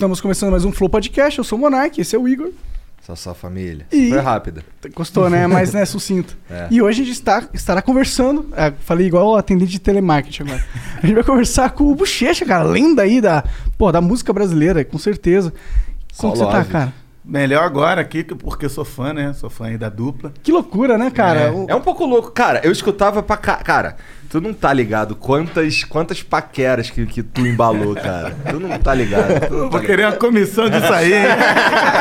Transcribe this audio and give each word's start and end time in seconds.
Estamos 0.00 0.18
começando 0.18 0.50
mais 0.50 0.64
um 0.64 0.72
Flow 0.72 0.88
Podcast. 0.88 1.36
Eu 1.36 1.44
sou 1.44 1.58
o 1.58 1.60
Monark, 1.60 2.00
esse 2.00 2.16
é 2.16 2.18
o 2.18 2.26
Igor. 2.26 2.48
Só 3.02 3.14
sua 3.14 3.34
família. 3.34 3.84
E- 3.92 4.08
Foi 4.08 4.18
rápida. 4.18 4.64
Gostou, 4.94 5.28
né? 5.28 5.44
Mas 5.46 5.74
né, 5.74 5.84
sucinto. 5.84 6.38
É. 6.50 6.68
E 6.70 6.80
hoje 6.80 7.02
a 7.02 7.04
gente 7.04 7.12
está, 7.14 7.46
estará 7.52 7.82
conversando. 7.82 8.48
é, 8.56 8.72
falei 8.80 9.06
igual 9.06 9.28
o 9.28 9.36
atendente 9.36 9.70
de 9.72 9.78
telemarketing 9.78 10.44
agora. 10.44 10.64
A 10.96 11.06
gente 11.06 11.14
vai 11.16 11.22
conversar 11.22 11.72
com 11.72 11.84
o 11.84 11.94
Bochecha, 11.94 12.46
cara. 12.46 12.64
Lenda 12.64 13.02
aí 13.02 13.20
da, 13.20 13.44
pô, 13.76 13.92
da 13.92 14.00
música 14.00 14.32
brasileira, 14.32 14.82
com 14.86 14.96
certeza. 14.96 15.52
Como 16.16 16.34
você 16.34 16.46
tá, 16.46 16.64
cara? 16.64 16.94
Melhor 17.30 17.62
agora 17.62 18.00
aqui, 18.00 18.24
porque 18.24 18.66
eu 18.66 18.70
sou 18.70 18.84
fã, 18.84 19.12
né? 19.12 19.32
Sou 19.34 19.48
fã 19.48 19.66
aí 19.66 19.78
da 19.78 19.88
dupla. 19.88 20.32
Que 20.42 20.50
loucura, 20.50 20.98
né, 20.98 21.12
cara? 21.12 21.40
É. 21.42 21.50
O- 21.52 21.66
É 21.68 21.74
um 21.76 21.80
pouco 21.80 22.04
louco. 22.04 22.32
Cara, 22.32 22.60
eu 22.64 22.72
escutava 22.72 23.22
pra 23.22 23.36
cá. 23.36 23.54
Cara, 23.58 23.94
tu 24.28 24.40
não 24.40 24.52
tá 24.52 24.72
ligado 24.72 25.14
quantas, 25.14 25.84
quantas 25.84 26.24
paqueras 26.24 26.90
que, 26.90 27.06
que 27.06 27.22
tu 27.22 27.46
embalou, 27.46 27.94
cara. 27.94 28.34
Tu 28.50 28.58
não 28.58 28.76
tá 28.80 28.92
ligado. 28.92 29.46
Tu 29.46 29.54
não 29.54 29.68
tá 29.70 29.78
Vou 29.78 29.86
querer 29.86 30.06
uma 30.06 30.16
comissão 30.16 30.68
disso 30.68 30.92
aí. 30.92 31.12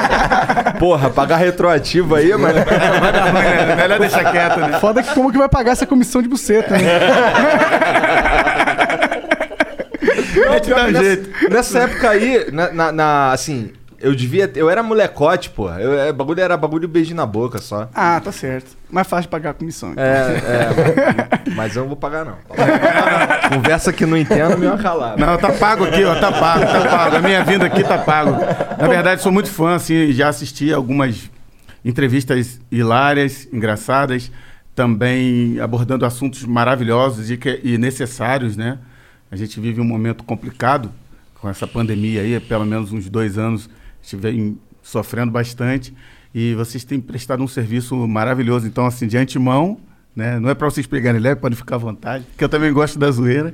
Porra, 0.80 1.12
pagar 1.12 1.38
retroativo 1.38 2.16
aí, 2.16 2.36
mano. 2.36 2.58
É 2.60 3.76
Melhor 3.78 4.00
deixar 4.00 4.32
quieto, 4.32 4.60
né? 4.60 4.80
Foda 4.80 5.04
que 5.04 5.14
como 5.14 5.32
que 5.32 5.38
vai 5.38 5.48
pagar 5.50 5.74
essa 5.74 5.86
comissão 5.86 6.24
de 6.24 6.28
buceta, 6.28 6.76
né? 6.76 7.00
A 10.50 10.54
gente 10.54 10.70
dá 10.70 10.84
um 10.86 10.92
nessa, 10.92 11.04
jeito. 11.04 11.50
nessa 11.52 11.80
época 11.80 12.10
aí, 12.10 12.48
na, 12.52 12.72
na- 12.72 12.92
na- 12.92 13.32
assim, 13.34 13.72
eu 14.02 14.16
devia. 14.16 14.52
Eu 14.56 14.70
era 14.70 14.82
molecote, 14.84 15.50
pô. 15.50 15.70
Eu, 15.72 15.94
é, 16.00 16.12
bagulho 16.14 16.40
era 16.42 16.56
bagulho 16.58 16.88
beijo 16.88 17.14
na 17.16 17.26
boca 17.26 17.58
só. 17.60 17.90
Ah, 17.94 18.20
tá 18.24 18.32
certo. 18.32 18.78
Mais 18.90 19.08
fácil 19.08 19.24
de 19.24 19.28
pagar 19.30 19.52
a 19.52 19.54
comissão. 19.54 19.92
então. 19.92 20.04
É, 20.04 21.40
é. 21.48 21.52
Mas 21.56 21.76
eu 21.76 21.82
não 21.84 21.90
vou 21.90 21.98
pagar, 21.98 22.26
não. 22.26 22.36
Conversa 23.50 23.92
que 23.94 24.06
não 24.06 24.18
entendo, 24.18 24.58
me 24.58 24.78
calar. 24.82 25.18
Não, 25.18 25.38
tá 25.38 25.52
pago 25.54 25.86
aqui, 25.86 26.04
ó. 26.04 26.16
Tá 26.20 26.32
pago, 26.32 26.66
tá 26.66 26.82
pago. 26.90 27.16
A 27.18 27.22
minha 27.22 27.44
vinda 27.44 27.66
aqui 27.66 27.84
tá 27.84 27.98
pago. 27.98 28.32
Na 28.80 28.88
verdade, 28.88 29.22
sou 29.22 29.32
muito 29.32 29.50
fã, 29.50 29.76
assim, 29.76 30.12
já 30.12 30.28
assisti 30.30 30.72
algumas 30.74 31.30
entrevistas 31.84 32.60
hilárias, 32.72 33.48
engraçadas, 33.54 34.32
também 34.76 35.60
abordando 35.60 36.06
assuntos 36.06 36.44
maravilhosos 36.46 37.30
e, 37.32 37.38
que- 37.38 37.60
e 37.64 37.78
necessários, 37.78 38.56
né? 38.58 38.78
A 39.32 39.36
gente 39.36 39.60
vive 39.60 39.80
um 39.80 39.86
momento 39.86 40.24
complicado 40.24 40.92
com 41.36 41.50
essa 41.50 41.66
pandemia 41.68 42.22
aí, 42.22 42.40
pelo 42.40 42.66
menos 42.66 42.92
uns 42.92 43.10
dois 43.10 43.38
anos, 43.38 43.70
estive 44.02 44.58
sofrendo 44.82 45.32
bastante 45.32 45.94
e 46.34 46.54
vocês 46.56 46.84
têm 46.84 47.00
prestado 47.00 47.44
um 47.44 47.48
serviço 47.48 47.96
maravilhoso. 48.08 48.68
Então, 48.68 48.86
assim, 48.86 49.08
de 49.08 49.18
antemão, 49.18 49.80
né? 50.16 50.40
Não 50.40 50.50
é 50.50 50.54
para 50.56 50.70
vocês 50.70 50.86
pegarem 50.86 51.20
leve, 51.20 51.40
podem 51.40 51.58
ficar 51.58 51.76
à 51.76 51.80
vontade, 51.80 52.26
porque 52.26 52.44
eu 52.44 52.50
também 52.50 52.72
gosto 52.72 53.00
da 53.00 53.10
zoeira. 53.10 53.54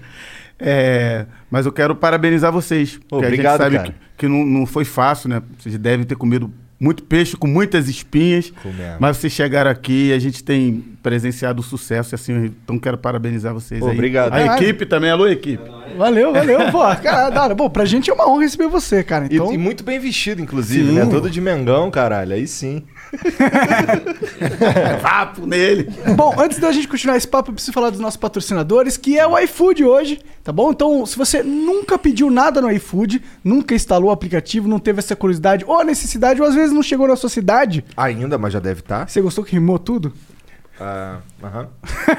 É, 0.58 1.26
mas 1.52 1.66
eu 1.66 1.72
quero 1.72 1.96
parabenizar 1.96 2.52
vocês. 2.52 3.00
porque 3.10 3.26
Obrigado, 3.26 3.62
a 3.62 3.70
gente 3.70 3.76
sabe 3.76 3.76
cara. 3.76 4.00
que, 4.16 4.18
que 4.20 4.28
não, 4.28 4.46
não 4.46 4.66
foi 4.66 4.86
fácil, 4.86 5.30
né? 5.30 5.42
Vocês 5.60 5.78
devem 5.78 6.06
ter 6.06 6.16
comido 6.16 6.52
muito 6.80 7.04
peixe 7.04 7.38
com 7.38 7.48
muitas 7.48 7.88
espinhas. 7.88 8.52
Comemos. 8.62 8.98
Mas 9.00 9.18
vocês 9.18 9.32
chegaram 9.32 9.72
aqui 9.72 10.08
e 10.10 10.14
a 10.14 10.20
gente 10.20 10.44
tem 10.44 10.84
presenciado 11.02 11.62
o 11.62 11.64
sucesso. 11.64 12.14
E 12.14 12.16
assim, 12.16 12.52
então 12.64 12.78
quero 12.78 12.98
parabenizar 12.98 13.54
vocês 13.54 13.80
Pô, 13.80 13.88
aí. 13.88 13.94
obrigado. 13.94 14.34
A 14.34 14.38
Caralho. 14.40 14.64
equipe 14.64 14.86
também. 14.86 15.10
Alô, 15.10 15.28
equipe. 15.28 15.64
Valeu, 15.98 16.34
valeu. 16.34 16.72
Pô, 16.72 16.80
cara, 17.02 17.30
da 17.30 17.44
hora. 17.44 17.56
Bom, 17.56 17.70
pra 17.70 17.86
gente 17.86 18.10
é 18.10 18.14
uma 18.14 18.30
honra 18.30 18.42
receber 18.42 18.68
você, 18.68 19.04
cara. 19.04 19.26
E, 19.32 19.36
Então, 19.36 19.54
e 19.54 19.58
muito 19.58 19.84
bem 19.84 20.00
vestido, 20.00 20.42
inclusive, 20.42 20.90
Sim. 20.90 20.96
né? 20.96 21.06
Todo 21.06 21.30
de 21.30 21.40
Mengão, 21.40 21.90
caralho. 21.90 22.34
Aí 22.34 22.48
sim. 22.48 22.84
Vapo 25.02 25.46
nele. 25.46 25.90
Bom, 26.16 26.34
antes 26.38 26.60
da 26.60 26.72
gente 26.72 26.88
continuar 26.88 27.18
esse 27.18 27.28
papo, 27.28 27.50
eu 27.50 27.54
preciso 27.54 27.74
falar 27.74 27.90
dos 27.90 28.00
nossos 28.00 28.18
patrocinadores, 28.18 28.98
que 28.98 29.18
é 29.18 29.26
o 29.28 29.38
iFood 29.40 29.84
hoje, 29.84 30.20
tá 30.44 30.52
bom? 30.52 30.72
Então, 30.72 31.06
se 31.06 31.18
você 31.18 31.44
nunca 31.44 31.98
pediu 31.98 32.30
nada 32.30 32.62
no 32.62 32.72
iFood, 32.72 33.22
nunca 33.44 33.76
instalou 33.76 34.10
o 34.10 34.14
aplicativo, 34.14 34.68
não 34.68 34.80
teve 34.80 35.00
essa 35.00 35.16
curiosidade 35.16 35.64
ou 35.68 35.80
a 35.80 35.84
necessidade, 35.84 36.42
ou 36.42 36.48
às 36.48 36.56
vezes 36.56 36.74
não 36.74 36.84
chegou 36.84 37.08
na 37.08 37.16
sua 37.16 37.30
cidade, 37.30 37.84
Ainda, 37.96 38.38
mas 38.38 38.54
já 38.54 38.60
deve 38.60 38.82
estar. 38.82 39.08
você 39.08 39.22
gostou 39.22 39.44
que 39.44 39.54
rimou 39.54 39.80
tudo? 39.80 40.14
Ah, 40.80 41.20
aham. 41.44 41.68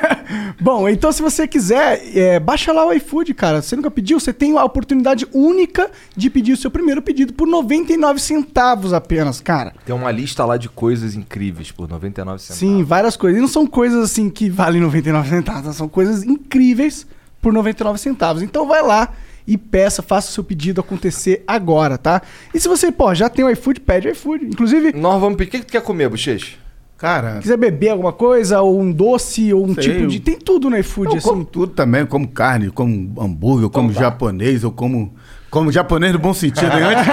Bom, 0.60 0.88
então 0.88 1.12
se 1.12 1.22
você 1.22 1.46
quiser, 1.46 2.00
é, 2.16 2.40
baixa 2.40 2.72
lá 2.72 2.86
o 2.86 2.92
iFood, 2.92 3.34
cara. 3.34 3.60
Você 3.60 3.76
nunca 3.76 3.90
pediu? 3.90 4.18
Você 4.18 4.32
tem 4.32 4.56
a 4.56 4.64
oportunidade 4.64 5.26
única 5.32 5.90
de 6.16 6.30
pedir 6.30 6.52
o 6.52 6.56
seu 6.56 6.70
primeiro 6.70 7.02
pedido 7.02 7.32
por 7.32 7.46
99 7.46 8.20
centavos 8.20 8.92
apenas, 8.92 9.40
cara. 9.40 9.74
Tem 9.84 9.94
uma 9.94 10.10
lista 10.10 10.44
lá 10.44 10.56
de 10.56 10.68
coisas 10.68 11.14
incríveis 11.14 11.70
por 11.70 11.88
99 11.88 12.38
centavos. 12.40 12.58
Sim, 12.58 12.82
várias 12.82 13.16
coisas. 13.16 13.38
E 13.38 13.40
não 13.40 13.48
são 13.48 13.66
coisas 13.66 14.02
assim 14.02 14.30
que 14.30 14.48
valem 14.48 14.80
99 14.80 15.28
centavos, 15.28 15.76
são 15.76 15.88
coisas 15.88 16.22
incríveis 16.22 17.06
por 17.40 17.52
99 17.52 17.98
centavos. 17.98 18.42
Então 18.42 18.66
vai 18.66 18.82
lá 18.82 19.12
e 19.46 19.56
peça, 19.56 20.02
faça 20.02 20.30
o 20.30 20.32
seu 20.32 20.42
pedido 20.42 20.80
acontecer 20.80 21.44
agora, 21.46 21.96
tá? 21.96 22.20
E 22.52 22.58
se 22.58 22.66
você, 22.66 22.90
pô, 22.90 23.14
já 23.14 23.28
tem 23.28 23.44
o 23.44 23.50
iFood, 23.50 23.80
pede 23.80 24.08
o 24.08 24.10
iFood. 24.10 24.46
Inclusive, 24.46 24.92
Nós 24.92 25.20
vamos 25.20 25.36
pedir. 25.36 25.48
O 25.48 25.50
que 25.52 25.58
que 25.60 25.66
tu 25.66 25.72
quer 25.72 25.82
comer, 25.82 26.08
bochecha? 26.08 26.56
Cara, 26.98 27.40
quiser 27.40 27.58
beber 27.58 27.90
alguma 27.90 28.12
coisa, 28.12 28.60
ou 28.62 28.80
um 28.80 28.90
doce, 28.90 29.52
ou 29.52 29.66
um 29.66 29.74
Sei, 29.74 29.84
tipo 29.84 30.00
eu- 30.04 30.06
de. 30.08 30.18
Tem 30.20 30.38
tudo 30.38 30.70
no 30.70 30.78
iFood, 30.78 31.10
eu 31.12 31.18
assim. 31.18 31.28
como 31.28 31.44
tudo 31.44 31.72
também. 31.74 32.00
Eu 32.00 32.06
como 32.06 32.26
carne, 32.26 32.66
eu 32.66 32.72
como 32.72 33.12
hambúrguer, 33.20 33.64
eu 33.64 33.70
como 33.70 33.92
japonês, 33.92 34.62
eu 34.62 34.72
como... 34.72 35.14
Como 35.50 35.70
japonês 35.70 36.12
no 36.12 36.18
bom 36.18 36.34
sentido. 36.34 36.72
hein? 36.76 36.84
Antes 36.84 37.04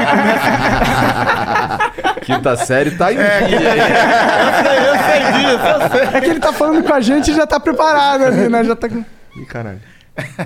que 2.16 2.26
Quinta 2.34 2.56
série 2.56 2.92
tá 2.92 3.12
em 3.14 3.18
É, 3.18 3.42
dia. 3.48 3.58
eu 3.60 4.96
sei 5.04 5.20
disso, 5.34 5.68
eu 5.68 5.90
sei. 5.90 6.18
É 6.18 6.22
que 6.22 6.30
ele 6.30 6.40
tá 6.40 6.54
falando 6.54 6.84
com 6.84 6.94
a 6.94 7.00
gente 7.02 7.32
e 7.32 7.34
já 7.36 7.46
tá 7.46 7.60
preparado 7.60 8.24
ali, 8.24 8.50
né? 8.50 8.64
Já 8.64 8.76
tá 8.76 8.90
com. 8.90 9.04
Ih, 9.38 9.46
caralho. 9.46 9.80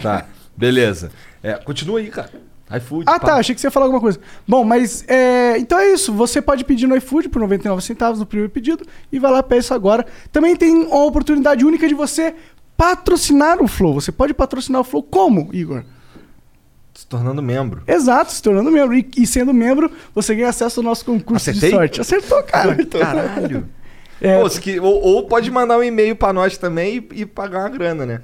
Tá, 0.01 0.25
beleza. 0.55 1.11
É, 1.43 1.53
continua 1.53 1.99
aí, 1.99 2.07
cara. 2.09 2.29
iFood. 2.75 3.05
Ah, 3.07 3.19
pá. 3.19 3.27
tá. 3.27 3.35
Achei 3.35 3.55
que 3.55 3.61
você 3.61 3.67
ia 3.67 3.71
falar 3.71 3.85
alguma 3.85 4.01
coisa. 4.01 4.19
Bom, 4.47 4.63
mas 4.63 5.05
é, 5.07 5.57
então 5.57 5.79
é 5.79 5.93
isso. 5.93 6.11
Você 6.13 6.41
pode 6.41 6.63
pedir 6.65 6.85
no 6.87 6.95
iFood 6.97 7.29
por 7.29 7.39
99 7.39 7.81
centavos 7.81 8.19
no 8.19 8.25
primeiro 8.25 8.51
pedido 8.51 8.85
e 9.11 9.19
vai 9.19 9.31
lá 9.31 9.41
peça 9.41 9.73
agora. 9.73 10.05
Também 10.31 10.55
tem 10.55 10.73
uma 10.85 11.05
oportunidade 11.05 11.63
única 11.65 11.87
de 11.87 11.93
você 11.93 12.35
patrocinar 12.75 13.61
o 13.63 13.67
Flow. 13.67 13.93
Você 13.95 14.11
pode 14.11 14.33
patrocinar 14.33 14.81
o 14.81 14.83
Flow 14.83 15.01
como, 15.01 15.49
Igor? 15.53 15.83
Se 16.93 17.05
tornando 17.07 17.41
membro. 17.43 17.83
Exato, 17.87 18.31
se 18.33 18.41
tornando 18.41 18.71
membro. 18.71 18.95
E, 18.97 19.07
e 19.17 19.27
sendo 19.27 19.53
membro, 19.53 19.89
você 20.13 20.33
ganha 20.35 20.49
acesso 20.49 20.79
ao 20.79 20.83
nosso 20.83 21.05
concurso 21.05 21.49
Acertei? 21.49 21.69
de 21.69 21.75
sorte. 21.75 22.01
Acertou, 22.01 22.41
cara. 22.43 22.75
Caralho. 22.85 23.67
É, 24.19 24.41
Pô, 24.41 24.49
que- 24.49 24.79
ou, 24.79 24.99
ou 25.01 25.27
pode 25.27 25.49
mandar 25.51 25.77
um 25.77 25.83
e-mail 25.83 26.15
pra 26.15 26.33
nós 26.33 26.57
também 26.57 27.07
e, 27.13 27.21
e 27.21 27.25
pagar 27.25 27.59
uma 27.59 27.69
grana, 27.69 28.03
né? 28.05 28.21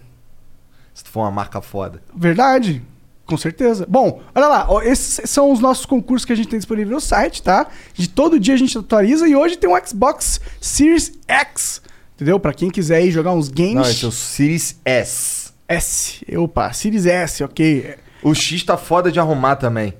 Se 0.92 1.04
tu 1.04 1.10
for 1.12 1.22
uma 1.22 1.32
marca 1.32 1.62
foda. 1.62 2.02
Verdade. 2.16 2.82
Com 3.26 3.38
certeza. 3.38 3.86
Bom, 3.88 4.22
olha 4.36 4.48
lá, 4.48 4.66
ó, 4.70 4.82
esses 4.82 5.30
são 5.30 5.52
os 5.52 5.60
nossos 5.60 5.86
concursos 5.86 6.26
que 6.26 6.34
a 6.34 6.36
gente 6.36 6.50
tem 6.50 6.60
disponível 6.60 6.94
no 6.94 7.00
site, 7.02 7.42
tá? 7.42 7.68
De 7.94 8.10
todo 8.10 8.40
dia 8.40 8.54
a 8.54 8.58
gente 8.58 8.78
atualiza 8.78 9.28
e 9.28 9.36
hoje 9.36 9.58
tem 9.58 9.70
um 9.70 9.86
Xbox 9.86 10.42
Series 10.60 11.14
X, 11.28 11.82
entendeu? 12.16 12.40
Pra 12.40 12.54
quem 12.54 12.70
quiser 12.70 12.98
aí 12.98 13.12
jogar 13.12 13.32
uns 13.32 13.48
games. 13.48 13.76
Não, 13.76 13.82
esse 13.84 14.04
é 14.04 14.08
o 14.08 14.12
Series 14.12 14.80
S. 14.84 15.54
S. 15.68 16.26
Opa, 16.38 16.72
Series 16.74 17.06
S, 17.06 17.44
ok. 17.44 17.96
O 18.22 18.34
X 18.34 18.64
tá 18.64 18.78
foda 18.78 19.12
de 19.12 19.20
arrumar 19.20 19.56
também. 19.56 19.94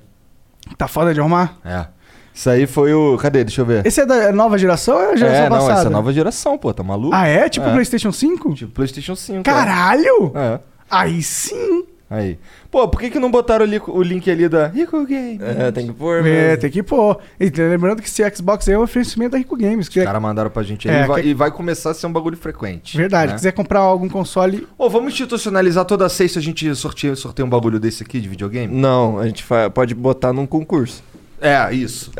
Tá 0.76 0.86
foda 0.86 1.14
de 1.14 1.20
arrumar? 1.20 1.58
É. 1.64 1.86
Isso 2.32 2.50
aí 2.50 2.66
foi 2.66 2.92
o. 2.92 3.16
Cadê? 3.16 3.44
Deixa 3.44 3.60
eu 3.60 3.66
ver. 3.66 3.86
Esse 3.86 4.00
é 4.00 4.06
da 4.06 4.32
nova 4.32 4.58
geração 4.58 4.96
ou 4.96 5.02
é 5.02 5.12
a 5.12 5.16
geração 5.16 5.44
é, 5.44 5.48
não, 5.48 5.56
passada? 5.56 5.78
essa 5.80 5.88
é 5.88 5.90
nova 5.90 6.12
geração, 6.12 6.58
pô, 6.58 6.74
tá 6.74 6.82
maluco? 6.82 7.14
Ah, 7.14 7.26
é? 7.26 7.48
Tipo 7.48 7.68
É. 7.68 7.72
PlayStation 7.72 8.10
5? 8.10 8.54
Tipo 8.54 8.72
PlayStation 8.72 9.14
5. 9.14 9.44
Caralho! 9.44 10.32
É. 10.34 10.58
Aí 10.90 11.22
sim! 11.22 11.84
Aí. 12.14 12.38
Pô, 12.70 12.88
por 12.88 13.00
que, 13.00 13.10
que 13.10 13.18
não 13.18 13.30
botaram 13.30 13.64
o, 13.64 13.68
li- 13.68 13.80
o 13.86 14.02
link 14.02 14.30
ali 14.30 14.48
da 14.48 14.66
Rico 14.68 15.04
Game? 15.04 15.38
É, 15.42 15.70
tem 15.70 15.86
que 15.86 15.92
pôr, 15.92 16.18
É, 16.18 16.22
mesmo. 16.22 16.60
tem 16.60 16.70
que 16.70 16.82
pôr. 16.82 17.18
E 17.38 17.48
lembrando 17.50 18.00
que 18.02 18.08
esse 18.08 18.22
Xbox 18.34 18.68
aí 18.68 18.74
é 18.74 18.78
um 18.78 18.82
oferecimento 18.82 19.32
da 19.32 19.38
Rico 19.38 19.56
Games. 19.56 19.88
Que 19.88 19.98
Os 19.98 20.02
é 20.02 20.06
caras 20.06 20.22
mandaram 20.22 20.50
pra 20.50 20.62
gente 20.62 20.88
aí 20.88 20.96
É, 20.96 21.04
e, 21.04 21.06
vai, 21.06 21.22
que- 21.22 21.28
e 21.28 21.34
vai 21.34 21.50
começar 21.50 21.90
a 21.90 21.94
ser 21.94 22.06
um 22.06 22.12
bagulho 22.12 22.36
frequente. 22.36 22.96
verdade. 22.96 23.32
né? 23.32 23.36
Quiser 23.36 23.52
comprar 23.52 23.80
algum 23.80 24.08
console, 24.08 24.66
Ô, 24.78 24.88
vamos 24.90 25.12
institucionalizar 25.12 25.84
toda 25.84 26.08
sexta 26.08 26.38
a 26.38 26.42
gente 26.42 26.74
sorteia, 26.74 27.14
sorteia 27.16 27.44
um 27.46 27.50
bagulho 27.50 27.78
desse 27.80 28.02
aqui 28.02 28.20
de 28.20 28.28
videogame? 28.28 28.74
Não, 28.74 29.18
a 29.18 29.26
gente 29.26 29.42
fa- 29.42 29.70
pode 29.70 29.94
botar 29.94 30.32
num 30.32 30.46
concurso. 30.46 31.02
É, 31.44 31.74
isso. 31.74 32.10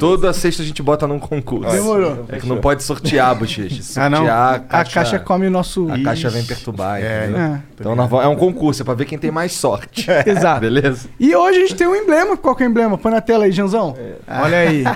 Toda 0.00 0.32
sexta 0.32 0.60
a 0.62 0.66
gente 0.66 0.82
bota 0.82 1.06
num 1.06 1.20
concurso. 1.20 1.70
Demorou. 1.70 2.26
É 2.28 2.38
que 2.38 2.46
não 2.46 2.60
pode 2.60 2.82
sortear, 2.82 3.32
bochecha. 3.36 3.80
Ah, 4.04 4.10
não? 4.10 4.18
Sortear, 4.18 4.64
a 4.68 4.84
caixa 4.84 5.18
come 5.20 5.46
o 5.46 5.50
nosso. 5.50 5.88
A 5.92 6.02
caixa 6.02 6.28
vem 6.28 6.44
perturbar, 6.44 7.00
É, 7.00 7.24
entendeu? 7.24 7.40
É. 7.40 7.62
Então 7.78 8.20
é 8.22 8.26
um 8.26 8.34
concurso, 8.34 8.82
é 8.82 8.84
pra 8.84 8.94
ver 8.94 9.04
quem 9.04 9.16
tem 9.16 9.30
mais 9.30 9.52
sorte. 9.52 10.06
Exato. 10.26 10.60
Beleza? 10.60 11.08
E 11.20 11.34
hoje 11.36 11.58
a 11.58 11.60
gente 11.60 11.76
tem 11.76 11.86
um 11.86 11.94
emblema. 11.94 12.36
Qual 12.36 12.56
que 12.56 12.64
é 12.64 12.66
o 12.66 12.70
emblema? 12.70 12.98
Põe 12.98 13.12
na 13.12 13.20
tela 13.20 13.44
aí, 13.44 13.52
Janzão. 13.52 13.96
Olha 14.26 14.58
aí. 14.58 14.82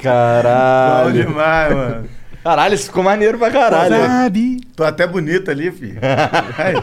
Bom 0.00 0.02
Caralho. 0.02 1.12
demais, 1.12 1.74
mano. 1.76 2.08
Caralho, 2.42 2.74
isso 2.74 2.86
ficou 2.86 3.04
maneiro 3.04 3.38
pra 3.38 3.50
caralho. 3.50 3.94
Sabe? 3.94 4.60
Tô 4.74 4.82
até 4.82 5.06
bonito 5.06 5.50
ali, 5.50 5.70
filho. 5.70 6.00
Aí. 6.58 6.74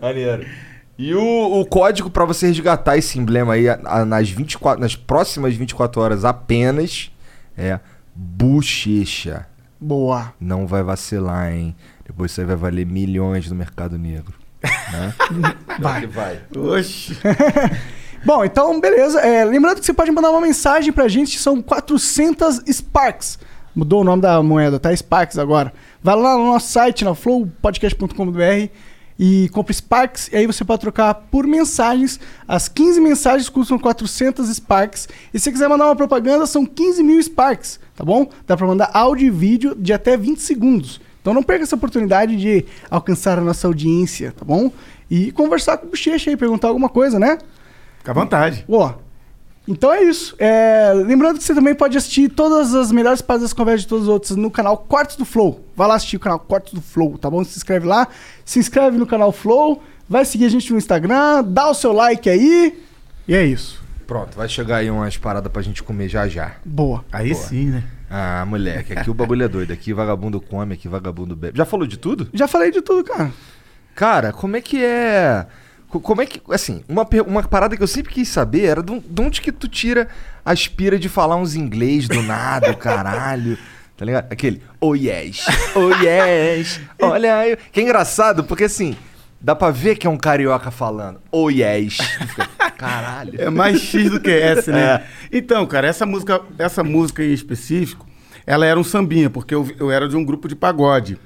Maneiro. 0.00 0.46
E 0.98 1.14
o, 1.14 1.60
o 1.60 1.64
código 1.64 2.10
pra 2.10 2.24
você 2.24 2.48
resgatar 2.48 2.96
esse 2.96 3.18
emblema 3.18 3.52
aí 3.54 3.68
a- 3.68 3.78
a- 3.84 4.04
nas, 4.04 4.28
24, 4.28 4.80
nas 4.80 4.96
próximas 4.96 5.54
24 5.54 6.00
horas 6.00 6.24
apenas 6.24 7.10
é 7.56 7.78
bochecha. 8.14 9.46
Boa. 9.80 10.32
Não 10.40 10.66
vai 10.66 10.82
vacilar, 10.82 11.52
hein? 11.52 11.74
Depois 12.04 12.32
isso 12.32 12.40
aí 12.40 12.46
vai 12.46 12.56
valer 12.56 12.84
milhões 12.84 13.48
no 13.48 13.54
mercado 13.54 13.96
negro. 13.96 14.34
Né? 14.90 15.14
Vai. 15.78 16.06
vai. 16.08 16.40
Oxi. 16.56 17.16
Bom, 18.26 18.44
então, 18.44 18.80
beleza. 18.80 19.20
É, 19.20 19.44
lembrando 19.44 19.78
que 19.78 19.86
você 19.86 19.92
pode 19.94 20.10
mandar 20.10 20.30
uma 20.30 20.40
mensagem 20.40 20.92
pra 20.92 21.06
gente, 21.06 21.36
que 21.36 21.42
são 21.42 21.62
400 21.62 22.62
Sparks. 22.68 23.38
Mudou 23.76 24.00
o 24.00 24.04
nome 24.04 24.22
da 24.22 24.42
moeda, 24.42 24.80
tá? 24.80 24.94
Sparks 24.96 25.38
agora. 25.38 25.72
Vai 26.02 26.16
lá 26.16 26.36
no 26.36 26.46
nosso 26.46 26.72
site, 26.72 27.04
na 27.04 27.14
flowpodcast.com.br 27.14 28.72
e 29.18 29.48
compra 29.48 29.72
Sparks. 29.72 30.28
E 30.32 30.36
aí 30.36 30.46
você 30.46 30.64
pode 30.64 30.80
trocar 30.80 31.12
por 31.14 31.46
mensagens. 31.46 32.20
As 32.46 32.68
15 32.68 33.00
mensagens 33.00 33.48
custam 33.48 33.78
400 33.78 34.48
Sparks. 34.48 35.08
E 35.34 35.38
se 35.38 35.44
você 35.44 35.52
quiser 35.52 35.68
mandar 35.68 35.86
uma 35.86 35.96
propaganda, 35.96 36.46
são 36.46 36.64
15 36.64 37.02
mil 37.02 37.20
Sparks, 37.22 37.80
tá 37.96 38.04
bom? 38.04 38.30
Dá 38.46 38.56
pra 38.56 38.66
mandar 38.66 38.90
áudio 38.92 39.26
e 39.26 39.30
vídeo 39.30 39.74
de 39.74 39.92
até 39.92 40.16
20 40.16 40.40
segundos. 40.40 41.00
Então 41.20 41.34
não 41.34 41.42
perca 41.42 41.64
essa 41.64 41.76
oportunidade 41.76 42.36
de 42.36 42.64
alcançar 42.90 43.38
a 43.38 43.42
nossa 43.42 43.66
audiência, 43.66 44.32
tá 44.32 44.44
bom? 44.44 44.70
E 45.10 45.32
conversar 45.32 45.78
com 45.78 45.86
o 45.86 45.90
Bochecha 45.90 46.30
aí, 46.30 46.36
perguntar 46.36 46.68
alguma 46.68 46.88
coisa, 46.88 47.18
né? 47.18 47.38
Fica 47.98 48.12
à 48.12 48.14
vontade. 48.14 48.64
Ó, 48.68 48.94
então 49.68 49.92
é 49.92 50.02
isso. 50.02 50.34
É, 50.38 50.92
lembrando 50.94 51.36
que 51.36 51.44
você 51.44 51.54
também 51.54 51.74
pode 51.74 51.96
assistir 51.96 52.30
todas 52.30 52.74
as 52.74 52.90
melhores 52.90 53.20
partes 53.20 53.42
das 53.42 53.52
conversas 53.52 53.82
de 53.82 53.88
todos 53.88 54.04
os 54.04 54.08
outros 54.08 54.34
no 54.34 54.50
canal 54.50 54.78
Cortes 54.78 55.16
do 55.16 55.24
Flow. 55.24 55.64
Vai 55.76 55.86
lá 55.86 55.94
assistir 55.96 56.16
o 56.16 56.20
canal 56.20 56.38
Cortes 56.40 56.72
do 56.72 56.80
Flow, 56.80 57.18
tá 57.18 57.30
bom? 57.30 57.44
Se 57.44 57.56
inscreve 57.56 57.86
lá. 57.86 58.08
Se 58.44 58.58
inscreve 58.58 58.96
no 58.96 59.06
canal 59.06 59.30
Flow. 59.30 59.82
Vai 60.08 60.24
seguir 60.24 60.46
a 60.46 60.48
gente 60.48 60.72
no 60.72 60.78
Instagram. 60.78 61.44
Dá 61.44 61.68
o 61.68 61.74
seu 61.74 61.92
like 61.92 62.30
aí. 62.30 62.82
E 63.28 63.34
é 63.34 63.44
isso. 63.44 63.82
Pronto, 64.06 64.34
vai 64.34 64.48
chegar 64.48 64.76
aí 64.76 64.90
umas 64.90 65.18
paradas 65.18 65.52
pra 65.52 65.60
gente 65.60 65.82
comer 65.82 66.08
já 66.08 66.26
já. 66.26 66.52
Boa. 66.64 67.04
Aí 67.12 67.34
sim, 67.34 67.66
né? 67.66 67.84
Ah, 68.08 68.42
moleque, 68.48 68.94
aqui 68.94 69.10
o 69.10 69.14
bagulho 69.14 69.44
é 69.44 69.48
doido. 69.48 69.70
Aqui 69.70 69.92
vagabundo 69.92 70.40
come, 70.40 70.72
aqui 70.72 70.88
vagabundo 70.88 71.36
bebe. 71.36 71.58
Já 71.58 71.66
falou 71.66 71.86
de 71.86 71.98
tudo? 71.98 72.26
Já 72.32 72.48
falei 72.48 72.70
de 72.70 72.80
tudo, 72.80 73.04
cara. 73.04 73.30
Cara, 73.94 74.32
como 74.32 74.56
é 74.56 74.62
que 74.62 74.82
é. 74.82 75.46
Co- 75.88 76.00
Como 76.00 76.20
é 76.22 76.26
que. 76.26 76.40
Assim, 76.50 76.82
uma, 76.88 77.06
uma 77.26 77.42
parada 77.42 77.76
que 77.76 77.82
eu 77.82 77.86
sempre 77.86 78.12
quis 78.12 78.28
saber 78.28 78.64
era 78.66 78.82
de, 78.82 78.98
de 79.00 79.22
onde 79.22 79.40
que 79.40 79.50
tu 79.52 79.66
tira 79.68 80.08
a 80.44 80.52
aspira 80.52 80.98
de 80.98 81.08
falar 81.08 81.36
uns 81.36 81.54
inglês 81.54 82.06
do 82.08 82.22
nada, 82.22 82.74
caralho. 82.74 83.56
Tá 83.98 84.04
ligado? 84.04 84.32
Aquele, 84.32 84.62
oh 84.80 84.94
yes, 84.94 85.44
oh 85.74 85.90
yes, 85.90 86.80
olha 87.02 87.36
aí. 87.36 87.58
Que 87.72 87.80
é 87.80 87.82
engraçado, 87.82 88.44
porque 88.44 88.62
assim, 88.62 88.96
dá 89.40 89.56
pra 89.56 89.72
ver 89.72 89.96
que 89.96 90.06
é 90.06 90.10
um 90.10 90.16
carioca 90.16 90.70
falando, 90.70 91.20
oh 91.32 91.50
yes. 91.50 91.98
Caralho. 92.78 93.40
É 93.42 93.50
mais 93.50 93.80
X 93.80 94.08
do 94.08 94.20
que 94.20 94.30
S, 94.30 94.70
né? 94.70 94.80
É. 94.80 95.04
Então, 95.32 95.66
cara, 95.66 95.88
essa 95.88 96.06
música, 96.06 96.40
essa 96.56 96.84
música 96.84 97.24
em 97.24 97.32
específico, 97.32 98.06
ela 98.46 98.64
era 98.64 98.78
um 98.78 98.84
sambinha, 98.84 99.28
porque 99.28 99.52
eu, 99.52 99.68
eu 99.80 99.90
era 99.90 100.08
de 100.08 100.14
um 100.16 100.24
grupo 100.24 100.46
de 100.46 100.54
pagode. 100.54 101.18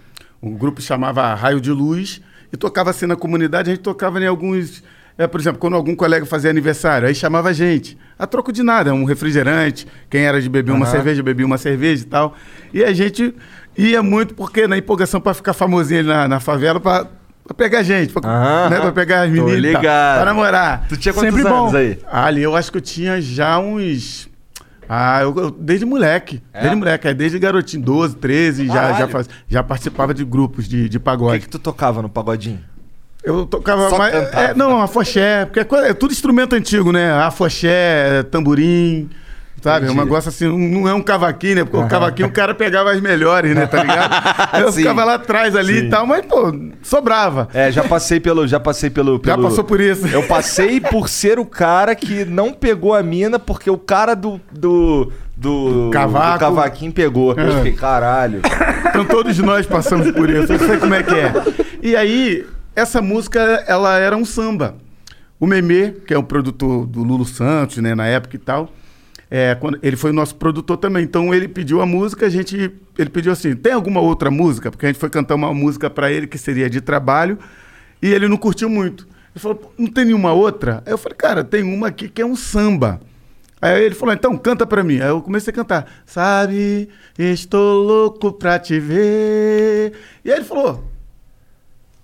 Um 0.43 0.55
grupo 0.56 0.81
chamava 0.81 1.35
Raio 1.35 1.61
de 1.61 1.70
Luz 1.70 2.23
e 2.53 2.57
tocava 2.57 2.91
assim 2.91 3.07
na 3.07 3.17
comunidade, 3.17 3.71
a 3.71 3.75
gente 3.75 3.83
tocava 3.83 4.21
em 4.21 4.27
alguns. 4.27 4.83
é, 5.17 5.27
por 5.27 5.41
exemplo, 5.41 5.59
quando 5.59 5.75
algum 5.75 5.95
colega 5.95 6.27
fazia 6.27 6.51
aniversário, 6.51 7.09
aí 7.09 7.15
chamava 7.15 7.49
a 7.49 7.53
gente. 7.53 7.97
A 8.19 8.27
troco 8.27 8.53
de 8.53 8.63
nada, 8.63 8.93
um 8.95 9.05
refrigerante, 9.05 9.87
quem 10.11 10.23
era 10.23 10.41
de 10.41 10.49
beber 10.49 10.73
uma 10.73 10.87
cerveja, 10.87 11.23
bebia 11.23 11.47
uma 11.47 11.59
cerveja 11.59 12.03
e 12.03 12.07
tal. 12.07 12.35
E 12.73 12.85
a 12.85 12.93
gente 12.93 13.35
ia 13.77 14.03
muito, 14.03 14.35
porque 14.35 14.67
na 14.67 14.77
empolgação 14.77 15.21
para 15.21 15.35
ficar 15.35 15.53
famosinho 15.55 16.01
ali 16.01 16.09
na, 16.09 16.29
na 16.29 16.41
favela, 16.41 16.79
para 16.79 17.09
pegar 17.57 17.83
gente, 17.83 18.13
para 18.13 18.29
Aham. 18.31 18.93
pegar 18.93 19.23
as 19.23 19.31
meninas, 19.31 19.73
pra 19.81 20.25
namorar. 20.25 20.87
Tu 20.89 20.97
tinha 20.97 21.13
quantos 21.13 21.35
Sempre 21.35 21.49
bom. 21.51 21.63
anos 21.63 21.75
aí? 21.75 21.99
Ah, 22.07 22.27
Ali 22.27 22.43
eu 22.43 22.55
acho 22.55 22.71
que 22.71 22.79
eu 22.79 22.83
tinha 22.83 23.21
já 23.21 23.59
uns. 23.59 24.29
Ah, 24.88 25.23
eu, 25.23 25.34
eu- 25.37 25.50
desde 25.50 25.84
moleque. 25.87 26.43
É? 26.52 26.61
Desde 26.61 26.76
moleque, 26.76 27.08
é, 27.08 27.14
desde 27.14 27.38
garotinho, 27.38 27.82
12, 27.82 28.17
13, 28.17 28.67
já, 28.67 28.75
Caralho. 28.75 28.99
já, 28.99 29.08
faz- 29.08 29.29
já 29.49 29.62
participava 29.62 30.12
de 30.12 30.25
grupos 30.25 30.69
de, 30.69 30.88
de 30.88 30.96
O 30.96 31.00
que, 31.00 31.05
pagode. 31.05 31.40
que 31.40 31.49
tu 31.49 31.58
tocava 31.58 32.02
no 32.02 32.08
pagodinho? 32.08 32.61
Eu 33.25 33.46
tocava 33.46 33.88
Só 33.88 33.99
mais. 33.99 34.12
é, 34.14 34.52
não, 34.55 34.82
afoxé, 34.82 35.44
porque 35.46 35.61
é, 35.61 35.90
é 35.90 35.94
tudo 35.94 36.12
instrumento 36.12 36.55
antigo, 36.56 36.90
né? 36.90 37.12
Afoxé, 37.12 38.25
tamborim. 38.25 39.08
Sabe? 39.62 39.87
É 39.87 39.91
um 39.91 39.94
negócio 39.94 40.29
assim, 40.29 40.49
não 40.49 40.88
é 40.88 40.93
um 40.93 41.00
cavaquinho, 41.00 41.55
né? 41.55 41.64
Porque 41.64 41.76
o 41.76 41.88
cavaquinho 41.88 42.29
o 42.29 42.32
cara 42.32 42.53
pegava 42.55 42.91
as 42.91 43.00
melhores, 43.00 43.55
né? 43.55 43.64
Tá 43.67 43.81
ligado? 43.82 44.59
Eu 44.61 44.73
ficava 44.73 45.05
lá 45.05 45.14
atrás 45.14 45.55
ali 45.55 45.79
Sim. 45.79 45.87
e 45.87 45.88
tal, 45.91 46.05
mas, 46.06 46.26
pô, 46.26 46.53
sobrava. 46.82 47.49
É, 47.55 47.70
já 47.70 47.85
passei 47.85 48.19
pelo. 48.19 48.47
Já 48.47 48.59
passei 48.59 48.91
pelo. 48.91 49.14
Já 49.25 49.37
pelo- 49.37 49.49
passou 49.49 49.62
por 49.64 49.81
isso. 49.81 50.06
Eu 50.09 50.25
passei 50.25 50.81
por 50.81 51.09
ser 51.09 51.38
o 51.38 51.47
cara 51.47 51.94
que 51.94 52.25
não 52.25 52.53
pegou 52.53 52.93
a 52.93 53.03
mina 53.05 53.38
porque 53.38 53.70
o 53.70 53.79
cara 53.79 54.14
do. 54.17 54.41
do. 54.53 55.12
do, 55.37 55.91
Cavaco. 55.93 56.32
do 56.35 56.41
cavaquinho 56.41 56.93
pegou. 56.93 57.32
Eu 57.35 57.49
É. 57.53 57.56
fiquei, 57.58 57.73
caralho. 57.73 58.41
Então 58.88 59.05
todos 59.05 59.38
nós 59.38 59.65
passamos 59.65 60.11
por 60.11 60.29
isso, 60.29 60.53
eu 60.53 60.58
sei 60.58 60.76
como 60.79 60.94
é 60.94 61.03
que 61.05 61.15
é. 61.15 61.32
E 61.81 61.94
aí, 61.97 62.44
essa 62.75 63.00
música, 63.00 63.41
ela 63.67 63.97
era 63.99 64.17
um 64.17 64.25
samba. 64.25 64.75
O 65.38 65.47
Memê, 65.47 65.93
que 66.06 66.12
é 66.12 66.19
o 66.19 66.23
produtor 66.23 66.87
do 66.87 67.03
Lulu 67.03 67.25
Santos, 67.25 67.79
né, 67.79 67.94
na 67.94 68.06
época 68.06 68.37
e 68.37 68.39
tal, 68.39 68.69
é, 69.34 69.55
quando, 69.55 69.79
ele 69.82 69.96
foi 69.96 70.10
o 70.10 70.12
nosso 70.12 70.34
produtor 70.34 70.77
também. 70.77 71.05
Então 71.05 71.32
ele 71.32 71.48
pediu 71.48 71.81
a 71.81 71.86
música, 71.86 72.27
a 72.27 72.29
gente. 72.29 72.70
Ele 72.98 73.08
pediu 73.08 73.32
assim: 73.32 73.56
tem 73.56 73.72
alguma 73.72 73.98
outra 73.98 74.31
música? 74.31 74.70
Porque 74.70 74.84
a 74.84 74.91
gente 74.91 74.98
foi 74.98 75.08
cantar 75.08 75.36
uma 75.36 75.55
música 75.55 75.89
para 75.89 76.12
ele 76.12 76.27
que 76.27 76.36
seria 76.36 76.69
de 76.69 76.82
trabalho, 76.82 77.39
e 78.03 78.12
ele 78.12 78.29
não 78.29 78.36
curtiu 78.36 78.69
muito. 78.69 79.08
Ele 79.34 79.41
falou, 79.41 79.56
"Pô, 79.56 79.72
não 79.79 79.86
tem 79.86 80.05
nenhuma 80.05 80.34
outra? 80.34 80.82
Aí 80.84 80.93
eu 80.93 80.98
falei, 80.98 81.17
cara, 81.17 81.43
tem 81.43 81.62
uma 81.62 81.89
aqui 81.89 82.10
que 82.10 82.20
é 82.20 82.27
um 82.27 82.36
samba. 82.36 83.01
Aí 83.58 83.82
ele 83.82 83.94
falou, 83.94 84.12
então 84.15 84.36
canta 84.36 84.67
pra 84.67 84.84
mim. 84.84 85.01
Aí 85.01 85.08
eu 85.08 85.22
comecei 85.22 85.51
a 85.51 85.55
cantar. 85.55 85.91
Sabe, 86.05 86.91
estou 87.19 87.82
louco 87.82 88.32
pra 88.34 88.58
te 88.58 88.79
ver. 88.79 89.94
E 90.22 90.31
aí 90.31 90.36
ele 90.36 90.44
falou, 90.44 90.84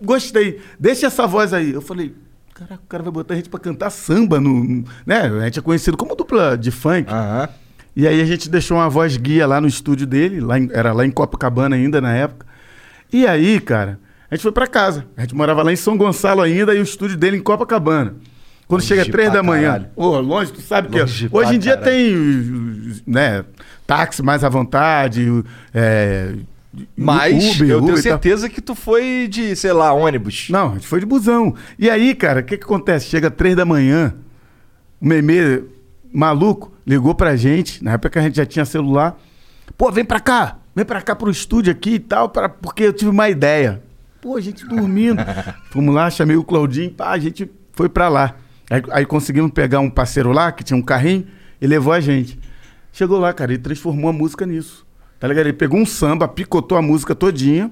gostei, 0.01 0.61
deixa 0.81 1.09
essa 1.09 1.27
voz 1.27 1.53
aí. 1.53 1.73
Eu 1.73 1.83
falei, 1.83 2.15
caraca, 2.59 2.83
o 2.85 2.89
cara 2.89 3.03
vai 3.03 3.13
botar 3.13 3.35
a 3.35 3.37
gente 3.37 3.49
pra 3.49 3.61
cantar 3.61 3.91
samba, 3.91 4.41
no, 4.41 4.65
no- 4.65 4.85
né? 5.07 5.23
A 5.23 5.45
gente 5.45 5.59
é 5.59 5.63
conhecido 5.63 5.97
como 5.97 6.15
dupla 6.17 6.57
de 6.59 6.71
funk. 6.71 7.11
Aham. 7.13 7.49
E 7.97 8.07
aí 8.07 8.21
a 8.21 8.25
gente 8.25 8.49
deixou 8.49 8.77
uma 8.77 8.89
voz 8.89 9.17
guia 9.17 9.47
lá 9.47 9.61
no 9.61 9.67
estúdio 9.67 10.07
dele, 10.07 10.41
lá 10.41 10.59
em- 10.59 10.69
era 10.73 10.93
lá 10.93 11.05
em 11.05 11.11
Copacabana 11.11 11.75
ainda 11.77 12.01
na 12.01 12.13
época. 12.15 12.47
E 13.13 13.27
aí, 13.27 13.59
cara, 13.61 13.99
a 14.31 14.35
gente 14.35 14.43
foi 14.43 14.53
pra 14.53 14.67
casa. 14.67 15.05
A 15.17 15.23
gente 15.23 15.35
morava 15.35 15.63
lá 15.63 15.73
em 15.73 15.77
São 15.77 15.97
Gonçalo 15.97 16.43
ainda 16.43 16.75
e 16.75 16.79
o 16.79 16.83
estúdio 16.83 17.17
dele 17.17 17.39
em 17.39 17.43
Copacabana. 17.43 18.15
Quando 18.69 18.83
Longe 18.83 18.87
chega 18.87 19.11
três 19.11 19.33
da 19.33 19.43
manhã. 19.43 19.89
Ô, 19.97 20.21
longe, 20.21 20.53
tu 20.53 20.61
sabe 20.61 20.89
que 20.89 21.01
Longe 21.01 21.29
hoje 21.33 21.47
pra 21.47 21.55
em 21.55 21.59
dia 21.59 21.77
caralho. 21.79 21.91
tem, 21.97 23.03
né, 23.07 23.45
táxi 23.87 24.23
mais 24.23 24.45
à 24.45 24.49
vontade, 24.51 25.27
é, 25.73 26.35
Mas 26.97 27.57
Uber, 27.57 27.71
eu 27.71 27.81
tenho 27.83 27.99
e 27.99 28.03
certeza 28.03 28.49
que 28.49 28.61
tu 28.61 28.75
foi 28.75 29.29
de, 29.31 29.55
sei 29.57 29.73
lá, 29.73 29.93
ônibus. 29.93 30.49
Não, 30.51 30.71
a 30.71 30.75
gente 30.75 30.87
foi 30.87 31.01
de 31.01 31.07
busão. 31.07 31.55
E 31.79 31.89
aí, 31.89 32.15
cara, 32.15 32.41
o 32.41 32.43
que 32.45 32.57
que 32.57 32.65
acontece? 32.65 33.07
Chega 33.07 33.31
três 33.31 33.57
da 33.57 33.65
manhã, 33.65 34.15
o 35.01 35.07
Memê, 35.07 35.63
maluco, 36.13 36.73
ligou 36.87 37.15
pra 37.15 37.37
gente, 37.37 37.83
na 37.83 37.93
época 37.93 38.11
que 38.11 38.19
a 38.19 38.23
gente 38.23 38.37
já 38.37 38.47
tinha 38.47 38.65
celular. 38.65 39.19
Pô, 39.77 39.91
vem 39.93 40.05
pra 40.05 40.21
cá, 40.21 40.59
vem 40.75 40.85
pra 40.85 41.03
cá 41.03 41.15
pro 41.15 41.31
estúdio 41.31 41.71
aqui 41.71 41.95
e 41.95 41.99
tal, 41.99 42.29
pra, 42.29 42.49
porque 42.49 42.85
eu 42.85 42.93
tive 42.93 43.11
uma 43.11 43.29
ideia. 43.29 43.83
Pô, 44.21 44.37
a 44.37 44.41
gente 44.41 44.67
dormindo. 44.67 45.23
Fomos 45.71 45.95
lá, 45.95 46.11
chamei 46.11 46.37
o 46.37 46.45
Claudinho, 46.45 46.91
pá, 46.91 47.11
a 47.11 47.19
gente 47.19 47.51
foi 47.73 47.89
pra 47.89 48.09
lá. 48.09 48.35
Aí, 48.71 48.83
aí 48.91 49.07
conseguimos 49.07 49.53
pegar 49.53 49.81
um 49.81 49.91
parceiro 49.91 50.33
lá, 50.33 50.51
que 50.51 50.65
tinha 50.65 50.77
um 50.77 50.83
carrinho, 50.83 51.27
e 51.61 51.67
levou 51.67 51.93
a 51.93 52.01
gente. 52.01 52.39
Chegou 52.93 53.19
lá, 53.19 53.33
cara, 53.33 53.53
ele 53.53 53.63
transformou 53.63 54.11
a 54.11 54.13
música 54.13 54.45
nisso. 54.45 54.88
Tá 55.19 55.27
ligado? 55.29 55.47
Ele 55.47 55.53
pegou 55.53 55.81
um 55.81 55.87
samba, 55.87 56.29
picotou 56.29 56.79
a 56.79 56.83
música 56.83 57.15
todinha, 57.15 57.71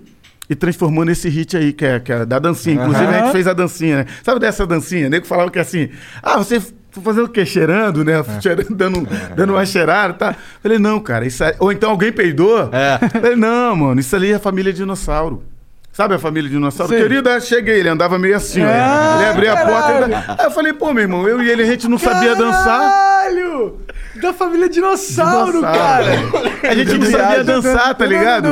e 0.48 0.54
transformou 0.54 1.04
nesse 1.04 1.28
hit 1.28 1.56
aí, 1.56 1.72
que 1.72 1.84
é, 1.84 2.00
que 2.00 2.12
é 2.12 2.24
da 2.24 2.38
dancinha. 2.38 2.76
Inclusive, 2.76 3.06
a 3.06 3.20
gente 3.20 3.32
fez 3.32 3.46
a 3.46 3.52
dancinha, 3.52 3.96
né? 3.98 4.06
Sabe 4.22 4.40
dessa 4.40 4.66
dancinha? 4.66 5.06
O 5.08 5.10
nego 5.10 5.26
falava 5.26 5.50
que 5.50 5.58
é 5.58 5.62
assim, 5.62 5.88
ah, 6.22 6.38
você 6.38 6.60
foi 6.60 7.02
fazendo 7.02 7.24
o 7.24 7.28
quê? 7.28 7.44
Cheirando, 7.44 8.04
né? 8.04 8.14
Cheirando, 8.40 8.74
dando, 8.74 9.08
dando 9.34 9.52
uma 9.52 9.66
cheirada, 9.66 10.14
tá? 10.14 10.36
Falei, 10.62 10.78
não, 10.78 11.00
cara, 11.00 11.26
isso 11.26 11.42
aí... 11.42 11.54
Ou 11.58 11.72
então 11.72 11.90
alguém 11.90 12.12
peidou. 12.12 12.70
Falei, 13.10 13.36
não, 13.36 13.74
mano, 13.74 14.00
isso 14.00 14.14
ali 14.14 14.30
é 14.30 14.36
a 14.36 14.38
família 14.38 14.72
dinossauro. 14.72 15.42
Sabe 15.96 16.14
a 16.14 16.18
família 16.18 16.50
dinossauro? 16.50 16.92
Sim. 16.94 17.00
Querido, 17.00 17.30
aí 17.30 17.40
cheguei, 17.40 17.78
ele 17.80 17.88
andava 17.88 18.18
meio 18.18 18.36
assim, 18.36 18.62
ó. 18.62 18.68
Ah, 18.68 19.16
Ele 19.18 19.30
abria 19.30 19.52
a 19.54 19.56
porta. 19.64 19.92
caralho. 19.92 20.04
Ele... 20.04 20.14
Aí 20.14 20.44
eu 20.44 20.50
falei, 20.50 20.72
pô, 20.74 20.92
meu 20.92 21.02
irmão, 21.04 21.26
eu 21.26 21.42
e 21.42 21.48
ele, 21.48 21.62
a 21.62 21.66
gente 21.66 21.88
não 21.88 21.96
sabia 21.96 22.34
dançar. 22.36 22.80
Caralho! 22.80 23.78
Da 24.20 24.32
família 24.34 24.68
dinossauro, 24.68 25.52
Dinossauro. 25.52 25.78
cara! 25.78 26.06
A 26.70 26.74
gente 26.74 26.98
não 26.98 27.10
sabia 27.10 27.44
dançar, 27.44 27.94
tá 27.94 28.04
ligado? 28.04 28.48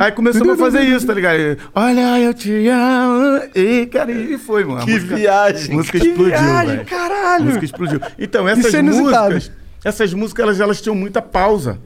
Aí 0.00 0.12
começamos 0.12 0.50
a 0.50 0.56
fazer 0.56 0.82
isso, 0.82 1.06
tá 1.06 1.14
ligado? 1.14 1.56
Olha, 1.74 2.20
eu 2.20 2.34
te 2.34 2.68
amo. 2.68 3.40
E, 3.54 3.86
cara, 3.86 4.12
e 4.12 4.36
foi, 4.36 4.62
mano. 4.64 4.82
A 4.82 4.84
Que 4.84 4.92
música- 4.92 5.16
viagem. 5.16 5.72
A 5.72 5.74
música 5.76 5.98
Que 5.98 6.06
explodiu, 6.08 6.36
viagem. 6.36 6.80
A 6.80 6.84
caralho! 6.84 7.44
música 7.46 7.64
explodiu. 7.64 8.00
Então, 8.18 8.46
essas 8.46 8.74
é 8.74 8.82
músicas, 8.82 9.50
essas 9.82 10.12
músicas, 10.12 10.42
elas, 10.44 10.60
elas 10.60 10.80
tinham 10.82 10.94
muita 10.94 11.22
pausa. 11.22 11.78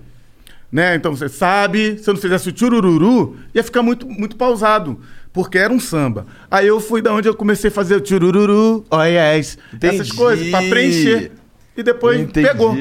Né? 0.70 0.94
Então, 0.96 1.14
você 1.14 1.28
sabe, 1.28 1.99
se 1.99 2.08
eu 2.11 2.14
não 2.14 2.20
fizesse 2.20 2.49
o 2.49 2.52
tchurururu, 2.52 3.37
ia 3.54 3.62
ficar 3.62 3.82
muito, 3.82 4.06
muito 4.08 4.37
pausado. 4.37 5.00
Porque 5.32 5.58
era 5.58 5.73
um 5.73 5.78
samba. 5.78 6.26
Aí 6.50 6.66
eu 6.66 6.80
fui 6.80 7.02
da 7.02 7.12
onde 7.12 7.28
eu 7.28 7.35
comecei 7.35 7.68
a 7.68 7.73
fazer 7.73 7.96
o 7.96 8.00
tchurururu, 8.00 8.85
oh 8.90 9.02
yes, 9.02 9.58
essas 9.82 10.08
Entendi. 10.08 10.14
coisas, 10.14 10.49
pra 10.49 10.62
preencher. 10.62 11.32
E 11.76 11.82
depois 11.82 12.20
Entendi. 12.20 12.46
pegou. 12.46 12.75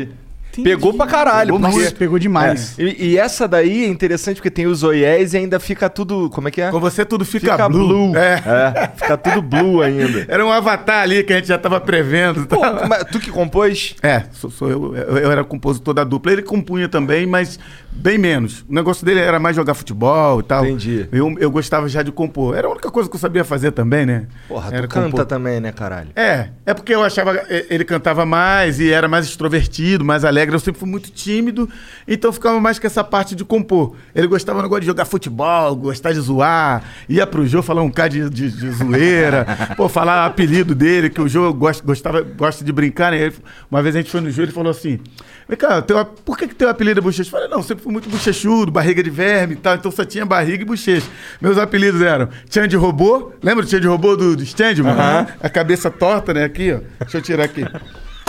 Pegou 0.64 0.94
pra 0.94 1.06
caralho. 1.08 1.58
Nossa, 1.60 1.78
porque- 1.80 1.96
pegou 1.96 2.20
demais. 2.20 2.78
É. 2.78 2.84
E, 2.84 3.06
e 3.12 3.18
essa 3.18 3.48
daí 3.48 3.86
é 3.86 3.88
interessante 3.88 4.38
porque 4.38 4.50
tem 4.52 4.66
os 4.68 4.84
oiés 4.84 5.34
e 5.34 5.38
ainda 5.38 5.60
fica 5.60 5.90
tudo. 5.90 6.30
Como 6.30 6.48
é 6.48 6.52
que 6.52 6.62
é? 6.62 6.72
Com 6.72 6.80
você 6.80 7.04
tudo 7.06 7.24
fica, 7.26 7.52
Fica 7.52 7.70
blue. 7.70 7.88
blue. 7.88 8.18
É. 8.18 8.34
É, 8.46 8.92
fica 8.96 9.18
tudo 9.18 9.42
blue 9.42 9.82
ainda. 9.82 10.26
Era 10.30 10.46
um 10.46 10.52
avatar 10.52 11.02
ali 11.04 11.24
que 11.24 11.34
a 11.34 11.38
gente 11.38 11.48
já 11.48 11.58
tava 11.58 11.80
prevendo. 11.80 12.46
Pô, 12.48 12.60
mas 12.88 13.04
tu 13.12 13.20
que 13.20 13.30
compôs? 13.32 13.96
É, 14.02 14.24
sou, 14.32 14.50
sou 14.50 14.70
eu, 14.70 14.96
eu. 14.96 15.18
Eu 15.18 15.32
era 15.32 15.44
compositor 15.44 15.94
da 15.94 16.04
dupla. 16.04 16.32
Ele 16.32 16.42
compunha 16.42 16.88
também, 16.90 17.26
mas 17.26 17.60
bem 17.96 18.18
menos. 18.18 18.64
O 18.70 18.74
negócio 18.74 19.06
dele 19.06 19.20
era 19.20 19.40
mais 19.40 19.56
jogar 19.56 19.74
futebol 19.74 20.40
e 20.40 20.44
tal. 20.44 20.66
Entendi. 20.66 21.08
Eu, 21.12 21.36
eu 21.40 21.50
gostava 21.50 21.88
já 21.90 22.04
de 22.04 22.12
compor. 22.12 22.56
Era 22.56 22.68
a 22.68 22.72
única 22.72 22.92
coisa 22.92 23.10
que 23.10 23.16
eu 23.16 23.20
sabia 23.20 23.44
fazer 23.44 23.72
também, 23.72 24.06
né? 24.06 24.28
Porra, 24.48 24.70
era 24.72 24.88
tu 24.88 24.90
canta 24.90 25.10
compor. 25.12 25.26
também, 25.26 25.60
né, 25.60 25.72
caralho? 25.72 26.10
É, 26.16 26.50
é 26.66 26.74
porque 26.74 26.94
eu 26.94 27.04
achava 27.04 27.34
eh, 27.50 27.66
ele 27.70 27.84
cantava 27.86 28.26
mais 28.26 28.80
e 28.80 28.92
era 28.92 29.08
mais 29.08 29.26
extrovertido, 29.26 30.04
mais 30.06 30.24
alegre. 30.24 30.56
Eu 30.56 30.60
sempre 30.60 30.80
fui 30.80 30.90
muito 30.90 31.10
tímido, 31.12 31.70
então 32.08 32.32
ficava 32.32 32.60
mais 32.60 32.78
com 32.78 32.86
essa 32.86 33.04
parte 33.04 33.34
de 33.36 33.44
compor. 33.44 33.96
Ele 34.14 34.28
gostava 34.28 34.60
do 34.60 34.64
negócio 34.64 34.82
de 34.82 34.88
jogar 34.88 35.06
futebol, 35.06 35.76
gostar 35.76 36.12
de 36.14 36.20
zoar, 36.20 36.84
ia 37.10 37.26
pro 37.26 37.46
jogo 37.48 37.64
falar 37.64 37.82
um 37.82 37.90
cara 37.92 38.10
de, 38.10 38.30
de, 38.30 38.52
de 38.52 38.72
zoeira, 38.72 39.46
pô, 39.76 39.88
falar 39.90 40.26
apelido 40.26 40.76
dele, 40.76 41.10
que 41.10 41.22
o 41.22 41.28
jogo 41.28 41.58
gosta, 41.58 41.84
gostava, 41.86 42.22
gosta 42.22 42.64
de 42.64 42.72
brincar, 42.72 43.12
né? 43.12 43.18
Ele- 43.20 43.36
Uma 43.72 43.82
vez 43.82 43.96
a 43.96 44.00
gente 44.00 44.12
foi 44.12 44.22
no 44.22 44.30
jogo 44.30 44.42
e 44.42 44.46
ele 44.46 44.52
falou 44.52 44.70
assim: 44.72 45.00
Vem 45.48 45.58
cá, 45.58 45.80
teu, 45.82 46.04
por 46.04 46.38
que, 46.38 46.48
que 46.48 46.56
teu 46.56 46.68
apelido 46.68 47.00
é 47.00 47.04
bochecha? 47.04 47.30
Falei, 47.30 47.48
não, 47.48 47.62
sempre 47.62 47.84
fui 47.84 47.94
muito 47.94 48.10
bochechudo, 48.10 48.72
barriga 48.72 49.04
de 49.04 49.12
verme 49.12 49.54
e 49.54 49.58
tal, 49.58 49.76
então 49.76 49.92
só 49.92 50.04
tinha 50.04 50.26
barriga 50.26 50.64
e 50.64 50.66
bochecha. 50.66 51.06
Meus 51.40 51.58
apelidos 51.58 52.02
eram 52.02 52.30
Tchan 52.50 52.68
de 52.68 52.76
robô, 52.76 53.32
lembra 53.44 53.64
do 53.64 53.70
Tchan 53.70 53.80
de 53.80 53.88
robô 53.88 54.16
do, 54.16 54.36
do 54.36 54.44
stand, 54.44 54.82
mano? 54.82 55.28
A 55.40 55.50
cabeça 55.50 55.92
torta, 55.92 56.34
né? 56.34 56.44
Aqui, 56.44 56.74
ó. 56.74 56.80
Deixa 57.00 57.18
eu 57.18 57.22
tirar 57.22 57.44
aqui. 57.44 57.64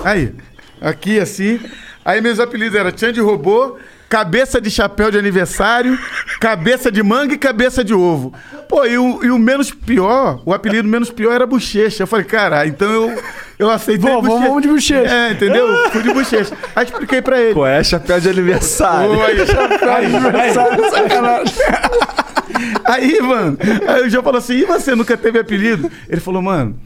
Aí, 0.05 0.35
aqui 0.81 1.19
assim. 1.19 1.59
Aí 2.05 2.21
meus 2.21 2.39
apelidos 2.39 2.79
eram 2.79 2.93
Tchan 2.93 3.13
de 3.15 3.21
robô, 3.21 3.79
cabeça 4.09 4.61
de 4.61 4.71
chapéu 4.71 5.11
de 5.11 5.19
aniversário, 5.19 5.99
cabeça 6.41 6.91
de 6.91 7.03
manga 7.03 7.35
e 7.35 7.39
cabeça 7.39 7.83
de 7.83 7.93
ovo. 7.95 8.33
Pô, 8.69 8.85
e 8.85 8.97
o, 8.99 9.25
e 9.25 9.31
o 9.31 9.39
menos 9.39 9.71
pior, 9.71 10.41
o 10.45 10.53
apelido 10.53 10.89
menos 10.89 11.11
pior 11.11 11.33
era 11.33 11.47
bochecha. 11.47 12.03
Eu 12.03 12.07
falei, 12.07 12.25
cara, 12.25 12.67
então 12.67 12.91
eu, 12.91 13.23
eu 13.59 13.71
aceitei 13.71 14.11
Vamos, 14.11 14.27
vamos, 14.27 14.49
vamos 14.49 14.63
de 14.63 14.69
bochecha. 14.69 15.09
É, 15.09 15.33
entendeu? 15.33 15.69
Fui 15.91 16.03
de 16.03 16.13
bochecha. 16.13 16.57
Aí 16.75 16.85
expliquei 16.85 17.23
pra 17.23 17.41
ele. 17.41 17.55
Pô, 17.55 17.67
é 17.67 17.83
chapéu 17.83 18.21
de 18.21 18.29
aniversário. 18.29 19.15
Pô, 19.15 19.23
aí, 19.23 19.37
Aí, 22.85 23.21
mano, 23.21 23.59
aí 23.87 24.03
o 24.07 24.11
João 24.11 24.23
falou 24.23 24.39
assim: 24.39 24.55
e 24.55 24.65
você 24.65 24.95
nunca 24.95 25.17
teve 25.17 25.39
apelido? 25.39 25.91
Ele 26.09 26.21
falou, 26.21 26.41
mano, 26.41 26.79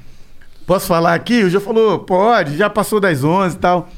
posso 0.66 0.86
falar 0.86 1.14
aqui? 1.14 1.44
O 1.44 1.50
João 1.50 1.62
falou, 1.62 1.98
pode, 2.00 2.56
já 2.56 2.68
passou 2.68 2.98
das 2.98 3.22
11 3.22 3.56
e 3.56 3.58
tal. 3.58 3.88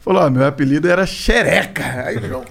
Falou, 0.00 0.22
ó, 0.22 0.30
meu 0.30 0.46
apelido 0.46 0.88
era 0.88 1.06
xereca. 1.06 1.84
Aí 2.06 2.16
o 2.16 2.26
João, 2.26 2.44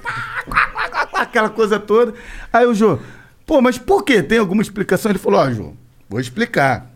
aquela 1.13 1.49
coisa 1.49 1.79
toda. 1.79 2.13
Aí 2.53 2.65
o 2.65 2.73
João, 2.73 2.99
pô, 3.45 3.59
mas 3.59 3.77
por 3.77 4.03
quê? 4.03 4.21
Tem 4.21 4.37
alguma 4.37 4.61
explicação? 4.61 5.11
Ele 5.11 5.19
falou, 5.19 5.39
ó, 5.39 5.51
João, 5.51 5.77
vou 6.07 6.19
explicar. 6.19 6.87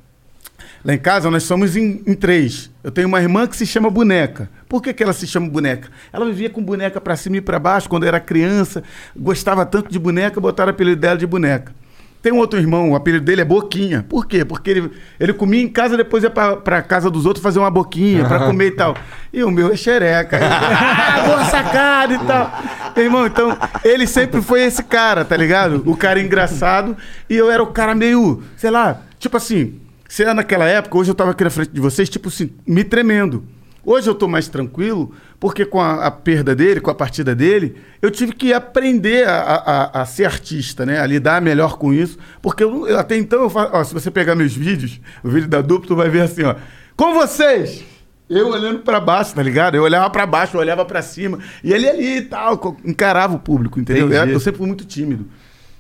Lá 0.85 0.93
em 0.93 0.97
casa 0.97 1.31
nós 1.31 1.43
somos 1.43 1.75
em, 1.75 2.03
em 2.05 2.13
três. 2.13 2.69
Eu 2.83 2.91
tenho 2.91 3.07
uma 3.07 3.21
irmã 3.21 3.47
que 3.47 3.55
se 3.55 3.65
chama 3.65 3.89
Boneca. 3.89 4.49
Por 4.67 4.81
que, 4.81 4.93
que 4.93 5.01
ela 5.01 5.13
se 5.13 5.25
chama 5.25 5.49
Boneca? 5.49 5.89
Ela 6.11 6.25
vivia 6.25 6.49
com 6.49 6.61
boneca 6.61 6.99
pra 6.99 7.15
cima 7.15 7.37
e 7.37 7.41
pra 7.41 7.57
baixo 7.57 7.87
quando 7.87 8.05
era 8.05 8.19
criança, 8.19 8.83
gostava 9.15 9.65
tanto 9.65 9.89
de 9.89 9.97
boneca, 9.97 10.41
botaram 10.41 10.71
o 10.71 10.75
apelido 10.75 10.99
dela 10.99 11.17
de 11.17 11.25
Boneca. 11.25 11.73
Tem 12.23 12.31
um 12.31 12.37
outro 12.37 12.57
irmão, 12.57 12.91
o 12.91 12.95
apelido 12.95 13.25
dele 13.25 13.41
é 13.41 13.45
Boquinha. 13.45 14.05
Por 14.07 14.25
quê? 14.25 14.45
Porque 14.45 14.69
ele, 14.69 14.89
ele 15.19 15.33
comia 15.33 15.61
em 15.61 15.67
casa, 15.67 15.97
depois 15.97 16.23
ia 16.23 16.29
pra, 16.29 16.55
pra 16.55 16.81
casa 16.81 17.11
dos 17.11 17.25
outros 17.25 17.43
fazer 17.43 17.59
uma 17.59 17.69
boquinha 17.69 18.23
pra 18.23 18.45
comer 18.47 18.67
e 18.67 18.71
tal. 18.71 18.95
E 19.33 19.43
o 19.43 19.51
meu 19.51 19.73
é 19.73 19.75
xereca. 19.75 20.39
ah, 20.41 21.21
boa 21.27 21.43
sacada 21.43 22.13
e 22.13 22.19
tal. 22.19 22.49
Irmão, 22.95 23.27
então, 23.27 23.57
ele 23.83 24.07
sempre 24.07 24.41
foi 24.41 24.61
esse 24.61 24.81
cara, 24.83 25.25
tá 25.25 25.35
ligado? 25.35 25.83
O 25.85 25.97
cara 25.97 26.17
engraçado. 26.21 26.95
E 27.29 27.35
eu 27.35 27.51
era 27.51 27.61
o 27.61 27.67
cara 27.67 27.93
meio, 27.93 28.41
sei 28.55 28.71
lá, 28.71 29.01
tipo 29.19 29.35
assim, 29.35 29.81
se 30.07 30.23
era 30.23 30.33
naquela 30.33 30.63
época, 30.63 30.97
hoje 30.97 31.11
eu 31.11 31.15
tava 31.15 31.31
aqui 31.31 31.43
na 31.43 31.49
frente 31.49 31.71
de 31.71 31.81
vocês, 31.81 32.07
tipo 32.07 32.29
assim, 32.29 32.51
me 32.65 32.85
tremendo. 32.85 33.43
Hoje 33.85 34.09
eu 34.09 34.15
tô 34.15 34.27
mais 34.29 34.47
tranquilo, 34.47 35.13
porque 35.39 35.65
com 35.65 35.81
a, 35.81 36.05
a 36.05 36.11
perda 36.11 36.55
dele, 36.55 36.79
com 36.79 36.89
a 36.89 36.95
partida 36.95 37.35
dele, 37.35 37.75
eu 38.01 38.09
tive 38.09 38.31
que 38.33 38.53
aprender 38.53 39.27
a, 39.27 39.35
a- 39.41 40.01
a- 40.01 40.05
ser 40.05 40.25
artista, 40.25 40.85
né? 40.85 40.99
A 41.01 41.05
lidar 41.05 41.41
melhor 41.41 41.77
com 41.77 41.93
isso. 41.93 42.17
Porque 42.41 42.63
eu, 42.63 42.87
eu- 42.87 42.97
até 42.97 43.17
então, 43.17 43.41
eu 43.43 43.49
fa- 43.49 43.69
ó, 43.73 43.83
se 43.83 43.93
você 43.93 44.09
pegar 44.09 44.35
meus 44.35 44.55
vídeos, 44.55 45.01
o 45.23 45.29
vídeo 45.29 45.49
da 45.49 45.61
dupla, 45.61 45.87
tu 45.87 45.95
vai 45.97 46.09
ver 46.09 46.21
assim, 46.21 46.43
ó. 46.43 46.55
Com 46.95 47.13
vocês! 47.13 47.83
Eu 48.29 48.47
olhando 48.47 48.79
pra 48.79 49.01
baixo, 49.01 49.35
tá 49.35 49.43
ligado? 49.43 49.75
Eu 49.75 49.83
olhava 49.83 50.09
pra 50.09 50.25
baixo, 50.25 50.55
eu 50.55 50.61
olhava 50.61 50.85
pra 50.85 51.01
cima. 51.01 51.39
E 51.61 51.73
ele 51.73 51.87
ali 51.89 52.17
e 52.17 52.21
tal, 52.21 52.77
encarava 52.85 53.35
o 53.35 53.39
público, 53.39 53.79
entendeu? 53.81 54.07
Entendi. 54.07 54.31
Eu 54.31 54.39
sempre 54.39 54.59
fui 54.59 54.67
muito 54.67 54.85
tímido. 54.85 55.27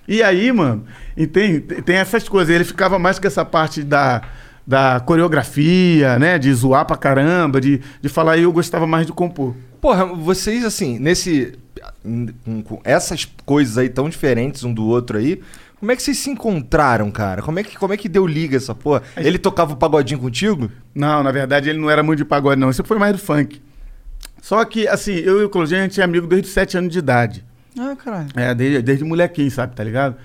E 0.05 0.21
aí, 0.21 0.51
mano? 0.51 0.83
Tem- 1.31 1.61
tem 1.61 1.95
essas 1.95 2.27
coisas. 2.27 2.53
Ele 2.53 2.65
ficava 2.65 2.99
mais 2.99 3.17
com 3.17 3.25
essa 3.25 3.45
parte 3.45 3.81
da, 3.81 4.21
da 4.65 4.99
coreografia, 4.99 6.17
né? 6.17 6.39
De 6.39 6.53
zoar 6.53 6.85
pra 6.85 6.97
caramba, 6.97 7.59
de, 7.59 7.81
de 8.01 8.09
falar. 8.09 8.37
Eu 8.37 8.51
gostava 8.51 8.87
mais 8.87 9.05
de 9.05 9.13
compor. 9.13 9.55
Porra, 9.81 10.05
vocês, 10.05 10.63
assim, 10.63 10.97
nesse. 10.99 11.57
Com, 12.65 12.79
essas 12.83 13.25
coisas 13.45 13.77
aí 13.77 13.89
tão 13.89 14.09
diferentes 14.09 14.63
um 14.63 14.73
do 14.73 14.85
outro 14.85 15.17
aí. 15.17 15.41
Como 15.79 15.91
é 15.91 15.95
que 15.97 16.01
vocês 16.01 16.17
se 16.17 16.29
encontraram, 16.29 17.11
cara? 17.11 17.41
Como 17.41 17.59
é 17.59 17.63
que, 17.63 17.77
como 17.77 17.93
é 17.93 17.97
que 17.97 18.07
deu 18.07 18.25
liga 18.25 18.55
essa 18.55 18.73
porra? 18.73 19.03
Ele 19.17 19.37
tocava 19.37 19.73
o 19.73 19.75
pagodinho 19.75 20.19
contigo? 20.19 20.71
Não, 20.95 21.21
na 21.21 21.29
verdade 21.29 21.69
ele 21.69 21.77
não 21.77 21.89
era 21.89 22.01
muito 22.01 22.19
de 22.19 22.25
pagode, 22.25 22.59
não. 22.59 22.69
Isso 22.69 22.83
foi 22.85 22.97
mais 22.97 23.11
do 23.11 23.19
funk. 23.19 23.61
Só 24.41 24.63
que, 24.63 24.87
assim, 24.87 25.13
eu 25.13 25.41
e 25.41 25.43
o 25.45 25.49
Claudinho, 25.49 25.81
a 25.81 25.83
gente 25.83 25.99
é 25.99 26.03
amigo 26.03 26.27
desde 26.27 26.47
os 26.47 26.53
7 26.53 26.77
anos 26.77 26.91
de 26.91 26.99
idade. 26.99 27.45
Ah, 27.77 27.95
caralho. 27.95 28.27
É, 28.35 28.53
desde, 28.53 28.81
desde 28.81 29.03
molequinho, 29.03 29.51
sabe, 29.51 29.75
tá 29.75 29.83
ligado? 29.83 30.15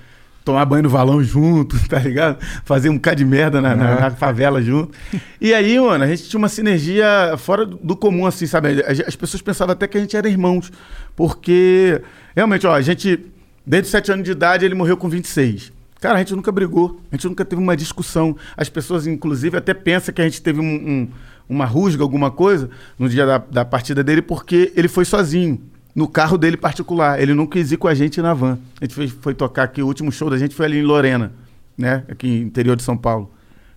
Tomar 0.49 0.65
banho 0.65 0.81
no 0.83 0.89
valão 0.89 1.21
junto, 1.23 1.77
tá 1.87 1.99
ligado? 1.99 2.39
Fazer 2.65 2.89
um 2.89 2.95
bocado 2.95 3.17
de 3.17 3.25
merda 3.25 3.61
na, 3.61 3.75
na- 3.75 3.99
na 3.99 4.11
favela 4.11 4.59
junto. 4.61 4.91
E 5.39 5.53
aí, 5.53 5.79
mano, 5.79 6.03
a 6.03 6.07
gente 6.07 6.27
tinha 6.27 6.39
uma 6.39 6.49
sinergia 6.49 7.35
fora 7.37 7.65
do, 7.65 7.95
comum, 7.95 8.25
assim, 8.25 8.47
sabe? 8.47 8.81
As, 8.83 8.99
as 9.01 9.15
pessoas 9.15 9.41
pensavam 9.43 9.73
até 9.73 9.87
que 9.87 9.95
a 9.97 10.01
gente 10.01 10.17
era 10.17 10.27
irmãos. 10.27 10.71
Porque, 11.15 12.01
realmente, 12.35 12.65
ó, 12.65 12.73
a 12.73 12.81
gente, 12.81 13.19
desde 13.65 13.85
os 13.85 13.91
7 13.91 14.11
anos 14.11 14.25
de 14.25 14.31
idade, 14.31 14.65
ele 14.65 14.73
morreu 14.73 14.97
com 14.97 15.07
26. 15.07 15.71
Cara, 16.01 16.15
a 16.15 16.17
gente 16.19 16.33
nunca 16.33 16.51
brigou, 16.51 16.99
a 17.11 17.15
gente 17.15 17.27
nunca 17.27 17.45
teve 17.45 17.61
uma 17.61 17.75
discussão. 17.77 18.35
As 18.57 18.69
pessoas, 18.69 19.05
inclusive, 19.05 19.55
até 19.57 19.73
pensam 19.73 20.13
que 20.15 20.21
a 20.21 20.23
gente 20.23 20.41
teve 20.41 20.59
um- 20.59 20.63
um- 20.65 21.07
uma 21.47 21.65
rusga, 21.65 22.01
alguma 22.01 22.31
coisa, 22.31 22.69
no 22.97 23.07
dia 23.07 23.25
da, 23.25 23.37
da 23.37 23.65
partida 23.65 24.03
dele, 24.03 24.21
porque 24.23 24.71
ele 24.75 24.87
foi 24.87 25.05
sozinho, 25.05 25.61
no 25.95 26.07
carro 26.07 26.37
dele 26.37 26.57
particular. 26.57 27.21
Ele 27.21 27.33
não 27.33 27.45
quis 27.45 27.71
ir 27.71 27.77
com 27.77 27.87
a 27.87 27.93
gente 27.93 28.21
na 28.21 28.33
van. 28.33 28.57
A 28.79 28.85
gente 28.85 28.93
foi, 28.93 29.07
foi 29.07 29.33
tocar 29.33 29.63
aqui, 29.63 29.81
o 29.81 29.87
último 29.87 30.11
show 30.11 30.29
da 30.29 30.37
gente 30.37 30.55
foi 30.55 30.65
ali 30.65 30.79
em 30.79 30.83
Lorena, 30.83 31.31
né? 31.77 32.03
Aqui 32.09 32.27
no 32.27 32.47
interior 32.47 32.75
de 32.75 32.83
São 32.83 32.97
Paulo. 32.97 33.31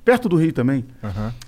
Perto 0.05 0.29
do 0.29 0.37
Rio 0.37 0.53
também. 0.53 0.85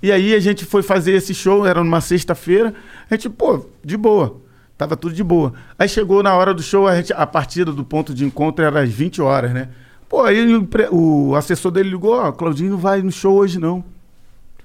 E 0.01 0.11
aí 0.11 0.33
a 0.33 0.39
gente 0.39 0.65
foi 0.65 0.81
fazer 0.81 1.11
esse 1.13 1.33
show, 1.33 1.65
era 1.65 1.83
numa 1.83 1.99
sexta-feira. 1.99 2.73
A 3.09 3.15
gente, 3.15 3.29
pô, 3.29 3.65
de 3.83 3.97
boa. 3.97 4.41
Tava 4.77 4.95
tudo 4.97 5.13
de 5.13 5.23
boa. 5.23 5.53
Aí 5.79 5.87
chegou 5.87 6.21
na 6.21 6.33
hora 6.33 6.53
do 6.53 6.61
show, 6.61 6.87
a, 6.87 6.95
gente, 6.95 7.13
a 7.13 7.25
partida 7.25 7.71
do 7.71 7.83
ponto 7.83 8.13
de 8.13 8.25
encontro 8.25 8.63
era 8.63 8.81
às 8.81 8.89
20 8.89 9.21
horas, 9.21 9.53
né? 9.53 9.69
Pô, 10.07 10.23
aí 10.23 10.55
o, 10.55 11.29
o 11.29 11.35
assessor 11.35 11.71
dele 11.71 11.89
ligou, 11.89 12.13
ó, 12.13 12.31
Claudinho 12.31 12.71
não 12.71 12.77
vai 12.77 13.01
no 13.01 13.11
show 13.11 13.35
hoje 13.35 13.59
não. 13.59 13.83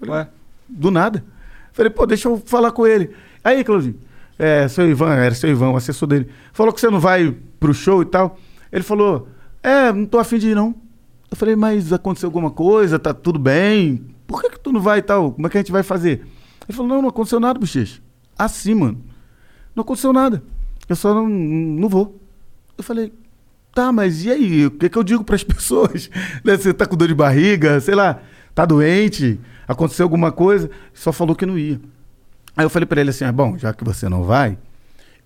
Ué? 0.07 0.29
Do 0.69 0.91
nada. 0.91 1.25
Falei, 1.73 1.91
pô, 1.91 2.07
deixa 2.07 2.29
eu 2.29 2.43
falar 2.45 2.73
com 2.73 2.87
ele. 2.87 3.11
Aí, 3.43 3.65
Claudinho, 3.65 3.97
é, 4.41 4.67
seu 4.69 4.89
Ivan, 4.89 5.13
era 5.13 5.35
seu 5.35 5.51
Ivan, 5.51 5.69
o 5.69 5.77
assessor 5.77 6.09
dele, 6.09 6.27
falou 6.51 6.73
que 6.73 6.81
você 6.81 6.89
não 6.89 6.99
vai 6.99 7.37
pro 7.61 7.75
show 7.75 8.01
e 8.01 8.07
tal. 8.07 8.39
Ele 8.73 8.83
falou, 8.83 9.29
é, 9.63 9.93
não 9.93 10.07
tô 10.07 10.19
afim 10.19 10.39
de 10.39 10.49
ir 10.49 10.55
não. 10.55 10.75
Eu 11.31 11.37
falei, 11.37 11.55
mas 11.55 11.93
aconteceu 11.93 12.29
alguma 12.29 12.51
coisa, 12.51 12.99
tá 12.99 13.13
tudo 13.13 13.39
bem? 13.39 14.03
Por 14.27 14.41
que, 14.41 14.49
que 14.49 14.59
tu 14.59 14.73
não 14.73 14.81
vai 14.81 15.01
e 15.01 15.03
tal? 15.03 15.33
Como 15.33 15.47
é 15.47 15.51
que 15.51 15.59
a 15.59 15.61
gente 15.61 15.71
vai 15.71 15.83
fazer? 15.83 16.27
Ele 16.67 16.75
falou, 16.75 16.89
não, 16.89 17.03
não 17.03 17.11
aconteceu 17.11 17.39
nada, 17.39 17.61
bochecha. 17.61 18.01
Assim, 18.39 18.75
mano. 18.75 19.05
Não 19.77 19.83
aconteceu 19.83 20.11
nada. 20.11 20.43
Eu 20.89 20.97
só 20.97 21.13
não, 21.13 21.29
não 21.29 21.89
vou. 21.89 22.19
Eu 22.79 22.83
falei, 22.83 23.13
tá, 23.75 23.93
mas 23.93 24.25
e 24.25 24.31
aí? 24.31 24.67
O 24.67 24.71
que, 24.71 24.89
que 24.89 24.97
eu 24.97 25.05
digo 25.05 25.23
pras 25.23 25.45
pessoas? 25.45 26.09
Né, 26.43 26.57
Você 26.57 26.73
tá 26.73 26.87
com 26.87 26.97
dor 26.97 27.09
de 27.09 27.15
barriga, 27.15 27.79
sei 27.79 27.95
lá, 27.95 28.23
tá 28.55 28.65
doente, 28.65 29.39
aconteceu 29.69 30.07
alguma 30.07 30.33
coisa? 30.33 30.71
Só 30.95 31.13
falou 31.13 31.37
que 31.37 31.45
não 31.45 31.59
ia. 31.59 31.79
Aí 32.57 32.65
eu 32.65 32.71
falei 32.71 32.87
pra 32.87 33.01
ele 33.01 33.11
assim, 33.11 33.25
ah, 33.25 33.33
bom, 33.33 33.57
já 33.57 33.73
que 33.73 33.85
você 33.85 34.09
não 34.09 34.25
vai, 34.25 34.59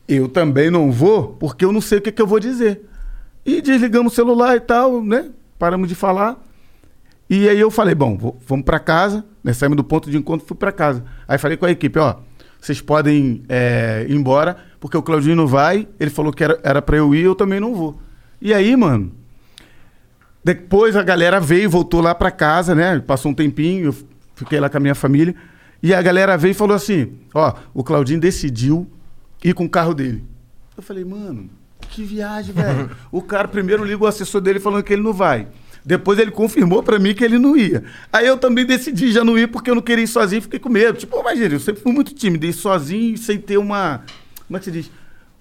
eu 0.06 0.28
também 0.28 0.70
não 0.70 0.92
vou, 0.92 1.28
porque 1.34 1.64
eu 1.64 1.72
não 1.72 1.80
sei 1.80 1.98
o 1.98 2.02
que, 2.02 2.12
que 2.12 2.20
eu 2.22 2.26
vou 2.26 2.38
dizer. 2.38 2.82
E 3.44 3.60
desligamos 3.60 4.12
o 4.12 4.16
celular 4.16 4.56
e 4.56 4.60
tal, 4.60 5.02
né? 5.02 5.30
Paramos 5.58 5.88
de 5.88 5.94
falar. 5.94 6.42
E 7.28 7.48
aí 7.48 7.58
eu 7.58 7.70
falei, 7.70 7.94
bom, 7.94 8.16
vou- 8.16 8.38
vamos 8.46 8.64
pra 8.64 8.78
casa, 8.78 9.24
né? 9.42 9.52
Saímos 9.52 9.76
do 9.76 9.84
ponto 9.84 10.10
de 10.10 10.16
encontro, 10.16 10.46
fui 10.46 10.56
pra 10.56 10.70
casa. 10.72 11.04
Aí 11.26 11.38
falei 11.38 11.56
com 11.56 11.64
a 11.66 11.70
equipe, 11.70 11.98
ó, 11.98 12.16
vocês 12.60 12.80
podem 12.80 13.42
é, 13.48 14.06
ir 14.08 14.14
embora, 14.14 14.56
porque 14.78 14.96
o 14.96 15.02
Claudinho 15.02 15.36
não 15.36 15.46
vai, 15.46 15.88
ele 15.98 16.10
falou 16.10 16.32
que 16.32 16.44
era, 16.44 16.80
pra 16.82 16.96
eu 16.96 17.14
ir, 17.14 17.24
eu 17.24 17.34
também 17.34 17.58
não 17.60 17.74
vou. 17.74 17.98
E 18.40 18.52
aí, 18.52 18.76
mano, 18.76 19.12
depois 20.42 20.94
a 20.96 21.02
galera 21.02 21.40
veio, 21.40 21.68
voltou 21.70 22.00
lá 22.00 22.14
pra 22.14 22.30
casa, 22.30 22.74
né? 22.74 23.00
Passou 23.00 23.30
um 23.32 23.34
tempinho, 23.34 23.86
eu 23.86 23.94
fiquei 24.34 24.60
lá 24.60 24.68
com 24.68 24.76
a 24.76 24.80
minha 24.80 24.94
família. 24.94 25.34
E 25.84 25.92
a 25.92 26.00
galera 26.00 26.34
veio 26.38 26.52
e 26.52 26.54
falou 26.54 26.74
assim: 26.74 27.12
Ó, 27.34 27.52
o 27.74 27.84
Claudinho 27.84 28.18
decidiu 28.18 28.90
ir 29.44 29.52
com 29.52 29.66
o 29.66 29.68
carro 29.68 29.92
dele. 29.92 30.24
Eu 30.74 30.82
falei, 30.82 31.04
mano, 31.04 31.50
que 31.90 32.02
viagem, 32.02 32.54
velho. 32.54 32.90
o 33.12 33.20
cara 33.20 33.46
primeiro 33.46 33.84
liga 33.84 34.02
o 34.02 34.06
assessor 34.06 34.40
dele 34.40 34.58
falando 34.58 34.82
que 34.82 34.94
ele 34.94 35.02
não 35.02 35.12
vai. 35.12 35.46
Depois 35.84 36.18
ele 36.18 36.30
confirmou 36.30 36.82
pra 36.82 36.98
mim 36.98 37.12
que 37.12 37.22
ele 37.22 37.38
não 37.38 37.54
ia. 37.54 37.84
Aí 38.10 38.26
eu 38.26 38.38
também 38.38 38.64
decidi 38.64 39.12
já 39.12 39.22
não 39.22 39.36
ir 39.38 39.48
porque 39.48 39.70
eu 39.70 39.74
não 39.74 39.82
queria 39.82 40.04
ir 40.04 40.08
sozinho, 40.08 40.40
fiquei 40.40 40.58
com 40.58 40.70
medo. 40.70 40.96
Tipo, 40.96 41.20
imagina, 41.20 41.54
eu 41.54 41.60
sempre 41.60 41.82
fui 41.82 41.92
muito 41.92 42.14
tímido, 42.14 42.46
ir 42.46 42.54
sozinho 42.54 43.18
sem 43.18 43.38
ter 43.38 43.58
uma. 43.58 44.00
Como 44.46 44.56
é 44.56 44.60
que 44.60 44.64
se 44.64 44.70
diz? 44.70 44.90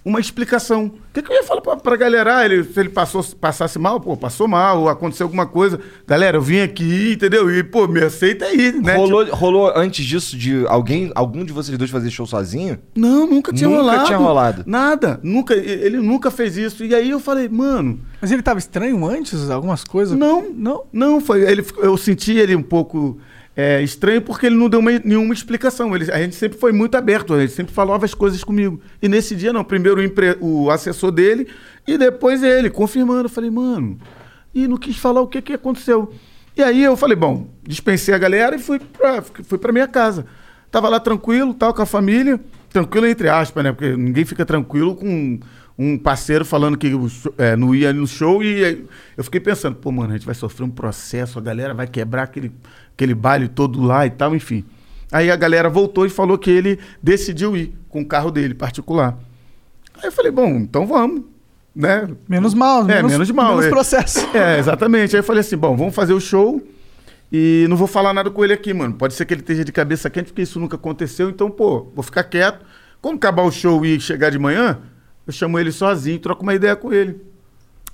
Uma 0.05 0.19
explicação. 0.19 0.87
O 0.87 1.13
que, 1.13 1.21
que 1.21 1.31
eu 1.31 1.35
ia 1.37 1.43
falar 1.43 1.61
pra, 1.61 1.77
pra 1.77 1.95
galera? 1.95 2.37
Ah, 2.37 2.45
ele, 2.45 2.63
se 2.65 2.77
ele 2.77 2.89
passou, 2.89 3.23
passasse 3.39 3.79
mal, 3.79 4.01
pô, 4.01 4.17
passou 4.17 4.49
mal, 4.49 4.81
ou 4.81 4.89
aconteceu 4.89 5.25
alguma 5.25 5.45
coisa. 5.45 5.79
Galera, 6.05 6.35
eu 6.37 6.41
vim 6.41 6.59
aqui, 6.59 7.13
entendeu? 7.13 7.49
E, 7.49 7.63
pô, 7.63 7.87
me 7.87 8.01
aceita 8.03 8.43
aí, 8.45 8.73
né? 8.73 8.97
rolou, 8.97 9.25
rolou 9.33 9.71
antes 9.73 10.05
disso 10.05 10.35
de 10.37 10.65
alguém, 10.67 11.09
algum 11.15 11.45
de 11.45 11.53
vocês 11.53 11.77
dois 11.77 11.89
fazer 11.89 12.09
show 12.11 12.25
sozinho? 12.25 12.77
Não, 12.93 13.25
nunca 13.25 13.53
tinha 13.53 13.69
Nunca 13.69 13.81
rolado. 13.81 14.05
tinha 14.05 14.17
rolado. 14.17 14.63
Nada. 14.67 15.19
Nunca, 15.23 15.53
ele 15.53 15.97
nunca 15.97 16.29
fez 16.29 16.57
isso. 16.57 16.83
E 16.83 16.93
aí 16.93 17.09
eu 17.09 17.19
falei, 17.21 17.47
mano, 17.47 17.99
Mas 18.19 18.29
ele 18.29 18.41
tava 18.41 18.59
estranho 18.59 19.05
antes, 19.05 19.49
algumas 19.49 19.85
coisas? 19.85 20.17
não, 20.17 20.49
não, 20.51 20.83
não 20.91 21.21
foi. 21.21 21.43
Ele, 21.49 21.65
eu 21.77 21.95
senti 21.95 22.33
ele 22.33 22.55
um 22.57 22.63
pouco 22.63 23.17
é, 23.55 23.81
estranho 23.81 24.21
porque 24.21 24.45
ele 24.47 24.55
não 24.55 24.67
deu 24.69 24.79
uma- 24.79 24.91
nenhuma 25.03 25.33
explicação. 25.33 25.95
Ele, 25.95 26.11
a 26.11 26.17
gente 26.19 26.35
sempre 26.35 26.57
foi 26.57 26.71
muito 26.71 26.95
aberto, 26.95 27.39
gente 27.39 27.53
sempre 27.53 27.73
falava 27.73 28.05
as 28.05 28.13
coisas 28.13 28.43
comigo. 28.43 28.81
E 29.01 29.07
nesse 29.07 29.35
dia 29.35 29.53
não, 29.53 29.63
primeiro 29.63 29.99
o, 29.99 30.03
empre- 30.03 30.37
o 30.41 30.69
assessor 30.71 31.11
dele 31.11 31.47
e 31.87 31.97
depois 31.97 32.41
ele, 32.43 32.69
confirmando. 32.69 33.25
Eu 33.25 33.29
falei, 33.29 33.49
mano, 33.51 33.97
e 34.53 34.67
não 34.67 34.77
quis 34.77 34.97
falar 34.97 35.21
o 35.21 35.27
que, 35.27 35.41
que 35.41 35.53
aconteceu. 35.53 36.11
E 36.55 36.61
aí 36.61 36.83
eu 36.83 36.95
falei, 36.95 37.15
bom, 37.15 37.47
dispensei 37.63 38.13
a 38.13 38.17
galera 38.17 38.55
e 38.55 38.59
fui 38.59 38.79
pra, 38.79 39.21
fui 39.21 39.57
pra 39.57 39.71
minha 39.71 39.87
casa. 39.87 40.25
Tava 40.71 40.89
lá 40.89 40.99
tranquilo, 40.99 41.53
tal, 41.53 41.73
com 41.73 41.81
a 41.81 41.85
família. 41.85 42.39
Tranquilo 42.71 43.05
entre 43.05 43.29
aspas, 43.29 43.63
né? 43.63 43.71
Porque 43.71 43.95
ninguém 43.95 44.25
fica 44.25 44.43
tranquilo 44.45 44.95
com 44.95 45.39
um 45.77 45.97
parceiro 45.97 46.45
falando 46.45 46.77
que 46.77 46.91
é, 47.37 47.55
não 47.55 47.73
ia 47.73 47.91
no 47.91 48.05
show 48.05 48.43
e 48.43 48.85
eu 49.17 49.23
fiquei 49.23 49.39
pensando, 49.39 49.75
pô, 49.75 49.91
mano, 49.91 50.11
a 50.11 50.17
gente 50.17 50.25
vai 50.25 50.35
sofrer 50.35 50.63
um 50.63 50.69
processo, 50.69 51.39
a 51.39 51.41
galera 51.41 51.73
vai 51.73 51.87
quebrar 51.87 52.23
aquele, 52.23 52.51
aquele 52.95 53.13
baile 53.13 53.47
todo 53.47 53.81
lá 53.81 54.05
e 54.05 54.09
tal, 54.09 54.35
enfim. 54.35 54.63
Aí 55.11 55.29
a 55.29 55.35
galera 55.35 55.69
voltou 55.69 56.05
e 56.05 56.09
falou 56.09 56.37
que 56.37 56.49
ele 56.49 56.79
decidiu 57.01 57.55
ir 57.55 57.73
com 57.89 58.01
o 58.01 58.05
carro 58.05 58.31
dele 58.31 58.53
particular. 58.53 59.17
Aí 59.95 60.05
eu 60.05 60.11
falei, 60.11 60.31
bom, 60.31 60.47
então 60.55 60.87
vamos, 60.87 61.23
né? 61.75 62.07
Menos 62.27 62.53
mal, 62.53 62.81
É, 62.83 62.95
menos, 62.95 63.11
menos 63.11 63.31
mal, 63.31 63.51
Menos 63.51 63.65
é. 63.65 63.69
processo. 63.69 64.27
É, 64.33 64.57
exatamente. 64.57 65.15
Aí 65.15 65.19
eu 65.19 65.23
falei 65.23 65.41
assim, 65.41 65.55
bom, 65.57 65.75
vamos 65.77 65.93
fazer 65.93 66.13
o 66.13 66.19
show 66.19 66.61
e 67.31 67.65
não 67.69 67.77
vou 67.77 67.87
falar 67.87 68.13
nada 68.13 68.29
com 68.31 68.43
ele 68.43 68.53
aqui, 68.53 68.73
mano. 68.73 68.93
Pode 68.95 69.13
ser 69.13 69.25
que 69.25 69.33
ele 69.33 69.41
esteja 69.41 69.63
de 69.63 69.71
cabeça 69.71 70.09
quente, 70.09 70.27
porque 70.27 70.41
isso 70.41 70.59
nunca 70.59 70.75
aconteceu. 70.75 71.29
Então, 71.29 71.49
pô, 71.49 71.91
vou 71.93 72.03
ficar 72.03 72.23
quieto. 72.23 72.65
Quando 73.01 73.17
acabar 73.17 73.43
o 73.43 73.51
show 73.51 73.85
e 73.85 73.99
chegar 73.99 74.29
de 74.29 74.39
manhã, 74.39 74.79
eu 75.27 75.33
chamo 75.33 75.59
ele 75.59 75.71
sozinho, 75.71 76.19
troco 76.19 76.41
uma 76.43 76.53
ideia 76.55 76.75
com 76.75 76.91
ele. 76.93 77.21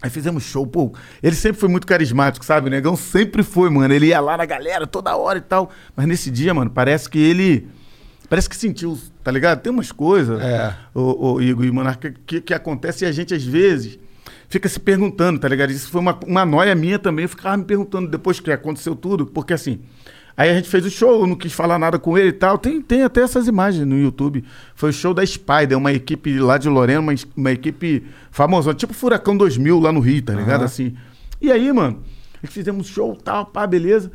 Aí 0.01 0.09
fizemos 0.09 0.43
show, 0.43 0.65
pô. 0.65 0.93
Ele 1.21 1.35
sempre 1.35 1.59
foi 1.59 1.67
muito 1.67 1.85
carismático, 1.85 2.45
sabe? 2.45 2.67
O 2.67 2.69
negão 2.69 2.95
sempre 2.95 3.43
foi, 3.43 3.69
mano. 3.69 3.93
Ele 3.93 4.07
ia 4.07 4.19
lá 4.21 4.37
na 4.37 4.45
galera 4.45 4.87
toda 4.87 5.15
hora 5.15 5.37
e 5.39 5.41
tal. 5.41 5.69
Mas 5.95 6.05
nesse 6.07 6.31
dia, 6.31 6.53
mano, 6.53 6.69
parece 6.71 7.09
que 7.09 7.19
ele. 7.19 7.67
Parece 8.29 8.47
que 8.47 8.55
sentiu, 8.55 8.97
tá 9.23 9.31
ligado? 9.31 9.59
Tem 9.61 9.71
umas 9.73 9.91
coisas, 9.91 10.39
É. 10.41 10.73
o, 10.93 11.33
o 11.33 11.41
Igor 11.41 11.65
e 11.65 11.71
Monarca, 11.71 12.13
que, 12.27 12.39
que 12.39 12.53
acontece 12.53 13.03
e 13.03 13.07
a 13.07 13.11
gente, 13.11 13.33
às 13.33 13.43
vezes, 13.43 13.97
fica 14.47 14.69
se 14.69 14.79
perguntando, 14.79 15.39
tá 15.39 15.47
ligado? 15.47 15.71
Isso 15.71 15.89
foi 15.89 15.99
uma, 15.99 16.17
uma 16.27 16.45
noia 16.45 16.75
minha 16.75 16.99
também. 16.99 17.23
Eu 17.23 17.29
ficava 17.29 17.57
me 17.57 17.63
perguntando 17.65 18.07
depois 18.07 18.39
que 18.39 18.51
aconteceu 18.51 18.95
tudo, 18.95 19.25
porque 19.25 19.53
assim. 19.53 19.79
Aí 20.35 20.49
a 20.49 20.53
gente 20.53 20.69
fez 20.69 20.85
o 20.85 20.89
show, 20.89 21.27
não 21.27 21.35
quis 21.35 21.51
falar 21.51 21.77
nada 21.77 21.99
com 21.99 22.17
ele 22.17 22.29
e 22.29 22.33
tal. 22.33 22.57
Tem, 22.57 22.81
tem 22.81 23.03
até 23.03 23.21
essas 23.21 23.47
imagens 23.47 23.85
no 23.85 23.97
YouTube. 23.97 24.43
Foi 24.73 24.89
o 24.89 24.93
show 24.93 25.13
da 25.13 25.25
Spider, 25.25 25.77
uma 25.77 25.91
equipe 25.91 26.39
lá 26.39 26.57
de 26.57 26.69
Lorena, 26.69 26.99
uma, 26.99 27.13
uma 27.35 27.51
equipe 27.51 28.05
famosa, 28.31 28.73
tipo 28.73 28.93
Furacão 28.93 29.35
2000 29.35 29.79
lá 29.79 29.91
no 29.91 29.99
Rio, 29.99 30.21
tá 30.21 30.33
ligado? 30.33 30.63
Assim. 30.63 30.95
E 31.41 31.51
aí, 31.51 31.71
mano, 31.71 32.01
fizemos 32.45 32.87
show 32.87 33.15
tal, 33.15 33.45
pá, 33.45 33.67
beleza. 33.67 34.11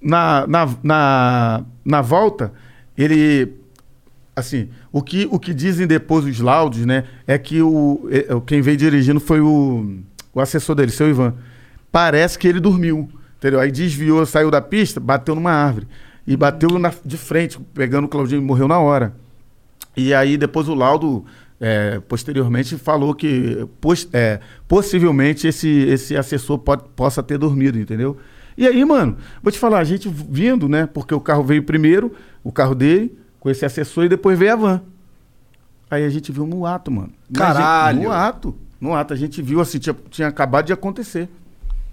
Na, 0.00 0.46
na, 0.46 0.68
na, 0.82 1.64
na 1.84 2.00
volta, 2.00 2.52
ele 2.96 3.60
assim, 4.34 4.68
o 4.90 5.02
que, 5.02 5.28
o 5.30 5.38
que 5.38 5.54
dizem 5.54 5.86
depois 5.86 6.24
os 6.24 6.40
laudos, 6.40 6.84
né, 6.84 7.04
é 7.26 7.38
que 7.38 7.62
o, 7.62 8.08
é, 8.10 8.26
quem 8.46 8.60
veio 8.60 8.76
dirigindo 8.76 9.20
foi 9.20 9.40
o, 9.40 9.98
o 10.34 10.40
assessor 10.40 10.74
dele, 10.74 10.90
seu 10.90 11.08
Ivan. 11.08 11.34
Parece 11.92 12.38
que 12.38 12.48
ele 12.48 12.60
dormiu, 12.60 13.08
entendeu? 13.40 13.58
Aí 13.58 13.72
desviou, 13.72 14.24
saiu 14.26 14.50
da 14.50 14.60
pista, 14.60 15.00
bateu 15.00 15.34
numa 15.34 15.50
árvore. 15.50 15.88
E 16.26 16.36
bateu 16.36 16.78
na, 16.78 16.92
de 17.04 17.16
frente, 17.16 17.58
pegando 17.74 18.04
o 18.04 18.08
Claudinho, 18.08 18.42
morreu 18.42 18.68
na 18.68 18.78
hora. 18.78 19.16
E 19.96 20.14
aí 20.14 20.36
depois 20.36 20.68
o 20.68 20.74
laudo, 20.74 21.24
é, 21.58 21.98
posteriormente, 22.06 22.76
falou 22.76 23.14
que 23.14 23.66
é, 24.12 24.38
possivelmente 24.68 25.48
esse, 25.48 25.68
esse 25.68 26.16
assessor 26.16 26.58
pode, 26.58 26.84
possa 26.94 27.22
ter 27.22 27.38
dormido, 27.38 27.78
entendeu? 27.78 28.18
E 28.56 28.66
aí, 28.66 28.84
mano, 28.84 29.16
vou 29.42 29.50
te 29.50 29.58
falar, 29.58 29.78
a 29.78 29.84
gente 29.84 30.08
vindo, 30.08 30.68
né? 30.68 30.86
Porque 30.86 31.14
o 31.14 31.20
carro 31.20 31.42
veio 31.42 31.62
primeiro, 31.62 32.12
o 32.44 32.52
carro 32.52 32.74
dele, 32.74 33.18
com 33.40 33.48
esse 33.48 33.64
assessor, 33.64 34.04
e 34.04 34.08
depois 34.08 34.38
veio 34.38 34.52
a 34.52 34.56
van. 34.56 34.82
Aí 35.90 36.04
a 36.04 36.10
gente 36.10 36.30
viu 36.30 36.46
no 36.46 36.66
ato, 36.66 36.90
mano. 36.90 37.12
Mas, 37.28 37.48
gente, 37.48 37.56
Caralho! 37.56 38.02
No 38.02 38.12
ato. 38.12 38.54
No 38.80 38.94
ato. 38.94 39.14
A 39.14 39.16
gente 39.16 39.42
viu 39.42 39.60
assim, 39.60 39.78
tinha, 39.78 39.96
tinha 40.10 40.28
acabado 40.28 40.66
de 40.66 40.72
acontecer. 40.72 41.28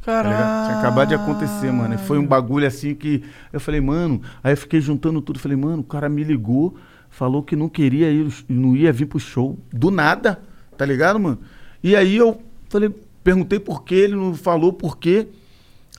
Tá 0.01 0.21
ligado? 0.21 0.33
Caralho. 0.33 0.67
Tinha 0.67 0.79
acabado 0.79 1.07
de 1.09 1.15
acontecer, 1.15 1.71
mano. 1.71 1.95
E 1.95 1.97
foi 1.97 2.17
um 2.17 2.25
bagulho 2.25 2.65
assim 2.65 2.95
que. 2.95 3.23
Eu 3.51 3.59
falei, 3.59 3.81
mano. 3.81 4.21
Aí 4.43 4.53
eu 4.53 4.57
fiquei 4.57 4.79
juntando 4.79 5.21
tudo. 5.21 5.39
Falei, 5.39 5.57
mano, 5.57 5.81
o 5.81 5.85
cara 5.85 6.07
me 6.07 6.23
ligou, 6.23 6.75
falou 7.09 7.43
que 7.43 7.55
não 7.55 7.69
queria 7.69 8.09
ir, 8.09 8.31
não 8.47 8.75
ia 8.75 8.91
vir 8.91 9.05
pro 9.05 9.19
show. 9.19 9.57
Do 9.71 9.91
nada, 9.91 10.41
tá 10.77 10.85
ligado, 10.85 11.19
mano? 11.19 11.39
E 11.83 11.95
aí 11.95 12.15
eu 12.15 12.41
falei, 12.69 12.93
perguntei 13.23 13.59
por 13.59 13.83
que 13.83 13.95
ele 13.95 14.15
não 14.15 14.33
falou 14.33 14.71
por 14.71 14.97
quê. 14.97 15.27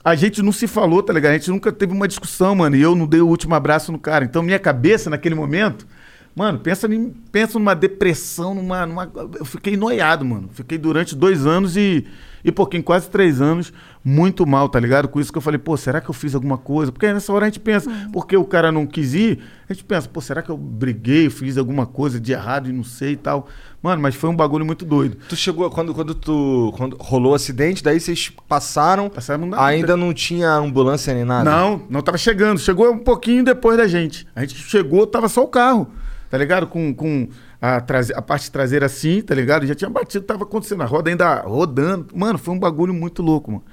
A 0.03 0.15
gente 0.15 0.41
não 0.41 0.51
se 0.51 0.65
falou, 0.65 1.03
tá 1.03 1.11
ligado? 1.11 1.33
A 1.33 1.37
gente 1.37 1.49
nunca 1.49 1.71
teve 1.71 1.93
uma 1.93 2.07
discussão, 2.07 2.55
mano. 2.55 2.75
E 2.75 2.81
eu 2.81 2.95
não 2.95 3.05
dei 3.05 3.21
o 3.21 3.27
último 3.27 3.53
abraço 3.53 3.91
no 3.91 3.99
cara. 3.99 4.23
Então, 4.23 4.41
minha 4.41 4.57
cabeça, 4.57 5.09
naquele 5.09 5.35
momento, 5.35 5.85
mano, 6.33 6.57
pensa, 6.59 6.87
em, 6.93 7.09
pensa 7.31 7.59
numa 7.59 7.75
depressão, 7.75 8.55
numa, 8.55 8.85
numa. 8.85 9.11
Eu 9.37 9.45
fiquei 9.45 9.75
noiado, 9.75 10.23
mano. 10.23 10.49
Fiquei 10.53 10.77
durante 10.77 11.15
dois 11.15 11.45
anos 11.45 11.75
e, 11.75 12.07
e 12.43 12.51
pouquinho, 12.51 12.81
quase 12.81 13.09
três 13.09 13.41
anos, 13.41 13.73
muito 14.03 14.45
mal, 14.47 14.69
tá 14.69 14.79
ligado? 14.79 15.07
Com 15.09 15.19
isso 15.19 15.31
que 15.31 15.37
eu 15.37 15.41
falei, 15.41 15.57
pô, 15.57 15.75
será 15.75 15.99
que 15.99 16.09
eu 16.09 16.13
fiz 16.13 16.33
alguma 16.33 16.57
coisa? 16.57 16.91
Porque 16.91 17.05
aí 17.05 17.13
nessa 17.13 17.33
hora 17.33 17.45
a 17.45 17.49
gente 17.49 17.59
pensa, 17.59 17.89
porque 18.13 18.35
o 18.37 18.45
cara 18.45 18.71
não 18.71 18.85
quis 18.85 19.13
ir, 19.13 19.39
a 19.69 19.73
gente 19.73 19.83
pensa, 19.83 20.07
pô, 20.07 20.21
será 20.21 20.41
que 20.41 20.49
eu 20.49 20.57
briguei, 20.57 21.29
fiz 21.29 21.57
alguma 21.57 21.85
coisa 21.85 22.19
de 22.19 22.31
errado 22.31 22.69
e 22.69 22.71
não 22.73 22.83
sei 22.83 23.11
e 23.13 23.17
tal. 23.17 23.47
Mano, 23.83 24.01
mas 24.01 24.15
foi 24.15 24.29
um 24.29 24.35
bagulho 24.35 24.65
muito 24.65 24.83
doido. 24.85 25.17
Tu 25.29 25.35
chegou, 25.35 25.69
quando, 25.69 25.93
quando 25.93 26.13
tu. 26.13 26.73
Quando 26.75 26.97
rolou 26.99 27.31
o 27.31 27.35
acidente, 27.35 27.81
daí 27.83 27.99
vocês 27.99 28.31
passaram. 28.47 29.09
Passaram 29.09 29.45
na- 29.45 29.63
ainda 29.63 29.95
não 29.95 30.13
tinha 30.13 30.51
ambulância 30.51 31.13
nem 31.13 31.23
nada. 31.23 31.49
Não, 31.49 31.81
não 31.89 32.01
tava 32.01 32.17
chegando. 32.17 32.59
Chegou 32.59 32.91
um 32.91 32.97
pouquinho 32.99 33.43
depois 33.43 33.77
da 33.77 33.87
gente. 33.87 34.27
A 34.35 34.41
gente 34.41 34.55
chegou, 34.55 35.07
tava 35.07 35.29
só 35.29 35.43
o 35.43 35.47
carro, 35.47 35.87
tá 36.29 36.37
ligado? 36.37 36.67
Com, 36.67 36.93
com 36.93 37.29
a, 37.61 37.79
traze- 37.79 38.13
a 38.13 38.21
parte 38.21 38.51
traseira 38.51 38.85
assim, 38.85 39.21
tá 39.21 39.33
ligado? 39.33 39.65
Já 39.65 39.73
tinha 39.75 39.89
batido, 39.89 40.25
tava 40.25 40.43
acontecendo. 40.43 40.81
A 40.83 40.85
roda 40.85 41.09
ainda 41.09 41.35
rodando. 41.41 42.07
Mano, 42.13 42.37
foi 42.37 42.53
um 42.53 42.59
bagulho 42.59 42.93
muito 42.93 43.21
louco, 43.21 43.49
mano. 43.51 43.63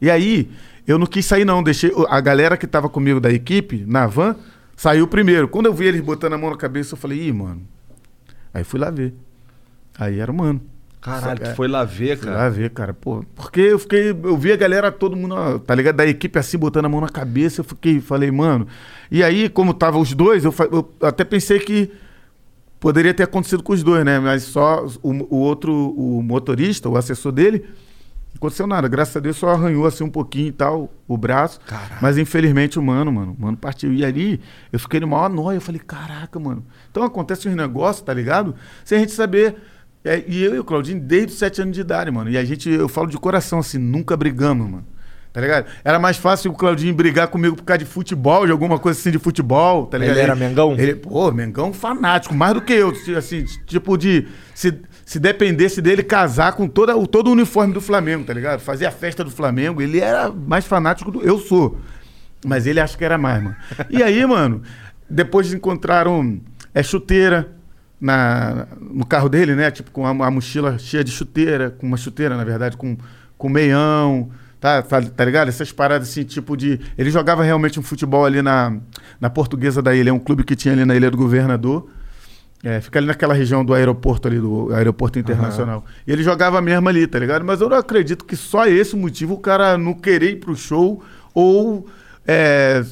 E 0.00 0.10
aí, 0.10 0.50
eu 0.86 0.98
não 0.98 1.06
quis 1.06 1.24
sair, 1.26 1.44
não. 1.44 1.62
Deixei 1.62 1.92
a 2.08 2.20
galera 2.20 2.56
que 2.56 2.66
tava 2.66 2.88
comigo 2.88 3.20
da 3.20 3.30
equipe, 3.32 3.84
na 3.86 4.06
van, 4.06 4.36
saiu 4.76 5.06
primeiro. 5.06 5.48
Quando 5.48 5.66
eu 5.66 5.74
vi 5.74 5.86
eles 5.86 6.00
botando 6.00 6.34
a 6.34 6.38
mão 6.38 6.50
na 6.50 6.56
cabeça, 6.56 6.94
eu 6.94 6.98
falei, 6.98 7.28
ih, 7.28 7.32
mano. 7.32 7.62
Aí 8.52 8.64
fui 8.64 8.78
lá 8.80 8.90
ver. 8.90 9.14
Aí 9.98 10.18
era 10.18 10.30
o 10.30 10.34
mano. 10.34 10.60
Caralho, 11.00 11.40
É. 11.44 11.50
tu 11.50 11.54
foi 11.56 11.68
lá 11.68 11.84
ver, 11.84 12.16
Fui 12.18 12.28
lá 12.28 12.36
cara. 12.36 12.50
ver, 12.50 12.70
cara. 12.70 12.92
Pô, 12.94 13.24
porque 13.36 13.60
eu 13.60 13.78
fiquei. 13.78 14.10
Eu 14.10 14.36
vi 14.36 14.50
a 14.50 14.56
galera, 14.56 14.90
todo 14.90 15.14
mundo, 15.16 15.34
ó, 15.36 15.58
tá 15.58 15.72
ligado? 15.74 15.96
Da 15.96 16.06
equipe 16.06 16.36
assim, 16.38 16.58
botando 16.58 16.86
a 16.86 16.88
mão 16.88 17.00
na 17.00 17.08
cabeça. 17.08 17.60
Eu 17.60 17.64
fiquei, 17.64 18.00
falei, 18.00 18.30
mano. 18.30 18.66
E 19.10 19.22
aí, 19.22 19.48
como 19.48 19.72
tava 19.72 19.98
os 19.98 20.12
dois, 20.14 20.44
eu, 20.44 20.52
eu 20.72 20.92
até 21.00 21.22
pensei 21.22 21.60
que 21.60 21.92
poderia 22.80 23.14
ter 23.14 23.22
acontecido 23.22 23.62
com 23.62 23.72
os 23.72 23.82
dois, 23.84 24.04
né? 24.04 24.18
Mas 24.18 24.42
só 24.44 24.84
o, 25.02 25.36
o 25.36 25.38
outro, 25.38 25.72
o 25.96 26.22
motorista, 26.22 26.88
o 26.88 26.96
assessor 26.96 27.30
dele, 27.30 27.64
aconteceu 28.36 28.66
nada. 28.66 28.88
Graças 28.88 29.16
a 29.16 29.20
Deus 29.20 29.36
só 29.36 29.50
arranhou 29.50 29.86
assim 29.86 30.04
um 30.04 30.10
pouquinho 30.10 30.48
e 30.48 30.52
tal, 30.52 30.92
o 31.06 31.16
braço. 31.16 31.60
Mas 32.00 32.18
infelizmente 32.18 32.78
o 32.78 32.82
mano, 32.82 33.12
mano, 33.12 33.36
o 33.38 33.42
mano 33.42 33.56
partiu. 33.56 33.92
E 33.92 34.04
ali 34.04 34.40
eu 34.72 34.78
fiquei 34.78 35.00
no 35.00 35.08
maior 35.08 35.28
nóia. 35.28 35.56
Eu 35.56 35.60
falei, 35.60 35.80
caraca, 35.80 36.38
mano. 36.38 36.64
Então 36.90 37.02
acontece 37.02 37.48
uns 37.48 37.54
negócios, 37.54 38.04
tá 38.04 38.14
ligado? 38.14 38.54
Sem 38.84 38.98
a 38.98 39.00
gente 39.00 39.12
saber. 39.12 39.56
É, 40.04 40.22
e 40.26 40.42
eu 40.42 40.54
e 40.54 40.58
o 40.58 40.64
Claudinho, 40.64 41.00
desde 41.00 41.32
os 41.32 41.38
sete 41.38 41.60
anos 41.60 41.74
de 41.74 41.80
idade, 41.80 42.10
mano. 42.10 42.30
E 42.30 42.38
a 42.38 42.44
gente, 42.44 42.70
eu 42.70 42.88
falo 42.88 43.08
de 43.08 43.18
coração, 43.18 43.58
assim, 43.58 43.78
nunca 43.78 44.16
brigamos, 44.16 44.70
mano. 44.70 44.86
Tá 45.36 45.42
ligado? 45.42 45.66
Era 45.84 45.98
mais 45.98 46.16
fácil 46.16 46.50
o 46.50 46.54
Claudinho 46.54 46.94
brigar 46.94 47.28
comigo 47.28 47.56
por 47.56 47.62
causa 47.62 47.80
de 47.80 47.84
futebol, 47.84 48.46
de 48.46 48.52
alguma 48.52 48.78
coisa 48.78 48.98
assim 48.98 49.10
de 49.10 49.18
futebol, 49.18 49.84
tá 49.86 49.98
ligado? 49.98 50.16
Ele 50.16 50.22
era 50.22 50.34
Mengão? 50.34 50.72
Ele, 50.78 50.94
pô, 50.94 51.30
Mengão 51.30 51.74
fanático, 51.74 52.34
mais 52.34 52.54
do 52.54 52.62
que 52.62 52.72
eu. 52.72 52.90
Assim, 53.18 53.44
tipo 53.66 53.98
de. 53.98 54.26
Se, 54.54 54.80
se 55.06 55.20
dependesse 55.20 55.80
dele 55.80 56.02
casar 56.02 56.54
com 56.54 56.66
toda, 56.66 56.96
o, 56.96 57.06
todo 57.06 57.28
o 57.28 57.30
uniforme 57.30 57.72
do 57.72 57.80
Flamengo, 57.80 58.24
tá 58.24 58.34
ligado? 58.34 58.58
Fazer 58.58 58.86
a 58.86 58.90
festa 58.90 59.22
do 59.22 59.30
Flamengo. 59.30 59.80
Ele 59.80 60.00
era 60.00 60.32
mais 60.32 60.66
fanático 60.66 61.12
do. 61.12 61.22
Eu 61.22 61.38
sou. 61.38 61.78
Mas 62.44 62.66
ele 62.66 62.80
acha 62.80 62.98
que 62.98 63.04
era 63.04 63.16
mais, 63.16 63.40
mano. 63.40 63.54
E 63.88 64.02
aí, 64.02 64.26
mano, 64.26 64.62
depois 65.08 65.52
encontraram 65.52 66.40
é, 66.74 66.82
chuteira 66.82 67.52
na, 68.00 68.66
no 68.80 69.06
carro 69.06 69.28
dele, 69.28 69.54
né? 69.54 69.70
Tipo, 69.70 69.92
com 69.92 70.04
a, 70.04 70.26
a 70.26 70.30
mochila 70.30 70.76
cheia 70.76 71.04
de 71.04 71.12
chuteira, 71.12 71.70
com 71.70 71.86
uma 71.86 71.96
chuteira, 71.96 72.36
na 72.36 72.42
verdade, 72.42 72.76
com, 72.76 72.96
com 73.38 73.48
meião, 73.48 74.28
tá, 74.58 74.82
tá, 74.82 75.00
tá 75.00 75.24
ligado? 75.24 75.46
Essas 75.46 75.70
paradas 75.70 76.08
assim, 76.08 76.24
tipo 76.24 76.56
de. 76.56 76.80
Ele 76.98 77.12
jogava 77.12 77.44
realmente 77.44 77.78
um 77.78 77.82
futebol 77.82 78.26
ali 78.26 78.42
na, 78.42 78.76
na 79.20 79.30
Portuguesa 79.30 79.80
da 79.80 79.94
Ilha, 79.94 80.10
é 80.10 80.12
um 80.12 80.18
clube 80.18 80.42
que 80.42 80.56
tinha 80.56 80.74
ali 80.74 80.84
na 80.84 80.96
Ilha 80.96 81.12
do 81.12 81.16
Governador. 81.16 81.88
É, 82.64 82.80
fica 82.80 82.98
ali 82.98 83.06
naquela 83.06 83.34
região 83.34 83.64
do 83.64 83.72
aeroporto 83.74 84.26
ali, 84.26 84.40
do 84.40 84.72
aeroporto 84.74 85.18
internacional. 85.18 85.84
E 86.06 86.12
ele 86.12 86.22
jogava 86.22 86.60
mesmo 86.60 86.88
ali, 86.88 87.06
tá 87.06 87.18
ligado? 87.18 87.44
Mas 87.44 87.60
eu 87.60 87.68
não 87.68 87.76
acredito 87.76 88.24
que 88.24 88.34
só 88.34 88.66
esse 88.66 88.96
motivo 88.96 89.34
o 89.34 89.38
cara 89.38 89.76
não 89.78 89.94
querer 89.94 90.30
ir 90.32 90.36
pro 90.40 90.56
show 90.56 91.02
ou 91.34 91.86
é, 92.26 92.82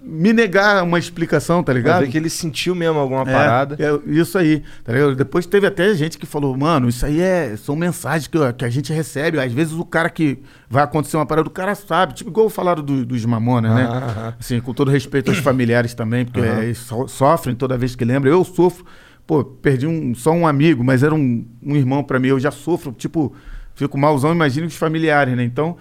me 0.00 0.32
negar 0.32 0.84
uma 0.84 1.00
explicação, 1.00 1.64
tá 1.64 1.72
Pra 1.72 1.74
ligado? 1.74 2.00
ver 2.02 2.10
que 2.10 2.16
ele 2.16 2.30
sentiu 2.30 2.76
mesmo 2.76 2.96
alguma 3.00 3.22
É, 3.22 3.24
parada. 3.24 3.76
é, 3.80 3.98
isso 4.12 4.38
aí, 4.38 4.62
tá 4.84 4.92
ligado? 4.92 5.16
Depois 5.16 5.46
teve 5.46 5.66
até 5.66 5.92
gente 5.94 6.16
que 6.16 6.26
falou, 6.26 6.56
mano, 6.56 6.88
isso 6.88 7.04
aí 7.04 7.20
é, 7.20 7.56
são 7.56 7.74
mensagens 7.74 8.28
que, 8.28 8.38
que 8.52 8.64
a 8.64 8.70
gente 8.70 8.92
recebe. 8.92 9.40
Às 9.40 9.52
vezes 9.52 9.72
o 9.72 9.84
cara 9.84 10.08
que 10.08 10.38
vai 10.70 10.84
acontecer 10.84 11.16
uma 11.16 11.26
parada, 11.26 11.48
o 11.48 11.50
cara 11.50 11.74
sabe. 11.74 12.14
Tipo, 12.14 12.30
igual 12.30 12.48
falaram 12.48 12.84
do, 12.84 13.04
dos 13.04 13.24
Mamonas, 13.24 13.74
né? 13.74 14.34
Assim, 14.38 14.60
com 14.60 14.72
todo 14.72 14.92
respeito 14.92 15.28
aos 15.30 15.38
familiares 15.38 15.92
também, 15.92 16.24
porque 16.24 16.40
é, 16.40 16.62
eles 16.62 16.78
so- 16.78 17.08
sofrem 17.08 17.56
toda 17.56 17.76
vez 17.76 17.96
que 17.96 18.04
lembram. 18.04 18.30
Eu 18.30 18.44
sofro, 18.44 18.84
pô, 19.26 19.44
perdi 19.44 19.86
um, 19.86 20.14
só 20.14 20.32
um 20.32 20.46
amigo, 20.46 20.82
mas 20.84 21.02
era 21.02 21.14
um, 21.14 21.44
um 21.62 21.76
irmão 21.76 22.02
pra 22.04 22.18
mim. 22.18 22.28
Eu 22.28 22.40
já 22.40 22.50
sofro, 22.50 22.92
tipo, 22.92 23.32
fico 23.74 23.96
malzão, 23.98 24.32
imagina 24.32 24.66
os 24.66 24.76
familiares, 24.76 25.36
né? 25.36 25.44
Então. 25.44 25.76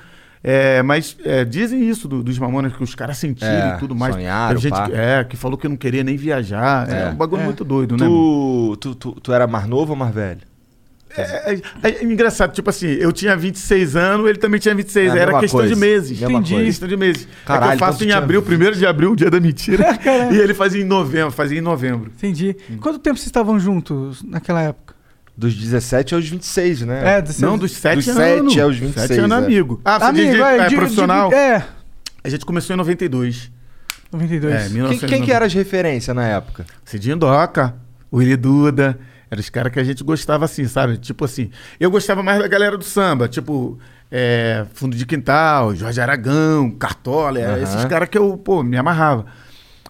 É, 0.45 0.83
mas 0.83 1.15
é, 1.23 1.45
dizem 1.45 1.87
isso 1.89 2.05
do- 2.05 2.21
dos 2.21 2.37
mamonas, 2.37 2.75
que 2.75 2.83
os 2.83 2.93
caras 2.93 3.17
sentiram 3.17 3.49
É, 3.49 3.75
e 3.75 3.79
tudo 3.79 3.95
mais. 3.95 4.13
sonharam, 4.13 4.59
gente 4.59 4.73
que, 4.83 4.91
é, 4.91 5.23
que 5.23 5.37
falou 5.37 5.57
que 5.57 5.69
não 5.69 5.77
queria 5.77 6.03
nem 6.03 6.17
viajar. 6.17 6.89
É, 6.89 7.03
É. 7.03 7.09
um 7.11 7.15
bagulho 7.15 7.43
É. 7.43 7.45
muito 7.45 7.63
doido, 7.63 7.95
né? 7.95 8.05
Tu, 8.05 8.77
tu, 8.81 8.95
tu, 8.95 9.11
tu 9.21 9.31
era 9.33 9.47
mais 9.47 9.65
novo 9.67 9.91
ou 9.93 9.97
mais 9.97 10.13
velho? 10.13 10.41
É, 11.15 11.53
é- 11.83 11.89
é 11.89 12.03
engraçado, 12.03 12.51
tipo 12.53 12.69
assim, 12.69 12.87
eu 12.87 13.11
tinha 13.11 13.35
26 13.37 13.95
anos, 13.95 14.27
ele 14.27 14.37
também 14.39 14.59
tinha 14.59 14.73
26. 14.73 15.13
É 15.13 15.19
Era 15.19 15.39
questão 15.39 15.59
coisa, 15.59 15.73
de 15.73 15.79
meses. 15.79 16.21
Entendi. 16.21 16.53
coisa. 16.53 16.65
Questão 16.65 16.87
de 16.87 16.97
meses. 16.97 17.27
Caralho, 17.45 17.73
é 17.73 17.77
que 17.77 17.83
eu 17.83 17.87
faço 17.87 18.03
em 18.03 18.07
tinha- 18.07 18.17
abril, 18.17 18.41
primeiro 18.41 18.75
de 18.75 18.85
abril, 18.85 19.11
o 19.11 19.15
dia 19.15 19.29
da 19.29 19.39
mentira. 19.39 19.85
e 20.33 20.37
ele 20.37 20.53
fazia 20.53 20.81
em 20.81 20.85
novembro, 20.85 21.31
fazia 21.31 21.57
em 21.57 21.61
novembro. 21.61 22.11
Entendi. 22.17 22.55
Quanto 22.81 22.97
tempo 22.99 23.17
vocês 23.17 23.27
estavam 23.27 23.59
juntos 23.59 24.23
naquela 24.23 24.61
época? 24.61 24.93
Dos 25.35 25.55
17 25.55 26.13
aos 26.13 26.27
26, 26.27 26.81
né? 26.81 27.17
É, 27.17 27.21
desse- 27.21 27.41
Não, 27.41 27.57
dos 27.57 27.71
7 27.71 27.95
Dos 27.97 28.07
anos. 28.09 28.53
sete 28.53 28.61
aos 28.61 28.77
26, 28.77 29.07
7 29.07 29.19
anos, 29.19 29.37
é. 29.37 29.39
amigo. 29.45 29.81
Ah, 29.83 29.97
você 29.99 30.05
Amigo, 30.05 30.31
diz 30.31 30.39
é, 30.41 30.57
é, 30.57 30.67
de- 30.67 30.75
profissional? 30.75 31.29
de- 31.29 31.35
é, 31.35 31.63
A 32.23 32.29
gente 32.29 32.45
começou 32.45 32.73
em 32.73 32.77
92. 32.77 33.51
92. 34.11 34.53
É, 34.53 34.57
Quem, 34.65 34.69
1990. 34.73 35.07
quem 35.07 35.21
que 35.25 35.31
era 35.31 35.45
as 35.45 35.53
referências 35.53 36.15
na 36.15 36.25
época? 36.27 36.65
Cidinho 36.85 37.17
Doca, 37.17 37.73
Willy 38.13 38.35
Duda. 38.37 38.97
Eram 39.33 39.41
os 39.41 39.49
caras 39.49 39.71
que 39.73 39.79
a 39.79 39.83
gente 39.83 40.03
gostava 40.03 40.45
assim, 40.45 40.65
sabe? 40.67 40.97
Tipo 40.97 41.25
assim. 41.25 41.49
Eu 41.79 41.91
gostava 41.91 42.23
mais 42.23 42.39
da 42.39 42.47
galera 42.47 42.77
do 42.77 42.83
samba, 42.83 43.27
tipo. 43.27 43.77
é, 44.11 44.65
Fundo 44.73 44.95
de 44.95 45.05
Quintal, 45.05 45.75
Jorge 45.75 45.99
Aragão, 45.99 46.71
Cartola, 46.71 47.39
era 47.39 47.53
Aham. 47.53 47.63
esses 47.63 47.85
caras 47.85 48.07
que 48.09 48.17
eu, 48.17 48.37
pô, 48.37 48.63
me 48.63 48.77
amarrava. 48.77 49.25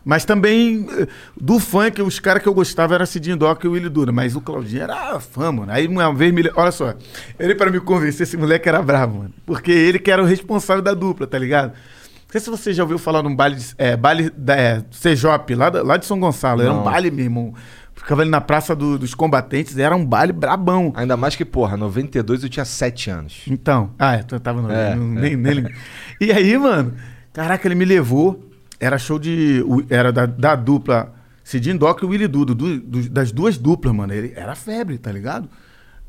Mas 0.06 0.26
também, 0.26 0.86
eh, 1.00 1.08
do 1.40 1.60
funk, 1.60 2.02
os 2.02 2.20
caras 2.20 2.44
que 2.44 2.50
eu 2.50 2.54
gostava 2.54 2.94
era 2.94 3.06
Cidinho 3.06 3.38
Doca 3.38 3.66
e 3.66 3.70
o 3.70 3.72
Willy 3.72 3.88
Duda. 3.88 4.12
Mas 4.12 4.36
o 4.36 4.42
Claudinho 4.42 4.84
era 4.84 5.18
fã, 5.22 5.50
mano. 5.50 5.72
Aí 5.72 5.88
uma 5.88 6.14
vez, 6.14 6.34
me... 6.34 6.44
olha 6.56 6.72
só, 6.74 6.94
ele 7.40 7.56
para 7.56 7.72
me 7.72 7.80
convencer, 7.80 8.24
esse 8.24 8.36
moleque 8.36 8.68
era 8.68 8.82
bravo, 8.82 9.20
mano. 9.20 9.34
Porque 9.46 9.72
ele 9.72 9.98
que 10.00 10.12
era 10.12 10.22
o 10.22 10.26
responsável 10.26 10.84
da 10.84 10.94
dupla, 10.94 11.26
tá 11.26 11.38
ligado? 11.40 11.70
Não 11.72 12.32
sei 12.32 12.42
se 12.42 12.50
você 12.50 12.74
já 12.74 12.84
ouviu 12.84 12.98
falar 12.98 13.24
num 13.24 13.34
baile, 13.34 13.56
de- 13.56 13.76
é, 13.78 13.96
baile 13.96 14.30
da 14.36 14.56
é, 14.58 14.84
lá, 15.56 15.70
da- 15.70 15.84
lá 15.84 15.96
de 15.96 16.06
São 16.06 16.20
Gonçalo. 16.20 16.62
Era 16.62 16.74
um 16.74 16.78
Não. 16.78 16.84
baile, 16.84 17.10
meu 17.10 17.24
irmão. 17.24 17.54
Ficava 18.04 18.22
ali 18.22 18.30
na 18.30 18.42
Praça 18.42 18.76
do- 18.76 19.00
dos 19.00 19.16
Combatentes, 19.16 19.78
era 19.78 19.96
um 19.96 20.06
baile 20.06 20.34
brabão. 20.34 20.92
Ainda 20.96 21.16
mais 21.18 21.36
que, 21.36 21.46
porra, 21.46 21.76
92 21.78 22.44
eu 22.44 22.50
tinha 22.50 22.66
7 22.66 23.10
anos. 23.10 23.42
Então, 23.48 23.92
ah, 23.98 24.18
eu 24.30 24.39
tava 24.39 24.62
no. 24.62 24.70
É, 24.72 24.94
no- 24.94 25.18
é. 25.18 25.22
nem, 25.22 25.36
nem 25.38 25.54
lembro. 25.54 25.74
E 26.20 26.32
aí, 26.32 26.58
mano, 26.58 26.94
caraca, 27.32 27.66
ele 27.68 27.76
me 27.76 27.86
levou. 27.86 28.44
Era 28.80 28.98
show 28.98 29.18
de. 29.18 29.63
o- 29.66 29.84
Era 29.89 30.12
da, 30.12 30.26
da 30.26 30.54
dupla 30.56 31.13
Cidinho 31.46 31.78
Doc 31.80 32.02
e 32.04 32.06
Willy 32.06 32.28
Dudo, 32.28 32.54
du- 32.54 32.80
du- 32.80 33.10
das 33.10 33.32
duas 33.32 33.58
duplas, 33.58 33.96
mano. 33.96 34.13
Ele 34.13 34.34
era 34.36 34.54
febre, 34.54 34.98
tá 34.98 35.10
ligado? 35.12 35.48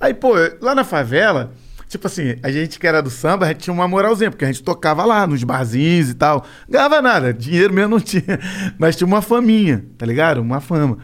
Aí, 0.00 0.12
pô, 0.12 0.32
lá 0.60 0.74
na 0.74 0.82
favela, 0.82 1.52
tipo 1.88 2.08
assim, 2.08 2.34
a 2.42 2.50
gente 2.50 2.80
que 2.80 2.86
era 2.88 3.00
do 3.00 3.10
samba, 3.10 3.46
a 3.46 3.48
gente 3.50 3.58
tinha 3.58 3.72
uma 3.74 3.86
moralzinha, 3.86 4.30
porque 4.32 4.44
a 4.44 4.48
gente 4.48 4.64
tocava 4.64 5.04
lá 5.04 5.26
nos 5.28 5.44
barzinhos 5.44 6.10
e 6.10 6.14
tal. 6.14 6.44
Ganhava 6.68 7.00
nada, 7.00 7.32
dinheiro 7.32 7.72
mesmo 7.72 7.90
não 7.90 8.00
tinha. 8.00 8.40
Mas 8.76 8.96
tinha 8.96 9.06
uma 9.06 9.22
faminha, 9.22 9.84
tá 9.96 10.04
ligado? 10.04 10.38
Uma 10.40 10.60
fama. 10.60 10.98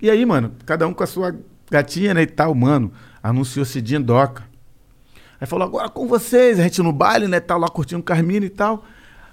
E 0.00 0.10
aí, 0.10 0.24
mano, 0.24 0.52
cada 0.64 0.86
um 0.86 0.94
com 0.94 1.02
a 1.02 1.06
sua 1.06 1.34
gatinha, 1.70 2.14
né, 2.14 2.22
e 2.22 2.26
tal, 2.26 2.54
mano, 2.54 2.92
anunciou 3.22 3.64
Cidinho 3.64 4.02
Doca. 4.02 4.44
Aí 5.40 5.46
falou, 5.46 5.66
agora 5.66 5.88
com 5.88 6.06
vocês, 6.06 6.58
a 6.58 6.62
gente 6.62 6.82
no 6.82 6.92
baile, 6.92 7.28
né, 7.28 7.40
tal, 7.40 7.58
lá 7.58 7.68
curtindo 7.68 8.02
Carmina 8.02 8.46
e 8.46 8.50
tal. 8.50 8.84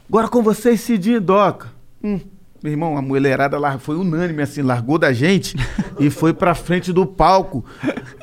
Agora 0.07 0.27
com 0.27 0.41
vocês, 0.41 0.81
Cidinho 0.81 1.19
Doca. 1.19 1.67
Hum, 2.03 2.19
meu 2.61 2.71
irmão, 2.71 2.97
a 2.97 3.01
mulherada 3.01 3.59
lá 3.59 3.77
foi 3.77 3.95
unânime, 3.95 4.41
assim, 4.41 4.61
largou 4.61 4.97
da 4.97 5.13
gente 5.13 5.55
e 5.99 6.09
foi 6.09 6.33
pra 6.33 6.55
frente 6.55 6.91
do 6.91 7.05
palco 7.05 7.63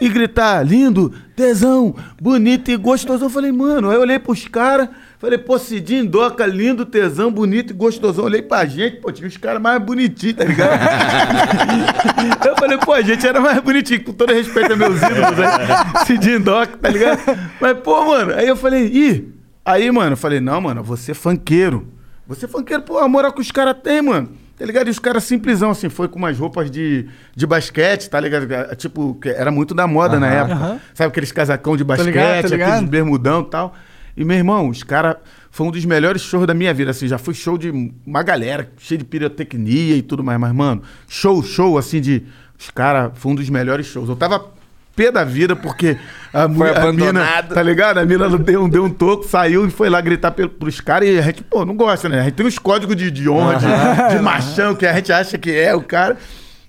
e 0.01 0.09
gritar, 0.09 0.63
lindo, 0.67 1.13
tesão, 1.37 1.95
bonito 2.21 2.71
e 2.71 2.77
gostoso. 2.77 3.25
Eu 3.25 3.31
falei, 3.31 3.53
mano, 3.53 3.91
aí 3.91 3.97
eu 3.97 4.01
olhei 4.01 4.19
pros 4.19 4.49
caras, 4.49 4.89
falei, 5.25 5.39
pô, 5.39 5.59
Cidinho, 5.59 6.07
Doca, 6.07 6.45
lindo, 6.47 6.85
tesão, 6.85 7.31
bonito 7.31 7.71
e 7.71 7.75
gostosão. 7.75 8.25
Olhei 8.25 8.43
pra 8.43 8.65
gente, 8.67 8.97
pô, 8.97 9.11
tinha 9.11 9.27
os 9.27 9.37
caras 9.37 9.61
mais 9.61 9.83
bonitinhos, 9.83 10.37
tá 10.37 10.45
ligado? 10.45 10.81
Eu 12.47 12.57
falei, 12.57 12.79
pô, 12.79 12.93
a 12.93 13.03
gente 13.03 13.27
era 13.27 13.41
mais 13.41 13.59
bonitinho, 13.61 14.05
com 14.05 14.13
todo 14.13 14.33
respeito 14.33 14.73
a 14.73 14.77
meus 14.77 14.97
ídolos, 14.97 15.37
né? 15.37 16.05
Cidinho 16.07 16.41
Doc, 16.41 16.77
tá 16.77 16.89
ligado? 16.91 17.21
Mas, 17.61 17.79
pô, 17.79 18.05
mano, 18.05 18.35
aí 18.35 18.47
eu 18.47 18.57
falei, 18.57 18.87
ih. 18.87 19.35
Aí, 19.65 19.91
mano, 19.91 20.13
eu 20.13 20.17
falei, 20.17 20.41
não, 20.41 20.61
mano, 20.61 20.83
você 20.83 21.13
é 21.13 21.15
funkeiro. 21.15 21.89
Você 22.27 22.45
é 22.45 22.49
funkeiro, 22.49 22.83
pô, 22.83 22.99
a 22.99 23.09
moral 23.09 23.33
que 23.33 23.41
os 23.41 23.51
caras 23.51 23.77
têm, 23.83 24.03
mano. 24.03 24.29
Tá 24.57 24.65
ligado? 24.65 24.87
E 24.87 24.91
os 24.91 24.99
caras 24.99 25.25
simplesão, 25.25 25.71
assim, 25.71 25.89
foi 25.89 26.07
com 26.07 26.19
umas 26.19 26.39
roupas 26.39 26.71
de, 26.71 27.09
de 27.35 27.47
basquete, 27.47 28.09
tá 28.09 28.21
ligado? 28.21 28.77
Tipo, 28.77 29.15
que 29.15 29.29
era 29.29 29.51
muito 29.51 29.75
da 29.75 29.87
moda 29.87 30.21
na 30.21 30.29
época. 30.29 30.55
aham. 30.55 30.81
Sabe 30.95 31.09
aqueles 31.09 31.33
casacão 31.33 31.77
de 31.77 31.83
basquete, 31.83 32.07
ligado, 32.07 32.43
tô 32.43 32.49
ligado. 32.51 32.71
aqueles 32.75 32.89
bermudão 32.91 33.41
e 33.41 33.51
tal. 33.51 33.75
E, 34.17 34.25
meu 34.25 34.37
irmão, 34.37 34.69
os 34.69 34.83
caras. 34.83 35.17
Foi 35.51 35.67
um 35.67 35.71
dos 35.71 35.85
melhores 35.85 36.21
shows 36.23 36.47
da 36.47 36.55
minha 36.55 36.75
vida, 36.75 36.91
assim. 36.91 37.07
Já 37.07 37.17
fui 37.17 37.33
show 37.33 37.57
de 37.57 37.71
uma 38.05 38.23
galera, 38.25 38.71
cheio 38.79 38.99
de 38.99 39.05
pirotecnia 39.05 39.97
e 39.97 40.03
tudo 40.03 40.23
mais. 40.25 40.39
Mas, 40.41 40.53
mano, 40.53 40.83
show, 41.09 41.43
show, 41.43 41.79
assim, 41.79 42.01
de. 42.01 42.25
Os 42.59 42.71
caras. 42.71 43.13
Foi 43.15 43.33
um 43.33 43.35
dos 43.35 43.49
melhores 43.49 43.87
shows. 43.87 44.09
Eu 44.09 44.17
tava 44.17 44.53
pé 44.97 45.11
da 45.11 45.25
vida 45.25 45.57
porque 45.57 45.97
a, 46.33 46.49
Foi 46.49 46.71
a 46.71 46.73
mina, 46.73 46.79
abandonado. 46.79 47.55
tá 47.55 47.63
ligado? 47.63 47.99
A 47.99 48.05
mina 48.05 48.29
deu, 48.39 48.69
deu 48.69 48.85
um 48.85 48.91
toco, 48.91 49.27
saiu 49.27 49.67
e 49.67 49.71
foi 49.71 49.91
lá 49.91 50.01
gritar 50.01 50.31
pros 50.31 50.81
caras 50.81 51.09
e 51.09 51.19
a 51.19 51.23
gente, 51.23 51.43
pô, 51.43 51.65
não 51.65 51.75
gosta, 51.77 52.09
né? 52.09 52.21
A 52.21 52.25
gente 52.25 52.35
tem 52.35 52.47
uns 52.47 52.59
códigos 52.59 52.95
de, 52.95 53.11
de 53.11 53.29
honra, 53.29 53.57
de, 53.57 54.17
de 54.17 54.23
machão, 54.23 54.75
que 54.75 54.87
a 54.87 54.93
gente 54.95 55.13
acha 55.13 55.37
que 55.37 55.51
é 55.51 55.75
o 55.75 55.83
cara. 55.83 56.17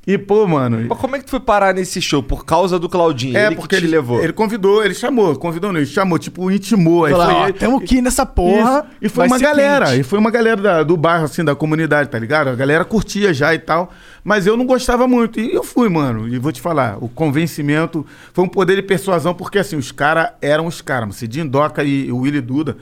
E, 0.08 0.20
pô, 0.20 0.46
mano. 0.48 0.86
Mas 0.88 0.98
como 1.00 1.15
é 1.15 1.20
que 1.20 1.26
tu 1.26 1.32
foi 1.32 1.39
parar 1.39 1.74
nesse 1.74 2.00
show? 2.00 2.22
Por 2.22 2.46
causa 2.46 2.78
do 2.78 2.88
Claudinho? 2.88 3.36
É, 3.36 3.48
ele 3.48 3.56
porque 3.56 3.76
que 3.76 3.82
te 3.82 3.86
ele 3.88 3.91
levou. 3.96 4.22
Ele 4.24 4.32
convidou, 4.34 4.86
ele 4.86 4.94
chamou, 4.94 5.36
convidou 5.36 5.72
não, 5.74 5.80
ele 5.80 5.88
chamou, 5.88 6.20
tipo, 6.20 6.52
intimou. 6.52 7.06
Aí 7.06 7.12
Falar, 7.12 7.26
foi 7.26 7.34
ó, 7.34 7.44
ele- 7.46 7.54
temos 7.54 7.84
que 7.84 7.96
ir 7.96 8.02
nessa 8.02 8.24
porra. 8.24 8.86
Isso. 8.86 8.98
E 9.02 9.10
foi 9.10 9.26
uma 9.26 9.39
galera, 9.39 9.86
quente. 9.88 10.00
e 10.02 10.04
foi 10.04 10.20
uma 10.20 10.30
galera 10.30 10.62
da- 10.62 10.84
do 10.84 10.96
bairro, 10.96 11.26
assim, 11.26 11.44
da 11.44 11.56
comunidade, 11.56 12.10
tá 12.10 12.20
ligado? 12.20 12.50
A 12.50 12.56
galera 12.56 12.86
curtia 12.86 13.34
já 13.34 13.52
e 13.56 13.58
tal, 13.58 13.91
mas 14.24 14.46
eu 14.46 14.56
não 14.56 14.68
gostava 14.68 15.08
muito. 15.08 15.39
E 15.39 15.52
eu 15.56 15.63
fui, 15.63 15.89
mano, 15.89 16.28
e 16.28 16.38
vou 16.38 16.52
te 16.52 16.62
falar, 16.62 16.98
o 17.02 17.10
convencimento 17.10 18.06
foi 18.32 18.44
um 18.44 18.48
poder 18.48 18.76
de 18.76 18.84
persuasão, 18.84 19.34
porque 19.34 19.58
assim, 19.58 19.76
os 19.76 19.91
caras 19.91 20.30
eram 20.39 20.68
os 20.68 20.82
caras, 20.82 21.02
mano. 21.06 21.13
Cidinho 21.13 21.50
Doca 21.50 21.84
e 21.84 22.12
o 22.12 22.18
Willy 22.20 22.41
Duda 22.41 22.78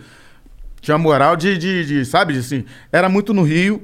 tinha 0.82 0.98
moral 0.98 1.38
de, 1.38 1.58
de, 1.58 1.86
de, 1.86 2.06
sabe, 2.06 2.34
de, 2.34 2.40
assim, 2.40 2.66
era 2.92 3.08
muito 3.08 3.34
no 3.34 3.44
Rio, 3.44 3.82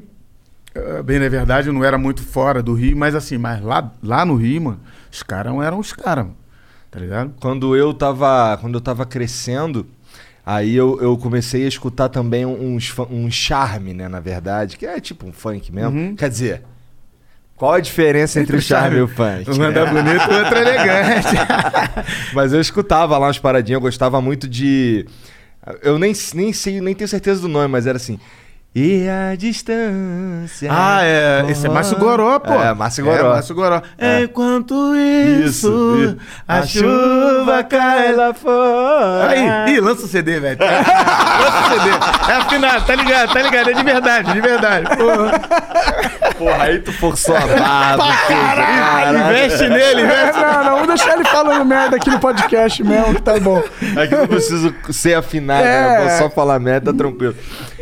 bem 1.03 1.19
na 1.19 1.29
verdade, 1.29 1.71
não 1.71 1.83
era 1.83 1.97
muito 1.97 2.21
fora 2.21 2.61
do 2.61 2.73
Rio, 2.73 2.95
mas 2.95 3.15
assim, 3.15 3.37
mas 3.37 3.61
lá, 3.61 3.91
lá 4.03 4.25
no 4.25 4.35
Rio, 4.35 4.61
mano, 4.61 4.79
os 5.11 5.23
caras 5.23 5.53
eram 5.61 5.79
os 5.79 5.93
caras, 5.93 6.27
tá 6.91 6.99
ligado? 6.99 7.33
Quando 7.39 7.75
eu 7.75 7.93
tava, 7.93 8.57
quando 8.57 8.75
eu 8.75 8.81
tava 8.81 9.05
crescendo, 9.05 9.87
aí 10.45 10.75
eu, 10.75 10.99
eu 11.01 11.17
comecei 11.17 11.65
a 11.65 11.67
escutar 11.67 12.09
também 12.09 12.45
uns, 12.45 12.93
um 13.09 13.29
charme, 13.29 13.93
né, 13.93 14.07
na 14.07 14.19
verdade, 14.19 14.77
que 14.77 14.85
é 14.85 14.99
tipo 14.99 15.27
um 15.27 15.33
funk 15.33 15.71
mesmo. 15.71 15.97
Uhum. 15.97 16.15
Quer 16.15 16.29
dizer, 16.29 16.63
qual 17.59 17.73
a 17.73 17.79
diferença 17.81 18.39
entre, 18.39 18.55
o 18.55 18.61
charme 18.61 18.99
e 18.99 19.01
o 19.01 19.07
funk? 19.07 19.51
Um 19.51 19.61
anda 19.61 19.83
bonito, 19.91 20.31
o 20.31 20.33
outro 20.33 20.57
elegante. 20.57 21.35
Mas 22.33 22.53
eu 22.53 22.61
escutava 22.61 23.17
lá 23.17 23.27
umas 23.27 23.37
paradinhas, 23.37 23.75
eu 23.75 23.81
gostava 23.81 24.21
muito 24.21 24.47
de. 24.47 25.05
Eu 25.83 25.99
nem, 25.99 26.13
nem 26.33 26.53
sei, 26.53 26.79
nem 26.79 26.95
tenho 26.95 27.07
certeza 27.09 27.41
do 27.41 27.49
nome, 27.49 27.67
mas 27.67 27.85
era 27.85 27.97
assim. 27.97 28.17
E 28.75 29.07
a 29.09 29.35
distância. 29.35 30.69
Ah, 30.71 30.99
é. 31.01 31.45
Esse 31.49 31.65
é 31.65 31.69
Márcio 31.69 31.97
Goró, 31.97 32.39
pô. 32.39 32.53
É, 32.53 32.71
Márcio 32.71 33.03
Goró. 33.03 33.17
É, 33.17 33.33
Márcio 33.33 33.55
Goró. 33.55 33.81
É. 33.97 34.21
Enquanto 34.21 34.95
isso, 34.95 35.95
isso. 35.97 36.17
a, 36.47 36.61
chuva 36.61 37.63
cai 37.63 38.15
lá. 38.15 38.31
fora. 38.31 39.29
Aí, 39.29 39.73
ih, 39.73 39.79
lança 39.79 40.05
o 40.05 40.07
CD, 40.07 40.39
velho. 40.39 40.59
lança 40.61 41.65
o 41.65 41.79
CD. 41.79 41.89
É 42.31 42.35
afinado, 42.35 42.85
tá 42.85 42.95
ligado, 42.95 43.33
tá 43.33 43.41
ligado. 43.41 43.69
É 43.71 43.73
de 43.73 43.83
verdade, 43.83 44.33
de 44.33 44.41
verdade. 44.41 44.97
Porra. 44.97 45.41
Porra, 46.37 46.63
aí 46.63 46.79
tu 46.79 46.91
forçou 46.93 47.35
a 47.35 47.39
barra. 47.47 47.97
caralho. 48.27 49.17
Investe 49.19 49.67
nele, 49.67 50.01
investe. 50.03 50.39
Não, 50.39 50.63
não, 50.63 50.71
vamos 50.75 50.87
deixar 50.87 51.13
ele 51.15 51.25
falando 51.25 51.65
merda 51.65 51.95
aqui 51.97 52.09
no 52.09 52.19
podcast 52.19 52.83
mesmo, 52.83 53.15
que 53.15 53.21
tá 53.21 53.39
bom. 53.39 53.57
Aqui 54.01 54.15
não 54.15 54.27
preciso 54.27 54.73
ser 54.91 55.15
afinado, 55.15 55.63
É. 55.65 55.65
né? 55.65 55.97
Eu 55.97 56.09
vou 56.09 56.17
só 56.17 56.29
falar 56.29 56.59
merda, 56.59 56.91
tá 56.91 56.97
tranquilo. 56.97 57.35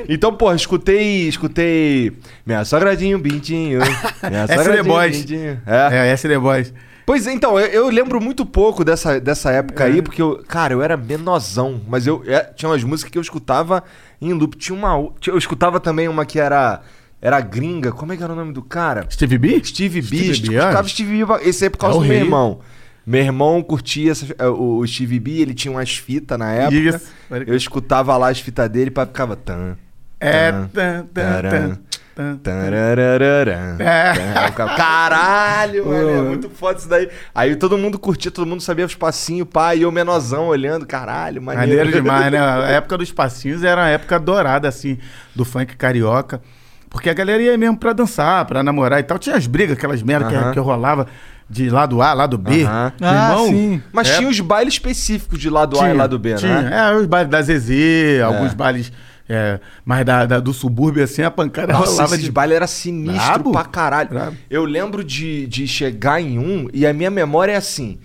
Então, 0.09 0.33
porra, 0.33 0.55
escutei. 0.55 1.27
Escutei. 1.27 2.13
Minha 2.45 2.63
sogradinho, 2.65 3.19
Bintinho. 3.19 3.79
Minha 4.29 4.47
sogradinho, 4.47 4.83
Boys. 4.83 5.17
Bintinho. 5.21 5.61
É. 5.65 6.07
É, 6.09 6.11
SD 6.13 6.37
Boys. 6.39 6.73
Pois 7.05 7.25
é, 7.25 7.31
então, 7.31 7.57
eu, 7.57 7.67
eu 7.67 7.89
lembro 7.89 8.19
muito 8.19 8.45
pouco 8.45 8.83
dessa, 8.83 9.17
dessa 9.17 9.49
época 9.49 9.85
É. 9.85 9.87
aí, 9.87 10.01
porque 10.01 10.21
eu, 10.21 10.43
cara, 10.45 10.73
eu 10.73 10.81
era 10.83 10.97
menosão, 10.97 11.79
mas 11.87 12.05
eu 12.05 12.21
é, 12.27 12.41
tinha 12.53 12.67
umas 12.67 12.83
músicas 12.83 13.09
que 13.09 13.17
eu 13.17 13.21
escutava 13.21 13.81
em 14.21 14.33
loop. 14.33 14.57
Tinha 14.57 14.77
uma. 14.77 15.09
Eu 15.25 15.37
escutava 15.37 15.79
também 15.79 16.07
uma 16.09 16.25
que 16.25 16.37
era. 16.39 16.81
Era 17.27 17.41
gringa. 17.41 17.91
Como 17.91 18.13
é 18.13 18.17
que 18.17 18.23
era 18.23 18.31
o 18.31 18.35
nome 18.35 18.53
do 18.53 18.61
cara? 18.61 19.05
Steve 19.09 19.37
B? 19.37 19.61
Steve 19.63 20.01
B. 20.01 20.07
Steve 20.07 20.27
B, 20.49 20.55
escutava. 20.55 20.87
Steve 20.87 21.25
B. 21.25 21.33
Esse 21.43 21.63
aí 21.65 21.67
é 21.67 21.69
por 21.69 21.77
causa 21.77 21.97
É 21.97 22.01
do 22.01 22.05
meu 22.07 22.17
irmão. 22.17 22.59
Meu 23.05 23.21
irmão 23.21 23.61
curtia 23.61 24.11
essa- 24.11 24.33
é, 24.37 24.47
o, 24.47 24.77
o 24.77 24.87
Steve 24.87 25.19
B, 25.19 25.31
ele 25.41 25.53
tinha 25.53 25.71
umas 25.71 25.97
fitas 25.97 26.37
na 26.39 26.51
época. 26.51 26.75
Isso. 26.77 27.07
Eu 27.45 27.55
escutava 27.55 28.15
lá 28.17 28.29
as 28.29 28.39
fitas 28.39 28.69
dele 28.69 28.91
e 28.95 28.99
ficava. 29.05 29.35
Tan, 29.35 29.77
É. 30.19 30.51
tan, 30.73 31.05
tan, 31.13 31.37
tan. 31.49 31.79
É. 33.79 34.51
Caralho, 34.75 35.85
mano, 35.87 36.09
é 36.09 36.21
muito 36.21 36.49
foda 36.49 36.79
isso 36.79 36.89
daí. 36.89 37.09
Aí 37.35 37.55
todo 37.55 37.77
mundo 37.77 37.99
curtia, 37.99 38.31
todo 38.31 38.47
mundo 38.47 38.61
sabia 38.61 38.85
os 38.85 38.95
passinhos, 38.95 39.47
pá, 39.51 39.75
e 39.75 39.83
eu 39.83 39.91
menorzão 39.91 40.47
olhando, 40.47 40.85
caralho, 40.85 41.41
maneiro. 41.41 41.69
Maneiro 41.77 41.91
demais, 42.01 42.31
né? 42.31 42.39
A 42.39 42.71
época 42.71 42.97
dos 42.97 43.11
passinhos 43.11 43.63
era 43.63 43.83
a 43.85 43.89
época 43.89 44.19
dourada, 44.19 44.67
assim, 44.67 44.97
do 45.35 45.45
funk 45.45 45.75
carioca. 45.75 46.41
Porque 46.89 47.09
a 47.09 47.13
galera 47.13 47.41
ia 47.43 47.57
mesmo 47.57 47.77
pra 47.77 47.93
dançar, 47.93 48.45
pra 48.45 48.63
namorar 48.63 48.99
e 48.99 49.03
tal. 49.03 49.19
Tinha 49.19 49.35
as 49.35 49.45
brigas, 49.47 49.77
aquelas 49.77 50.01
merda 50.01 50.27
Aham. 50.27 50.47
que, 50.47 50.53
que 50.53 50.59
rolava 50.59 51.07
de 51.49 51.69
lado 51.69 52.01
A, 52.01 52.13
lado 52.13 52.37
B. 52.37 52.63
Aham. 52.63 52.93
Meu 52.99 53.09
Ah, 53.09 53.29
irmão, 53.31 53.47
sim. 53.47 53.83
Mas 53.91 54.09
É. 54.09 54.17
tinha 54.17 54.29
os 54.29 54.39
bailes 54.39 54.73
específicos 54.75 55.39
de 55.39 55.49
lado 55.49 55.79
A 55.79 55.89
e 55.89 55.93
lado 55.93 56.17
B, 56.17 56.35
tinha. 56.35 56.61
né? 56.61 56.77
É, 56.91 56.95
os 56.95 57.05
bailes 57.05 57.29
da 57.31 57.41
Zezé, 57.41 58.21
alguns 58.21 58.53
bailes 58.53 58.91
é, 59.29 59.59
mais 59.83 60.05
da, 60.05 60.25
da- 60.25 60.39
do 60.39 60.53
subúrbio, 60.53 61.03
assim, 61.03 61.21
a 61.21 61.29
pancada 61.29 61.73
Nossa, 61.73 61.91
rolava 61.91 62.13
esses 62.15 62.23
de... 62.25 62.31
bailes 62.31 62.55
era 62.55 62.67
sinistro 62.67 63.19
Brabo. 63.33 63.51
pra 63.51 63.65
caralho. 63.65 64.09
Brabo. 64.09 64.37
Eu 64.49 64.63
lembro 64.63 65.03
de, 65.03 65.45
de 65.47 65.67
chegar 65.67 66.21
em 66.21 66.39
um 66.39 66.69
e 66.73 66.87
a 66.87 66.93
minha 66.93 67.11
memória 67.11 67.51
é 67.51 67.57
assim: 67.57 67.97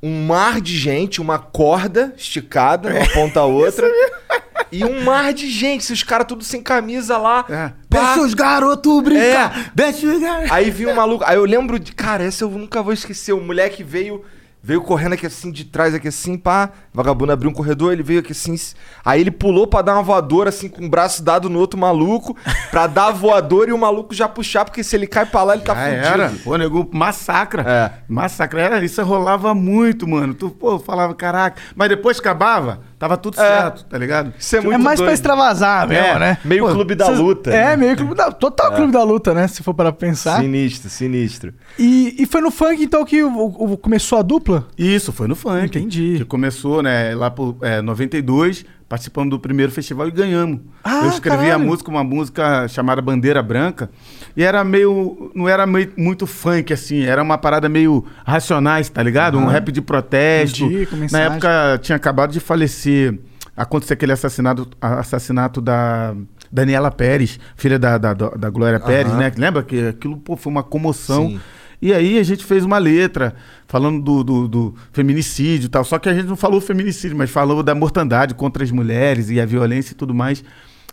um 0.00 0.26
mar 0.26 0.60
de 0.60 0.76
gente, 0.76 1.20
uma 1.20 1.40
corda 1.40 2.14
esticada, 2.16 2.88
uma 2.88 3.08
ponta 3.08 3.40
a 3.40 3.44
outra. 3.46 3.84
E 4.70 4.84
um 4.84 5.04
mar 5.04 5.32
de 5.32 5.50
gente, 5.50 5.92
os 5.92 6.02
caras 6.02 6.26
tudo 6.26 6.44
sem 6.44 6.62
camisa 6.62 7.16
lá. 7.16 7.44
É. 7.48 7.72
pá. 7.88 8.14
Deixa 8.14 8.20
os 8.20 8.34
garotos 8.34 9.02
brincar! 9.02 9.70
Deixa 9.74 10.06
os 10.06 10.20
garotos... 10.20 10.50
Aí 10.50 10.70
vi 10.70 10.86
um 10.86 10.94
maluco. 10.94 11.24
Aí 11.26 11.36
eu 11.36 11.44
lembro 11.44 11.78
de. 11.78 11.92
Cara, 11.92 12.24
essa 12.24 12.44
eu 12.44 12.50
nunca 12.50 12.82
vou 12.82 12.92
esquecer. 12.92 13.32
O 13.32 13.40
moleque 13.40 13.82
veio. 13.82 14.24
Veio 14.60 14.82
correndo 14.82 15.12
aqui 15.12 15.24
assim, 15.24 15.52
de 15.52 15.64
trás, 15.64 15.94
aqui 15.94 16.08
assim, 16.08 16.36
pá. 16.36 16.70
Vagabundo 16.92 17.30
abriu 17.30 17.48
um 17.48 17.54
corredor, 17.54 17.92
ele 17.92 18.02
veio 18.02 18.18
aqui 18.18 18.32
assim. 18.32 18.56
Aí 19.04 19.20
ele 19.20 19.30
pulou 19.30 19.68
pra 19.68 19.82
dar 19.82 19.94
uma 19.94 20.02
voadora, 20.02 20.48
assim, 20.48 20.68
com 20.68 20.84
o 20.84 20.88
braço 20.88 21.22
dado 21.22 21.48
no 21.48 21.60
outro 21.60 21.78
maluco, 21.78 22.36
pra 22.68 22.88
dar 22.88 23.06
a 23.06 23.10
voadora 23.12 23.70
e 23.70 23.72
o 23.72 23.78
maluco 23.78 24.12
já 24.12 24.28
puxar, 24.28 24.64
porque 24.64 24.82
se 24.82 24.96
ele 24.96 25.06
cai 25.06 25.24
pra 25.24 25.44
lá, 25.44 25.54
ele 25.54 25.62
tá 25.62 25.74
Já 25.74 25.84
fudido. 25.84 26.06
era. 26.06 26.32
Pô, 26.42 26.56
nego, 26.56 26.90
massacra. 26.92 27.62
É. 27.66 27.92
Massacra. 28.08 28.60
Era, 28.60 28.84
isso 28.84 29.00
rolava 29.04 29.54
muito, 29.54 30.08
mano. 30.08 30.34
Tu, 30.34 30.50
pô, 30.50 30.76
falava, 30.80 31.14
caraca. 31.14 31.62
Mas 31.76 31.88
depois 31.88 32.18
acabava, 32.18 32.80
tava 32.98 33.16
tudo 33.16 33.34
É. 33.40 33.46
certo, 33.46 33.84
tá 33.84 33.96
ligado? 33.98 34.32
Isso 34.38 34.56
é 34.56 34.60
muito 34.60 34.74
é 34.74 34.78
mais 34.78 34.96
pra 34.98 35.06
doido. 35.06 35.14
extravasar 35.14 35.88
mesmo, 35.88 36.04
É, 36.06 36.18
né? 36.18 36.38
Meio 36.44 36.66
Pô, 36.66 36.72
clube 36.72 36.94
da 36.94 37.06
vocês- 37.06 37.18
luta. 37.18 37.50
É, 37.50 37.68
né? 37.70 37.76
meio 37.76 37.96
clube 37.96 38.14
da 38.14 38.30
Total 38.32 38.72
clube 38.72 38.92
da 38.92 39.02
luta, 39.02 39.32
né? 39.34 39.46
Se 39.48 39.62
for 39.62 39.74
para 39.74 39.92
pensar. 39.92 40.40
Sinistro, 40.40 40.88
sinistro. 40.90 41.52
E, 41.78 42.14
e 42.18 42.26
foi 42.26 42.40
no 42.40 42.50
funk, 42.50 42.82
então, 42.82 43.04
que 43.04 43.22
o- 43.22 43.46
o- 43.72 43.76
começou 43.76 44.18
a 44.18 44.22
dupla? 44.22 44.66
Isso, 44.76 45.12
foi 45.12 45.26
no 45.28 45.34
funk. 45.36 45.64
Entendi. 45.66 46.14
Que 46.18 46.24
começou, 46.24 46.82
né, 46.82 47.14
lá 47.14 47.30
por 47.30 47.56
é, 47.62 47.80
92, 47.82 48.64
participando 48.88 49.30
do 49.30 49.38
primeiro 49.38 49.70
festival 49.70 50.08
e 50.08 50.10
ganhamos. 50.10 50.60
Ah, 50.82 51.02
Eu 51.04 51.08
escrevi 51.10 51.44
a 51.44 51.50
caralho. 51.50 51.64
música, 51.64 51.90
uma 51.90 52.02
música 52.02 52.66
chamada 52.68 53.02
Bandeira 53.02 53.42
Branca, 53.42 53.90
e 54.36 54.42
era 54.42 54.64
meio. 54.64 55.30
não 55.34 55.48
era 55.48 55.66
meio, 55.66 55.92
muito 55.96 56.26
funk, 56.26 56.72
assim, 56.72 57.02
era 57.02 57.22
uma 57.22 57.36
parada 57.36 57.68
meio 57.68 58.04
racionais, 58.24 58.88
tá 58.88 59.02
ligado? 59.02 59.36
Um 59.38 59.46
rap 59.46 59.70
de 59.70 59.82
protesto. 59.82 60.64
Entendi, 60.64 61.12
Na 61.12 61.20
época 61.20 61.78
tinha 61.82 61.96
acabado 61.96 62.32
de 62.32 62.40
falecer. 62.40 63.18
Aconteceu 63.56 63.94
aquele 63.94 64.12
assassinato, 64.12 64.68
assassinato 64.80 65.60
da 65.60 66.14
Daniela 66.50 66.90
Pérez, 66.90 67.38
filha 67.56 67.78
da, 67.78 67.98
da, 67.98 68.14
da 68.14 68.50
Glória 68.50 68.78
Pérez, 68.78 69.12
né? 69.14 69.32
Lembra 69.36 69.62
que 69.64 69.88
aquilo 69.88 70.16
pô, 70.16 70.36
foi 70.36 70.50
uma 70.52 70.62
comoção. 70.62 71.28
Sim. 71.30 71.40
E 71.80 71.92
aí 71.92 72.18
a 72.18 72.22
gente 72.22 72.44
fez 72.44 72.64
uma 72.64 72.78
letra 72.78 73.34
falando 73.66 74.02
do, 74.02 74.24
do, 74.24 74.48
do 74.48 74.74
feminicídio 74.92 75.66
e 75.66 75.68
tal. 75.68 75.84
Só 75.84 75.98
que 75.98 76.08
a 76.08 76.14
gente 76.14 76.26
não 76.26 76.36
falou 76.36 76.60
feminicídio, 76.60 77.16
mas 77.16 77.30
falou 77.30 77.62
da 77.62 77.74
mortandade 77.74 78.34
contra 78.34 78.64
as 78.64 78.70
mulheres 78.70 79.30
e 79.30 79.40
a 79.40 79.46
violência 79.46 79.92
e 79.92 79.94
tudo 79.94 80.14
mais. 80.14 80.44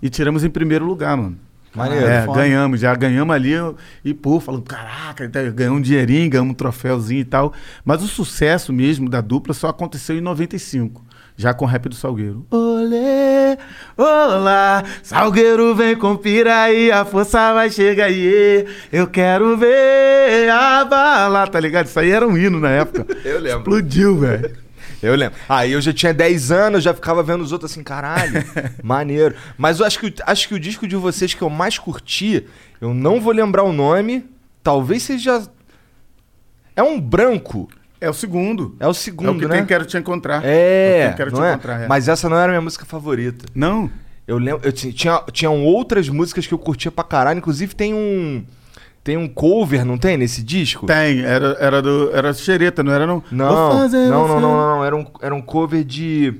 E 0.01 0.09
tiramos 0.09 0.43
em 0.43 0.49
primeiro 0.49 0.85
lugar, 0.85 1.17
mano. 1.17 1.37
Maneiro. 1.75 2.05
É, 2.05 2.23
foda. 2.23 2.39
ganhamos, 2.39 2.79
já 2.79 2.95
ganhamos 2.95 3.35
ali 3.35 3.51
e, 4.03 4.13
pô, 4.13 4.39
falando, 4.39 4.63
caraca, 4.63 5.27
ganhamos 5.27 5.79
um 5.79 5.81
dinheirinho, 5.81 6.29
ganhamos 6.29 6.51
um 6.51 6.55
troféuzinho 6.55 7.19
e 7.19 7.25
tal. 7.25 7.53
Mas 7.83 8.01
o 8.01 8.07
sucesso 8.07 8.71
mesmo 8.71 9.09
da 9.09 9.19
dupla 9.19 9.53
só 9.53 9.67
aconteceu 9.67 10.17
em 10.17 10.21
95, 10.21 11.03
já 11.37 11.53
com 11.53 11.65
o 11.65 11.67
rap 11.67 11.89
do 11.89 11.95
Salgueiro. 11.95 12.45
Olê, 12.51 13.57
olá, 13.97 14.83
Salgueiro 15.03 15.75
vem 15.75 15.95
com 15.95 16.15
piraí, 16.15 16.91
a 16.91 17.03
força 17.05 17.53
vai 17.53 17.69
chegar 17.69 18.05
aí, 18.05 18.65
eu 18.91 19.05
quero 19.07 19.57
ver 19.57 20.49
a 20.49 20.85
bala, 20.85 21.45
tá 21.47 21.59
ligado? 21.59 21.87
Isso 21.87 21.99
aí 21.99 22.11
era 22.11 22.27
um 22.27 22.37
hino 22.37 22.59
na 22.59 22.69
época. 22.69 23.05
Eu 23.25 23.39
lembro. 23.39 23.59
Explodiu, 23.59 24.17
velho. 24.19 24.65
Eu 25.03 25.13
lembro. 25.13 25.37
Aí 25.47 25.73
eu 25.73 25.81
já 25.81 25.93
tinha 25.93 26.13
10 26.13 26.51
anos, 26.51 26.83
já 26.83 26.91
ficava 26.93 27.21
vendo 27.21 27.41
os 27.43 27.51
outros 27.51 27.71
assim, 27.71 27.83
caralho, 27.83 28.43
maneiro. 28.81 29.35
Mas 29.57 29.79
eu 29.79 29.85
acho 29.85 29.99
que, 29.99 30.07
o- 30.07 30.13
acho 30.25 30.47
que 30.47 30.55
o 30.55 30.59
disco 30.59 30.87
de 30.87 30.95
vocês 30.95 31.33
que 31.33 31.41
eu 31.41 31.49
mais 31.49 31.77
curti, 31.77 32.45
eu 32.81 32.91
não 32.93 33.19
vou 33.21 33.31
lembrar 33.33 33.63
o 33.63 33.73
nome, 33.73 34.25
talvez 34.63 35.03
seja. 35.03 35.43
É 36.75 36.81
um 36.81 36.99
branco. 36.99 37.69
É 38.01 38.10
o 38.10 38.13
segundo. 38.13 38.75
É 38.79 38.86
o 38.86 38.88
É 38.88 38.91
o 38.91 38.93
segundo, 38.93 39.39
que 39.39 39.47
né? 39.47 39.55
tem 39.58 39.65
Quero 39.65 39.86
Te 39.86 39.97
Encontrar. 39.97 40.41
É, 40.45 41.10
que 41.12 41.17
Quero 41.17 41.31
Te 41.31 41.41
é? 41.41 41.49
Encontrar, 41.51 41.81
é. 41.81 41.88
Mas 41.88 42.08
essa 42.08 42.27
não 42.29 42.38
era 42.38 42.45
a 42.45 42.49
minha 42.49 42.62
música 42.62 42.86
favorita. 42.86 43.45
Não? 43.55 43.89
Eu 44.27 44.38
lembro, 44.38 44.67
eu 44.67 44.71
ti- 44.71 44.91
tinha, 44.91 45.21
tinham 45.31 45.63
outras 45.63 46.10
músicas 46.10 46.47
que 46.47 46.53
eu 46.53 46.58
curtia 46.58 46.91
pra 46.91 47.03
caralho, 47.03 47.38
inclusive 47.38 47.75
tem 47.75 47.93
um 47.93 48.43
tem 49.03 49.17
um 49.17 49.27
cover, 49.27 49.86
não 49.86 49.99
tem 49.99 50.17
nesse 50.17 50.41
disco? 50.41 50.88
Tem, 50.88 51.21
era, 51.21 51.55
era 51.60 51.79
do. 51.81 52.10
Era 52.12 52.34
xereta, 52.34 52.81
não 52.84 52.91
era 52.91 53.05
não? 53.05 53.21
Não, 53.31 53.45
não, 53.55 53.71
fazer 53.79 54.10
não, 54.10 54.23
você- 54.27 54.34
não, 54.34 54.41
não, 54.41 54.58
não, 54.77 54.84
era 54.86 54.95
um 54.95 55.05
era 55.21 55.36
um 55.36 55.41
cover 55.43 55.84
de 55.84 56.34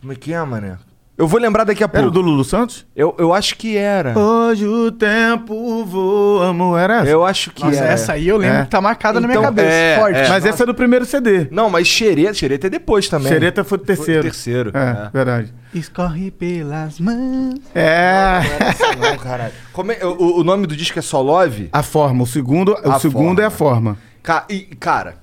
Como 0.00 0.12
é 0.12 0.16
que 0.16 0.32
é, 0.32 0.40
mané? 0.44 0.78
Eu 1.16 1.28
vou 1.28 1.38
lembrar 1.38 1.64
daqui 1.64 1.84
a 1.84 1.86
Era 1.86 1.92
pouco. 1.92 2.08
o 2.08 2.10
do 2.10 2.20
Lulu 2.22 2.42
Santos? 2.42 2.86
Eu, 2.96 3.14
eu 3.18 3.34
acho 3.34 3.56
que 3.56 3.76
era. 3.76 4.18
Hoje 4.18 4.66
o 4.66 4.90
tempo 4.90 5.84
voa, 5.84 6.48
amor. 6.48 6.78
Era 6.80 7.00
essa? 7.02 7.08
Eu 7.10 7.24
acho 7.24 7.50
que 7.50 7.62
Nossa, 7.62 7.76
era. 7.78 7.92
essa 7.92 8.12
aí 8.14 8.26
eu 8.26 8.38
lembro 8.38 8.56
É. 8.58 8.62
que 8.64 8.70
tá 8.70 8.80
marcada 8.80 9.20
na 9.20 9.26
minha 9.28 9.38
Então, 9.38 9.44
cabeça. 9.50 9.68
é, 9.68 9.98
forte. 9.98 10.16
é. 10.18 10.28
Mas 10.28 10.46
essa 10.46 10.62
é 10.62 10.66
do 10.66 10.74
primeiro 10.74 11.04
CD. 11.04 11.48
Não, 11.50 11.68
mas 11.68 11.86
xereta, 11.86 12.32
xereta 12.32 12.66
é 12.66 12.70
depois 12.70 13.08
também. 13.10 13.28
Xereta 13.30 13.62
foi 13.62 13.76
do 13.78 13.84
terceiro. 13.84 14.22
terceiro, 14.22 14.70
É, 14.74 15.06
é. 15.06 15.10
verdade. 15.12 15.52
Escorre 15.74 16.30
pelas 16.30 16.98
mãos. 16.98 17.60
É. 17.74 18.40
Não 18.42 18.54
era 18.54 18.64
essa 18.70 18.96
não, 18.96 19.16
caralho. 19.18 19.52
Como 19.72 19.92
é- 19.92 20.04
o, 20.04 20.38
o 20.40 20.44
nome 20.44 20.66
do 20.66 20.74
disco 20.74 20.98
é 20.98 21.02
só 21.02 21.20
Love? 21.20 21.68
A 21.72 21.82
forma. 21.82 22.24
O 22.24 22.26
segundo, 22.26 22.72
o 22.72 22.98
segundo 22.98 23.26
forma. 23.36 23.42
é 23.42 23.44
a 23.44 23.50
forma. 23.50 23.98
Ca- 24.22 24.46
e, 24.48 24.60
cara. 24.76 25.16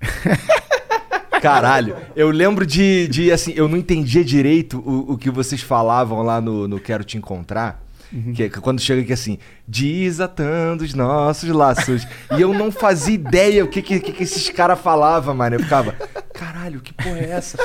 Caralho, 1.40 1.96
eu 2.14 2.30
lembro 2.30 2.66
de, 2.66 3.08
de, 3.08 3.32
assim, 3.32 3.52
eu 3.56 3.68
não 3.68 3.76
entendia 3.76 4.24
direito 4.24 4.78
o, 4.78 5.12
o 5.12 5.18
que 5.18 5.30
vocês 5.30 5.60
falavam 5.60 6.22
lá 6.22 6.40
no, 6.40 6.66
no 6.66 6.80
Quero 6.80 7.04
Te 7.04 7.16
Encontrar. 7.16 7.86
Que 8.34 8.44
é 8.44 8.48
quando 8.48 8.80
chega 8.80 9.02
aqui 9.02 9.12
assim, 9.12 9.38
desatando 9.66 10.84
os 10.84 10.94
nossos 10.94 11.48
laços. 11.50 12.06
e 12.36 12.40
eu 12.40 12.54
não 12.54 12.70
fazia 12.70 13.14
ideia 13.14 13.64
o 13.64 13.68
que, 13.68 13.82
que, 13.82 13.98
que, 13.98 14.22
esses 14.22 14.48
caras 14.48 14.80
falavam, 14.80 15.34
mano. 15.34 15.56
Eu 15.56 15.60
ficava, 15.60 15.92
caralho, 16.32 16.80
que 16.80 16.92
porra 16.94 17.18
é 17.18 17.30
essa? 17.30 17.58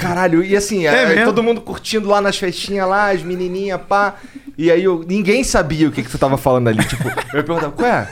Caralho, 0.00 0.42
e 0.42 0.56
assim, 0.56 0.86
É 0.86 1.24
todo 1.24 1.42
mundo 1.42 1.60
curtindo 1.60 2.08
lá 2.08 2.20
nas 2.20 2.36
festinhas 2.36 2.88
lá, 2.88 3.10
as 3.10 3.22
menininhas, 3.22 3.80
pá. 3.88 4.16
E 4.56 4.72
aí 4.72 4.82
eu, 4.82 5.04
ninguém 5.06 5.44
sabia 5.44 5.88
o 5.88 5.92
que, 5.92 6.02
que 6.02 6.10
tu 6.10 6.18
tava 6.18 6.36
falando 6.36 6.68
ali. 6.68 6.84
Tipo, 6.84 7.08
eu 7.08 7.44
perguntava, 7.44 7.72
qual 7.72 7.88
é? 7.88 8.08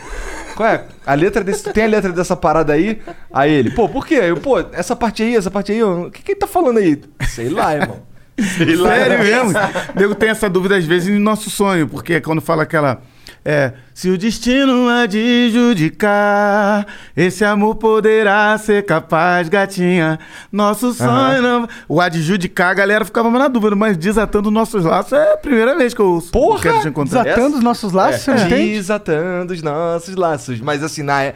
Qual 0.57 0.67
é? 0.67 0.85
A 1.07 1.13
letra 1.15 1.45
desse. 1.45 1.71
Tem 1.71 1.85
a 1.85 1.87
letra 1.87 2.11
dessa 2.11 2.35
parada 2.35 2.73
aí? 2.73 2.99
Aí 3.31 3.53
ele, 3.53 3.71
pô, 3.71 3.87
por 3.87 4.07
quê? 4.07 4.15
Eu, 4.15 4.39
pô, 4.39 4.59
essa 4.73 4.97
parte 4.97 5.23
aí, 5.23 5.37
essa 5.37 5.51
parte 5.51 5.71
aí, 5.71 5.83
o 5.83 6.11
que, 6.11 6.23
que 6.23 6.33
ele 6.33 6.41
tá 6.41 6.47
falando 6.47 6.79
aí? 6.79 6.99
Sei 7.29 7.51
lá, 7.51 7.75
irmão. 7.75 8.03
Sei 8.57 8.75
lá. 8.75 8.89
Sério 8.97 9.19
mesmo? 9.19 9.59
Nego 9.95 10.15
tem 10.15 10.31
essa 10.31 10.49
dúvida 10.49 10.77
às 10.77 10.85
vezes 10.87 11.13
no 11.13 11.21
nosso 11.21 11.51
sonho, 11.51 11.87
porque 11.87 12.21
quando 12.23 12.41
fala 12.41 12.63
aquela. 12.63 13.03
É, 13.49 13.73
se 13.95 14.11
o 14.11 14.19
destino 14.19 14.89
há 14.89 15.07
de 15.07 15.51
judicar, 15.53 16.85
esse 17.17 17.45
amor 17.45 17.77
poderá 17.77 18.59
ser 18.59 18.85
capaz, 18.85 19.49
gatinha. 19.49 20.19
Nosso 20.51 20.93
sonho 20.93 21.41
não. 21.41 21.69
O 21.89 22.01
adjudicar, 22.01 22.71
a 22.71 22.75
galera 22.75 23.05
ficava 23.05 23.31
na 23.31 23.47
dúvida, 23.47 23.77
mas 23.77 23.97
desatando 23.97 24.51
nossos 24.51 24.85
laços 24.85 25.13
é 25.13 25.35
a 25.35 25.37
primeira 25.37 25.77
vez 25.77 25.95
que 25.95 26.01
eu 26.01 26.07
ouço. 26.07 26.33
Porra! 26.33 26.61
Quero 26.61 26.81
te 26.81 26.89
encontrar. 26.89 27.23
Desatando 27.23 27.47
Essa- 27.49 27.59
os 27.59 27.63
nossos 27.63 27.93
laços, 27.93 28.23
você 28.23 28.31
É, 28.33 28.35
entende? 28.47 28.73
desatando 28.75 29.53
os 29.53 29.63
nossos 29.63 30.17
laços. 30.17 30.61
Mas 30.61 30.83
assim, 30.83 31.05
na. 31.05 31.23
é 31.23 31.35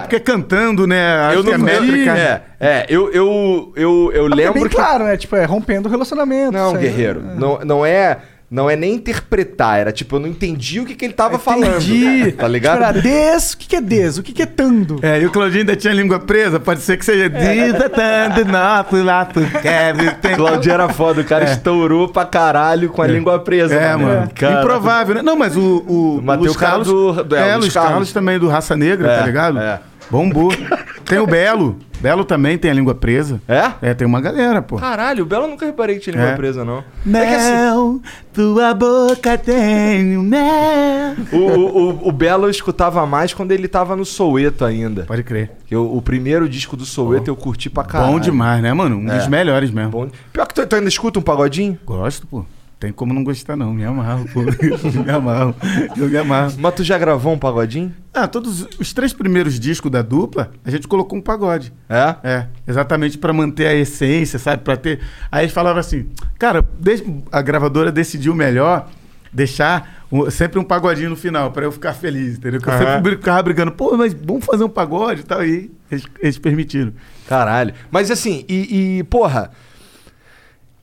porque 0.00 0.18
cantando, 0.18 0.86
né? 0.86 1.16
Acho 1.20 1.38
eu 1.40 1.44
que 1.44 1.56
não 1.58 1.68
é 1.68 1.80
métrica. 1.80 2.16
É, 2.16 2.42
é, 2.58 2.86
eu, 2.88 3.12
eu, 3.12 3.72
eu, 3.76 4.10
eu 4.14 4.26
É 4.26 4.34
lembro 4.34 4.54
bem 4.60 4.68
que. 4.70 4.74
claro, 4.74 5.04
né? 5.04 5.16
Tipo, 5.18 5.36
é 5.36 5.44
rompendo 5.44 5.86
o 5.86 5.90
relacionamento. 5.90 6.52
Não, 6.52 6.74
aí. 6.74 6.80
guerreiro. 6.80 7.20
Não, 7.22 7.58
não 7.58 7.84
é. 7.84 8.18
Não 8.48 8.70
é 8.70 8.76
nem 8.76 8.94
interpretar, 8.94 9.80
era 9.80 9.90
tipo, 9.90 10.14
eu 10.16 10.20
não 10.20 10.28
entendi 10.28 10.78
o 10.78 10.84
que, 10.86 10.94
que 10.94 11.04
ele 11.04 11.14
tava 11.14 11.36
falando. 11.36 11.82
Entendi. 11.82 12.30
Tá 12.30 12.46
ligado? 12.46 12.76
Tipo, 12.78 12.84
era 12.90 13.00
des, 13.02 13.52
o 13.54 13.58
que, 13.58 13.66
que 13.66 13.76
é 13.76 13.80
des? 13.80 14.18
O 14.18 14.22
que, 14.22 14.32
que 14.32 14.42
é 14.42 14.46
tando? 14.46 15.00
É, 15.02 15.20
e 15.20 15.26
o 15.26 15.30
Claudinho 15.32 15.62
ainda 15.62 15.74
tinha 15.74 15.92
a 15.92 15.96
língua 15.96 16.20
presa, 16.20 16.60
pode 16.60 16.80
ser 16.80 16.96
que 16.96 17.04
seja 17.04 17.28
desatando 17.28 18.44
nosso 18.44 19.02
laço, 19.02 19.32
quer 19.60 19.94
tem 20.20 20.34
Claudio 20.36 20.72
era 20.72 20.88
foda, 20.88 21.22
o 21.22 21.24
cara 21.24 21.44
estourou 21.44 22.08
pra 22.08 22.24
caralho 22.24 22.88
com 22.90 23.02
a 23.02 23.06
língua 23.06 23.38
presa. 23.40 23.74
É, 23.74 23.96
mano. 23.96 24.28
Cara, 24.34 24.60
Improvável, 24.60 25.14
né? 25.16 25.22
Não, 25.22 25.36
mas 25.36 25.56
o, 25.56 25.60
o, 25.86 26.16
o 26.18 26.54
cara 26.54 26.70
Carlos. 26.70 26.86
do- 26.86 27.24
do- 27.24 27.36
é, 27.36 27.48
é, 27.50 27.56
Luiz 27.56 27.72
Carlos. 27.72 27.90
Carlos. 27.92 28.12
também 28.12 28.38
do 28.38 28.48
Raça 28.48 28.76
Negra, 28.76 29.10
É, 29.10 29.18
tá 29.18 29.26
ligado? 29.26 29.58
é. 29.58 29.80
Bombou. 30.08 30.52
tem 31.04 31.18
o 31.18 31.26
Belo. 31.26 31.78
Belo 32.00 32.24
também 32.24 32.58
tem 32.58 32.70
a 32.70 32.74
língua 32.74 32.94
presa. 32.94 33.40
É? 33.48 33.72
É, 33.90 33.94
tem 33.94 34.06
uma 34.06 34.20
galera, 34.20 34.60
pô. 34.62 34.76
Caralho, 34.76 35.22
o 35.22 35.26
Belo 35.26 35.46
nunca 35.48 35.64
reparei 35.66 35.96
que 35.96 36.02
tinha 36.02 36.14
língua 36.14 36.30
É. 36.30 36.36
presa, 36.36 36.64
não. 36.64 36.84
Mel, 37.04 37.22
É 37.22 37.34
assim, 37.36 38.00
tua 38.32 38.74
boca 38.74 39.36
tem 39.38 40.16
um 40.18 40.22
mel. 40.22 41.16
o, 41.32 41.36
o, 41.36 41.90
o- 41.90 42.08
o 42.08 42.12
Belo 42.12 42.46
eu 42.46 42.50
escutava 42.50 43.04
mais 43.06 43.32
quando 43.32 43.52
ele 43.52 43.66
tava 43.66 43.96
no 43.96 44.04
Soueto 44.04 44.64
ainda. 44.64 45.04
Pode 45.04 45.22
crer. 45.22 45.52
Eu- 45.70 45.94
o 45.96 46.02
primeiro 46.02 46.48
disco 46.48 46.76
do 46.76 46.84
Soueto 46.84 47.30
eu 47.30 47.36
curti 47.36 47.70
pra 47.70 47.82
caralho. 47.84 48.12
Bom 48.12 48.20
demais, 48.20 48.62
né, 48.62 48.72
mano? 48.72 48.96
Um 48.96 49.10
É. 49.10 49.16
dos 49.18 49.26
melhores 49.28 49.70
mesmo. 49.70 49.90
Bom. 49.90 50.08
Pior 50.32 50.46
que 50.46 50.54
tu, 50.54 50.66
tu 50.66 50.76
ainda 50.76 50.88
escuta 50.88 51.18
um 51.18 51.22
pagodinho? 51.22 51.78
Gosto, 51.84 52.26
pô. 52.26 52.44
Tem 52.78 52.92
como 52.92 53.14
não 53.14 53.24
gostar, 53.24 53.56
não. 53.56 53.72
Me 53.72 53.84
amarro, 53.84 54.26
pô. 54.34 54.42
me 55.02 55.10
amarro. 55.10 55.54
Eu 55.96 56.08
me 56.10 56.16
amarro. 56.18 56.52
Mas 56.58 56.74
tu 56.74 56.84
já 56.84 56.98
gravou 56.98 57.32
um 57.32 57.38
pagodinho? 57.38 57.94
Ah, 58.12 58.28
todos 58.28 58.66
os 58.78 58.92
três 58.92 59.14
primeiros 59.14 59.58
discos 59.58 59.90
da 59.90 60.02
dupla, 60.02 60.50
a 60.62 60.70
gente 60.70 60.86
colocou 60.86 61.18
um 61.18 61.22
pagode. 61.22 61.72
É? 61.88 62.16
É, 62.22 62.46
exatamente 62.68 63.16
pra 63.16 63.32
manter 63.32 63.66
a 63.66 63.74
essência, 63.74 64.38
sabe? 64.38 64.62
Para 64.62 64.76
ter. 64.76 65.00
Aí 65.32 65.44
eles 65.44 65.54
falavam 65.54 65.80
assim, 65.80 66.06
cara, 66.38 66.62
a 67.32 67.40
gravadora 67.42 67.90
decidiu 67.90 68.34
melhor 68.34 68.90
deixar 69.32 70.04
o- 70.10 70.30
sempre 70.30 70.58
um 70.58 70.64
pagodinho 70.64 71.10
no 71.10 71.16
final, 71.16 71.50
pra 71.52 71.64
eu 71.64 71.72
ficar 71.72 71.94
feliz, 71.94 72.36
entendeu? 72.36 72.60
Que 72.60 72.68
eu 72.68 72.72
Aham. 72.74 72.94
sempre 72.96 73.16
ficava 73.16 73.42
brigando, 73.42 73.72
pô, 73.72 73.96
mas 73.96 74.12
vamos 74.14 74.44
fazer 74.44 74.64
um 74.64 74.68
pagode 74.68 75.22
e 75.22 75.24
tal. 75.24 75.42
E 75.44 75.70
eles, 75.90 76.04
eles 76.20 76.38
permitiram. 76.38 76.92
Caralho. 77.26 77.72
Mas 77.90 78.10
assim, 78.10 78.44
e, 78.48 78.98
e, 78.98 79.04
porra, 79.04 79.50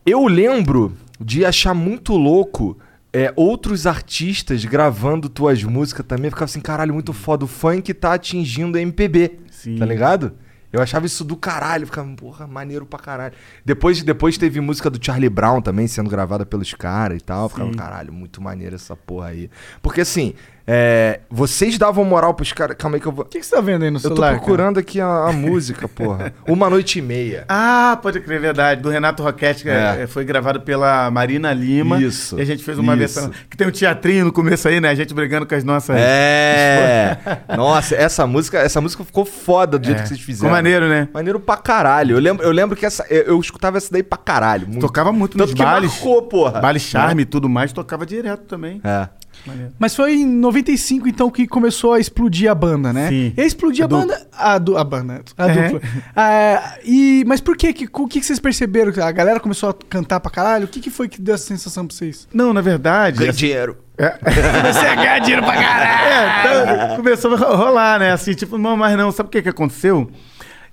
eu 0.06 0.25
lembro 0.27 0.93
de 1.24 1.46
achar 1.46 1.74
muito 1.74 2.14
louco 2.14 2.78
é, 3.12 3.32
outros 3.36 3.86
artistas 3.86 4.66
gravando 4.66 5.30
tuas 5.30 5.64
músicas 5.64 6.06
também. 6.06 6.32
Ficava 6.32 6.46
assim, 6.46 6.60
caralho, 6.60 6.94
muito 6.94 7.14
foda. 7.14 7.46
O 7.46 7.48
funk 7.48 7.94
tá 7.94 8.14
atingindo 8.14 8.78
a 8.78 8.82
MPB. 8.82 9.40
Sim. 9.52 9.78
Tá 9.78 9.86
ligado? 9.86 10.34
Eu 10.74 10.82
achava 10.82 11.06
isso 11.06 11.24
do 11.24 11.38
caralho, 11.38 11.86
ficava, 11.86 12.12
porra, 12.16 12.48
maneiro 12.48 12.84
pra 12.84 12.98
caralho. 12.98 13.36
Depois, 13.64 14.02
depois 14.02 14.40
teve 14.40 14.60
música 14.60 14.90
do 14.90 14.98
Charlie 15.00 15.30
Brown 15.30 15.62
também 15.62 15.86
sendo 15.86 16.10
gravada 16.10 16.48
pelos 16.48 16.74
caras 16.74 17.20
e 17.20 17.24
tal. 17.24 17.44
Eu 17.44 17.50
Ficava, 17.50 17.72
Sim. 17.72 17.78
caralho, 17.78 18.12
muito 18.12 18.42
maneiro 18.42 18.74
essa 18.74 18.96
porra 18.96 19.28
aí. 19.28 19.52
Porque 19.84 20.02
assim, 20.02 20.34
é, 20.65 21.19
vocês 21.30 21.78
davam 21.78 22.06
moral 22.06 22.34
pros 22.34 22.54
caras. 22.54 22.76
Calma 22.78 22.95
aí 22.97 23.02
que 23.02 23.08
eu 23.08 23.12
vou. 23.12 23.26
O 23.26 23.28
que, 23.28 23.39
que 23.39 23.45
você 23.45 23.54
tá 23.56 23.62
vendo 23.62 23.84
aí 23.84 23.91
no 23.91 23.97
Eu 23.97 24.02
tô 24.02 24.08
celular? 24.10 24.28
cara? 24.28 24.38
procurando 24.39 24.80
aqui 24.80 25.02
a, 25.02 25.08
a 25.28 25.32
música, 25.34 25.88
porra. 25.89 26.34
Uma 26.47 26.69
noite 26.69 26.99
e 26.99 27.02
meia. 27.02 27.43
Ah, 27.49 27.99
pode 28.02 28.19
crer, 28.21 28.39
verdade. 28.39 28.82
Do 28.82 28.89
Renato 28.89 29.21
Roquete, 29.21 29.63
que 29.63 29.69
É. 29.69 30.04
é, 30.04 30.08
foi 30.08 30.23
gravado 30.23 30.62
pela 30.62 31.12
Marina 31.12 31.52
Lima. 31.54 32.02
Isso, 32.02 32.38
E 32.39 32.41
a 32.41 32.45
gente 32.45 32.63
fez 32.63 32.78
uma 32.80 32.93
isso. 32.93 32.99
versão. 32.99 33.32
Que 33.49 33.58
tem 33.58 33.67
um 33.67 33.71
teatrinho 33.71 34.26
no 34.26 34.32
começo 34.32 34.67
aí, 34.67 34.80
né? 34.80 34.89
A 34.89 34.95
gente 34.95 35.13
brigando 35.13 35.45
com 35.45 35.54
as 35.56 35.63
nossas. 35.63 35.95
É. 35.97 37.17
Nossa, 37.58 37.95
essa 37.95 38.26
música, 38.26 38.60
essa 38.60 38.80
música 38.80 39.04
ficou 39.04 39.26
foda 39.26 39.78
do 39.78 39.86
jeito 39.86 39.99
É. 39.99 40.02
que 40.04 40.08
vocês 40.10 40.19
fizeram. 40.21 40.47
Ficou 40.49 40.52
maneiro, 40.52 40.88
né? 40.88 41.10
Maneiro 41.13 41.39
pra 41.39 41.58
caralho. 41.58 42.15
Eu 42.15 42.19
lembro, 42.21 42.45
eu 42.45 42.52
lembro 42.52 42.76
que 42.78 42.86
essa. 42.86 43.06
Eu, 43.10 43.23
eu 43.23 43.39
escutava 43.39 43.78
essa 43.78 43.91
daí 43.91 44.04
pra 44.04 44.17
caralho. 44.17 44.67
Muito. 44.67 44.80
Tocava 44.82 45.12
muito 45.12 45.38
Tanto 45.38 45.49
nos 45.49 45.54
que 45.54 45.63
bailes. 45.63 45.91
marcou, 45.91 46.21
porra. 46.23 46.60
Baile 46.62 46.80
charme 46.80 47.23
e 47.23 47.26
tudo 47.26 47.49
mais, 47.49 47.73
tocava 47.73 48.06
direto 48.06 48.43
também. 48.43 48.80
É. 48.84 49.08
Maneiro. 49.45 49.71
Mas 49.77 49.95
foi 49.95 50.13
em 50.13 50.25
95, 50.25 51.08
então, 51.08 51.29
que 51.29 51.45
começou 51.47 51.93
a 51.93 51.99
explodir 51.99 52.49
a 52.49 52.56
banda, 52.56 52.93
né? 52.93 53.10
Sim. 53.10 53.34
E 53.36 53.41
a 53.41 53.45
explodir 53.45 53.84
a, 53.84 53.86
A 53.86 53.88
banda. 53.89 54.27
A, 54.32 54.58
du, 54.58 54.77
a 54.77 54.84
banda. 54.84 55.21
A 55.38 55.47
É. 55.47 55.69
dupla. 55.69 55.82
Ah, 56.15 56.77
e, 56.86 57.23
mas 57.27 57.41
por 57.41 57.58
quê? 57.58 57.73
que? 57.73 57.86
O 57.91 58.08
que, 58.08 58.19
que 58.19 58.25
vocês 58.25 58.39
perceberam? 58.39 58.91
A 59.03 59.12
galera 59.12 59.39
começou 59.39 59.69
a 59.69 59.73
cantar 59.89 60.19
pra 60.19 60.32
caralho? 60.32 60.65
O 60.65 60.67
que, 60.67 60.79
que 60.79 60.89
foi 60.89 61.08
que 61.10 61.21
deu 61.21 61.36
essa 61.36 61.45
sensação 61.45 61.86
pra 61.86 61.95
vocês? 61.95 62.27
Não, 62.34 62.53
na 62.53 62.62
verdade. 62.62 63.17
Ganhei 63.17 63.29
assim, 63.32 63.39
dinheiro. 63.39 63.77
Comecei 63.97 64.88
a 64.89 64.95
ganhar 64.95 65.19
dinheiro 65.19 65.43
pra 65.43 65.53
caralho! 65.53 66.69
É, 66.71 66.86
então, 66.86 66.95
começou 66.97 67.34
a 67.36 67.56
rolar, 67.56 67.99
né? 67.99 68.12
Assim, 68.12 68.34
tipo, 68.34 68.58
não, 68.58 68.75
mas 68.75 68.97
não, 68.97 69.12
sabe 69.12 69.27
o 69.27 69.32
que 69.32 69.41
que 69.41 69.49
aconteceu? 69.49 70.10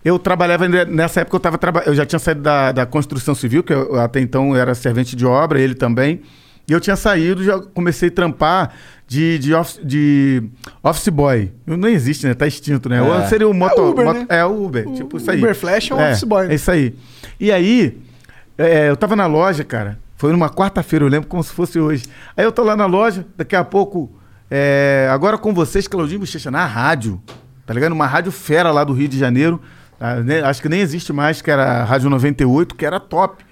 Eu 0.02 0.18
trabalhava, 0.18 0.66
nessa 0.86 1.20
época 1.20 1.36
eu 1.36 1.40
tava 1.40 1.82
eu 1.84 1.94
já 1.94 2.06
tinha 2.06 2.18
saído 2.18 2.40
da, 2.40 2.72
da 2.72 2.86
construção 2.86 3.34
civil, 3.34 3.62
que 3.62 3.72
eu, 3.74 4.00
até 4.00 4.18
então 4.20 4.54
eu 4.54 4.56
era 4.60 4.74
servente 4.74 5.14
de 5.14 5.26
obra, 5.26 5.60
ele 5.60 5.74
também. 5.74 6.22
E 6.68 6.72
eu 6.72 6.80
tinha 6.80 6.96
saído, 6.96 7.42
já 7.42 7.58
comecei 7.58 8.08
a 8.08 8.12
trampar 8.12 8.72
de, 9.06 9.38
de, 9.40 9.52
office, 9.54 9.80
de 9.82 10.42
office 10.82 11.08
boy. 11.08 11.50
Não 11.66 11.88
existe, 11.88 12.26
né? 12.26 12.34
Tá 12.34 12.46
extinto, 12.46 12.88
né? 12.88 13.02
Ou 13.02 13.14
É. 13.20 13.26
seria 13.26 13.48
o 13.48 13.52
moto, 13.52 13.78
É 13.78 13.82
Uber, 13.82 14.04
moto- 14.06 14.18
né? 14.18 14.26
É 14.28 14.44
o 14.44 14.64
Uber, 14.64 14.88
O 14.88 14.94
tipo 14.94 15.16
isso 15.16 15.30
aí. 15.30 15.38
Uber 15.38 15.54
Flash 15.54 15.90
é 15.90 15.94
um 15.94 15.98
office 16.10 16.24
boy, 16.24 16.46
né? 16.46 16.52
É 16.52 16.54
isso 16.54 16.70
aí. 16.70 16.94
E 17.40 17.50
aí, 17.50 17.98
é, 18.56 18.88
eu 18.88 18.96
tava 18.96 19.16
na 19.16 19.26
loja, 19.26 19.64
cara. 19.64 19.98
Foi 20.16 20.30
numa 20.32 20.48
quarta-feira, 20.50 21.04
eu 21.04 21.08
lembro 21.08 21.28
como 21.28 21.42
se 21.42 21.52
fosse 21.52 21.80
hoje. 21.80 22.04
Aí 22.36 22.44
eu 22.44 22.52
tô 22.52 22.62
lá 22.62 22.76
na 22.76 22.86
loja, 22.86 23.26
daqui 23.36 23.56
a 23.56 23.64
pouco, 23.64 24.12
é, 24.50 25.08
agora 25.10 25.36
com 25.38 25.52
vocês, 25.54 25.88
Claudinho 25.88 26.20
Bochecha, 26.20 26.50
na 26.50 26.64
rádio. 26.66 27.20
Tá 27.66 27.74
ligado? 27.74 27.92
Uma 27.92 28.06
rádio 28.06 28.30
fera 28.30 28.70
lá 28.70 28.84
do 28.84 28.92
Rio 28.92 29.08
de 29.08 29.18
Janeiro. 29.18 29.60
tá? 29.98 30.16
Ne- 30.16 30.40
Acho 30.42 30.60
que 30.62 30.68
nem 30.68 30.80
existe 30.80 31.12
mais, 31.12 31.40
que 31.42 31.50
era 31.50 31.64
a 31.82 31.84
Rádio 31.84 32.08
98, 32.10 32.74
que 32.74 32.84
era 32.86 33.00
top. 33.00 33.44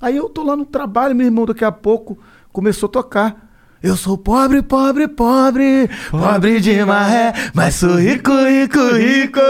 Aí 0.00 0.16
eu 0.16 0.28
tô 0.28 0.42
lá 0.42 0.54
no 0.56 0.64
trabalho, 0.66 1.14
meu 1.14 1.26
irmão, 1.26 1.46
daqui 1.46 1.64
a 1.64 1.70
pouco 1.72 2.18
começou 2.52 2.86
a 2.86 2.92
tocar. 2.92 3.48
Eu 3.82 3.96
sou 3.96 4.16
pobre, 4.16 4.62
pobre, 4.62 5.08
pobre, 5.08 5.90
pobre 6.08 6.60
de 6.60 6.84
maré, 6.84 7.32
mas 7.52 7.74
sou 7.74 7.96
rico, 7.96 8.30
rico, 8.30 8.78
rico, 8.94 9.40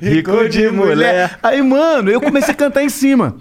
rico 0.00 0.48
de 0.48 0.70
mulher. 0.70 1.38
Aí, 1.42 1.60
mano, 1.60 2.10
eu 2.10 2.18
comecei 2.18 2.54
a 2.54 2.56
cantar 2.56 2.82
em 2.82 2.88
cima. 2.88 3.36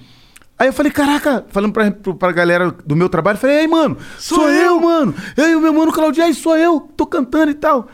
Aí 0.60 0.68
eu 0.68 0.74
falei, 0.74 0.92
caraca, 0.92 1.46
falando 1.50 1.72
pra, 1.72 1.90
pra 1.90 2.32
galera 2.34 2.70
do 2.86 2.98
meu 2.98 3.08
trabalho, 3.08 3.38
falei, 3.38 3.62
ei, 3.62 3.68
mano, 3.68 3.98
sou, 4.20 4.50
eu, 4.50 4.80
mano. 4.82 5.16
Eu 5.38 5.50
e 5.50 5.56
o 5.56 5.62
meu 5.62 5.74
mano 5.74 5.92
Claudio, 5.92 6.22
aí 6.22 6.34
sou 6.34 6.58
eu, 6.58 6.82
tô 6.98 7.06
cantando 7.06 7.52
e 7.52 7.56
tal. 7.56 7.88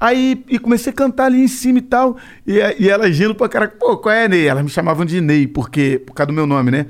Aí 0.00 0.44
e 0.48 0.58
comecei 0.58 0.90
a 0.92 0.96
cantar 0.96 1.26
ali 1.26 1.42
em 1.42 1.48
cima 1.48 1.78
e 1.78 1.82
tal. 1.82 2.16
E, 2.46 2.54
e 2.78 2.88
elas 2.88 3.16
rindo 3.16 3.34
pra 3.34 3.48
caraca, 3.50 3.76
pô, 3.78 3.98
qual 3.98 4.14
é, 4.14 4.26
Ney? 4.26 4.46
Elas 4.48 4.64
me 4.64 4.70
chamavam 4.70 5.04
de 5.04 5.20
Ney, 5.20 5.46
porque, 5.46 6.02
por 6.06 6.14
causa 6.14 6.28
do 6.28 6.32
meu 6.32 6.46
nome, 6.46 6.70
né? 6.70 6.86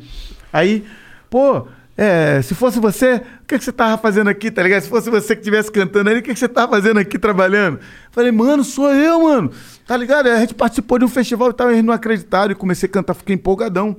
Aí, 0.52 0.84
pô, 1.28 1.66
é, 2.00 2.40
se 2.42 2.54
fosse 2.54 2.78
você, 2.78 3.16
o 3.16 3.44
que, 3.44 3.58
que 3.58 3.64
você 3.64 3.72
tava 3.72 4.00
fazendo 4.00 4.28
aqui, 4.28 4.52
tá 4.52 4.62
ligado? 4.62 4.82
Se 4.82 4.88
fosse 4.88 5.10
você 5.10 5.34
que 5.34 5.40
estivesse 5.40 5.68
cantando 5.68 6.08
ali, 6.08 6.20
o 6.20 6.22
que, 6.22 6.32
que 6.32 6.38
você 6.38 6.48
tava 6.48 6.70
fazendo 6.70 7.00
aqui 7.00 7.18
trabalhando? 7.18 7.80
Falei, 8.12 8.30
mano, 8.30 8.62
sou 8.62 8.88
eu, 8.94 9.24
mano. 9.24 9.50
Tá 9.84 9.96
ligado? 9.96 10.26
Aí 10.26 10.32
A 10.32 10.40
gente 10.40 10.54
participou 10.54 11.00
de 11.00 11.04
um 11.04 11.08
festival 11.08 11.50
e 11.50 11.52
tava 11.52 11.72
eles 11.72 11.82
não 11.82 11.92
acreditaram 11.92 12.52
e 12.52 12.54
comecei 12.54 12.88
a 12.88 12.92
cantar, 12.92 13.14
fiquei 13.14 13.34
empolgadão. 13.34 13.96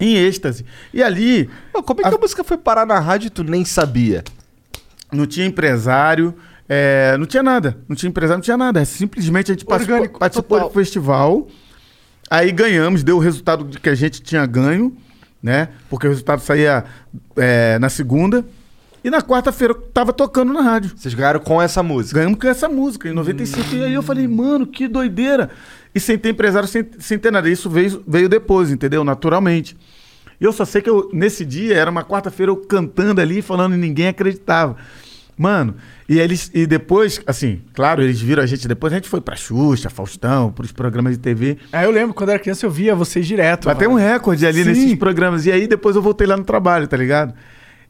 Em 0.00 0.16
êxtase. 0.16 0.66
E 0.92 1.00
ali. 1.00 1.48
Como 1.84 2.00
é 2.00 2.08
que 2.08 2.16
a... 2.16 2.18
música 2.18 2.42
foi 2.42 2.58
parar 2.58 2.84
na 2.84 2.98
rádio 2.98 3.28
e 3.28 3.30
tu 3.30 3.44
nem 3.44 3.64
sabia? 3.64 4.24
Não 5.12 5.24
tinha 5.24 5.46
empresário, 5.46 6.34
é, 6.68 7.16
não 7.18 7.26
tinha 7.26 7.42
nada. 7.42 7.78
Não 7.88 7.94
tinha 7.94 8.10
empresário, 8.10 8.38
não 8.38 8.42
tinha 8.42 8.56
nada. 8.56 8.84
Simplesmente 8.84 9.52
a 9.52 9.54
gente 9.54 9.64
participou, 9.64 9.94
Orgânico, 9.94 10.18
participou 10.18 10.58
total. 10.58 10.70
do 10.70 10.74
festival. 10.74 11.46
Aí 12.28 12.50
ganhamos, 12.50 13.04
deu 13.04 13.16
o 13.16 13.20
resultado 13.20 13.64
que 13.78 13.88
a 13.88 13.94
gente 13.94 14.20
tinha 14.22 14.44
ganho, 14.44 14.96
né? 15.42 15.68
Porque 15.90 16.06
o 16.06 16.10
resultado 16.10 16.40
saía 16.40 16.84
é, 17.36 17.78
na 17.78 17.88
segunda. 17.88 18.44
E 19.04 19.10
na 19.10 19.20
quarta-feira 19.20 19.74
eu 19.74 19.80
tava 19.80 20.12
tocando 20.12 20.52
na 20.52 20.60
rádio. 20.60 20.92
Vocês 20.96 21.12
ganharam 21.12 21.40
com 21.40 21.60
essa 21.60 21.82
música. 21.82 22.20
Ganhamos 22.20 22.38
com 22.38 22.46
essa 22.46 22.68
música, 22.68 23.08
em 23.08 23.12
95. 23.12 23.74
E 23.74 23.84
aí 23.84 23.94
eu 23.94 24.02
falei, 24.02 24.28
mano, 24.28 24.66
que 24.66 24.86
doideira. 24.86 25.50
E 25.92 25.98
sem 25.98 26.16
ter 26.16 26.30
empresário, 26.30 26.68
sem, 26.68 26.86
sem 27.00 27.18
ter 27.18 27.32
nada. 27.32 27.48
Isso 27.48 27.68
veio, 27.68 28.02
veio 28.06 28.28
depois, 28.28 28.70
entendeu? 28.70 29.02
Naturalmente. 29.02 29.76
E 30.40 30.44
eu 30.44 30.52
só 30.52 30.64
sei 30.64 30.80
que 30.82 30.90
eu, 30.90 31.10
nesse 31.12 31.44
dia, 31.44 31.76
era 31.76 31.90
uma 31.90 32.04
quarta-feira, 32.04 32.50
eu 32.50 32.56
cantando 32.56 33.20
ali, 33.20 33.42
falando 33.42 33.74
e 33.74 33.78
ninguém 33.78 34.08
acreditava. 34.08 34.76
Mano, 35.42 35.74
e 36.08 36.20
eles, 36.20 36.52
e 36.54 36.68
depois, 36.68 37.20
assim, 37.26 37.62
claro, 37.74 38.00
eles 38.00 38.20
viram 38.20 38.44
a 38.44 38.46
gente 38.46 38.68
depois, 38.68 38.92
a 38.92 38.96
gente 38.96 39.08
foi 39.08 39.20
pra 39.20 39.34
Xuxa, 39.34 39.90
Faustão, 39.90 40.52
pros 40.52 40.70
programas 40.70 41.14
de 41.14 41.18
TV. 41.18 41.58
Ah, 41.72 41.82
eu 41.82 41.90
lembro, 41.90 42.14
quando 42.14 42.30
era 42.30 42.38
criança 42.38 42.64
eu 42.64 42.70
via 42.70 42.94
vocês 42.94 43.26
direto. 43.26 43.64
Bateu 43.64 43.90
um 43.90 43.94
recorde 43.94 44.46
ali 44.46 44.62
Sim. 44.62 44.68
nesses 44.68 44.94
programas. 44.94 45.44
E 45.44 45.50
aí 45.50 45.66
depois 45.66 45.96
eu 45.96 46.02
voltei 46.02 46.28
lá 46.28 46.36
no 46.36 46.44
trabalho, 46.44 46.86
tá 46.86 46.96
ligado? 46.96 47.34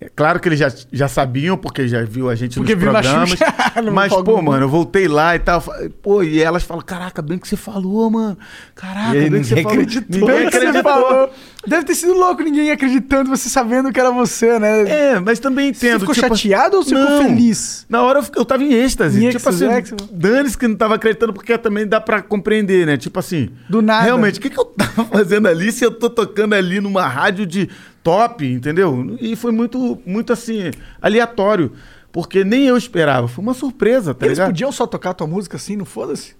É 0.03 0.11
claro 0.17 0.41
que 0.41 0.49
eles 0.49 0.59
já, 0.59 0.73
já 0.93 1.07
sabiam, 1.07 1.57
porque 1.57 1.87
já 1.87 2.03
viu 2.03 2.29
a 2.29 2.35
gente 2.35 2.59
Porque 2.59 2.75
nos 2.75 2.83
programas. 2.83 3.31
Xuxa, 3.31 3.47
mas, 3.93 4.13
pô, 4.13 4.43
mano, 4.43 4.65
eu 4.65 4.69
voltei 4.69 5.07
lá 5.07 5.37
e 5.37 5.39
tal. 5.39 5.63
Pô, 6.03 6.25
e 6.25 6.43
elas 6.43 6.65
falam, 6.65 6.83
caraca, 6.83 7.23
bem 7.23 7.39
que 7.39 7.47
você 7.47 7.57
falou, 7.57 8.11
mano. 8.11 8.37
Caraca, 8.75 9.13
bem 9.13 9.31
que 9.31 9.45
você 9.45 9.63
falou. 9.63 9.77
Bem 9.77 10.51
que 10.51 10.59
você 10.59 10.83
falou. 10.83 11.31
Deve 11.65 11.85
ter 11.85 11.95
sido 11.95 12.15
louco 12.15 12.43
ninguém 12.43 12.73
acreditando, 12.73 13.31
você 13.31 13.49
sabendo 13.49 13.93
que 13.93 14.01
era 14.01 14.11
você, 14.11 14.59
né? 14.59 14.83
É, 14.89 15.21
mas 15.21 15.39
também 15.39 15.73
Você 15.73 15.87
entendo. 15.87 16.01
ficou 16.01 16.15
tipo, 16.15 16.37
chateado 16.37 16.79
ou 16.79 16.83
você 16.83 16.97
ficou 16.97 17.09
não. 17.09 17.23
feliz? 17.23 17.87
Na 17.89 18.03
hora 18.03 18.19
eu, 18.19 18.25
eu 18.39 18.45
tava 18.45 18.65
em 18.65 18.73
êxtase. 18.73 19.25
Em 19.25 19.31
tipo 19.31 19.49
assim, 19.49 19.67
dane-se 20.11 20.59
que 20.59 20.67
não 20.67 20.75
tava 20.75 20.97
acreditando, 20.97 21.33
porque 21.33 21.57
também 21.57 21.87
dá 21.87 22.01
pra 22.01 22.21
compreender, 22.21 22.85
né? 22.85 22.97
Tipo 22.97 23.21
assim. 23.21 23.51
Do 23.69 23.81
nada. 23.81 24.07
Realmente, 24.07 24.41
o 24.41 24.43
que, 24.43 24.51
que 24.51 24.59
eu 24.59 24.65
tava 24.65 25.05
fazendo 25.17 25.47
ali 25.47 25.71
se 25.71 25.85
eu 25.85 25.93
tô 25.93 26.11
tocando 26.11 26.55
ali 26.55 26.81
numa 26.81 27.07
rádio 27.07 27.47
de 27.47 27.69
top, 28.03 28.47
entendeu? 28.47 29.17
E 29.21 29.37
foi 29.37 29.53
muito, 29.53 30.01
muito 30.05 30.33
assim, 30.33 30.71
aleatório. 31.01 31.73
Porque 32.11 32.45
nem 32.45 32.67
eu 32.67 32.77
esperava. 32.77 33.27
Foi 33.27 33.43
uma 33.43 33.55
surpresa, 33.55 34.13
tá 34.13 34.27
Eles 34.27 34.37
ligado? 34.37 34.51
podiam 34.51 34.71
só 34.71 34.87
tocar 34.87 35.15
tua 35.15 35.27
música 35.27 35.57
assim, 35.57 35.77
não 35.77 35.85
foda-se? 35.87 36.35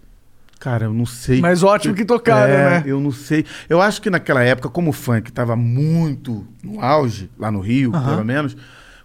Cara, 0.61 0.85
eu 0.85 0.93
não 0.93 1.07
sei. 1.07 1.41
Mas 1.41 1.63
ótimo 1.63 1.95
que 1.95 2.05
tocaram, 2.05 2.53
É, 2.53 2.71
né? 2.71 2.83
Eu 2.87 3.01
não 3.01 3.11
sei. 3.11 3.45
Eu 3.69 3.81
acho 3.81 4.01
que 4.01 4.09
naquela 4.11 4.43
época, 4.45 4.69
como 4.69 4.91
o 4.91 4.93
funk 4.93 5.33
tava 5.33 5.57
muito 5.57 6.47
no 6.63 6.81
auge, 6.81 7.31
lá 7.39 7.51
no 7.51 7.59
Rio, 7.61 7.91
pelo 7.91 8.25
menos, 8.25 8.57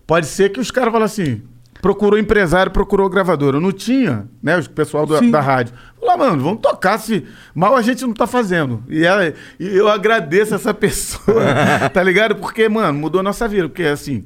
pode 0.06 0.28
ser 0.28 0.50
que 0.50 0.60
os 0.60 0.70
caras 0.70 0.92
falam 0.92 1.06
assim. 1.06 1.42
Procurou 1.82 2.20
empresário, 2.20 2.72
procurou 2.72 3.10
gravador. 3.10 3.54
Eu 3.56 3.62
não 3.62 3.72
tinha, 3.72 4.28
né? 4.42 4.58
O 4.58 4.70
pessoal 4.70 5.08
Sim. 5.20 5.32
da 5.32 5.40
rádio. 5.40 5.74
Ah, 6.10 6.18
mano, 6.18 6.42
vamos 6.44 6.62
tocar 6.62 6.98
se 7.00 7.26
mal 7.54 7.76
a 7.76 7.82
gente 7.82 8.02
não 8.04 8.14
tá 8.14 8.26
fazendo. 8.26 8.84
E, 8.88 9.04
ela- 9.06 9.34
e 9.60 9.68
eu 9.76 9.88
agradeço 9.88 10.56
essa 10.56 10.74
pessoa, 10.76 11.90
tá 11.94 12.02
ligado? 12.02 12.36
Porque, 12.36 12.68
mano, 12.70 12.98
mudou 12.98 13.20
a 13.20 13.24
nossa 13.24 13.48
vida. 13.48 13.68
Porque, 13.68 13.84
assim, 13.84 14.26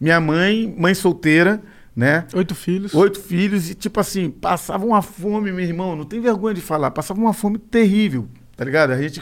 minha 0.00 0.20
mãe, 0.20 0.74
mãe 0.78 0.94
solteira, 0.94 1.60
né? 1.94 2.24
Oito 2.34 2.54
filhos. 2.54 2.94
Oito 2.94 3.20
filhos 3.20 3.70
e, 3.70 3.74
tipo 3.74 3.98
assim, 4.00 4.30
passava 4.30 4.86
uma 4.86 5.02
fome, 5.02 5.50
meu 5.52 5.64
irmão, 5.64 5.94
não 5.96 6.04
tem 6.04 6.20
vergonha 6.20 6.54
de 6.54 6.60
falar, 6.60 6.90
passava 6.92 7.20
uma 7.20 7.32
fome 7.32 7.58
terrível, 7.58 8.28
tá 8.56 8.64
ligado? 8.64 8.92
A 8.92 9.02
gente, 9.02 9.20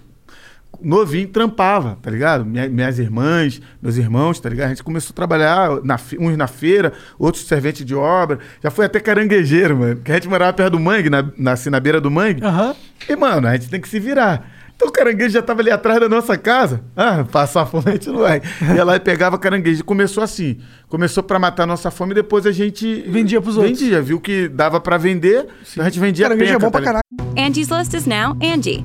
novinho, 0.82 1.26
trampava, 1.28 1.96
tá 2.02 2.10
ligado? 2.10 2.44
Minha- 2.44 2.68
minhas 2.68 2.98
irmãs, 2.98 3.60
meus 3.80 3.96
irmãos, 3.96 4.38
tá 4.38 4.48
ligado? 4.48 4.66
A 4.66 4.68
gente 4.70 4.82
começou 4.82 5.12
a 5.12 5.16
trabalhar, 5.16 5.70
na 5.82 5.96
uns 6.20 6.36
na 6.36 6.46
feira, 6.46 6.92
outros 7.18 7.44
servente 7.46 7.84
de 7.84 7.94
obra, 7.94 8.38
já 8.62 8.70
foi 8.70 8.84
até 8.84 9.00
caranguejeiro, 9.00 9.76
mano, 9.76 9.96
que 9.96 10.10
a 10.12 10.14
gente 10.16 10.28
morava 10.28 10.52
perto 10.52 10.72
do 10.72 10.80
mangue, 10.80 11.08
na, 11.08 11.24
na, 11.36 11.52
assim, 11.52 11.70
na 11.70 11.80
beira 11.80 12.00
do 12.00 12.10
mangue. 12.10 12.44
Aham. 12.44 12.74
E, 13.08 13.16
mano, 13.16 13.48
a 13.48 13.52
gente 13.56 13.70
tem 13.70 13.80
que 13.80 13.88
se 13.88 13.98
virar. 13.98 14.50
Então 14.76 14.88
o 14.88 14.92
caranguejo 14.92 15.30
já 15.30 15.40
tava 15.40 15.62
ali 15.62 15.70
atrás 15.70 15.98
da 15.98 16.06
nossa 16.06 16.36
casa. 16.36 16.82
Ah, 16.94 17.24
passar 17.32 17.64
fome 17.64 17.84
a 17.86 17.92
gente 17.92 18.10
não 18.10 18.18
vai. 18.18 18.42
Ia 18.74 18.84
lá 18.84 18.94
e 18.96 19.00
pegava 19.00 19.38
caranguejo. 19.38 19.82
Começou 19.82 20.22
assim. 20.22 20.58
Começou 20.86 21.22
pra 21.22 21.38
matar 21.38 21.62
a 21.62 21.66
nossa 21.66 21.90
fome 21.90 22.12
e 22.12 22.16
depois 22.16 22.44
a 22.44 22.52
gente... 22.52 23.02
Vendia 23.08 23.40
pros 23.40 23.56
outros. 23.56 23.80
Vendia. 23.80 24.02
Viu 24.02 24.20
que 24.20 24.48
dava 24.48 24.78
pra 24.78 24.98
vender, 24.98 25.46
então 25.72 25.82
a 25.82 25.88
gente 25.88 25.98
vendia 25.98 26.26
Caranguejo 26.26 26.50
é 26.50 26.54
penca, 26.56 26.66
bom 26.66 26.70
pra 26.70 26.80
tá 26.82 26.86
ligado? 26.92 27.00
caralho. 27.24 27.48
Angie's 27.48 27.68
List 27.70 27.94
is 27.94 28.04
now 28.06 28.36
Angie, 28.42 28.84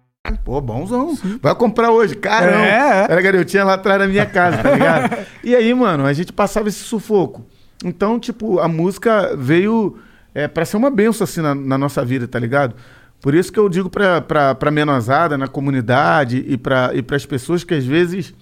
Pô, 0.43 0.59
bonzão. 0.61 1.17
Vai 1.41 1.53
comprar 1.55 1.91
hoje. 1.91 2.15
Caramba. 2.15 2.65
É, 2.65 2.69
é. 3.01 3.07
Era 3.09 3.21
garotinha 3.21 3.63
lá 3.63 3.73
atrás 3.75 3.99
da 3.99 4.07
minha 4.07 4.25
casa, 4.25 4.57
tá 4.57 4.71
ligado? 4.71 5.17
e 5.43 5.55
aí, 5.55 5.73
mano, 5.73 6.05
a 6.05 6.13
gente 6.13 6.31
passava 6.33 6.67
esse 6.69 6.79
sufoco. 6.79 7.45
Então, 7.83 8.19
tipo, 8.19 8.59
a 8.59 8.67
música 8.67 9.35
veio 9.35 9.97
é, 10.35 10.47
para 10.47 10.65
ser 10.65 10.77
uma 10.77 10.89
benção, 10.91 11.23
assim, 11.25 11.41
na, 11.41 11.55
na 11.55 11.77
nossa 11.77 12.03
vida, 12.05 12.27
tá 12.27 12.37
ligado? 12.39 12.75
Por 13.21 13.33
isso 13.35 13.51
que 13.51 13.59
eu 13.59 13.67
digo 13.69 13.89
pra, 13.89 14.21
pra, 14.21 14.55
pra 14.55 14.71
menosada, 14.71 15.37
na 15.37 15.47
comunidade 15.47 16.43
e 16.47 16.57
pra, 16.57 16.91
e 16.93 17.01
pras 17.01 17.25
pessoas 17.25 17.63
que 17.63 17.73
às 17.73 17.85
vezes 17.85 18.33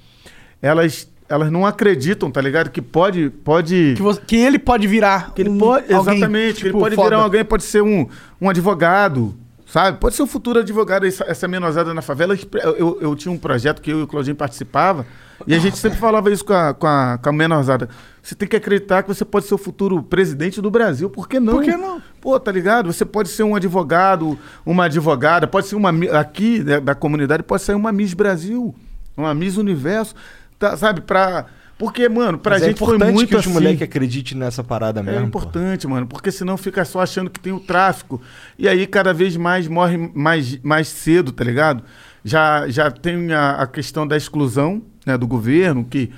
elas, 0.62 1.10
elas 1.28 1.52
não 1.52 1.66
acreditam, 1.66 2.30
tá 2.32 2.40
ligado? 2.42 2.70
Que 2.70 2.82
pode, 2.82 3.30
pode 3.30 3.94
Que, 3.96 4.02
você- 4.02 4.22
que 4.26 4.36
ele 4.38 4.60
pode 4.60 4.88
virar. 4.88 5.34
que 5.34 5.42
ele 5.42 5.50
um- 5.50 5.58
pode, 5.58 5.94
alguém, 5.94 6.14
exatamente, 6.16 6.56
que 6.56 6.62
ele 6.64 6.70
tipo, 6.70 6.80
pode 6.80 6.96
foda. 6.96 7.10
virar 7.10 7.24
alguém, 7.24 7.44
pode 7.46 7.64
ser 7.64 7.82
um, 7.82 8.08
um 8.42 8.50
advogado, 8.50 9.36
sabe? 9.72 10.00
Pode 10.00 10.16
ser 10.16 10.24
um 10.24 10.28
futuro 10.28 10.60
advogado, 10.60 11.06
essa, 11.06 11.24
essa 11.26 11.48
menosada 11.48 11.94
na 11.94 12.02
favela. 12.02 12.36
Eu, 12.36 12.76
eu, 12.76 12.98
eu 13.02 13.16
tinha 13.16 13.32
um 13.32 13.38
projeto 13.38 13.82
que 13.82 13.92
eu 13.92 14.00
e 14.00 14.04
o 14.04 14.08
Claudinho 14.08 14.36
participava, 14.36 15.06
e 15.48 15.54
a 15.54 15.60
gente 15.60 15.78
sempre 15.78 15.98
falava 15.98 16.32
isso 16.32 16.44
com 16.44 16.54
a, 16.54 16.74
com 16.74 16.88
a, 16.88 17.20
com 17.22 17.30
a 17.30 17.32
menosada. 17.32 17.88
Você 18.22 18.36
tem 18.36 18.48
que 18.48 18.56
acreditar 18.56 19.04
que 19.04 19.08
você 19.08 19.24
pode 19.24 19.46
ser 19.46 19.54
o 19.54 19.58
futuro 19.58 20.02
presidente 20.04 20.62
do 20.62 20.70
Brasil, 20.70 21.10
por 21.10 21.30
que 21.30 21.40
não? 21.40 21.54
Por 21.54 21.64
que 21.64 21.78
não? 21.78 22.02
Pô, 22.20 22.40
tá 22.40 22.52
ligado? 22.52 22.92
Você 22.92 23.06
pode 23.06 23.30
ser 23.30 23.44
um 23.44 23.56
advogado, 23.56 24.38
uma 24.66 24.86
advogada, 24.86 25.48
pode 25.48 25.68
ser 25.68 25.76
uma, 25.76 25.92
aqui 26.20 26.60
né, 26.64 26.80
da 26.80 26.94
comunidade, 26.94 27.44
pode 27.44 27.62
ser 27.62 27.76
uma 27.76 27.92
Miss 27.92 28.14
Brasil, 28.14 28.76
uma 29.16 29.34
Miss 29.34 29.58
Universo, 29.58 30.16
tá, 30.58 30.76
sabe? 30.76 31.02
Pra... 31.02 31.46
Porque, 31.80 32.10
mano, 32.10 32.38
pra 32.38 32.56
Mas 32.56 32.64
é 32.64 32.66
gente 32.68 32.78
foi 32.78 32.88
importante 32.96 33.14
muito 33.16 33.30
que 33.30 33.36
os 33.36 33.40
assim. 33.46 33.54
moleques 33.54 33.82
acreditem 33.82 34.38
nessa 34.38 34.62
parada 34.64 35.00
É 35.00 35.04
mesmo. 35.04 35.22
pô. 35.22 35.40
importante, 35.40 35.88
mano, 35.88 36.06
porque 36.06 36.30
senão 36.30 36.58
fica 36.58 36.84
só 36.84 37.00
achando 37.00 37.30
que 37.30 37.40
tem 37.40 37.54
o 37.54 37.60
tráfico. 37.60 38.22
E 38.58 38.68
aí 38.68 38.86
cada 38.86 39.14
vez 39.14 39.38
mais 39.38 39.66
morre 39.68 39.98
mais, 40.14 40.60
mais 40.62 40.90
cedo, 40.90 41.32
tá 41.32 41.42
ligado? 41.44 41.82
Já, 42.24 42.68
já 42.68 42.92
tem 42.92 43.32
a, 43.32 43.52
a 43.62 43.66
questão 43.66 44.06
da 44.06 44.18
exclusão 44.18 44.82
né, 45.06 45.18
do 45.18 45.26
governo, 45.26 45.86
que 45.86 46.12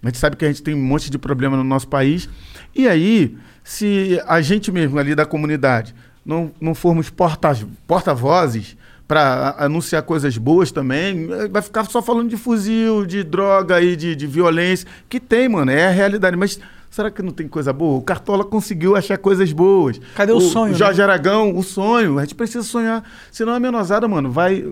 a 0.00 0.06
gente 0.06 0.18
sabe 0.18 0.36
que 0.36 0.44
a 0.44 0.48
gente 0.48 0.62
tem 0.62 0.72
um 0.74 0.82
monte 0.84 1.10
de 1.10 1.18
problema 1.18 1.56
no 1.56 1.64
nosso 1.64 1.88
país. 1.88 2.28
E 2.72 2.86
aí, 2.86 3.36
se 3.64 4.22
a 4.24 4.40
gente 4.40 4.70
mesmo 4.70 5.00
ali 5.00 5.16
da 5.16 5.26
comunidade 5.26 5.96
não, 6.24 6.52
não 6.60 6.76
formos 6.76 7.10
porta- 7.10 7.58
porta-vozes 7.88 8.76
para 9.08 9.56
anunciar 9.58 10.02
coisas 10.02 10.36
boas 10.36 10.70
também, 10.70 11.32
eh, 11.32 11.48
vai 11.48 11.62
ficar 11.62 11.84
só 11.86 12.02
falando 12.02 12.28
de 12.28 12.36
fuzil, 12.36 13.06
de 13.06 13.24
droga 13.24 13.80
e 13.80 13.96
de, 13.96 14.14
de 14.14 14.26
violência, 14.26 14.86
que 15.08 15.18
tem, 15.18 15.48
mano, 15.48 15.70
é 15.70 15.86
a 15.86 15.90
realidade. 15.90 16.36
Mas 16.36 16.60
será 16.90 17.10
que 17.10 17.22
não 17.22 17.32
tem 17.32 17.48
coisa 17.48 17.72
boa? 17.72 17.98
O 17.98 18.02
Cartola 18.02 18.44
conseguiu 18.44 18.94
achar 18.94 19.16
coisas 19.16 19.50
boas. 19.50 19.98
Cadê 20.14 20.32
o 20.32 20.40
sonho, 20.40 20.72
né? 20.72 20.78
Jorge 20.78 21.00
Aragão, 21.00 21.56
o 21.56 21.62
sonho. 21.62 22.18
A 22.18 22.22
gente 22.22 22.34
precisa 22.34 22.62
sonhar. 22.62 23.02
Senão 23.32 23.54
a 23.54 23.58
menosada, 23.58 24.06
mano, 24.06 24.30
vai. 24.30 24.70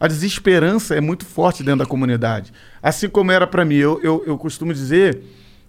A 0.00 0.08
desesperança 0.08 0.94
é 0.94 1.00
muito 1.00 1.26
forte 1.26 1.62
dentro 1.62 1.80
da 1.80 1.86
comunidade. 1.86 2.54
Assim 2.82 3.06
como 3.06 3.32
era 3.32 3.46
pra 3.46 3.66
mim. 3.66 3.76
Eu, 3.76 4.00
eu, 4.02 4.24
eu 4.26 4.38
costumo 4.38 4.72
dizer 4.72 5.20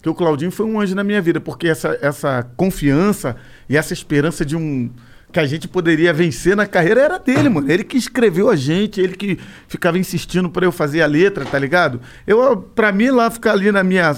que 0.01 0.07
o 0.07 0.16
Claudinho 0.16 0.51
foi 0.51 0.66
um 0.66 0.80
anjo 0.80 0.95
na 0.95 1.03
minha 1.03 1.22
vida, 1.22 1.41
porque 1.41 1.68
essa, 1.68 1.97
essa 2.01 2.47
confiança 2.55 3.36
e 3.68 3.76
essa 3.76 3.91
esperança 3.91 4.45
de 4.45 4.55
um. 4.55 4.89
Que 5.36 5.40
a 5.42 5.46
gente 5.46 5.68
poderia 5.68 6.14
vencer 6.14 6.56
na 6.56 6.66
carreira 6.66 7.02
era 7.02 7.20
dele, 7.20 7.50
mano. 7.50 7.70
Ele 7.70 7.84
que 7.84 7.98
escreveu 7.98 8.50
a 8.50 8.56
gente, 8.56 9.02
ele 9.02 9.18
que 9.18 9.38
ficava 9.68 10.00
insistindo 10.00 10.50
pra 10.50 10.66
eu 10.66 10.72
fazer 10.72 11.02
a 11.02 11.06
letra, 11.06 11.44
tá 11.44 11.60
ligado? 11.60 12.00
Eu, 12.26 12.56
pra 12.56 12.90
mim, 12.94 13.10
lá 13.10 13.30
ficar 13.30 13.52
ali 13.52 13.70
na 13.70 13.84
minha. 13.84 14.16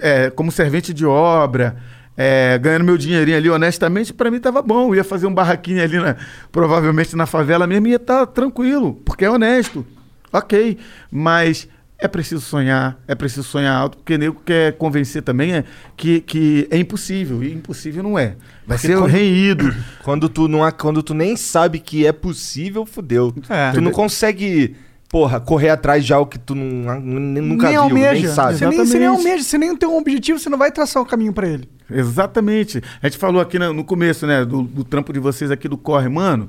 é, 0.00 0.30
como 0.30 0.50
servente 0.50 0.94
de 0.94 1.04
obra. 1.04 1.76
é, 2.16 2.58
ganhando 2.58 2.84
meu 2.86 2.96
dinheirinho 2.96 3.36
ali 3.36 3.50
honestamente, 3.50 4.14
pra 4.14 4.30
mim 4.30 4.40
tava 4.40 4.62
bom. 4.62 4.88
Eu 4.88 4.94
ia 4.94 5.04
fazer 5.04 5.26
um 5.26 5.34
barraquinho 5.34 5.82
ali, 5.82 5.98
na- 5.98 6.16
provavelmente 6.50 7.14
na 7.14 7.26
favela 7.26 7.66
mesmo, 7.66 7.86
ia 7.86 7.96
estar 7.96 8.24
tranquilo, 8.26 8.94
porque 9.04 9.26
é 9.26 9.30
honesto. 9.30 9.84
Ok, 10.32 10.78
mas 11.12 11.68
é 12.00 12.06
preciso 12.06 12.40
sonhar, 12.40 12.96
é 13.08 13.14
preciso 13.14 13.42
sonhar 13.42 13.74
alto, 13.76 13.98
porque 13.98 14.16
nego 14.16 14.40
quer 14.44 14.72
convencer 14.74 15.20
também 15.22 15.52
é, 15.52 15.64
que, 15.96 16.20
que 16.20 16.68
é 16.70 16.78
impossível, 16.78 17.42
e 17.42 17.52
impossível 17.52 18.02
não 18.04 18.16
é. 18.18 18.36
Vai 18.66 18.76
Porque 18.78 18.86
ser 18.86 18.96
quando- 18.98 19.10
reído. 19.10 19.74
Quando 20.04 20.28
tu, 20.28 20.46
não, 20.46 20.62
há- 20.62 20.70
quando 20.72 21.02
tu 21.02 21.12
nem 21.14 21.36
sabe 21.36 21.78
que 21.80 22.06
é 22.06 22.12
possível, 22.12 22.86
fudeu. 22.86 23.34
É. 23.48 23.72
Tu 23.72 23.80
não 23.80 23.90
consegue, 23.90 24.76
porra, 25.08 25.40
correr 25.40 25.70
atrás 25.70 26.04
de 26.04 26.12
algo 26.12 26.30
que 26.30 26.38
tu 26.38 26.54
não, 26.54 27.00
nunca 27.00 27.64
nem 27.64 27.72
viu, 27.72 27.82
almeja. 27.82 28.12
nem 28.12 28.28
sabe. 28.28 28.58
Você 28.58 28.66
nem, 28.68 28.78
você 28.78 28.98
nem 28.98 29.08
almeja, 29.08 29.42
você 29.42 29.58
nem 29.58 29.76
tem 29.76 29.88
um 29.88 29.96
objetivo, 29.98 30.38
você 30.38 30.48
não 30.48 30.58
vai 30.58 30.70
traçar 30.70 31.02
o 31.02 31.06
caminho 31.06 31.32
pra 31.32 31.48
ele. 31.48 31.68
Exatamente. 31.90 32.82
A 33.02 33.08
gente 33.08 33.18
falou 33.18 33.40
aqui 33.40 33.58
no, 33.58 33.72
no 33.72 33.84
começo, 33.84 34.26
né, 34.26 34.44
do, 34.44 34.62
do 34.62 34.84
trampo 34.84 35.12
de 35.12 35.18
vocês 35.18 35.50
aqui 35.50 35.66
do 35.68 35.76
Corre, 35.78 36.08
mano, 36.08 36.48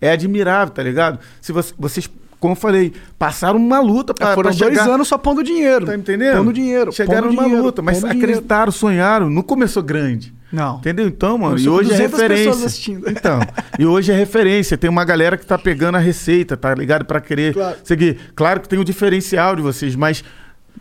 é 0.00 0.10
admirável, 0.10 0.72
tá 0.72 0.82
ligado? 0.82 1.18
Se 1.40 1.52
você- 1.52 1.74
vocês, 1.78 2.08
como 2.40 2.52
eu 2.52 2.56
falei, 2.56 2.92
passaram 3.18 3.58
uma 3.58 3.80
luta 3.80 4.12
pra, 4.14 4.30
É, 4.30 4.34
Foram 4.34 4.50
pra 4.50 4.58
dois 4.68 4.78
anos 4.78 5.08
só 5.08 5.16
pondo 5.18 5.42
dinheiro. 5.42 5.86
Tá 5.86 5.94
entendendo? 5.96 6.38
Pondo 6.38 6.52
dinheiro. 6.52 6.92
Chegaram 6.92 7.22
pondo 7.28 7.32
numa 7.34 7.42
dinheiro, 7.44 7.64
luta, 7.64 7.82
mas 7.82 8.00
pondo 8.00 8.10
dinheiro. 8.10 8.30
acreditaram, 8.32 8.70
sonharam, 8.72 9.30
não 9.30 9.42
começou 9.42 9.82
grande. 9.82 10.34
Não. 10.52 10.78
Entendeu? 10.78 11.08
Então, 11.08 11.36
mano, 11.36 11.58
e 11.58 11.68
hoje 11.68 11.92
é 11.92 12.06
200 12.08 12.20
pessoas 12.28 12.62
referência. 12.62 13.00
Então, 13.10 13.40
e 13.78 13.84
hoje 13.84 14.12
é 14.12 14.14
referência. 14.16 14.78
Tem 14.78 14.88
uma 14.88 15.04
galera 15.04 15.36
que 15.36 15.44
tá 15.44 15.58
pegando 15.58 15.96
a 15.96 15.98
receita, 15.98 16.56
tá 16.56 16.72
ligado? 16.74 17.04
Pra 17.04 17.20
querer 17.20 17.52
Claro. 17.52 17.76
seguir. 17.82 18.18
Claro 18.34 18.60
que 18.60 18.68
tem 18.68 18.78
o 18.78 18.84
diferencial 18.84 19.56
de 19.56 19.62
vocês, 19.62 19.96
mas. 19.96 20.22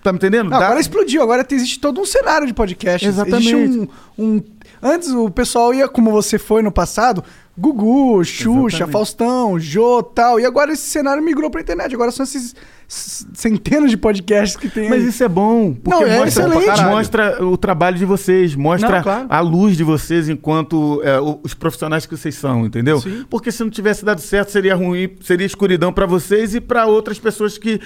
Tá 0.03 0.11
me 0.11 0.17
entendendo? 0.17 0.49
Não, 0.49 0.59
Dá- 0.59 0.65
agora 0.65 0.79
explodiu, 0.79 1.21
agora 1.23 1.45
existe 1.49 1.79
todo 1.79 1.99
um 1.99 2.05
cenário 2.05 2.45
de 2.45 2.53
podcast. 2.53 3.07
Exatamente. 3.07 3.53
Existe 3.55 3.89
um, 4.17 4.23
um- 4.23 4.43
Antes 4.83 5.09
o 5.09 5.29
pessoal 5.31 5.73
ia, 5.73 5.87
como 5.87 6.11
você 6.11 6.37
foi 6.37 6.61
no 6.61 6.71
passado, 6.71 7.23
Gugu, 7.57 8.23
Xuxa, 8.23 8.75
Exatamente. 8.77 8.91
Faustão, 8.91 9.59
Jô 9.59 10.03
tal. 10.03 10.39
E 10.39 10.45
agora 10.45 10.73
esse 10.73 10.83
cenário 10.83 11.23
migrou 11.23 11.49
pra 11.49 11.61
internet. 11.61 11.95
Agora 11.95 12.11
são 12.11 12.23
esses 12.23 12.53
centenas 12.87 13.89
de 13.89 13.97
podcasts 13.97 14.55
que 14.57 14.69
tem. 14.69 14.89
Mas 14.89 15.01
aí. 15.03 15.09
isso 15.09 15.23
é 15.23 15.27
bom, 15.27 15.73
porque 15.73 15.89
Não, 15.89 16.05
é 16.11 16.19
mostra, 16.19 16.43
excelente. 16.47 16.81
mostra 16.83 17.43
o 17.45 17.57
trabalho 17.57 17.97
de 17.97 18.05
vocês, 18.05 18.53
mostra 18.55 18.97
Não, 18.97 19.01
claro. 19.03 19.25
a 19.29 19.39
luz 19.39 19.75
de 19.77 19.83
vocês 19.83 20.29
enquanto 20.29 21.01
é, 21.03 21.19
os 21.43 21.53
profissionais 21.53 22.05
que 22.05 22.15
vocês 22.15 22.35
são, 22.35 22.65
entendeu? 22.65 22.99
Sim. 22.99 23.25
Porque 23.29 23.51
se 23.51 23.63
não 23.63 23.69
tivesse 23.71 24.05
dado 24.05 24.21
certo, 24.21 24.51
seria 24.51 24.75
ruim, 24.75 25.09
seria 25.21 25.47
escuridão 25.47 25.91
pra 25.91 26.05
vocês 26.05 26.53
e 26.53 26.61
pra 26.61 26.85
outras 26.85 27.17
pessoas 27.17 27.57
que, 27.57 27.79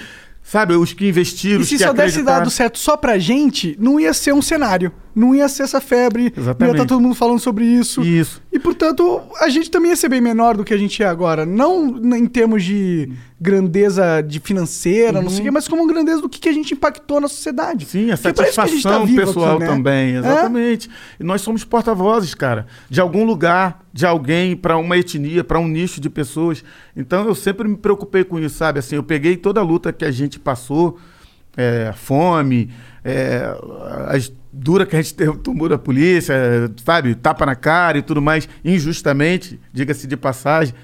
sabe, 0.50 0.74
os 0.74 0.92
que 0.92 1.08
investiram, 1.08 1.60
E 1.60 1.62
os 1.62 1.68
se 1.68 1.76
que 1.76 1.84
só 1.84 1.92
desse 1.92 2.22
dado 2.22 2.50
certo 2.50 2.76
só 2.76 2.96
pra 2.96 3.18
gente, 3.18 3.76
não 3.78 4.00
ia 4.00 4.12
ser 4.12 4.34
um 4.34 4.42
cenário. 4.42 4.92
Não 5.14 5.34
ia 5.34 5.48
ser 5.48 5.64
essa 5.64 5.80
febre. 5.80 6.24
Não 6.24 6.28
ia 6.30 6.40
Exatamente. 6.40 6.74
estar 6.76 6.86
todo 6.86 7.00
mundo 7.00 7.14
falando 7.14 7.38
sobre 7.40 7.64
isso. 7.64 8.02
Isso. 8.02 8.40
E, 8.52 8.58
portanto, 8.58 9.20
a 9.40 9.48
gente 9.48 9.70
também 9.70 9.90
ia 9.90 9.96
ser 9.96 10.08
bem 10.08 10.20
menor 10.20 10.56
do 10.56 10.64
que 10.64 10.72
a 10.72 10.78
gente 10.78 11.02
é 11.02 11.06
agora. 11.06 11.44
Não 11.44 11.98
em 12.16 12.26
termos 12.26 12.62
de 12.64 13.10
grandeza 13.40 14.20
de 14.20 14.38
financeira, 14.38 15.22
não 15.22 15.30
sei 15.30 15.40
o 15.40 15.42
quê, 15.44 15.50
mas 15.50 15.66
como 15.66 15.86
grandeza 15.86 16.20
do 16.20 16.28
que, 16.28 16.38
que 16.38 16.48
a 16.48 16.52
gente 16.52 16.74
impactou 16.74 17.20
na 17.20 17.26
sociedade. 17.28 17.84
Uhum. 17.86 17.90
Sim, 17.90 18.10
a 18.10 18.16
gente 18.16 18.32
tá 18.34 18.44
satisfação 18.52 19.06
vivo 19.06 19.18
pessoal 19.26 19.56
aqui, 19.56 19.60
né? 19.60 19.66
também, 19.66 20.14
É? 20.14 20.18
exatamente. 20.18 20.90
E 21.18 21.24
nós 21.24 21.40
somos 21.40 21.64
porta-vozes, 21.64 22.34
cara, 22.34 22.66
de 22.88 23.00
algum 23.00 23.24
lugar, 23.24 23.82
de 23.92 24.04
alguém, 24.04 24.54
pra 24.54 24.76
uma 24.76 24.96
etnia, 24.98 25.42
pra 25.42 25.58
um 25.58 25.66
nicho 25.66 26.00
de 26.00 26.10
pessoas. 26.10 26.62
Então 26.94 27.24
eu 27.26 27.34
sempre 27.34 27.66
me 27.66 27.76
preocupei 27.76 28.24
com 28.24 28.38
isso, 28.38 28.56
sabe? 28.58 28.78
Assim, 28.78 28.96
eu 28.96 29.02
peguei 29.02 29.36
toda 29.36 29.58
a 29.60 29.64
luta 29.64 29.90
que 29.92 30.04
a 30.04 30.10
gente 30.10 30.38
passou, 30.38 30.98
é, 31.56 31.92
fome, 31.96 32.70
é, 33.04 33.42
as 34.08 34.32
duras 34.52 34.88
que 34.88 34.96
a 34.96 35.02
gente 35.02 35.14
teve, 35.16 35.36
tomou 35.38 35.68
da 35.68 35.78
polícia, 35.78 36.34
sabe? 36.84 37.14
Tapa 37.14 37.46
na 37.46 37.54
cara 37.54 37.98
e 37.98 38.02
tudo 38.02 38.20
mais, 38.20 38.48
injustamente, 38.64 39.60
diga-se 39.72 40.06
de 40.06 40.16
passagem. 40.16 40.74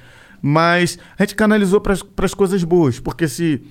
Mas 0.41 0.99
a 1.19 1.23
gente 1.23 1.35
canalizou 1.35 1.81
para 1.81 1.95
as 1.95 2.35
coisas 2.35 2.63
boas, 2.63 3.01
porque 3.01 3.27
se 3.27 3.63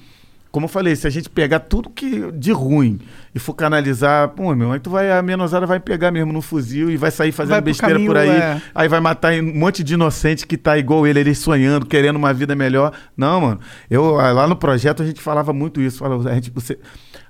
como 0.55 0.67
eu 0.67 0.69
falei, 0.69 0.95
se 0.95 1.05
a 1.05 1.09
gente 1.09 1.29
pegar 1.29 1.59
tudo 1.59 1.89
que 1.89 2.31
de 2.31 2.53
ruim 2.53 2.97
e 3.35 3.39
for 3.39 3.53
canalizar, 3.53 4.29
pô, 4.29 4.55
meu, 4.55 4.71
aí 4.71 4.79
tu 4.79 4.89
vai, 4.89 5.11
a 5.11 5.21
menosada 5.21 5.65
vai 5.65 5.81
pegar 5.81 6.11
mesmo 6.11 6.31
no 6.31 6.41
fuzil 6.41 6.89
e 6.89 6.95
vai 6.95 7.11
sair 7.11 7.33
fazendo 7.33 7.55
Vai 7.55 7.61
besteira 7.61 7.99
por 7.99 8.15
caminho, 8.15 8.33
aí. 8.33 8.39
é. 8.39 8.61
Aí 8.73 8.87
vai 8.87 9.01
matar 9.01 9.33
um 9.33 9.53
monte 9.53 9.83
de 9.83 9.95
inocente 9.95 10.47
que 10.47 10.55
tá 10.55 10.77
igual 10.77 11.05
ele, 11.05 11.19
ele 11.19 11.35
sonhando, 11.35 11.85
querendo 11.85 12.15
uma 12.15 12.33
vida 12.33 12.55
melhor. 12.55 12.93
Não, 13.17 13.41
mano. 13.41 13.59
Eu, 13.91 14.17
ah, 14.17 14.31
lá 14.31 14.47
no 14.47 14.55
projeto 14.55 15.03
a 15.03 15.05
gente 15.05 15.19
falava 15.19 15.51
muito 15.51 15.81
isso. 15.81 15.97
Falava, 15.97 16.29
a, 16.29 16.35
gente, 16.35 16.49
você, 16.51 16.79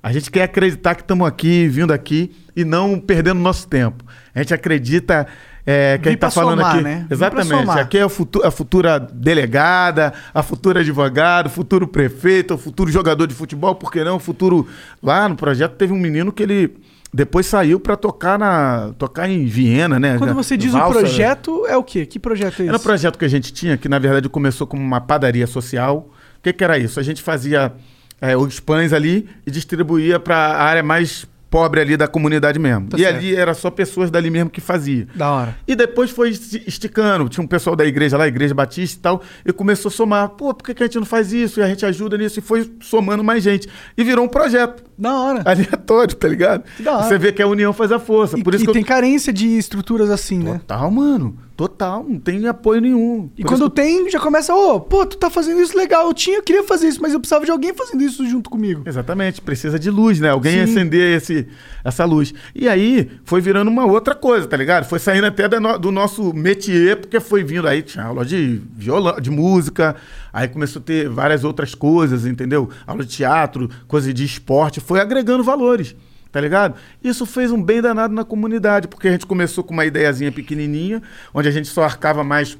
a 0.03 0.13
gente 0.13 0.29
quer 0.29 0.43
acreditar 0.43 0.93
que 0.93 1.01
estamos 1.01 1.27
aqui, 1.27 1.67
vindo 1.67 1.91
aqui 1.91 2.31
e 2.55 2.63
não 2.63 2.99
perdendo 2.99 3.39
nosso 3.39 3.67
tempo. 3.67 4.03
A 4.35 4.39
gente 4.39 4.53
acredita. 4.53 5.25
É, 5.65 5.97
que 5.97 6.03
Vir 6.03 6.09
a 6.09 6.11
gente 6.11 6.19
tá 6.19 6.27
pra 6.27 6.31
falando 6.31 6.59
somar, 6.59 6.75
aqui. 6.75 6.83
né? 6.83 7.07
Exatamente. 7.09 7.69
Aqui 7.71 7.97
é 7.97 8.05
o 8.05 8.11
a 8.43 8.51
futura 8.51 8.99
delegada, 8.99 10.13
a 10.33 10.43
futura 10.43 10.81
advogado, 10.81 11.47
o 11.47 11.49
futuro 11.49 11.87
prefeito, 11.87 12.53
o 12.53 12.57
futuro 12.57 12.91
jogador 12.91 13.25
de 13.25 13.33
futebol, 13.33 13.73
por 13.73 13.91
que 13.91 14.03
não? 14.03 14.17
O 14.17 14.19
futuro. 14.19 14.67
Lá 15.01 15.27
no 15.27 15.35
projeto 15.35 15.73
teve 15.73 15.91
um 15.91 15.97
menino 15.97 16.31
que 16.31 16.43
ele 16.43 16.77
depois 17.11 17.45
saiu 17.45 17.79
pra 17.79 17.95
tocar 17.95 18.37
na 18.37 18.91
tocar 18.97 19.27
em 19.29 19.45
Viena, 19.45 19.99
né? 19.99 20.17
Quando 20.17 20.33
você 20.33 20.55
diz 20.57 20.73
o 20.73 20.77
Valsa, 20.77 20.99
projeto, 20.99 21.65
é 21.65 21.75
o 21.77 21.83
quê? 21.83 22.05
Que 22.05 22.19
projeto 22.19 22.59
é 22.61 22.65
Era 22.65 22.73
um 22.73 22.75
esse? 22.75 22.83
projeto 22.83 23.17
que 23.17 23.25
a 23.25 23.29
gente 23.29 23.51
tinha, 23.53 23.77
que 23.77 23.87
na 23.89 23.97
verdade 23.97 24.27
começou 24.29 24.67
como 24.67 24.83
uma 24.83 24.99
padaria 25.01 25.47
social. 25.47 26.09
O 26.37 26.41
que, 26.43 26.53
que 26.53 26.63
era 26.63 26.77
isso? 26.77 26.99
A 26.99 27.03
gente 27.03 27.21
fazia 27.23 27.73
é, 28.21 28.35
os 28.37 28.59
pães 28.59 28.93
ali 28.93 29.27
e 29.47 29.49
distribuía 29.51 30.19
para 30.19 30.35
a 30.35 30.63
área 30.63 30.83
mais 30.83 31.25
pobre 31.55 31.79
ali 31.79 31.95
da 31.95 32.05
comunidade 32.05 32.59
mesmo. 32.59 32.89
Tá 32.89 32.97
e 32.97 33.01
certo. 33.01 33.15
ali 33.15 33.33
era 33.33 33.53
só 33.53 33.71
pessoas 33.71 34.11
dali 34.11 34.29
mesmo 34.29 34.49
que 34.49 34.59
fazia. 34.59 35.07
Da 35.15 35.31
hora. 35.31 35.57
E 35.65 35.73
depois 35.73 36.11
foi 36.11 36.31
esticando. 36.31 37.29
Tinha 37.29 37.41
um 37.43 37.47
pessoal 37.47 37.77
da 37.77 37.85
igreja 37.85 38.17
lá, 38.17 38.27
Igreja 38.27 38.53
Batista 38.53 38.97
e 38.99 39.01
tal, 39.01 39.21
e 39.45 39.53
começou 39.53 39.87
a 39.87 39.91
somar. 39.91 40.29
Pô, 40.29 40.53
por 40.53 40.65
que, 40.65 40.73
que 40.73 40.83
a 40.83 40.85
gente 40.85 40.97
não 40.97 41.05
faz 41.05 41.31
isso? 41.31 41.61
E 41.61 41.63
a 41.63 41.67
gente 41.69 41.85
ajuda 41.85 42.17
nisso. 42.17 42.39
E 42.39 42.41
foi 42.41 42.69
somando 42.81 43.23
mais 43.23 43.41
gente. 43.41 43.69
E 43.97 44.03
virou 44.03 44.25
um 44.25 44.27
projeto 44.27 44.83
Da 44.97 45.15
hora. 45.17 45.43
aleatório, 45.49 46.13
tá 46.15 46.27
ligado? 46.27 46.63
Da 46.79 46.97
hora. 46.97 47.03
Você 47.07 47.17
vê 47.17 47.31
que 47.31 47.41
a 47.41 47.47
união 47.47 47.71
faz 47.71 47.89
a 47.91 47.99
força. 47.99 48.37
E, 48.37 48.43
Por 48.43 48.53
isso 48.53 48.63
e 48.63 48.65
que 48.65 48.69
eu- 48.71 48.73
tem 48.73 48.83
carência 48.83 49.31
de 49.31 49.47
estruturas 49.57 50.09
assim, 50.09 50.39
né? 50.39 50.59
Total, 50.59 50.91
mano. 50.91 51.37
Total. 51.55 52.03
Não 52.07 52.19
tem 52.19 52.45
apoio 52.47 52.81
nenhum. 52.81 53.29
E 53.37 53.41
Por 53.41 53.49
quando 53.49 53.61
isso 53.61 53.69
tem, 53.69 54.09
já 54.09 54.19
começa, 54.19 54.53
ô, 54.53 54.79
pô, 54.79 55.05
tu 55.05 55.17
tá 55.17 55.29
fazendo 55.29 55.61
isso 55.61 55.77
legal. 55.77 56.07
Eu 56.07 56.13
tinha, 56.13 56.37
eu 56.37 56.43
queria 56.43 56.63
fazer 56.63 56.87
isso, 56.89 57.01
mas 57.01 57.13
eu 57.13 57.19
precisava 57.19 57.45
de 57.45 57.51
alguém 57.51 57.73
fazendo 57.73 58.03
isso 58.03 58.27
junto 58.27 58.49
comigo. 58.49 58.83
Exatamente, 58.85 59.41
precisa 59.41 59.79
de 59.79 59.89
luz, 59.89 60.19
né? 60.19 60.29
Alguém 60.29 60.53
Sim. 60.65 60.71
acender 60.71 61.15
esse, 61.17 61.47
essa 61.83 62.03
luz. 62.03 62.33
E 62.53 62.67
aí 62.67 63.09
foi 63.23 63.39
virando 63.39 63.69
uma 63.71 63.85
outra 63.85 64.13
coisa, 64.13 64.45
tá 64.47 64.57
ligado? 64.57 64.83
Foi 64.85 64.99
saindo 64.99 65.27
até 65.27 65.47
no- 65.59 65.77
do 65.79 65.91
nosso 65.91 66.33
métier, 66.33 66.97
porque 66.97 67.19
foi 67.21 67.43
vindo 67.43 67.67
aí, 67.67 67.81
tinha 67.81 68.03
aula 68.03 68.25
de 68.25 68.61
violão, 68.75 69.19
de 69.21 69.31
música, 69.31 69.95
aí 70.33 70.47
começou 70.49 70.81
a 70.81 70.83
ter 70.83 71.07
várias 71.07 71.43
outras 71.45 71.73
coisas, 71.73 72.25
entendeu? 72.25 72.69
Aula 72.85 73.05
de 73.05 73.15
teatro, 73.15 73.69
coisa 73.87 74.13
de 74.13 74.25
esporte, 74.25 74.81
foi 74.81 74.99
agregando 74.99 75.43
valores. 75.43 75.95
Tá 76.35 76.41
ligado? 76.41 76.75
Isso 77.01 77.25
fez 77.25 77.49
um 77.49 77.63
bem 77.63 77.81
danado 77.81 78.13
na 78.13 78.25
comunidade, 78.25 78.89
porque 78.89 79.07
a 79.07 79.11
gente 79.11 79.25
começou 79.25 79.63
com 79.63 79.73
uma 79.73 79.85
ideiazinha 79.85 80.33
pequenininha, 80.33 81.01
onde 81.33 81.47
a 81.47 81.51
gente 81.51 81.69
só 81.69 81.81
arcava 81.85 82.25
mais 82.25 82.57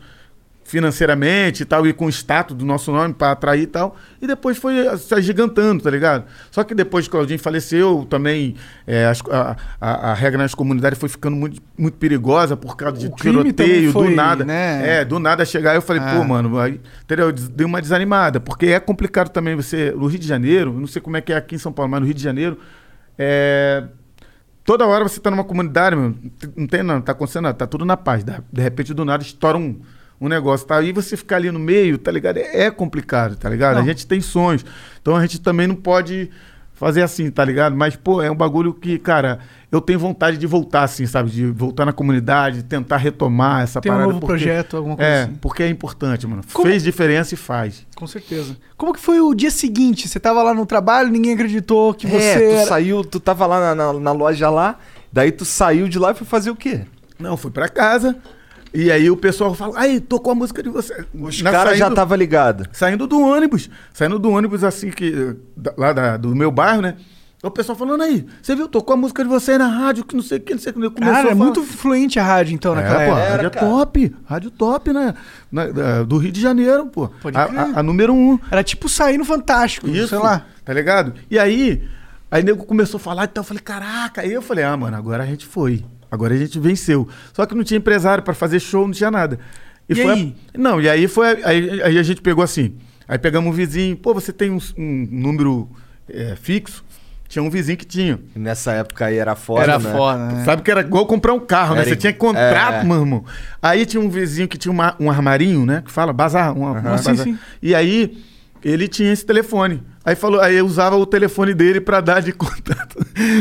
financeiramente 0.64 1.64
e 1.64 1.66
tal, 1.66 1.86
e 1.86 1.92
com 1.92 2.06
o 2.06 2.10
status 2.10 2.56
do 2.56 2.66
nosso 2.66 2.90
nome 2.92 3.14
para 3.14 3.32
atrair 3.32 3.64
e 3.64 3.68
tal. 3.68 3.98
E 4.22 4.26
depois 4.26 4.58
foi 4.58 4.76
se 4.98 5.14
agigantando, 5.14 5.84
tá 5.84 5.90
ligado? 5.90 6.24
Só 6.50 6.64
que 6.64 6.74
depois 6.74 7.06
que 7.06 7.10
o 7.10 7.12
Claudinho 7.12 7.38
faleceu, 7.38 8.08
também 8.10 8.56
é, 8.88 9.12
a, 9.30 9.56
a- 9.82 10.12
a 10.12 10.14
regra 10.14 10.42
nas 10.42 10.56
comunidades 10.56 10.98
foi 10.98 11.10
ficando 11.10 11.36
muito, 11.36 11.62
muito 11.78 11.96
perigosa 11.98 12.56
por 12.56 12.78
causa 12.78 12.98
de 12.98 13.08
O 13.08 13.10
tiroteio, 13.12 13.92
foi, 13.92 14.08
do 14.12 14.16
nada. 14.16 14.46
né? 14.46 15.00
É, 15.02 15.06
do 15.06 15.20
nada 15.20 15.44
chegar, 15.44 15.76
eu 15.76 15.82
falei, 15.82 16.02
Ah. 16.02 16.16
pô, 16.18 16.24
mano, 16.24 16.58
aí, 16.58 16.80
entendeu? 17.04 17.30
Dei 17.32 17.66
uma 17.66 17.82
desanimada, 17.82 18.40
porque 18.40 18.68
é 18.68 18.80
complicado 18.80 19.28
também 19.30 19.54
você. 19.54 19.92
No 19.92 20.08
Rio 20.08 20.18
de 20.20 20.28
Janeiro, 20.28 20.72
não 20.80 20.88
sei 20.88 21.02
como 21.02 21.18
é 21.18 21.22
que 21.22 21.34
é 21.34 21.36
aqui 21.36 21.56
em 21.56 21.60
São 21.60 21.74
Paulo, 21.74 21.92
mas 21.92 22.00
no 22.00 22.06
Rio 22.06 22.16
de 22.16 22.24
Janeiro, 22.24 22.58
é. 23.18 23.84
Toda 24.63 24.88
hora 24.88 25.07
você 25.07 25.20
tá 25.20 25.30
numa 25.30 25.43
comunidade, 25.43 25.95
meu, 25.95 26.16
não 26.55 26.66
tem 26.66 26.82
não, 26.82 26.99
tá 26.99 27.11
acontecendo 27.11 27.43
nada, 27.43 27.55
tá 27.55 27.68
tudo 27.68 27.86
na 27.86 27.95
paz. 27.95 28.24
De, 28.24 28.34
de 28.51 28.61
repente, 28.61 28.95
do 28.95 29.05
nada, 29.05 29.22
estoura 29.22 29.59
um, 29.59 29.80
um 30.20 30.28
negócio, 30.28 30.66
tá? 30.66 30.82
E 30.82 30.91
você 30.91 31.16
ficar 31.16 31.36
ali 31.36 31.51
no 31.51 31.59
meio, 31.59 31.99
tá 31.99 32.11
ligado? 32.11 32.38
É, 32.38 32.63
é 32.63 32.72
complicado, 32.72 33.36
tá 33.36 33.47
ligado? 33.47 33.76
Não. 33.76 33.84
A 33.84 33.86
gente 33.86 34.07
tem 34.07 34.20
sonhos. 34.22 34.66
Então 34.99 35.16
a 35.16 35.22
gente 35.22 35.39
também 35.39 35.68
não 35.68 35.76
pode 35.76 36.32
fazer 36.76 37.02
assim, 37.02 37.32
tá 37.32 37.44
ligado? 37.44 37.76
Mas, 37.76 37.96
pô, 37.96 38.22
é 38.22 38.30
um 38.30 38.36
bagulho 38.36 38.74
que, 38.74 39.00
cara, 39.00 39.40
eu 39.72 39.80
tenho 39.82 39.98
vontade 39.98 40.38
de 40.38 40.46
voltar, 40.46 40.84
assim, 40.84 41.06
sabe? 41.08 41.32
De 41.32 41.46
voltar 41.48 41.86
na 41.86 41.94
comunidade, 41.94 42.62
tentar 42.64 42.98
retomar 42.98 43.64
essa 43.64 43.82
Tem 43.82 43.92
um 43.92 43.96
parada. 43.96 44.08
novo 44.14 44.20
porque- 44.20 44.34
projeto, 44.44 44.78
alguma 44.78 44.96
coisa 44.98 45.10
É, 45.10 45.24
assim. 45.24 45.34
porque 45.42 45.64
é 45.64 45.70
importante, 45.70 46.28
mano. 46.28 46.44
Como- 46.54 46.68
Fez 46.68 46.84
diferença 46.84 47.34
e 47.34 47.38
faz. 47.38 47.86
Com 47.96 48.06
certeza. 48.06 48.56
Como 48.78 48.94
que 48.94 49.00
foi 49.00 49.20
o 49.22 49.34
dia 49.34 49.50
seguinte? 49.50 50.08
Você 50.08 50.20
tava 50.20 50.44
lá 50.44 50.54
no 50.54 50.66
trabalho, 50.66 51.10
ninguém 51.10 51.34
acreditou 51.34 51.94
que 51.94 52.06
você 52.06 52.18
É, 52.24 52.38
tu 52.38 52.56
era... 52.58 52.66
saiu, 52.68 53.04
tu 53.04 53.20
tava 53.20 53.46
lá 53.48 53.74
na, 53.74 53.76
na- 53.94 54.00
na 54.00 54.12
loja 54.12 54.50
lá, 54.50 54.78
daí 55.12 55.32
tu 55.32 55.46
saiu 55.46 55.88
de 55.88 55.98
lá 55.98 56.12
e 56.12 56.14
foi 56.14 56.28
fazer 56.28 56.50
o 56.52 56.56
quê? 56.56 56.82
Não, 57.18 57.38
fui 57.38 57.50
pra 57.50 57.70
casa 57.70 58.18
E 58.76 58.92
aí 58.92 59.10
o 59.10 59.16
pessoal 59.16 59.54
fala, 59.56 59.80
aí, 59.80 60.02
tocou 60.02 60.34
a 60.34 60.36
música 60.36 60.62
de 60.62 60.70
você. 60.70 61.06
Os 61.14 61.42
caras 61.42 61.78
já 61.78 61.88
estavam 61.88 62.18
ligados. 62.18 62.68
Saindo 62.74 63.08
do 63.08 63.22
ônibus. 63.22 63.70
Saindo 63.94 64.20
do 64.20 64.30
ônibus, 64.30 64.64
assim, 64.66 64.90
que. 64.92 65.36
da- 65.56 65.74
lá 65.78 65.94
da- 65.94 66.18
do 66.18 66.36
meu 66.36 66.52
bairro, 66.52 66.82
né? 66.82 66.96
O 67.42 67.52
pessoal 67.52 67.78
falando 67.78 68.02
aí, 68.02 68.26
você 68.42 68.56
viu, 68.56 68.68
tocou 68.68 68.96
a 68.96 68.98
música 68.98 69.24
de 69.24 69.30
você 69.30 69.52
aí 69.52 69.58
na 69.60 69.68
rádio, 69.68 70.04
que 70.04 70.16
não 70.16 70.24
sei 70.24 70.40
o 70.40 70.42
que, 70.42 70.54
não 70.54 70.60
sei 70.60 70.72
o 70.72 70.74
que. 70.76 70.82
Começou 70.90 71.14
Cara, 71.14 71.28
a 71.28 71.32
é 71.32 71.36
muito 71.36 71.62
fluente 71.64 72.20
a 72.20 72.24
rádio, 72.24 72.56
então, 72.56 72.74
naquela 72.74 73.04
É, 73.04 73.08
pô, 73.08 73.18
época. 73.18 73.30
rádio 73.36 73.52
top. 73.60 74.16
Rádio 74.26 74.52
top, 74.52 74.92
né? 74.94 75.14
Na- 75.52 75.68
da- 75.68 76.04
do 76.04 76.18
Rio 76.18 76.32
de 76.32 76.42
Janeiro, 76.42 76.88
pô. 76.88 77.08
Pode 77.22 77.38
a, 77.38 77.44
a- 77.44 77.80
a 77.80 77.84
número 77.84 78.14
um. 78.14 78.40
Era 78.50 78.64
tipo 78.64 78.90
sair 78.90 79.18
no 79.20 79.24
Fantástico, 79.26 79.88
Isso, 79.88 80.08
sei 80.08 80.18
lá. 80.18 80.44
Tá 80.66 80.74
ligado? 80.74 81.14
E 81.30 81.38
aí, 81.38 81.84
aí 82.32 82.42
o 82.42 82.46
nego 82.46 82.66
começou 82.66 82.98
a 82.98 83.02
falar, 83.02 83.26
então 83.26 83.42
eu 83.42 83.46
falei, 83.48 83.62
caraca. 83.62 84.22
Aí 84.22 84.34
eu 84.34 84.42
falei, 84.42 84.64
ah, 84.64 84.76
mano, 84.76 84.98
agora 84.98 85.22
a 85.22 85.26
gente 85.28 85.46
foi. 85.46 85.86
Agora 86.12 86.34
a 86.34 86.38
gente 86.38 86.60
venceu. 86.60 87.08
Só 87.34 87.45
que 87.45 87.56
não 87.56 87.64
tinha 87.64 87.78
empresário 87.78 88.24
pra 88.24 88.34
fazer 88.34 88.60
show, 88.60 88.86
não 88.86 88.93
tinha 88.93 89.12
nada. 89.12 89.39
E 89.88 89.95
foi 89.95 90.06
a- 90.10 90.14
aí? 90.14 90.36
Não, 90.58 90.82
e 90.82 90.89
aí 90.89 91.08
foi. 91.08 91.28
a- 91.43 91.47
Aí, 91.49 91.82
aí 91.82 91.97
a 91.97 92.03
gente 92.03 92.22
pegou 92.22 92.43
assim. 92.43 92.76
Aí 93.08 93.18
pegamos 93.20 93.49
um 93.49 93.53
vizinho, 93.56 93.95
pô, 93.95 94.14
você 94.14 94.34
tem 94.34 94.49
um, 94.49 94.58
um 94.78 95.08
número 95.12 95.70
é, 96.10 96.36
fixo? 96.36 96.84
Tinha 97.28 97.41
um 97.43 97.49
vizinho 97.49 97.78
que 97.78 97.86
tinha. 97.86 98.20
E 98.36 98.39
Nessa 98.39 98.72
época 98.74 99.06
aí 99.06 99.18
era 99.18 99.36
foda, 99.36 99.64
Era 99.64 99.80
né? 99.80 99.91
foda, 99.91 100.28
né? 100.32 100.43
Sabe 100.45 100.62
que 100.62 100.70
era 100.72 100.82
igual 100.82 101.06
comprar 101.08 101.34
um 101.34 101.39
carro, 101.39 101.74
né? 101.76 101.82
Era 101.82 101.89
Você 101.89 101.95
tinha 101.95 102.14
contrato, 102.14 102.82
é. 102.82 102.84
meu 102.84 102.99
irmão. 102.99 103.26
Aí 103.62 103.86
tinha 103.86 104.01
um 104.01 104.10
vizinho 104.10 104.47
que 104.47 104.58
tinha 104.58 104.72
uma- 104.72 104.95
um 104.99 105.10
armarinho, 105.10 105.66
né? 105.66 105.82
Que 105.86 105.91
fala, 105.91 106.14
bazar. 106.14 106.56
Um, 106.58 106.70
um 106.72 106.76
Sim, 106.76 106.82
bazar. 106.84 107.18
sim. 107.18 107.38
E 107.62 107.74
aí 107.76 108.16
ele 108.72 108.88
tinha 108.88 109.11
esse 109.13 109.26
telefone. 109.26 109.84
Aí 110.03 110.16
falou, 110.16 110.39
aí 110.39 110.55
eu 110.55 110.66
usava 110.68 110.95
o 110.95 111.05
telefone 111.05 111.53
dele 111.53 111.82
pra 111.82 111.99
dar 111.99 112.22
de 112.22 112.32
contato 112.34 112.95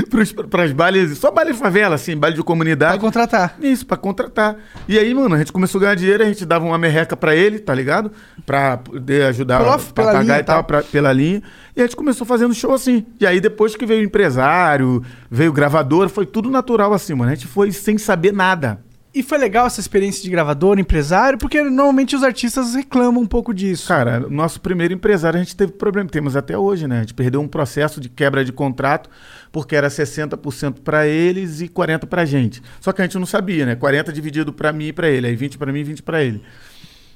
pros, 0.08 0.32
pras 0.32 0.72
bailes, 0.72 1.18
só 1.18 1.30
baile 1.30 1.52
de 1.52 1.58
favela, 1.58 1.94
assim, 1.94 2.16
baile 2.16 2.36
de 2.36 2.42
Pra 2.42 2.46
comunidade. 2.46 2.98
contratar. 2.98 3.56
Isso, 3.60 3.84
pra 3.84 3.96
contratar. 3.98 4.56
E 4.88 4.98
aí, 4.98 5.12
mano, 5.12 5.34
a 5.34 5.38
gente 5.38 5.52
começou 5.52 5.78
a 5.78 5.82
ganhar 5.82 5.94
dinheiro, 5.94 6.22
a 6.22 6.26
gente 6.26 6.46
dava 6.46 6.64
uma 6.64 6.78
merreca 6.78 7.14
pra 7.16 7.34
ele, 7.36 7.58
tá 7.58 7.74
ligado? 7.74 8.10
Pra 8.46 8.78
poder 8.78 9.26
ajudar 9.26 9.58
Pela- 9.58 9.78
pra 9.78 10.04
pagar 10.04 10.22
linha 10.22 10.38
e 10.38 10.42
tal. 10.42 10.56
tal, 10.56 10.64
pra- 10.64 10.82
pela 10.82 11.12
linha. 11.12 11.42
E 11.76 11.80
a 11.80 11.84
gente 11.84 11.96
começou 11.96 12.26
fazendo 12.26 12.54
show 12.54 12.72
assim. 12.72 13.04
E 13.20 13.26
aí, 13.26 13.40
depois 13.40 13.76
que 13.76 13.84
veio 13.84 14.00
o 14.00 14.04
empresário, 14.04 15.02
veio 15.30 15.50
o 15.50 15.54
gravador, 15.54 16.08
foi 16.08 16.24
tudo 16.24 16.50
natural 16.50 16.92
assim, 16.94 17.14
mano. 17.14 17.30
A 17.30 17.34
gente 17.34 17.46
foi 17.46 17.72
sem 17.72 17.98
saber 17.98 18.32
nada. 18.32 18.78
E 19.14 19.22
foi 19.22 19.38
legal 19.38 19.68
essa 19.68 19.78
experiência 19.78 20.24
de 20.24 20.28
gravador, 20.28 20.76
empresário, 20.76 21.38
porque 21.38 21.62
normalmente 21.62 22.16
os 22.16 22.24
artistas 22.24 22.74
reclamam 22.74 23.22
um 23.22 23.26
pouco 23.26 23.54
disso. 23.54 23.86
Cara, 23.86 24.18
nosso 24.18 24.60
primeiro 24.60 24.92
empresário 24.92 25.38
a 25.38 25.42
gente 25.42 25.54
teve 25.54 25.70
problema, 25.70 26.10
temos 26.10 26.34
até 26.34 26.58
hoje, 26.58 26.88
né? 26.88 26.96
A 26.96 27.00
gente 27.02 27.14
perdeu 27.14 27.40
um 27.40 27.46
processo 27.46 28.00
de 28.00 28.08
quebra 28.08 28.44
de 28.44 28.50
contrato, 28.50 29.08
porque 29.52 29.76
era 29.76 29.86
60% 29.86 30.80
pra 30.82 31.06
eles 31.06 31.60
e 31.60 31.68
40 31.68 32.08
pra 32.08 32.24
gente. 32.24 32.60
Só 32.80 32.90
que 32.90 33.02
a 33.02 33.04
gente 33.04 33.16
não 33.16 33.26
sabia, 33.26 33.64
né? 33.64 33.76
40 33.76 34.12
dividido 34.12 34.52
pra 34.52 34.72
mim 34.72 34.86
e 34.86 34.92
pra 34.92 35.08
ele, 35.08 35.28
aí 35.28 35.36
20 35.36 35.58
pra 35.58 35.72
mim 35.72 35.78
e 35.78 35.84
20 35.84 36.02
pra 36.02 36.20
ele. 36.20 36.42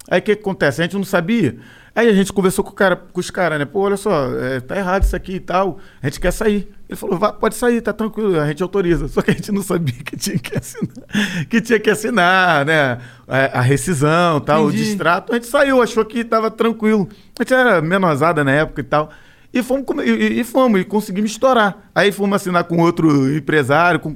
Aí 0.09 0.21
o 0.21 0.23
que, 0.23 0.37
que 0.37 0.41
acontece? 0.41 0.81
A 0.81 0.85
gente 0.85 0.97
não 0.97 1.05
sabia. 1.05 1.59
Aí 1.97 2.09
a 2.09 2.13
gente 2.13 2.33
conversou 2.33 2.65
com, 2.65 2.71
cara, 2.71 2.95
com 2.95 3.19
os 3.19 3.29
caras, 3.29 3.59
né? 3.59 3.65
Pô, 3.65 3.81
olha 3.81 3.97
só, 3.97 4.33
é, 4.39 4.61
tá 4.61 4.77
errado 4.77 5.03
isso 5.03 5.17
aqui 5.17 5.35
e 5.35 5.41
tal. 5.41 5.81
A 6.01 6.07
gente 6.07 6.21
quer 6.21 6.31
sair. 6.31 6.78
Ele 6.89 6.97
falou, 6.97 7.19
"Vá, 7.19 7.33
pode 7.33 7.55
sair, 7.55 7.83
tá 7.83 7.93
tranquilo, 7.93 8.41
a 8.41 8.47
gente 8.47 8.63
autoriza. 8.63 9.09
Só 9.09 9.21
que 9.21 9.31
a 9.31 9.35
gente 9.35 9.53
não 9.53 9.63
sabia 9.63 9.95
que 10.03 10.17
tinha 10.17 10.39
que 10.39 10.57
assinar, 10.57 11.47
que 11.51 11.61
tinha 11.61 11.79
que 11.79 11.91
assinar, 11.91 12.65
né? 12.65 12.99
A, 13.27 13.59
a 13.59 13.61
rescisão, 13.61 14.41
tal, 14.41 14.65
o 14.65 14.69
Entendi. 14.69 14.85
distrato. 14.85 15.33
A 15.33 15.35
gente 15.37 15.47
saiu, 15.49 15.83
achou 15.83 16.05
que 16.05 16.25
tava 16.25 16.51
tranquilo. 16.51 17.07
A 17.39 17.43
gente 17.43 17.53
era 17.53 17.83
menosada 17.83 18.43
na 18.43 18.53
época 18.53 18.81
e 18.81 18.85
tal. 18.85 19.11
E 19.53 19.63
fomos, 19.63 19.85
e, 20.05 20.41
e- 20.41 20.45
fomos, 20.45 20.81
e 20.81 20.85
conseguimos 20.85 21.31
estourar. 21.31 21.77
Aí 21.95 22.11
fomos 22.11 22.37
assinar 22.37 22.65
com 22.65 22.79
outro 22.79 23.35
empresário. 23.37 24.01
Com, 24.01 24.15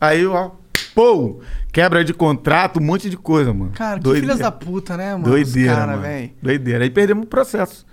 aí, 0.00 0.26
ó, 0.26 0.50
pô, 0.94 1.40
quebra 1.72 2.04
de 2.04 2.12
contrato, 2.12 2.80
um 2.80 2.82
monte 2.82 3.08
de 3.08 3.16
coisa, 3.16 3.52
mano. 3.54 3.72
Cara, 3.74 3.96
que 3.98 4.02
Doideira. 4.04 4.26
filhas 4.26 4.38
da 4.40 4.50
puta, 4.52 4.96
né, 4.96 5.12
mano? 5.12 5.24
Doideira, 5.24 5.72
Os 5.72 5.78
cara, 5.78 5.90
mano. 5.92 6.02
velho. 6.02 6.30
Doideira. 6.42 6.84
Aí 6.84 6.90
perdemos 6.90 7.24
o 7.24 7.26
processo. 7.26 7.86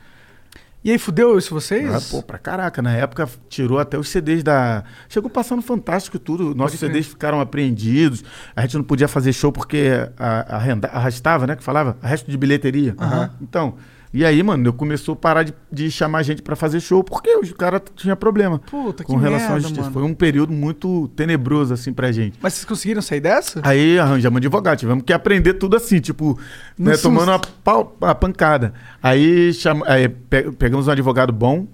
E 0.88 0.91
aí, 0.91 0.97
fudeu 0.97 1.38
isso 1.38 1.53
vocês? 1.53 1.93
Ah, 1.93 1.99
pô, 2.09 2.23
pra 2.23 2.38
caraca. 2.38 2.81
Na 2.81 2.93
época 2.95 3.27
tirou 3.49 3.77
até 3.77 3.97
os 3.97 4.07
CDs 4.07 4.41
da. 4.41 4.85
Chegou 5.09 5.29
passando 5.29 5.61
fantástico 5.61 6.17
tudo. 6.17 6.55
Nossos. 6.55 6.79
CDs 6.79 7.07
ficaram 7.07 7.41
apreendidos. 7.41 8.23
A 8.55 8.61
gente 8.61 8.77
não 8.77 8.83
podia 8.85 9.07
fazer 9.09 9.33
show 9.33 9.51
porque 9.51 9.89
a, 10.17 10.55
a 10.55 10.57
renda- 10.57 10.88
arrastava, 10.88 11.45
né? 11.45 11.57
Que 11.57 11.63
falava, 11.63 11.97
resto 12.01 12.31
de 12.31 12.38
bilheteria. 12.38 12.95
Então. 13.41 13.75
E 14.14 14.24
aí, 14.24 14.41
mano, 14.41 14.66
eu 14.68 14.74
começou 14.74 15.14
a 15.14 15.16
parar 15.16 15.43
de, 15.43 15.53
de 15.72 15.91
chamar 15.91 16.24
gente 16.24 16.41
pra 16.41 16.55
fazer 16.55 16.80
show 16.80 17.03
porque 17.03 17.30
os 17.38 17.51
caras 17.51 17.82
tinham 17.95 18.16
problema 18.16 18.58
Puta, 18.60 19.03
que 19.03 19.12
com 19.12 19.18
relação 19.18 19.47
à 19.47 19.51
merda, 19.51 19.62
justiça. 19.68 19.82
mano. 19.82 19.93
Foi 19.93 20.03
um 20.03 20.14
período 20.14 20.53
muito 20.53 21.10
tenebroso, 21.10 21.74
assim, 21.74 21.91
pra 21.91 22.12
gente. 22.12 22.38
Mas 22.41 22.53
vocês 22.53 22.66
conseguiram 22.66 23.01
sair 23.01 23.20
dessa? 23.20 23.60
Aí 23.64 23.99
arranjamos 23.99 24.38
advogado, 24.38 24.78
tivemos 24.80 25.03
que 25.03 25.12
aprender 25.12 25.55
tudo 25.55 25.76
assim, 25.76 25.99
tipo, 25.99 26.39
né, 26.80 26.95
tomando 26.97 27.32
a, 27.32 27.39
pau- 27.39 27.97
a 28.01 28.16
pancada. 28.16 28.74
Aí, 29.03 29.53
chama- 29.53 29.86
aí 29.88 30.08
pe- 30.08 30.51
pegamos 30.53 30.88
um 30.88 30.91
advogado 30.91 31.34
bom, 31.34 31.68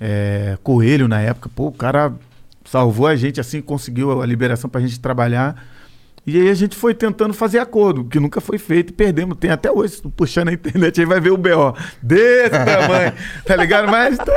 é, 0.00 0.56
Coelho 0.62 1.08
na 1.08 1.20
época, 1.20 1.50
pô, 1.54 1.66
o 1.66 1.72
cara 1.72 2.12
salvou 2.64 3.06
a 3.08 3.16
gente 3.16 3.40
assim, 3.40 3.60
conseguiu 3.60 4.22
a 4.22 4.26
liberação 4.26 4.70
pra 4.70 4.80
gente 4.80 4.98
trabalhar. 5.00 5.62
E 6.24 6.40
aí 6.40 6.48
a 6.48 6.54
gente 6.54 6.76
foi 6.76 6.94
tentando 6.94 7.34
fazer 7.34 7.58
acordo, 7.58 8.04
que 8.04 8.20
nunca 8.20 8.40
foi 8.40 8.56
feito 8.56 8.90
e 8.90 8.92
perdemos. 8.92 9.36
Tem 9.38 9.50
até 9.50 9.72
hoje, 9.72 9.94
se 9.94 10.02
tu 10.02 10.08
puxar 10.08 10.44
na 10.44 10.52
internet 10.52 11.00
aí 11.00 11.04
vai 11.06 11.20
ver 11.20 11.30
o 11.32 11.36
BO 11.36 11.74
desse 12.00 12.50
tamanho, 12.50 13.12
tá 13.44 13.56
ligado? 13.56 13.90
Mas 13.90 14.16
tá, 14.18 14.32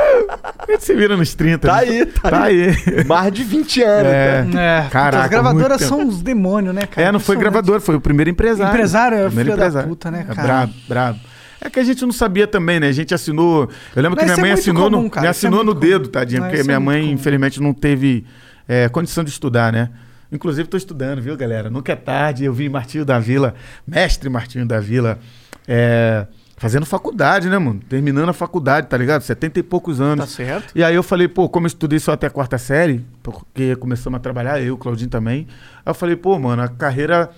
a 0.66 0.72
gente 0.72 0.84
se 0.84 0.94
vira 0.96 1.16
nos 1.16 1.32
30. 1.34 1.68
Tá 1.68 1.74
né? 1.74 1.80
aí, 1.80 2.06
tá 2.06 2.28
tá 2.30 2.42
aí. 2.42 2.74
Mais 3.06 3.32
de 3.32 3.44
20 3.44 3.82
anos, 3.84 4.12
É. 4.12 4.46
É, 4.56 4.88
Caraca, 4.90 5.24
as 5.24 5.30
gravadoras 5.30 5.80
são 5.82 6.00
uns 6.00 6.20
demônios, 6.22 6.74
né, 6.74 6.86
cara? 6.86 7.06
É, 7.06 7.12
não 7.12 7.20
foi 7.20 7.36
Impressionante. 7.36 7.62
gravador, 7.64 7.80
foi 7.80 7.94
o 7.94 8.00
primeiro 8.00 8.30
empresário. 8.30 8.72
Empresário 8.74 9.18
é 9.18 9.26
Primeiro 9.26 9.52
filho 9.52 9.72
da 9.72 9.82
puta, 9.84 10.10
né, 10.10 10.26
É 10.28 10.34
cara? 10.34 10.42
brabo, 10.42 10.72
brabo. 10.88 11.20
É 11.60 11.70
que 11.70 11.78
a 11.78 11.84
gente 11.84 12.02
não 12.04 12.12
sabia 12.12 12.48
também, 12.48 12.80
né? 12.80 12.88
A 12.88 12.92
gente 12.92 13.14
assinou. 13.14 13.70
Eu 13.94 14.02
lembro 14.02 14.16
Mas 14.16 14.24
que 14.24 14.24
minha 14.24 14.34
é 14.34 14.40
mãe 14.40 14.50
muito 14.50 14.60
assinou, 14.60 14.90
comum, 14.90 15.02
no, 15.14 15.20
me 15.20 15.26
é 15.26 15.30
assinou 15.30 15.62
no 15.64 15.72
dedo, 15.72 16.08
tadinha, 16.08 16.42
porque 16.42 16.56
é 16.58 16.64
minha 16.64 16.80
mãe, 16.80 17.02
comum. 17.02 17.14
infelizmente, 17.14 17.60
não 17.62 17.72
teve 17.72 18.24
é, 18.68 18.88
condição 18.88 19.22
de 19.22 19.30
estudar, 19.30 19.72
né? 19.72 19.88
Inclusive, 20.30 20.66
estou 20.66 20.78
estudando, 20.78 21.20
viu, 21.20 21.36
galera? 21.36 21.70
Nunca 21.70 21.92
é 21.92 21.96
tarde. 21.96 22.44
Eu 22.44 22.52
vi 22.52 22.68
Martinho 22.68 23.04
da 23.04 23.18
Vila, 23.18 23.54
mestre 23.86 24.28
Martinho 24.28 24.66
da 24.66 24.80
Vila, 24.80 25.18
é, 25.66 26.26
fazendo 26.56 26.86
faculdade, 26.86 27.48
né, 27.48 27.58
mano? 27.58 27.80
Terminando 27.88 28.28
a 28.28 28.32
faculdade, 28.32 28.88
tá 28.88 28.96
ligado? 28.96 29.22
70 29.22 29.60
e 29.60 29.62
poucos 29.62 30.00
anos. 30.00 30.24
Tá 30.24 30.30
certo. 30.30 30.72
E 30.74 30.82
aí 30.82 30.94
eu 30.94 31.02
falei, 31.02 31.28
pô, 31.28 31.48
como 31.48 31.66
eu 31.66 31.68
estudei 31.68 31.98
só 31.98 32.12
até 32.12 32.26
a 32.26 32.30
quarta 32.30 32.58
série, 32.58 33.04
porque 33.22 33.76
começamos 33.76 34.16
a 34.16 34.20
trabalhar, 34.20 34.60
eu, 34.60 34.76
Claudinho 34.76 35.10
também. 35.10 35.46
Aí 35.84 35.90
eu 35.90 35.94
falei, 35.94 36.16
pô, 36.16 36.38
mano, 36.38 36.62
a 36.62 36.68
carreira 36.68 37.30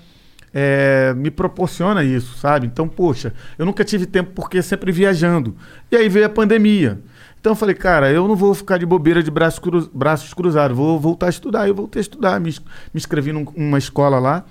é, 0.54 1.12
me 1.16 1.30
proporciona 1.30 2.02
isso, 2.02 2.38
sabe? 2.38 2.66
Então, 2.66 2.88
poxa, 2.88 3.32
eu 3.58 3.66
nunca 3.66 3.84
tive 3.84 4.06
tempo 4.06 4.30
porque 4.34 4.62
sempre 4.62 4.92
viajando. 4.92 5.56
E 5.90 5.96
aí 5.96 6.08
veio 6.08 6.26
a 6.26 6.30
pandemia. 6.30 6.98
Então 7.40 7.52
eu 7.52 7.56
falei, 7.56 7.74
cara, 7.74 8.10
eu 8.10 8.26
não 8.26 8.34
vou 8.36 8.52
ficar 8.54 8.78
de 8.78 8.84
bobeira 8.86 9.22
de 9.22 9.30
braços, 9.30 9.58
cru- 9.58 9.88
braços 9.94 10.34
cruzados, 10.34 10.76
vou 10.76 10.98
voltar 10.98 11.26
a 11.26 11.30
estudar. 11.30 11.68
Eu 11.68 11.74
voltei 11.74 12.00
a 12.00 12.02
estudar, 12.02 12.40
me, 12.40 12.50
me 12.50 12.56
inscrevi 12.94 13.32
num- 13.32 13.46
numa 13.56 13.78
escola 13.78 14.18
lá 14.18 14.44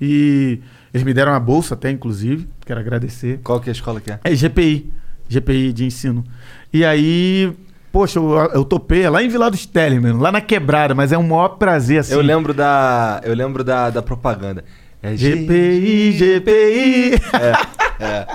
e 0.00 0.60
eles 0.92 1.04
me 1.04 1.14
deram 1.14 1.32
uma 1.32 1.40
bolsa 1.40 1.74
até, 1.74 1.90
inclusive, 1.90 2.48
quero 2.66 2.80
agradecer. 2.80 3.40
Qual 3.44 3.60
que 3.60 3.68
é 3.68 3.72
a 3.72 3.74
escola 3.74 4.00
que 4.00 4.10
é? 4.10 4.18
É 4.24 4.34
GPI, 4.34 4.92
GPI 5.28 5.72
de 5.72 5.84
ensino. 5.86 6.24
E 6.72 6.84
aí, 6.84 7.52
poxa, 7.92 8.18
eu, 8.18 8.30
eu 8.54 8.64
topei, 8.64 9.02
é 9.02 9.10
lá 9.10 9.22
em 9.22 9.28
Vila 9.28 9.50
dos 9.50 9.64
Teles, 9.64 10.00
mano, 10.02 10.18
lá 10.20 10.32
na 10.32 10.40
quebrada, 10.40 10.94
mas 10.94 11.12
é 11.12 11.18
um 11.18 11.22
maior 11.26 11.50
prazer, 11.50 12.00
assim. 12.00 12.12
Eu 12.14 12.20
lembro 12.20 12.52
da. 12.52 13.20
Eu 13.24 13.34
lembro 13.34 13.62
da, 13.62 13.88
da 13.90 14.02
propaganda. 14.02 14.64
É 15.02 15.16
GPI, 15.16 16.12
GPI. 16.12 17.12
É, 17.40 17.81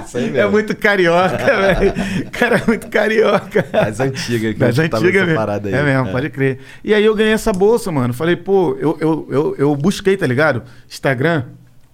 isso 0.06 0.18
aí 0.18 0.24
mesmo. 0.26 0.38
É 0.40 0.48
muito 0.50 0.76
carioca, 0.76 1.38
velho. 1.46 1.94
Cara, 2.32 2.58
é 2.58 2.68
muito 2.68 2.88
carioca. 2.88 3.64
Das 3.72 4.00
antigas 4.00 4.54
que 4.54 4.60
tava 4.60 4.82
antigas 4.82 5.04
nessa 5.14 5.26
mesmo. 5.26 5.36
parada 5.36 5.70
aí. 5.70 5.76
É 5.76 5.84
mesmo, 5.84 6.12
pode 6.12 6.30
crer. 6.30 6.60
E 6.84 6.94
aí 6.94 7.04
eu 7.04 7.16
ganhei 7.16 7.34
essa 7.34 7.52
bolsa, 7.52 7.92
mano. 7.92 8.14
Falei, 8.14 8.36
pô, 8.36 8.78
eu, 8.80 8.98
eu, 9.00 9.28
eu, 9.30 9.56
eu 9.58 9.76
busquei, 9.76 10.16
tá 10.18 10.26
ligado? 10.26 10.64
Instagram, 10.90 11.44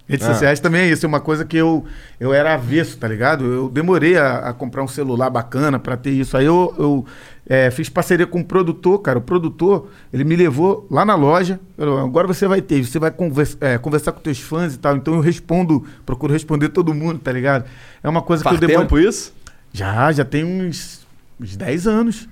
redes 0.08 0.26
Ah. 0.26 0.32
sociais 0.32 0.60
também 0.60 0.82
é 0.82 0.88
isso. 0.90 1.04
É 1.04 1.08
uma 1.08 1.20
coisa 1.20 1.44
que 1.44 1.56
eu, 1.56 1.84
eu 2.20 2.32
era 2.34 2.54
avesso, 2.54 2.96
tá 2.98 3.08
ligado? 3.08 3.44
Eu 3.44 3.68
demorei 3.68 4.16
a, 4.18 4.38
a 4.50 4.52
comprar 4.52 4.82
um 4.82 4.88
celular 4.88 5.30
bacana 5.30 5.78
pra 5.78 5.96
ter 5.96 6.10
isso. 6.10 6.36
Aí 6.36 6.44
eu, 6.46 6.74
eu 6.78 7.06
é, 7.48 7.70
fiz 7.70 7.88
parceria 7.88 8.26
com 8.26 8.38
um 8.40 8.42
produtor, 8.42 8.98
cara. 9.00 9.18
O 9.18 9.22
produtor, 9.22 9.88
ele 10.12 10.24
me 10.24 10.36
levou 10.36 10.86
lá 10.90 11.04
na 11.04 11.14
loja. 11.14 11.58
Falou, 11.76 11.98
agora 11.98 12.26
você 12.26 12.46
vai 12.46 12.60
ter, 12.62 12.84
você 12.84 12.98
vai 12.98 13.10
conversa, 13.10 13.56
é, 13.60 13.78
conversar 13.78 14.12
com 14.12 14.20
teus 14.20 14.40
fãs 14.40 14.74
e 14.74 14.78
tal. 14.78 14.96
Então 14.96 15.14
eu 15.14 15.20
respondo, 15.20 15.84
procuro 16.04 16.32
responder 16.32 16.68
todo 16.70 16.92
mundo, 16.94 17.18
tá 17.18 17.32
ligado? 17.32 17.64
É 18.02 18.08
uma 18.08 18.22
coisa 18.22 18.42
Faz 18.44 18.58
que 18.58 18.64
eu 18.64 18.68
demoro. 18.68 18.86
tempo 18.86 18.98
isso? 18.98 19.32
Já, 19.72 20.12
já 20.12 20.24
tem 20.24 20.44
uns, 20.44 21.00
uns 21.40 21.56
10 21.56 21.86
anos. 21.86 22.28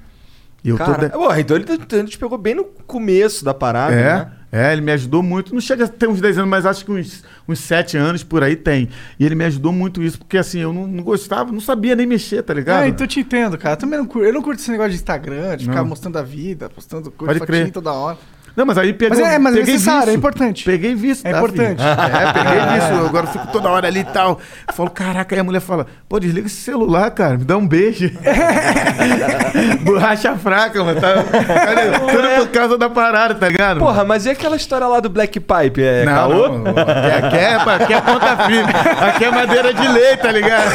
E 0.65 0.69
eu 0.69 0.77
Cara, 0.77 1.09
tô. 1.11 1.19
de- 1.19 1.27
Ué, 1.27 1.41
então 1.41 1.57
ele, 1.57 1.65
te- 1.65 1.97
ele 1.97 2.07
te 2.09 2.17
pegou 2.17 2.39
bem 2.39 2.55
no 2.55 2.65
começo 2.87 3.45
da 3.45 3.53
parada, 3.53 3.95
É, 3.95 4.15
né? 4.15 4.33
É, 4.53 4.71
ele 4.71 4.83
me 4.83 4.93
ajudou 4.93 5.23
muito. 5.23 5.55
Não 5.55 5.63
chega 5.63 5.87
a 5.87 5.89
ter 5.89 6.07
uns 6.07 6.21
10 6.21 6.37
anos, 6.37 6.51
mas 6.51 6.67
acho 6.67 6.85
que 6.85 6.93
uns, 6.93 7.25
uns 7.49 7.59
7 7.59 7.97
anos 7.97 8.23
por 8.23 8.45
aí 8.45 8.55
tem. 8.55 8.91
E 9.19 9.25
ele 9.25 9.35
me 9.35 9.45
ajudou 9.47 9.73
muito 9.73 10.03
isso, 10.03 10.19
porque 10.19 10.37
assim, 10.37 10.61
eu 10.61 10.75
não, 10.75 10.87
não 10.87 11.03
gostava, 11.03 11.51
não 11.51 11.61
sabia 11.61 11.97
nem 11.97 12.07
mexer, 12.07 12.43
tá 12.43 12.53
ligado? 12.53 12.83
Ah, 12.83 12.89
então 12.89 13.05
eu 13.05 13.09
te 13.09 13.21
entendo, 13.21 13.57
cara. 13.57 13.77
Eu 13.77 13.79
também 13.79 13.99
não 13.99 14.05
curto. 14.05 14.27
Eu 14.27 14.33
não 14.35 14.43
curto 14.43 14.61
esse 14.61 14.71
negócio 14.71 14.91
de 14.91 14.97
Instagram, 14.97 15.57
de 15.57 15.65
ficar 15.65 15.81
Não. 15.81 15.87
mostrando 15.89 16.19
a 16.19 16.23
vida, 16.23 16.69
postando 16.69 17.11
Pode 17.11 17.17
coisa 17.17 17.47
crer. 17.47 17.59
fotinho 17.61 17.73
toda 17.73 17.93
hora. 17.93 18.19
Não, 18.55 18.67
mas 18.67 18.77
aí 18.77 18.93
pegou, 18.93 19.19
Mas 19.19 19.27
é- 19.35 19.39
mas 19.39 19.55
é 19.55 19.59
peguei 19.61 19.73
necessário, 19.75 20.01
vício. 20.01 20.13
é 20.13 20.15
importante. 20.17 20.65
Peguei 20.65 20.95
vício, 20.95 21.27
É 21.27 21.31
tá, 21.33 21.39
importante. 21.39 21.79
filho? 21.83 21.91
É, 21.91 22.33
peguei 22.33 22.61
vício. 22.75 23.07
Agora 23.07 23.27
eu 23.27 23.31
fico 23.33 23.47
toda 23.49 23.69
hora 23.71 23.87
ali 23.89 24.01
e 24.01 24.05
tal. 24.05 24.39
Eu 24.69 24.75
falo, 24.75 24.91
caraca, 24.91 25.35
aí 25.35 25.41
a 25.41 25.45
mulher 25.45 25.61
fala, 25.61 25.87
pô, 26.09 26.21
desliga 26.21 26.47
esse 26.47 26.57
celular, 26.57 27.11
cara, 27.13 27.39
me 27.39 27.45
dá 27.45 27.57
um 27.57 27.67
beijo. 27.67 28.11
Borracha 29.83 30.37
fraca, 30.37 30.85
mano. 30.85 31.01
Tá, 31.01 31.15
cara, 31.15 31.99
tudo 32.01 32.29
por 32.41 32.49
causa 32.49 32.77
da 32.79 32.91
parada, 32.91 33.35
tá 33.35 33.49
ligado? 33.49 33.79
Porra, 33.79 34.05
mas 34.05 34.27
e 34.27 34.31
aquela 34.31 34.57
história 34.57 34.87
lá 34.87 35.01
do 35.01 35.09
Black 35.09 35.41
Pipe? 35.41 35.83
É 35.83 36.05
não, 36.05 36.13
caô? 36.13 36.49
não, 36.49 36.59
não. 36.59 36.71
Aqui, 36.73 37.27
aqui 37.27 37.37
é, 37.37 37.55
aqui 37.55 37.95
é 37.95 38.01
ponta 38.01 38.37
firme. 38.47 38.73
Aqui 39.09 39.25
é 39.25 39.31
madeira 39.31 39.73
de 39.75 39.89
lei, 39.89 40.17
tá 40.17 40.31
ligado? 40.31 40.73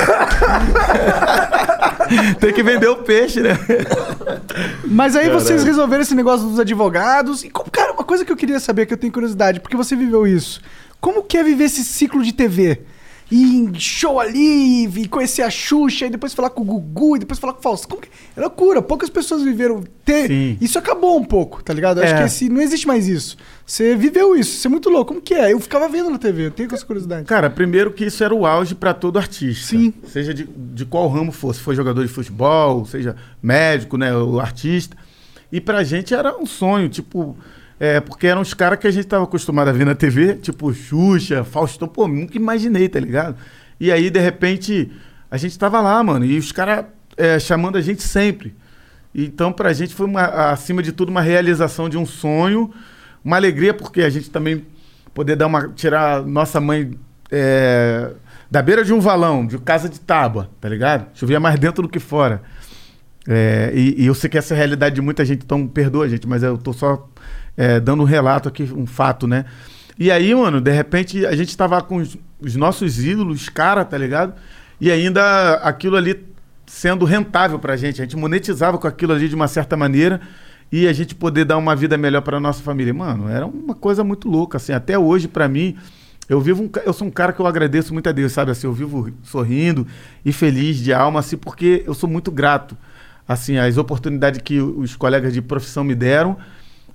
Tem 2.40 2.54
que 2.54 2.64
vender 2.64 2.88
o 2.88 2.98
peixe, 2.98 3.42
né? 3.42 3.58
Mas 4.86 5.16
aí 5.16 5.30
vocês 5.30 5.64
resolveram 5.64 6.02
esse 6.02 6.16
negócio 6.16 6.48
dos 6.48 6.60
advogados. 6.60 7.44
E 7.44 7.50
cara, 7.72 7.94
uma 7.94 8.04
coisa 8.04 8.26
que 8.26 8.32
eu 8.32 8.38
queria 8.38 8.60
saber, 8.60 8.86
que 8.86 8.94
eu 8.94 8.98
tenho 8.98 9.14
curiosidade, 9.14 9.60
porque 9.60 9.78
você 9.78 9.96
viveu 9.96 10.26
isso. 10.28 10.62
Como 11.00 11.24
que 11.24 11.38
é 11.38 11.44
viver 11.44 11.66
esse 11.66 11.84
ciclo 11.84 12.24
de 12.24 12.34
TV? 12.34 12.82
E 13.30 13.44
em 13.58 13.74
show 13.78 14.22
ali, 14.22 14.86
e 14.86 15.08
conhecer 15.10 15.42
a 15.42 15.50
Xuxa, 15.50 16.06
e 16.06 16.10
depois 16.10 16.34
falar 16.34 16.50
com 16.50 16.62
o 16.62 16.66
Gugu, 16.66 17.18
e 17.18 17.20
depois 17.20 17.38
falar 17.38 17.52
com 17.54 17.60
o 17.60 17.62
Faustão. 17.62 17.90
Como 17.90 18.02
que... 18.02 18.08
É 18.36 18.40
loucura, 18.40 18.82
poucas 18.82 19.10
pessoas 19.10 19.44
viveram. 19.44 19.84
Ter... 20.06 20.28
Sim. 20.28 20.58
Isso 20.62 20.80
acabou 20.80 21.18
um 21.20 21.26
pouco, 21.26 21.62
tá 21.62 21.74
ligado? 21.74 21.98
Eu 22.00 22.06
acho 22.06 22.14
É. 22.14 22.18
que 22.20 22.24
esse... 22.24 22.48
não 22.48 22.62
existe 22.62 22.88
mais 22.88 23.06
isso. 23.08 23.36
Você 23.66 23.98
viveu 23.98 24.34
isso, 24.34 24.52
isso 24.56 24.68
é 24.68 24.70
muito 24.70 24.90
louco. 24.90 25.10
Como 25.10 25.22
que 25.22 25.34
é? 25.34 25.52
Eu 25.52 25.60
ficava 25.60 25.90
vendo 25.90 26.10
na 26.10 26.18
TV, 26.18 26.46
eu 26.46 26.52
tenho 26.52 26.74
essa 26.74 26.86
curiosidade. 26.86 27.26
Cara, 27.26 27.50
primeiro 27.50 27.92
que 27.92 28.06
isso 28.06 28.24
era 28.24 28.34
o 28.34 28.46
auge 28.46 28.74
pra 28.74 28.94
todo 28.94 29.20
artista. 29.20 29.68
Sim. 29.76 29.94
Seja 30.08 30.34
de, 30.34 30.46
de 30.46 30.86
qual 30.86 31.10
ramo 31.10 31.34
fosse. 31.34 31.60
Foi 31.60 31.76
jogador 31.76 32.04
de 32.04 32.08
futebol, 32.12 32.86
seja 32.86 33.16
médico, 33.44 33.98
né? 33.98 34.16
O 34.16 34.40
artista. 34.40 34.96
E 35.52 35.60
pra 35.60 35.84
gente 35.84 36.14
era 36.14 36.38
um 36.38 36.46
sonho, 36.46 36.88
tipo. 36.88 37.36
É, 37.80 38.00
porque 38.00 38.26
eram 38.26 38.42
os 38.42 38.54
caras 38.54 38.80
que 38.80 38.88
a 38.88 38.92
gente 38.92 39.06
tava 39.06 39.24
acostumado 39.24 39.68
a 39.68 39.72
ver 39.72 39.86
na 39.86 39.94
TV, 39.94 40.36
tipo 40.36 40.74
Xuxa, 40.74 41.44
Faustão, 41.44 41.88
pô, 41.88 42.08
nunca 42.08 42.36
imaginei, 42.36 42.90
tá 42.90 43.00
ligado? 43.00 43.38
E 43.80 43.92
aí, 43.92 44.10
de 44.10 44.20
repente, 44.20 44.92
a 45.30 45.38
gente 45.38 45.58
tava 45.60 45.80
lá, 45.80 46.04
mano, 46.04 46.26
e 46.26 46.38
os 46.38 46.52
caras 46.52 46.86
é, 47.16 47.38
chamando 47.38 47.78
a 47.78 47.82
gente 47.82 48.02
sempre. 48.02 48.56
Então, 49.14 49.52
pra 49.52 49.74
gente 49.74 49.94
foi, 49.94 50.08
uma, 50.08 50.52
acima 50.52 50.82
de 50.82 50.92
tudo, 50.92 51.10
uma 51.10 51.22
realização 51.22 51.88
de 51.88 51.98
um 51.98 52.06
sonho, 52.06 52.72
uma 53.24 53.36
alegria, 53.36 53.74
porque 53.74 54.02
a 54.02 54.10
gente 54.10 54.30
também 54.30 54.66
poder 55.14 55.36
dar 55.36 55.48
uma, 55.48 55.70
tirar 55.70 56.24
nossa 56.24 56.60
mãe 56.60 56.98
é, 57.32 58.12
da 58.50 58.62
beira 58.62 58.84
de 58.84 58.94
um 58.94 59.00
valão, 59.00 59.46
de 59.46 59.58
casa 59.60 59.90
de 59.90 60.00
tábua, 60.00 60.50
tá 60.60 60.70
ligado? 60.70 61.08
Chovia 61.14 61.40
mais 61.40 61.60
dentro 61.60 61.84
do 61.84 61.90
que 61.90 62.00
fora. 62.00 62.42
É, 63.28 63.72
e, 63.74 64.04
e 64.04 64.06
eu 64.06 64.16
sei 64.16 64.30
que 64.30 64.38
essa 64.38 64.54
é 64.54 64.56
a 64.56 64.58
realidade 64.58 64.96
de 64.96 65.02
muita 65.02 65.26
gente, 65.26 65.44
então 65.44 65.68
perdoa, 65.68 66.08
gente, 66.08 66.28
mas 66.28 66.44
eu 66.44 66.58
tô 66.58 66.72
só 66.72 67.10
é, 67.58 67.80
dando 67.80 68.04
um 68.04 68.06
relato 68.06 68.48
aqui, 68.48 68.64
um 68.64 68.86
fato, 68.86 69.28
né? 69.28 69.44
E 70.00 70.12
aí, 70.12 70.34
mano, 70.34 70.62
de 70.62 70.72
repente 70.72 71.26
a 71.26 71.36
gente 71.36 71.58
tava 71.58 71.82
com 71.82 71.98
os, 71.98 72.16
os 72.40 72.56
nossos 72.56 73.04
ídolos, 73.04 73.50
cara, 73.50 73.84
tá 73.84 73.98
ligado? 73.98 74.36
E 74.80 74.92
ainda 74.92 75.56
aquilo 75.56 75.98
ali 75.98 76.24
sendo 76.68 77.04
rentável 77.04 77.58
pra 77.58 77.76
gente. 77.76 78.02
A 78.02 78.06
gente 78.06 78.16
monetizava 78.16 78.78
com 78.78 78.88
aquilo 78.88 79.14
ali 79.14 79.28
de 79.28 79.34
uma 79.34 79.48
certa 79.48 79.76
maneira 79.76 80.22
e 80.72 80.88
a 80.88 80.94
gente 80.94 81.16
poder 81.16 81.46
dar 81.46 81.58
uma 81.58 81.76
vida 81.76 81.98
melhor 81.98 82.22
pra 82.22 82.40
nossa 82.40 82.62
família. 82.62 82.94
Mano, 82.94 83.28
era 83.28 83.46
uma 83.46 83.74
coisa 83.74 84.04
muito 84.04 84.30
louca, 84.30 84.58
assim. 84.58 84.74
Até 84.74 85.00
hoje, 85.00 85.28
pra 85.28 85.48
mim, 85.48 85.76
eu 86.30 86.40
vivo 86.40 86.64
um, 86.64 86.70
eu 86.86 86.94
sou 86.94 87.08
um 87.08 87.12
cara 87.12 87.34
que 87.34 87.40
eu 87.40 87.48
agradeço 87.48 87.94
muito 87.94 88.08
a 88.08 88.12
Deus, 88.12 88.34
sabe? 88.34 88.52
Assim, 88.52 88.68
eu 88.68 88.74
vivo 88.74 89.10
sorrindo 89.24 89.88
e 90.24 90.32
feliz 90.32 90.78
de 90.78 90.94
alma, 90.94 91.22
assim, 91.22 91.38
porque 91.38 91.84
eu 91.88 91.94
sou 91.94 92.10
muito 92.10 92.30
grato, 92.30 92.78
assim, 93.28 93.58
às 93.58 93.78
oportunidades 93.78 94.42
que 94.44 94.60
os 94.60 94.96
colegas 94.96 95.34
de 95.34 95.42
profissão 95.42 95.84
me 95.84 95.96
deram 95.96 96.38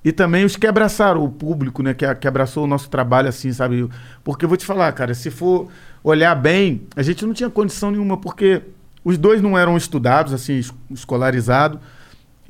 e 0.05 0.11
também 0.13 0.45
os 0.45 0.57
que 0.57 0.67
abraçaram 0.67 1.23
o 1.25 1.31
público, 1.31 1.83
né? 1.83 1.95
Que, 1.95 2.13
que 2.17 2.27
abraçou 2.29 2.65
o 2.65 2.67
nosso 2.67 2.89
trabalho, 2.91 3.29
assim, 3.29 3.53
sabe? 3.53 3.89
Porque 4.25 4.45
eu 4.45 4.49
vou 4.49 4.57
te 4.59 4.67
falar, 4.67 4.91
cara, 4.93 5.15
se 5.15 5.31
for 5.31 5.69
olhar 6.03 6.35
bem, 6.35 6.83
a 6.97 7.03
gente 7.03 7.25
não 7.25 7.33
tinha 7.33 7.49
condição 7.49 7.91
nenhuma, 7.91 8.17
porque 8.17 8.63
os 9.05 9.17
dois 9.17 9.41
não 9.41 9.57
eram 9.59 9.77
estudados, 9.77 10.33
assim, 10.33 10.55
es- 10.59 10.73
escolarizados. 10.91 11.79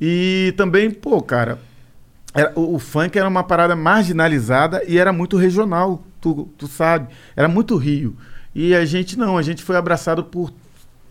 E 0.01 0.53
também, 0.57 0.89
pô, 0.91 1.21
cara, 1.21 1.59
era- 2.33 2.51
o, 2.55 2.75
o 2.75 2.79
funk 2.79 3.17
era 3.17 3.27
uma 3.27 3.43
parada 3.43 3.75
marginalizada 3.75 4.83
e 4.87 4.97
era 4.97 5.13
muito 5.13 5.37
regional, 5.37 6.03
tu, 6.19 6.49
tu 6.57 6.67
sabe? 6.67 7.07
Era 7.35 7.47
muito 7.47 7.75
Rio. 7.77 8.15
E 8.55 8.73
a 8.75 8.85
gente 8.85 9.17
não, 9.17 9.37
a 9.37 9.41
gente 9.41 9.63
foi 9.63 9.75
abraçado 9.75 10.23
por, 10.23 10.51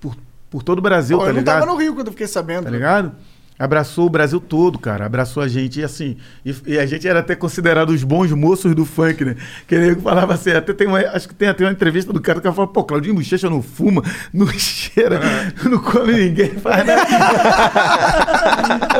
por, 0.00 0.16
por 0.50 0.62
todo 0.62 0.78
o 0.78 0.82
Brasil, 0.82 1.16
Pô, 1.18 1.24
tá 1.24 1.30
eu 1.30 1.34
não 1.34 1.40
ligado? 1.40 1.60
tava 1.60 1.72
no 1.72 1.78
Rio 1.78 1.94
quando 1.94 2.08
eu 2.08 2.12
fiquei 2.12 2.26
sabendo. 2.26 2.64
Tá 2.64 2.70
ligado? 2.70 3.12
Abraçou 3.62 4.06
o 4.06 4.10
Brasil 4.10 4.40
todo, 4.40 4.76
cara. 4.76 5.06
Abraçou 5.06 5.40
a 5.40 5.46
gente 5.46 5.78
e 5.78 5.84
assim. 5.84 6.16
E, 6.44 6.52
e 6.66 6.78
a 6.80 6.84
gente 6.84 7.06
era 7.06 7.20
até 7.20 7.36
considerado 7.36 7.90
os 7.90 8.02
bons 8.02 8.32
moços 8.32 8.74
do 8.74 8.84
funk, 8.84 9.24
né? 9.24 9.36
Que 9.68 9.78
nego 9.78 10.00
falava 10.02 10.34
assim, 10.34 10.50
até 10.50 10.72
tem 10.72 10.88
uma, 10.88 10.98
acho 10.98 11.28
que 11.28 11.34
tem 11.34 11.46
até 11.48 11.64
uma 11.64 11.70
entrevista 11.70 12.12
do 12.12 12.20
cara 12.20 12.40
que 12.40 12.50
fala, 12.50 12.66
pô, 12.66 12.82
Claudinho 12.82 13.14
Bochecha 13.14 13.48
não 13.48 13.62
fuma, 13.62 14.02
não 14.34 14.48
cheira, 14.48 15.20
não 15.64 15.78
come 15.78 16.12
ninguém, 16.12 16.48
faz 16.58 16.84
nada. 16.84 17.02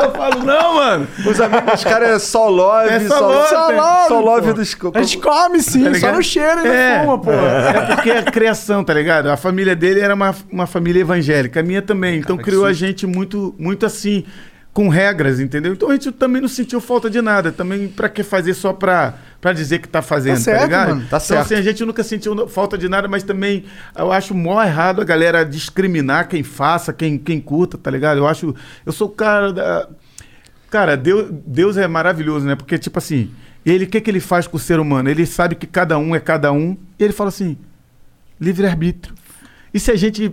Eu 0.01 0.13
falo, 0.13 0.45
não, 0.45 0.75
mano. 0.77 1.09
Os 1.27 1.41
amigos 1.41 1.73
dos 1.73 1.85
caras 1.85 2.09
é 2.11 2.19
só 2.21 2.49
love, 2.49 2.89
É 2.89 3.01
só 3.01 3.19
só, 3.19 3.29
love, 3.29 3.49
só 3.49 3.67
pô. 3.67 3.73
love, 3.73 4.09
só 4.09 4.21
love 4.21 4.53
dos... 4.53 4.77
A 4.95 5.03
gente 5.03 5.19
come 5.19 5.61
sim, 5.61 5.85
Tá 5.85 5.95
só 5.95 6.13
no 6.13 6.23
cheiro 6.23 6.61
e 6.65 6.69
É. 6.69 6.99
não 6.99 7.05
fuma, 7.05 7.19
pô. 7.19 7.33
É 7.33 7.97
porque 7.97 8.11
a 8.13 8.23
criação, 8.23 8.85
tá 8.85 8.95
ligado? 8.95 9.29
A 9.29 9.37
família 9.37 9.75
dele 9.75 9.99
era 10.01 10.15
uma, 10.15 10.33
uma 10.51 10.67
família 10.69 11.01
evangélica, 11.01 11.59
a 11.59 11.63
minha 11.65 11.83
também. 11.83 12.19
Então 12.19 12.37
criou 12.37 12.65
a 12.65 12.73
gente 12.73 13.07
muito, 13.07 13.55
muito 13.59 13.85
assim, 13.85 14.25
com 14.73 14.89
regras, 14.89 15.39
entendeu? 15.39 15.75
Então 15.75 15.91
a 15.91 15.93
gente 15.93 16.11
também 16.13 16.41
não 16.41 16.49
sentiu 16.49 16.81
falta 16.81 17.11
de 17.11 17.21
nada. 17.21 17.53
Também 17.53 17.89
pra 17.89 18.09
que 18.09 18.23
fazer 18.23 18.55
só 18.55 18.73
pra, 18.73 19.15
pra 19.41 19.53
dizer 19.53 19.81
que 19.81 19.89
tá 19.89 20.01
fazendo, 20.01 20.37
tá, 20.37 20.41
certo, 20.41 20.63
ligado? 20.63 20.89
mano, 20.89 21.01
tá 21.03 21.07
então, 21.07 21.21
certo. 21.21 21.41
assim, 21.41 21.55
a 21.55 21.63
gente 21.63 21.85
nunca 21.85 22.03
sentiu 22.03 22.49
falta 22.49 22.79
de 22.79 22.89
nada, 22.89 23.07
mas 23.07 23.23
também 23.23 23.65
eu 23.97 24.11
acho 24.11 24.35
mó 24.35 24.63
errado 24.63 25.03
a 25.03 25.05
galera 25.05 25.45
discriminar 25.45 26.29
quem 26.29 26.43
faça, 26.43 26.93
quem, 26.93 27.19
quem 27.19 27.41
curta, 27.41 27.77
tá 27.77 27.91
ligado? 27.91 28.19
Eu 28.19 28.27
acho. 28.27 28.55
Eu 28.87 28.93
sou 28.93 29.09
o 29.09 29.11
cara 29.11 29.53
da. 29.53 29.89
Cara, 30.71 30.97
Deus, 30.97 31.29
Deus 31.47 31.77
é 31.77 31.87
maravilhoso, 31.87 32.47
né? 32.47 32.57
Porque, 32.57 32.79
tipo 32.79 32.99
assim, 32.99 33.31
ele, 33.65 33.85
o 33.85 33.89
que, 33.89 34.01
que 34.01 34.11
ele 34.11 34.21
faz 34.21 34.47
com 34.47 34.57
o 34.57 34.61
ser 34.61 34.81
humano? 34.81 35.11
Ele 35.11 35.27
sabe 35.27 35.55
que 35.55 35.67
cada 35.67 35.99
um 35.99 36.17
é 36.17 36.21
cada 36.21 36.51
um, 36.51 36.77
e 36.99 37.05
ele 37.05 37.13
fala 37.13 37.29
assim: 37.29 37.59
livre-arbítrio. 38.41 39.15
E 39.75 39.79
se 39.79 39.91
a 39.91 39.97
gente. 39.97 40.33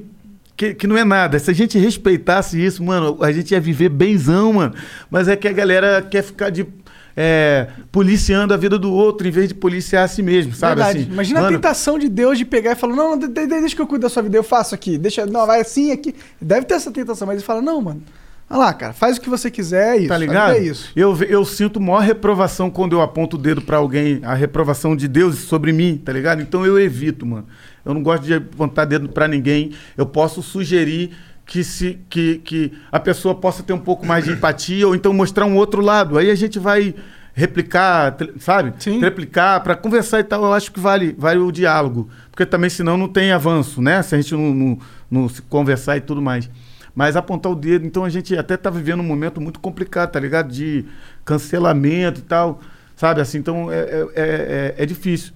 Que, 0.59 0.73
que 0.73 0.85
não 0.85 0.97
é 0.97 1.05
nada, 1.05 1.39
se 1.39 1.49
a 1.49 1.53
gente 1.53 1.77
respeitasse 1.79 2.61
isso, 2.61 2.83
mano, 2.83 3.17
a 3.23 3.31
gente 3.31 3.51
ia 3.51 3.61
viver 3.61 3.87
benzão, 3.87 4.51
mano. 4.51 4.73
Mas 5.09 5.29
é 5.29 5.37
que 5.37 5.47
a 5.47 5.53
galera 5.53 6.01
quer 6.01 6.21
ficar 6.21 6.49
de. 6.49 6.67
é, 7.15 7.67
policiando 7.93 8.53
a 8.53 8.57
vida 8.57 8.77
do 8.77 8.91
outro 8.91 9.25
em 9.25 9.31
vez 9.31 9.47
de 9.47 9.53
policiar 9.55 10.03
a 10.03 10.07
si 10.09 10.21
mesmo, 10.21 10.53
sabe? 10.53 10.75
Verdade. 10.81 10.99
Assim, 11.03 11.11
Imagina 11.13 11.39
a 11.39 11.43
mano, 11.43 11.55
tentação 11.55 11.97
de 11.97 12.09
Deus 12.09 12.37
de 12.37 12.43
pegar 12.43 12.73
e 12.73 12.75
falar: 12.75 12.93
não, 12.93 13.11
não, 13.11 13.17
de- 13.17 13.27
de- 13.29 13.47
deixa 13.47 13.73
que 13.73 13.81
eu 13.81 13.87
cuido 13.87 14.01
da 14.01 14.09
sua 14.09 14.21
vida, 14.21 14.35
eu 14.35 14.43
faço 14.43 14.75
aqui. 14.75 14.97
Deixa, 14.97 15.25
não, 15.25 15.47
vai 15.47 15.61
assim 15.61 15.93
aqui. 15.93 16.13
Deve 16.41 16.65
ter 16.65 16.73
essa 16.73 16.91
tentação, 16.91 17.25
mas 17.25 17.37
ele 17.37 17.45
fala: 17.45 17.61
não, 17.61 17.79
mano. 17.81 18.03
Olha 18.49 18.59
lá, 18.59 18.73
cara, 18.73 18.93
faz 18.93 19.17
o 19.17 19.21
que 19.21 19.29
você 19.29 19.51
quiser, 19.51 19.95
é 19.95 19.97
isso. 19.99 20.07
Tá 20.07 20.17
ligado? 20.17 20.53
É 20.53 20.59
isso. 20.59 20.91
Eu, 20.95 21.15
eu 21.23 21.45
sinto 21.45 21.79
maior 21.79 21.99
reprovação 21.99 22.69
quando 22.71 22.93
eu 22.93 23.01
aponto 23.01 23.37
o 23.37 23.39
dedo 23.39 23.61
pra 23.61 23.77
alguém, 23.77 24.19
a 24.23 24.33
reprovação 24.33 24.95
de 24.95 25.07
Deus 25.07 25.37
sobre 25.39 25.71
mim, 25.71 26.01
tá 26.03 26.11
ligado? 26.11 26.41
Então 26.41 26.65
eu 26.65 26.79
evito, 26.79 27.25
mano. 27.27 27.45
Eu 27.85 27.93
não 27.93 28.01
gosto 28.01 28.23
de 28.23 28.33
apontar 28.33 28.87
dedo 28.87 29.07
pra 29.07 29.27
ninguém. 29.27 29.73
Eu 29.95 30.05
posso 30.05 30.41
sugerir 30.41 31.11
que, 31.45 31.63
se, 31.63 31.99
que, 32.09 32.39
que 32.39 32.73
a 32.91 32.99
pessoa 32.99 33.35
possa 33.35 33.61
ter 33.61 33.73
um 33.73 33.79
pouco 33.79 34.05
mais 34.05 34.25
de 34.25 34.31
empatia 34.31 34.87
ou 34.87 34.95
então 34.95 35.13
mostrar 35.13 35.45
um 35.45 35.55
outro 35.55 35.81
lado. 35.81 36.17
Aí 36.17 36.31
a 36.31 36.35
gente 36.35 36.57
vai 36.57 36.95
replicar, 37.33 38.17
sabe? 38.39 38.73
Sim. 38.79 38.99
Replicar 38.99 39.61
pra 39.61 39.75
conversar 39.75 40.19
e 40.19 40.23
tal. 40.23 40.43
Eu 40.43 40.53
acho 40.53 40.71
que 40.71 40.79
vale, 40.79 41.15
vale 41.17 41.39
o 41.39 41.51
diálogo. 41.51 42.09
Porque 42.31 42.45
também 42.45 42.69
senão 42.69 42.97
não 42.97 43.07
tem 43.07 43.31
avanço, 43.31 43.81
né? 43.81 44.01
Se 44.01 44.15
a 44.15 44.21
gente 44.21 44.33
não, 44.33 44.53
não, 44.53 44.79
não 45.09 45.29
se 45.29 45.41
conversar 45.43 45.97
e 45.97 46.01
tudo 46.01 46.21
mais. 46.21 46.49
Mas 46.95 47.15
apontar 47.15 47.51
o 47.51 47.55
dedo, 47.55 47.85
então 47.85 48.03
a 48.03 48.09
gente 48.09 48.35
até 48.37 48.57
tá 48.57 48.69
vivendo 48.69 48.99
um 48.99 49.03
momento 49.03 49.39
muito 49.39 49.59
complicado, 49.59 50.11
tá 50.11 50.19
ligado? 50.19 50.51
De 50.51 50.85
cancelamento 51.23 52.19
e 52.19 52.23
tal, 52.23 52.59
sabe? 52.95 53.21
Assim, 53.21 53.37
então 53.37 53.71
é, 53.71 53.79
é, 53.79 54.07
é, 54.15 54.75
é 54.77 54.85
difícil. 54.85 55.33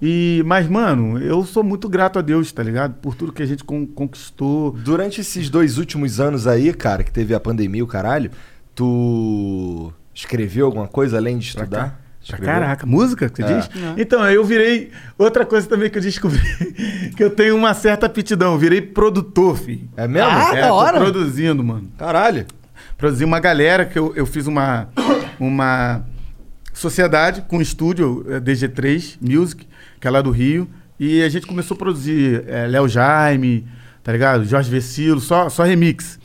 E, 0.00 0.42
mas, 0.44 0.68
mano, 0.68 1.18
eu 1.18 1.42
sou 1.44 1.64
muito 1.64 1.88
grato 1.88 2.18
a 2.18 2.22
Deus, 2.22 2.52
tá 2.52 2.62
ligado? 2.62 2.94
Por 3.00 3.14
tudo 3.14 3.32
que 3.32 3.42
a 3.42 3.46
gente 3.46 3.64
con- 3.64 3.86
conquistou. 3.86 4.72
Durante 4.72 5.22
esses 5.22 5.48
dois 5.48 5.78
últimos 5.78 6.20
anos 6.20 6.46
aí, 6.46 6.72
cara, 6.74 7.02
que 7.02 7.10
teve 7.10 7.34
a 7.34 7.40
pandemia 7.40 7.78
e 7.80 7.82
o 7.82 7.86
caralho, 7.86 8.30
tu 8.74 9.90
escreveu 10.14 10.66
alguma 10.66 10.86
coisa 10.86 11.16
além 11.16 11.38
de 11.38 11.46
estudar? 11.46 12.00
Pra 12.26 12.38
caraca, 12.38 12.84
música, 12.86 13.28
que 13.28 13.36
você 13.42 13.52
É. 13.52 13.58
diz? 13.58 13.70
Então, 13.96 14.20
aí 14.22 14.34
eu 14.34 14.44
virei. 14.44 14.90
Outra 15.16 15.46
coisa 15.46 15.66
também 15.68 15.88
que 15.88 15.98
eu 15.98 16.02
descobri, 16.02 16.40
que 17.16 17.22
eu 17.22 17.30
tenho 17.30 17.54
uma 17.56 17.72
certa 17.74 18.06
aptidão, 18.06 18.52
eu 18.54 18.58
virei 18.58 18.80
produtor, 18.80 19.56
filho. 19.56 19.88
É 19.96 20.08
mesmo? 20.08 20.28
Ah, 20.28 20.50
é, 20.56 20.60
da 20.62 20.68
tô 20.68 20.74
hora. 20.74 20.98
produzindo, 20.98 21.62
mano. 21.62 21.88
Caralho. 21.96 22.44
produzi 22.98 23.24
uma 23.24 23.38
galera 23.38 23.84
que 23.84 23.98
eu, 23.98 24.12
eu 24.16 24.26
fiz 24.26 24.46
uma, 24.46 24.88
uma 25.38 26.02
sociedade 26.72 27.42
com 27.48 27.60
estúdio 27.60 28.24
eh, 28.28 28.40
DG3 28.40 29.18
Music, 29.20 29.66
que 30.00 30.06
é 30.06 30.10
lá 30.10 30.20
do 30.22 30.30
Rio, 30.30 30.68
e 30.98 31.22
a 31.22 31.28
gente 31.28 31.46
começou 31.46 31.74
a 31.74 31.78
produzir 31.78 32.44
eh, 32.46 32.66
Léo 32.66 32.88
Jaime, 32.88 33.66
tá 34.02 34.12
ligado? 34.12 34.44
Jorge 34.44 34.70
Vecilo, 34.70 35.20
só, 35.20 35.48
só 35.48 35.62
remix. 35.62 36.18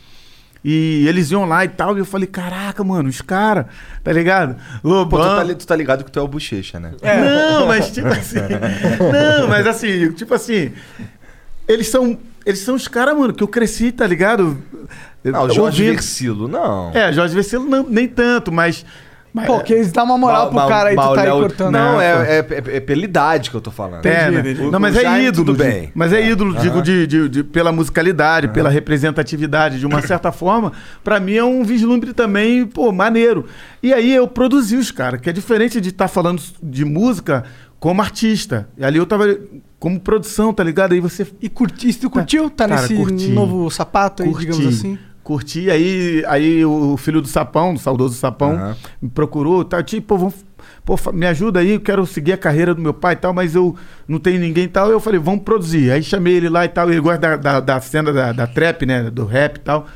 E 0.63 1.05
eles 1.07 1.31
iam 1.31 1.45
lá 1.45 1.65
e 1.65 1.67
tal, 1.69 1.95
e 1.97 1.99
eu 1.99 2.05
falei, 2.05 2.27
caraca, 2.27 2.83
mano, 2.83 3.09
os 3.09 3.19
caras, 3.21 3.65
tá 4.03 4.11
ligado? 4.11 4.55
Lobão. 4.83 5.19
Pô, 5.19 5.25
tu 5.27 5.35
tá, 5.35 5.43
li- 5.43 5.55
tu 5.55 5.65
tá 5.67 5.75
ligado 5.75 6.03
que 6.03 6.11
tu 6.11 6.19
é 6.19 6.21
o 6.21 6.27
bochecha, 6.27 6.79
né? 6.79 6.91
Não, 7.01 7.65
mas 7.65 7.89
tipo 7.91 8.07
assim. 8.07 8.37
não, 9.39 9.47
mas 9.47 9.65
assim, 9.65 10.11
tipo 10.11 10.33
assim. 10.33 10.71
Eles 11.67 11.87
são. 11.87 12.17
Eles 12.45 12.59
são 12.59 12.75
os 12.75 12.87
caras, 12.87 13.15
mano, 13.17 13.33
que 13.33 13.43
eu 13.43 13.47
cresci, 13.47 13.91
tá 13.91 14.05
ligado? 14.07 14.57
Não, 15.23 15.43
o 15.43 15.49
Jorge 15.49 15.81
Ouvindo- 15.83 15.93
Versilo, 15.95 16.47
não. 16.47 16.91
É, 16.93 17.11
Jorge 17.13 17.35
Vecilo 17.35 17.65
não, 17.65 17.83
nem 17.87 18.07
tanto, 18.07 18.51
mas. 18.51 18.85
Mas 19.33 19.45
Pô, 19.47 19.59
que 19.61 19.73
eles 19.73 19.91
dão 19.91 20.03
uma 20.05 20.17
moral 20.17 20.49
pro 20.49 20.67
cara 20.67 20.89
aí, 20.89 20.95
tu 20.95 21.01
tá 21.13 21.21
aí 21.21 21.27
Léo- 21.27 21.39
cortando. 21.39 21.71
Não, 21.71 21.97
Né, 21.97 22.05
é, 22.05 22.09
é, 22.09 22.37
é- 22.39 22.77
é 22.77 22.79
pela 22.79 23.03
idade 23.03 23.49
que 23.49 23.55
eu 23.55 23.61
tô 23.61 23.71
falando. 23.71 24.05
É, 24.05 24.29
né? 24.29 24.39
entendi. 24.41 24.69
Não, 24.69 24.79
mas 24.79 24.95
O 24.95 24.99
é 24.99 25.01
Jaime, 25.01 25.27
ídolo. 25.27 25.53
de- 25.53 25.63
bem. 25.63 25.91
Mas 25.95 26.11
é 26.13 26.27
ídolo, 26.29 26.55
digo, 26.59 26.81
de, 26.81 27.07
de- 27.07 27.07
de- 27.07 27.29
de- 27.29 27.43
pela 27.43 27.71
musicalidade, 27.71 28.47
pela 28.49 28.69
representatividade, 28.69 29.79
de 29.79 29.85
uma 29.85 30.01
certa 30.05 30.31
forma. 30.31 30.71
Pra 31.03 31.19
mim 31.19 31.33
é 31.35 31.43
um 31.43 31.63
vislumbre 31.63 32.13
também, 32.13 32.65
pô, 32.65 32.91
maneiro. 32.91 33.45
E 33.81 33.93
aí 33.93 34.13
eu 34.13 34.27
produzi 34.27 34.75
os 34.75 34.91
caras, 34.91 35.19
que 35.21 35.29
é 35.29 35.33
diferente 35.33 35.79
de 35.81 35.89
estar 35.89 36.07
falando 36.07 36.41
de 36.61 36.85
música 36.85 37.43
como 37.79 38.01
artista. 38.01 38.67
E 38.77 38.83
ali 38.85 38.97
eu 38.97 39.05
tava 39.05 39.25
como 39.79 39.99
produção, 39.99 40.53
tá 40.53 40.63
ligado? 40.63 40.93
Aí 40.93 40.99
você 40.99 41.25
E 41.41 41.49
curti, 41.49 41.91
tu 41.95 42.09
curtiu? 42.09 42.49
Tá 42.49 42.67
Cara, 42.67 42.81
nesse 42.81 42.93
curti. 42.95 43.29
novo 43.29 43.69
sapato 43.71 44.21
aí, 44.21 44.29
curti, 44.29 44.45
digamos 44.45 44.67
assim? 44.67 44.99
Curti, 45.23 45.69
aí, 45.69 46.23
aí 46.27 46.65
o 46.65 46.97
filho 46.97 47.21
do 47.21 47.27
Sapão, 47.27 47.73
do 47.73 47.79
saudoso 47.79 48.15
Sapão, 48.15 48.53
Aham. 48.53 48.75
me 49.01 49.09
procurou, 49.09 49.63
tá, 49.63 49.81
tipo, 49.83 50.17
vamos, 50.17 50.35
pô, 50.83 50.95
me 51.13 51.25
ajuda 51.25 51.59
aí, 51.59 51.71
eu 51.71 51.79
quero 51.79 52.05
seguir 52.05 52.33
a 52.33 52.37
carreira 52.37 52.73
do 52.73 52.81
meu 52.81 52.93
pai 52.93 53.13
e 53.13 53.17
tal, 53.17 53.33
mas 53.33 53.55
eu 53.55 53.75
não 54.07 54.19
tenho 54.19 54.39
ninguém 54.39 54.65
e 54.65 54.67
tal. 54.67 54.89
Eu 54.89 54.99
falei, 54.99 55.19
vamos 55.19 55.43
produzir. 55.43 55.91
Aí 55.91 56.01
chamei 56.03 56.35
ele 56.35 56.49
lá 56.49 56.65
e 56.65 56.69
tal, 56.69 56.89
ele 56.89 56.99
gosta 56.99 57.19
da, 57.19 57.35
da, 57.37 57.59
da 57.59 57.79
cena 57.79 58.11
da, 58.11 58.31
da 58.31 58.47
trap, 58.47 58.85
né, 58.85 59.09
do 59.09 59.25
rap 59.25 59.57
e 59.57 59.59
tal. 59.59 59.87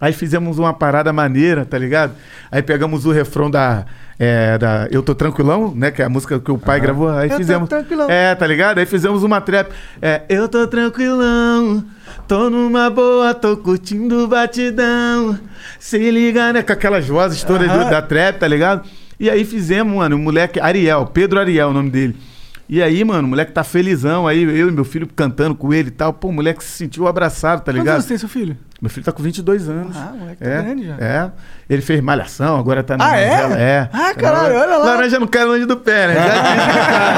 Aí 0.00 0.12
fizemos 0.12 0.58
uma 0.58 0.72
parada 0.72 1.12
maneira, 1.12 1.64
tá 1.64 1.76
ligado? 1.76 2.14
Aí 2.50 2.62
pegamos 2.62 3.04
o 3.04 3.12
refrão 3.12 3.50
da, 3.50 3.84
é, 4.18 4.56
da 4.56 4.88
Eu 4.90 5.02
Tô 5.02 5.14
Tranquilão, 5.14 5.74
né? 5.76 5.90
Que 5.90 6.00
é 6.00 6.06
a 6.06 6.08
música 6.08 6.40
que 6.40 6.50
o 6.50 6.56
pai 6.56 6.80
gravou. 6.80 7.10
Aí 7.10 7.26
Eu 7.28 7.32
tô 7.32 7.36
fizemos. 7.36 7.68
tranquilão. 7.68 8.08
É, 8.10 8.34
tá 8.34 8.46
ligado? 8.46 8.78
Aí 8.78 8.86
fizemos 8.86 9.22
uma 9.22 9.40
trap. 9.42 9.70
É, 10.00 10.22
eu 10.28 10.48
tô 10.48 10.66
tranquilão, 10.66 11.84
tô 12.26 12.48
numa 12.48 12.88
boa, 12.88 13.34
tô 13.34 13.56
curtindo 13.58 14.24
o 14.24 14.26
batidão. 14.26 15.38
Se 15.78 15.98
liga, 16.10 16.52
né? 16.52 16.62
Com 16.62 16.72
aquelas 16.72 17.06
vozes 17.06 17.42
todas 17.42 17.68
do- 17.68 17.74
Aham. 17.78 17.90
da 17.90 18.00
trap, 18.00 18.38
tá 18.38 18.48
ligado? 18.48 18.88
E 19.18 19.28
aí 19.28 19.44
fizemos, 19.44 19.94
mano, 19.94 20.16
o 20.16 20.18
moleque, 20.18 20.58
Ariel, 20.58 21.06
Pedro 21.12 21.38
Ariel, 21.38 21.68
o 21.68 21.72
nome 21.74 21.90
dele. 21.90 22.16
E 22.68 22.80
aí, 22.82 23.04
mano, 23.04 23.26
o 23.26 23.30
moleque 23.30 23.52
tá 23.52 23.64
felizão, 23.64 24.26
aí 24.28 24.42
eu 24.44 24.68
e 24.68 24.72
meu 24.72 24.84
filho 24.84 25.06
cantando 25.14 25.54
com 25.56 25.74
ele 25.74 25.88
e 25.88 25.90
tal. 25.90 26.12
Pô, 26.12 26.28
o 26.28 26.32
moleque 26.32 26.62
se 26.64 26.70
sentiu 26.70 27.06
abraçado, 27.08 27.58
tá 27.58 27.64
Quantos 27.66 27.78
ligado? 27.80 27.94
anos 27.96 28.06
tem 28.06 28.16
seu 28.16 28.28
filho? 28.28 28.56
Meu 28.80 28.88
filho 28.88 29.04
tá 29.04 29.12
com 29.12 29.22
22 29.22 29.68
anos. 29.68 29.94
Ah, 29.96 30.14
moleque 30.18 30.42
tá 30.42 30.48
é, 30.50 30.62
grande 30.62 30.86
já. 30.86 30.94
É. 30.98 31.30
Ele 31.68 31.82
fez 31.82 32.00
malhação, 32.00 32.56
agora 32.58 32.82
tá 32.82 32.96
na 32.96 33.10
Ah, 33.10 33.16
é? 33.18 33.42
novela. 33.42 33.60
É. 33.60 33.88
Ah, 33.92 34.14
caralho, 34.14 34.54
olha 34.56 34.76
lá. 34.78 34.84
Laranja 34.86 35.18
não 35.18 35.26
cai 35.26 35.44
longe 35.44 35.66
do 35.66 35.76
pé, 35.76 36.06
né? 36.08 36.14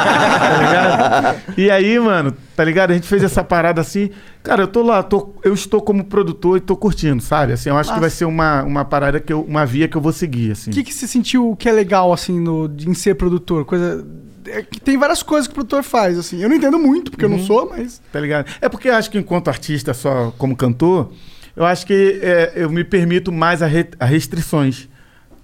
Tá 0.42 0.58
ligado? 0.58 1.40
E 1.56 1.70
aí, 1.70 1.98
mano, 1.98 2.34
tá 2.56 2.64
ligado? 2.64 2.90
A 2.90 2.94
gente 2.94 3.06
fez 3.06 3.22
essa 3.22 3.42
parada 3.44 3.80
assim. 3.80 4.10
Cara, 4.42 4.62
eu 4.64 4.66
tô 4.66 4.82
lá, 4.82 5.02
tô, 5.02 5.34
eu 5.44 5.54
estou 5.54 5.80
como 5.80 6.04
produtor 6.04 6.56
e 6.56 6.60
tô 6.60 6.76
curtindo, 6.76 7.22
sabe? 7.22 7.52
Assim, 7.52 7.68
eu 7.68 7.76
acho 7.76 7.90
Massa. 7.90 7.94
que 7.94 8.00
vai 8.00 8.10
ser 8.10 8.24
uma, 8.24 8.62
uma 8.64 8.84
parada 8.84 9.20
que 9.20 9.32
eu, 9.32 9.42
uma 9.42 9.64
via 9.64 9.86
que 9.86 9.96
eu 9.96 10.00
vou 10.00 10.12
seguir, 10.12 10.52
assim. 10.52 10.70
O 10.70 10.74
que, 10.74 10.82
que 10.82 10.92
você 10.92 11.06
sentiu 11.06 11.54
que 11.56 11.68
é 11.68 11.72
legal, 11.72 12.12
assim, 12.12 12.40
no, 12.40 12.68
em 12.86 12.94
ser 12.94 13.14
produtor? 13.14 13.64
Coisa. 13.64 14.04
é 14.46 14.62
que 14.62 14.80
tem 14.80 14.98
várias 14.98 15.22
coisas 15.22 15.46
que 15.46 15.52
o 15.52 15.54
produtor 15.54 15.82
faz, 15.84 16.18
assim. 16.18 16.42
Eu 16.42 16.48
não 16.48 16.56
entendo 16.56 16.78
muito, 16.78 17.10
porque 17.12 17.24
eu 17.24 17.30
Uhum. 17.30 17.36
não 17.38 17.44
sou, 17.44 17.70
mas. 17.70 18.02
Tá 18.12 18.18
ligado? 18.18 18.46
É 18.60 18.68
porque 18.68 18.88
eu 18.88 18.94
acho 18.94 19.10
que 19.10 19.18
enquanto 19.18 19.46
artista, 19.48 19.94
só 19.94 20.32
como 20.36 20.56
cantor, 20.56 21.12
eu 21.56 21.64
acho 21.64 21.86
que 21.86 22.20
é, 22.22 22.52
eu 22.56 22.70
me 22.70 22.84
permito 22.84 23.30
mais 23.32 23.62
a, 23.62 23.66
re- 23.66 23.90
a 23.98 24.04
restrições. 24.04 24.88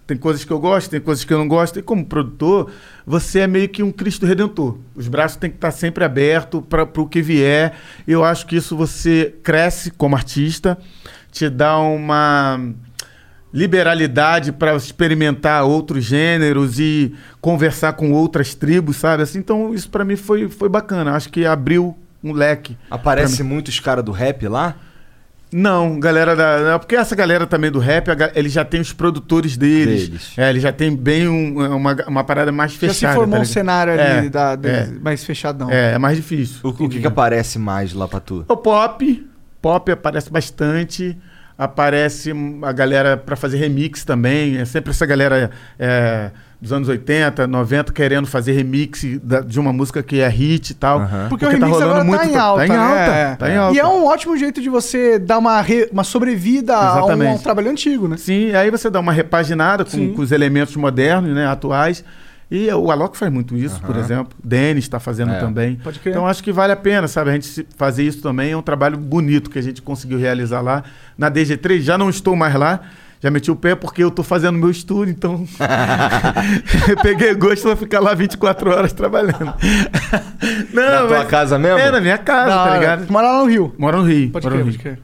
Tem 0.06 0.16
coisas 0.16 0.42
que 0.42 0.50
eu 0.50 0.59
gosto, 0.59 0.88
tem 0.88 1.00
coisas 1.00 1.22
que 1.22 1.30
eu 1.30 1.36
não 1.36 1.46
gosto. 1.46 1.78
E 1.78 1.82
como 1.82 2.02
produtor, 2.02 2.70
você 3.06 3.40
é 3.40 3.46
meio 3.46 3.68
que 3.68 3.82
um 3.82 3.92
Cristo 3.92 4.24
Redentor. 4.24 4.78
Os 4.96 5.06
braços 5.06 5.36
têm 5.36 5.50
que 5.50 5.56
estar 5.56 5.70
sempre 5.70 6.02
abertos 6.02 6.62
para 6.66 6.84
o 6.84 7.06
que 7.06 7.20
vier. 7.20 7.74
Eu 8.06 8.24
acho 8.24 8.46
que 8.46 8.56
isso 8.56 8.74
você 8.74 9.34
cresce 9.42 9.90
como 9.90 10.16
artista, 10.16 10.78
te 11.30 11.50
dá 11.50 11.78
uma 11.78 12.59
liberalidade 13.52 14.52
para 14.52 14.74
experimentar 14.76 15.64
outros 15.64 16.04
gêneros 16.04 16.78
e 16.78 17.14
conversar 17.40 17.92
com 17.94 18.12
outras 18.12 18.54
tribos, 18.54 18.96
sabe? 18.96 19.22
Assim, 19.22 19.38
então 19.38 19.74
isso 19.74 19.90
para 19.90 20.04
mim 20.06 20.16
foi, 20.16 20.48
foi 20.48 20.70
bacana. 20.70 21.12
Acho 21.12 21.28
que 21.28 21.44
abriu 21.44 21.94
um 22.24 22.32
leque. 22.32 22.78
Aparece 22.90 23.42
muitos 23.42 23.78
caras 23.78 24.04
do 24.04 24.12
rap 24.12 24.48
lá? 24.48 24.74
Não, 25.51 25.99
galera 25.99 26.36
da. 26.36 26.72
não, 26.72 26.78
Porque 26.78 26.94
essa 26.94 27.16
galera 27.16 27.46
também 27.46 27.70
do 27.70 27.78
rap, 27.78 28.11
a 28.11 28.30
eles 28.34 28.53
já 28.53 28.64
têm 28.64 28.80
os 28.80 28.92
produtores 28.92 29.57
deles. 29.57 30.09
Deles. 30.09 30.32
É, 30.36 30.51
eles 30.51 30.62
já 30.62 30.70
têm 30.72 30.94
bem 30.94 31.26
um- 31.26 31.74
uma, 31.76 31.96
uma 32.07 32.24
parada 32.24 32.53
mais 32.53 32.72
Já 32.72 32.78
fechada. 32.78 33.12
se 33.12 33.18
formou 33.18 33.36
tá 33.38 33.42
um 33.42 33.46
cenário 33.46 33.92
ali 33.94 34.26
É, 34.26 34.28
da, 34.28 34.57
da- 34.57 34.68
é. 34.68 34.86
mais 35.01 35.24
fechadão. 35.24 35.70
É, 35.70 35.94
é 35.94 35.99
mais 35.99 36.16
difícil. 36.16 36.59
O, 36.62 36.68
o 36.68 36.88
que, 36.88 37.01
que 37.01 37.07
aparece 37.07 37.59
mais 37.59 37.94
lá 37.94 38.07
pra 38.07 38.20
tu? 38.20 38.44
O 38.46 38.57
pop. 38.57 39.26
Pop 39.62 39.90
aparece 39.90 40.30
bastante. 40.30 41.16
Aparece 41.57 42.32
a 42.62 42.70
galera 42.72 43.16
pra 43.16 43.34
fazer 43.34 43.57
remix 43.57 44.05
também. 44.05 44.59
É 44.59 44.64
sempre 44.64 44.90
essa 44.90 45.05
galera 45.07 45.51
é, 45.78 46.30
dos 46.61 46.72
anos 46.72 46.88
80, 46.88 47.46
90 47.46 47.92
querendo 47.92 48.26
fazer 48.26 48.52
remix 48.52 49.04
da- 49.22 49.40
de 49.40 49.61
uma 49.61 49.72
música 49.72 50.02
que 50.02 50.20
é 50.20 50.28
hit 50.28 50.70
e 50.70 50.74
tal. 50.74 50.98
Aham. 51.00 51.26
Porque, 51.28 51.44
o 51.46 51.48
remix 51.48 51.80
agora 51.80 52.04
tá 52.04 52.26
em 52.26 52.36
alta, 52.36 52.59
Tá 52.61 52.66
em 52.66 52.68
né? 52.70 52.76
alta. 52.76 53.00
É. 53.12 53.36
Tá 53.36 53.50
em 53.50 53.56
alta. 53.56 53.76
E 53.76 53.78
é 53.78 53.86
um 53.86 54.04
ótimo 54.06 54.36
jeito 54.36 54.61
de 54.61 54.68
você 54.68 55.18
dar 55.18 55.38
uma, 55.38 55.61
re- 55.61 55.88
uma 55.92 56.02
sobrevida 56.02 56.74
a 56.76 57.04
um, 57.06 57.11
a 57.11 57.14
um 57.34 57.38
trabalho 57.38 57.70
antigo, 57.70 58.09
né? 58.09 58.16
Sim, 58.16 58.52
aí 58.54 58.70
você 58.70 58.90
dá 58.90 58.98
uma 58.98 59.12
repaginada 59.12 59.84
com, 59.84 60.14
com 60.14 60.20
os 60.22 60.32
elementos 60.32 60.74
modernos, 60.74 61.32
né, 61.34 61.46
atuais. 61.46 62.04
E 62.50 62.66
o 62.72 62.90
Alok 62.90 63.16
faz 63.16 63.30
muito 63.30 63.54
isso, 63.56 63.78
por 63.82 63.94
exemplo. 63.96 64.30
Denis 64.42 64.84
está 64.84 64.98
fazendo 64.98 65.32
É. 65.34 65.38
também. 65.38 65.76
Pode 65.76 65.98
crer. 66.00 66.12
Então 66.12 66.26
acho 66.26 66.42
que 66.42 66.50
vale 66.50 66.72
a 66.72 66.76
pena, 66.76 67.06
sabe? 67.06 67.28
A 67.30 67.34
gente 67.34 67.66
fazer 67.76 68.02
isso 68.04 68.22
também 68.22 68.52
é 68.52 68.56
um 68.56 68.62
trabalho 68.62 68.96
bonito 68.96 69.50
que 69.50 69.59
a 69.59 69.62
gente 69.62 69.82
conseguiu 69.82 70.18
realizar 70.18 70.62
lá 70.62 70.82
na 71.16 71.30
DG3. 71.30 71.80
Já 71.82 71.98
não 71.98 72.09
estou 72.09 72.34
mais 72.34 72.54
lá. 72.54 72.80
Já 73.21 73.31
meti 73.31 73.51
o 73.51 73.57
pé 73.57 73.75
porque 73.75 74.03
eu 74.05 74.11
tô 74.12 74.23
fazendo 74.23 74.57
meu 74.59 74.71
estúdio, 74.71 75.11
então 75.12 75.45
eu 76.89 76.97
peguei 77.03 77.35
gosto 77.35 77.62
pra 77.64 77.75
ficar 77.77 77.99
lá 78.01 78.14
24 78.14 78.71
horas 78.71 78.93
trabalhando. 78.93 79.55
Não, 80.73 81.03
Na 81.03 81.07
tua 81.09 81.25
casa 81.25 81.59
mesmo? 81.59 81.79
É, 81.79 81.91
na 81.91 82.01
minha 82.01 82.19
casa, 82.19 82.49
Da 82.51 82.64
tá 82.69 82.79
ligado? 82.79 83.07
Tu 83.07 83.12
Mora 83.12 83.27
lá 83.33 83.39
no 83.41 83.47
Rio. 83.51 83.75
Mora 83.77 83.97
no 83.97 84.05
Rio. 84.05 84.31
Pode 84.31 84.47
crer, 84.49 84.64
pode 84.64 84.79
crer. 84.79 84.99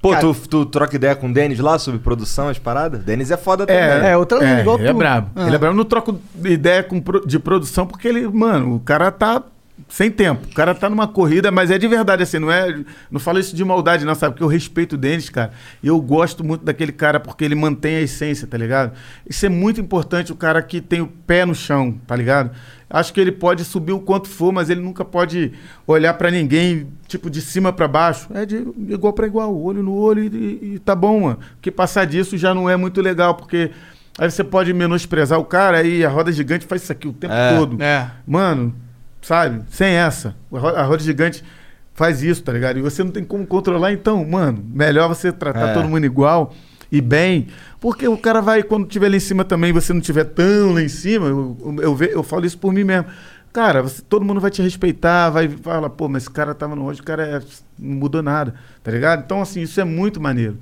Pô, 0.00 0.10
Cara- 0.12 0.20
tu, 0.22 0.34
tu 0.48 0.64
troca 0.64 0.96
ideia 0.96 1.14
com 1.14 1.28
o 1.28 1.32
Denis 1.32 1.58
lá 1.58 1.78
sobre 1.78 2.00
produção, 2.00 2.48
as 2.48 2.58
paradas? 2.58 3.02
Denis 3.02 3.30
é 3.30 3.36
foda 3.36 3.66
também. 3.66 3.82
É, 4.08 4.16
outra 4.16 4.38
linha, 4.38 4.60
igual 4.60 4.78
ele 4.78 4.88
é 4.88 4.92
tu. 4.92 4.96
brabo. 4.96 5.30
Ah. 5.36 5.46
Ele 5.46 5.56
é 5.56 5.58
brabo. 5.58 5.74
Eu 5.74 5.76
não 5.76 5.84
troco 5.84 6.18
ideia 6.44 6.82
com 6.82 7.02
de 7.26 7.38
produção 7.38 7.86
porque 7.86 8.08
ele, 8.08 8.26
mano, 8.28 8.76
o 8.76 8.80
cara 8.80 9.10
tá 9.10 9.42
sem 9.88 10.10
tempo. 10.10 10.46
O 10.46 10.54
cara 10.54 10.74
tá 10.74 10.88
numa 10.88 11.06
corrida, 11.08 11.50
mas 11.50 11.70
é 11.70 11.78
de 11.78 11.86
verdade, 11.88 12.22
assim, 12.22 12.38
não 12.38 12.50
é. 12.50 12.78
Não 13.10 13.18
falo 13.20 13.38
isso 13.38 13.54
de 13.54 13.64
maldade, 13.64 14.04
não, 14.04 14.14
sabe? 14.14 14.34
Porque 14.34 14.44
eu 14.44 14.48
respeito 14.48 14.94
o 14.94 14.98
Denis, 14.98 15.28
cara. 15.28 15.50
E 15.82 15.88
eu 15.88 16.00
gosto 16.00 16.42
muito 16.44 16.64
daquele 16.64 16.92
cara 16.92 17.18
porque 17.20 17.44
ele 17.44 17.54
mantém 17.54 17.96
a 17.96 18.00
essência, 18.00 18.46
tá 18.46 18.56
ligado? 18.58 18.92
Isso 19.28 19.44
é 19.44 19.48
muito 19.48 19.80
importante, 19.80 20.32
o 20.32 20.36
cara 20.36 20.62
que 20.62 20.80
tem 20.80 21.00
o 21.00 21.06
pé 21.06 21.44
no 21.44 21.54
chão, 21.54 21.98
tá 22.06 22.14
ligado? 22.16 22.50
Acho 22.88 23.12
que 23.14 23.20
ele 23.20 23.30
pode 23.32 23.64
subir 23.64 23.92
o 23.92 24.00
quanto 24.00 24.28
for, 24.28 24.52
mas 24.52 24.68
ele 24.68 24.80
nunca 24.80 25.04
pode 25.04 25.52
olhar 25.86 26.14
pra 26.14 26.28
ninguém, 26.30 26.88
tipo, 27.06 27.30
de 27.30 27.40
cima 27.40 27.72
pra 27.72 27.86
baixo. 27.86 28.26
É 28.34 28.44
de 28.44 28.56
igual 28.88 29.12
pra 29.12 29.26
igual, 29.28 29.56
olho 29.56 29.80
no 29.82 29.94
olho 29.94 30.24
e, 30.24 30.26
e- 30.26 30.74
e 30.74 30.78
tá 30.80 30.94
bom, 30.96 31.20
mano. 31.20 31.38
Porque 31.54 31.70
passar 31.70 32.04
disso 32.04 32.36
já 32.36 32.52
não 32.52 32.68
é 32.68 32.76
muito 32.76 33.00
legal, 33.00 33.34
porque 33.36 33.70
aí 34.18 34.28
você 34.28 34.42
pode 34.42 34.72
menosprezar 34.72 35.38
o 35.38 35.44
cara 35.44 35.84
e 35.84 36.04
a 36.04 36.08
roda 36.08 36.32
gigante 36.32 36.66
faz 36.66 36.82
isso 36.82 36.90
aqui 36.90 37.06
o 37.06 37.12
tempo 37.12 37.32
É. 37.32 37.56
todo. 37.56 37.80
É. 37.80 38.10
Mano, 38.26 38.74
sabe? 39.22 39.62
Sem 39.70 39.88
essa. 39.94 40.34
A 40.52 40.58
ro- 40.58 40.76
a 40.76 40.82
roda 40.82 41.02
gigante 41.02 41.42
faz 41.94 42.22
isso, 42.22 42.42
tá 42.42 42.52
ligado? 42.52 42.78
E 42.78 42.82
você 42.82 43.02
não 43.04 43.10
tem 43.10 43.24
como 43.24 43.46
controlar, 43.46 43.92
então, 43.92 44.24
mano, 44.24 44.62
melhor 44.72 45.08
você 45.08 45.30
tratar 45.32 45.68
É. 45.70 45.72
todo 45.74 45.88
mundo 45.88 46.04
igual 46.04 46.54
e 46.90 47.00
bem. 47.00 47.48
Porque 47.80 48.06
o 48.08 48.16
cara 48.16 48.40
vai, 48.40 48.62
quando 48.62 48.86
tiver 48.86 49.08
lá 49.08 49.16
em 49.16 49.20
cima 49.20 49.44
também, 49.44 49.72
você 49.72 49.92
não 49.92 50.00
tiver 50.00 50.24
tão 50.24 50.72
lá 50.74 50.82
em 50.82 50.88
cima, 50.88 51.26
eu, 51.26 51.56
eu, 51.60 51.82
eu 51.82 51.94
ve- 51.96 52.10
eu 52.12 52.22
falo 52.22 52.46
isso 52.46 52.58
por 52.58 52.72
mim 52.72 52.84
mesmo. 52.84 53.06
Cara, 53.52 53.82
você- 53.82 54.00
todo 54.02 54.24
mundo 54.24 54.40
vai 54.40 54.50
te 54.50 54.62
respeitar, 54.62 55.28
vai 55.30 55.48
falar, 55.48 55.90
pô, 55.90 56.08
mas 56.08 56.22
esse 56.22 56.30
cara 56.30 56.54
tava 56.54 56.76
no 56.76 56.84
hoje, 56.84 57.00
o 57.00 57.04
cara 57.04 57.26
é- 57.26 57.42
não 57.78 57.96
mudou 57.96 58.22
nada, 58.22 58.54
tá 58.82 58.90
ligado? 58.92 59.22
Então, 59.24 59.40
assim, 59.42 59.60
isso 59.62 59.80
é 59.80 59.84
muito 59.84 60.20
maneiro. 60.20 60.58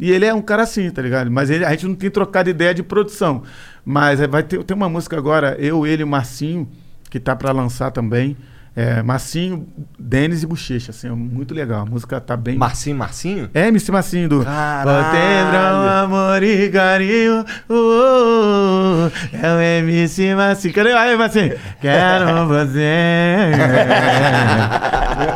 E 0.00 0.10
ele 0.10 0.24
é 0.24 0.34
um 0.34 0.42
cara 0.42 0.62
assim, 0.64 0.90
tá 0.90 1.00
ligado? 1.00 1.30
Mas 1.30 1.50
ele- 1.50 1.64
a 1.64 1.70
gente 1.70 1.86
não 1.86 1.94
tem 1.94 2.10
trocado 2.10 2.50
ideia 2.50 2.74
de 2.74 2.82
produção. 2.82 3.42
Mas 3.84 4.20
é, 4.20 4.26
vai 4.26 4.42
ter, 4.42 4.62
tem 4.64 4.76
uma 4.76 4.88
música 4.88 5.16
agora, 5.16 5.54
eu, 5.60 5.86
ele 5.86 6.02
e 6.02 6.04
o 6.04 6.08
Marcinho, 6.08 6.66
que 7.12 7.20
tá 7.20 7.36
pra 7.36 7.52
lançar 7.52 7.90
também. 7.90 8.38
É, 8.74 9.02
Massinho, 9.02 9.66
Denis 9.98 10.42
e 10.42 10.46
Bochecha, 10.46 10.92
assim, 10.92 11.06
é 11.08 11.10
muito 11.10 11.52
legal. 11.54 11.82
A 11.82 11.84
música 11.84 12.18
tá 12.20 12.36
bem. 12.36 12.56
Marcinho, 12.56 12.96
Marcinho? 12.96 13.50
É, 13.52 13.68
MC 13.68 13.92
Massinho 13.92 14.28
do. 14.30 14.38
Potendrão, 14.38 15.88
amor 16.04 16.42
e 16.42 16.70
carinho. 16.70 17.44
uh, 17.68 17.74
uh, 17.74 19.06
uh, 19.06 19.12
é 19.32 19.54
o 19.54 19.60
MC 19.60 20.34
Massinho. 20.34 20.72
Cadê 20.72 20.92
aí, 20.92 21.16
Massinho? 21.16 21.52
Quero 21.82 22.46
você. 22.48 22.80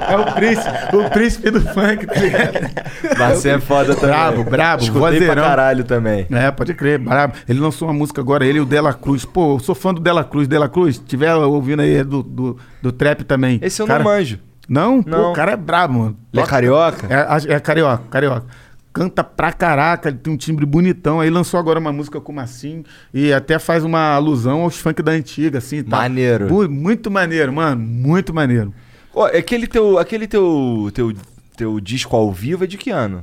É 0.08 0.16
o 0.16 0.32
príncipe, 0.32 0.96
o 0.96 1.10
príncipe 1.10 1.50
do 1.50 1.60
funk, 1.60 2.06
tá 2.06 2.14
ligado? 2.14 3.18
Marcinho 3.18 3.54
é 3.56 3.60
foda 3.60 3.94
também. 3.94 4.10
Brabo, 4.10 4.44
brabo, 4.44 4.82
Escutei 4.82 5.00
pra 5.00 5.10
vozeirão. 5.10 5.42
caralho 5.44 5.84
também. 5.84 6.26
É, 6.30 6.50
pode 6.50 6.74
crer, 6.74 6.98
brabo. 6.98 7.34
Ele 7.48 7.60
lançou 7.60 7.86
uma 7.88 7.94
música 7.94 8.20
agora, 8.20 8.44
ele 8.46 8.58
e 8.58 8.60
o 8.60 8.64
Dela 8.64 8.92
Cruz. 8.94 9.24
Pô, 9.24 9.56
eu 9.56 9.58
sou 9.58 9.74
fã 9.74 9.92
do 9.92 10.00
Dela 10.00 10.24
Cruz. 10.24 10.48
Dela 10.48 10.68
Cruz, 10.68 10.98
tiver 10.98 11.34
ouvindo 11.34 11.82
aí 11.82 12.02
do, 12.02 12.22
do, 12.22 12.58
do 12.82 12.92
trap 12.92 13.24
também. 13.26 13.58
Esse 13.62 13.82
eu 13.82 13.86
Cara- 13.86 14.02
não 14.02 14.10
manjo. 14.10 14.38
Não? 14.68 15.02
Pô, 15.02 15.10
Não. 15.10 15.30
o 15.30 15.32
cara 15.34 15.52
é 15.52 15.56
brabo, 15.56 15.94
mano. 15.98 16.16
Ele 16.32 16.42
é 16.42 16.46
carioca? 16.46 17.06
É, 17.08 17.54
é 17.54 17.60
carioca, 17.60 18.04
carioca. 18.10 18.46
Canta 18.92 19.22
pra 19.22 19.52
caraca, 19.52 20.08
ele 20.08 20.16
tem 20.18 20.32
um 20.32 20.36
timbre 20.38 20.64
bonitão. 20.64 21.20
Aí 21.20 21.28
lançou 21.28 21.60
agora 21.60 21.78
uma 21.78 21.92
música 21.92 22.18
com 22.20 22.32
o 22.32 22.34
Massim 22.34 22.82
e 23.12 23.32
até 23.32 23.58
faz 23.58 23.84
uma 23.84 24.14
alusão 24.14 24.62
aos 24.62 24.78
funk 24.78 25.02
da 25.02 25.12
antiga, 25.12 25.58
assim. 25.58 25.82
Tá? 25.84 25.98
Maneiro. 25.98 26.48
Mu- 26.52 26.68
Muito 26.68 27.10
maneiro, 27.10 27.52
mano. 27.52 27.80
Muito 27.80 28.32
maneiro. 28.34 28.72
Ó, 29.14 29.26
aquele 29.26 29.66
teu, 29.66 29.98
aquele 29.98 30.26
teu, 30.26 30.90
teu, 30.94 31.12
teu 31.56 31.78
disco 31.78 32.16
ao 32.16 32.32
vivo 32.32 32.64
é 32.64 32.66
de 32.66 32.78
que 32.78 32.90
ano? 32.90 33.22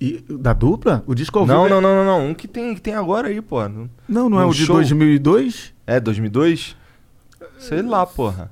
E 0.00 0.24
da 0.30 0.54
dupla? 0.54 1.04
O 1.06 1.14
disco 1.14 1.38
ao 1.38 1.46
Não, 1.46 1.64
vivo 1.64 1.74
não, 1.74 1.80
não, 1.82 1.94
não, 1.96 2.04
não. 2.20 2.26
Um 2.30 2.34
que 2.34 2.48
tem, 2.48 2.74
que 2.74 2.80
tem 2.80 2.94
agora 2.94 3.28
aí, 3.28 3.40
pô. 3.42 3.62
é- 3.62 3.68
Não, 4.08 4.30
não 4.30 4.40
é 4.40 4.44
o 4.46 4.50
de 4.52 4.64
show? 4.64 4.76
2002? 4.76 5.74
É, 5.86 6.00
2002? 6.00 6.74
Sei 7.58 7.82
lá, 7.82 8.06
porra. 8.06 8.50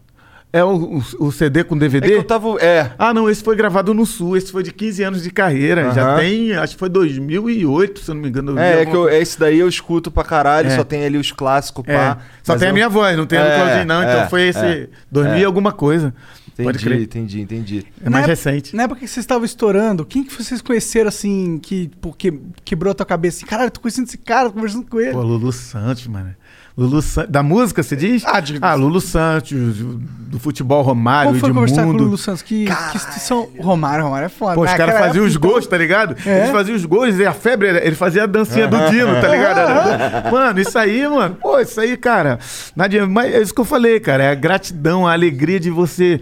É 0.50 0.64
o, 0.64 0.98
o- 0.98 1.26
o 1.26 1.30
CD 1.32 1.62
com 1.62 1.76
É 1.76 1.78
DVD? 1.78 2.08
que 2.08 2.14
eu 2.14 2.24
tava. 2.24 2.56
É. 2.58 2.90
Ah, 2.98 3.12
não, 3.12 3.28
esse 3.28 3.42
foi 3.42 3.54
gravado 3.54 3.92
no 3.92 4.06
Sul, 4.06 4.34
esse 4.36 4.50
foi 4.50 4.62
de 4.62 4.72
15 4.72 5.02
anos 5.02 5.22
de 5.22 5.30
carreira. 5.30 5.92
Já 5.92 6.12
Aham. 6.12 6.20
tem, 6.20 6.52
acho 6.54 6.72
que 6.72 6.78
foi 6.78 6.88
2008, 6.88 8.00
se 8.00 8.10
eu 8.10 8.14
não 8.14 8.22
me 8.22 8.28
engano. 8.28 8.58
É, 8.58 8.62
é 8.62 8.78
alguma 8.80 8.90
que 8.90 8.96
eu, 8.96 9.08
esse 9.20 9.38
daí 9.38 9.58
eu 9.58 9.68
escuto 9.68 10.10
pra 10.10 10.24
caralho, 10.24 10.68
É. 10.68 10.76
só 10.76 10.82
tem 10.84 11.04
ali 11.04 11.18
os 11.18 11.32
clássicos, 11.32 11.84
É, 11.86 11.94
pá. 11.94 12.18
só 12.42 12.56
tem 12.56 12.68
a 12.68 12.70
eu- 12.70 12.74
minha 12.74 12.88
voz, 12.88 13.14
não 13.16 13.26
tem 13.26 13.38
a 13.38 13.42
do 13.44 13.48
É, 13.50 13.56
Claudinho, 13.56 13.86
não. 13.86 14.02
Então 14.02 14.20
é, 14.20 14.28
foi 14.28 14.42
esse 14.48 14.58
é, 14.64 14.88
2000 15.12 15.36
e 15.38 15.42
é. 15.42 15.44
alguma 15.44 15.70
coisa. 15.72 16.14
Pode 16.56 16.70
Entendi, 16.78 16.84
crer. 16.84 17.00
entendi, 17.02 17.40
entendi. 17.40 17.86
É 18.04 18.10
mais 18.10 18.22
Na 18.24 18.28
recente. 18.32 18.74
Na 18.74 18.82
época 18.84 18.98
que 19.00 19.06
vocês 19.06 19.22
estavam 19.22 19.44
estourando, 19.44 20.04
quem 20.04 20.24
que 20.24 20.34
vocês 20.34 20.60
conheceram 20.60 21.06
assim, 21.06 21.60
que, 21.62 21.88
pô, 22.00 22.12
que 22.12 22.32
quebrou 22.64 22.90
a 22.90 22.94
tua 22.94 23.06
cabeça? 23.06 23.46
Caralho, 23.46 23.68
eu 23.68 23.70
tô 23.70 23.78
conhecendo 23.80 24.08
esse 24.08 24.18
cara, 24.18 24.48
tô 24.48 24.54
conversando 24.54 24.84
com 24.86 24.98
ele. 24.98 25.12
Pô, 25.12 25.22
Lulu 25.22 25.52
Santos, 25.52 26.04
mano. 26.08 26.34
Lulu 26.78 27.02
Santos. 27.02 27.30
Da 27.32 27.42
música, 27.42 27.82
você 27.82 27.96
diz? 27.96 28.22
Ah, 28.24 28.38
de- 28.38 28.58
Ah, 28.62 28.74
Lulu 28.74 29.00
Santos, 29.00 29.50
do 29.80 30.38
futebol 30.38 30.80
Romário, 30.82 31.30
Como 31.30 31.40
foi 31.40 31.52
conversar 31.52 31.82
com 31.82 31.88
o. 31.90 31.92
Lulu 31.92 32.16
Santos? 32.16 32.40
Que, 32.42 32.66
que 32.66 33.20
são 33.20 33.48
Romário, 33.58 34.04
Romário 34.04 34.26
é 34.26 34.28
foda. 34.28 34.54
Pô, 34.54 34.62
os 34.62 34.70
Ah, 34.70 34.76
caras 34.76 34.96
faziam 34.98 35.24
os 35.26 35.36
gols, 35.36 35.66
tá 35.66 35.76
ligado? 35.76 36.14
É? 36.24 36.38
Eles 36.38 36.50
faziam 36.50 36.76
os 36.76 36.84
gols 36.84 37.18
e 37.18 37.26
a 37.26 37.32
febre, 37.32 37.66
ele 37.68 37.96
fazia 37.96 38.22
a 38.22 38.26
dancinha 38.26 38.68
do 38.68 38.76
Dino, 38.90 39.20
tá 39.20 39.26
ligado? 39.28 40.30
Mano, 40.30 40.60
isso 40.60 40.78
aí, 40.78 41.06
mano, 41.08 41.34
pô, 41.42 41.58
isso 41.58 41.80
aí, 41.80 41.96
cara. 41.96 42.38
Não 42.76 42.84
adianta, 42.84 43.08
mas 43.10 43.34
é 43.34 43.42
isso 43.42 43.52
que 43.52 43.60
eu 43.60 43.64
falei, 43.64 43.98
cara. 43.98 44.22
É 44.22 44.30
a 44.30 44.34
gratidão, 44.36 45.04
a 45.06 45.12
alegria 45.12 45.58
de 45.58 45.70
você 45.70 46.20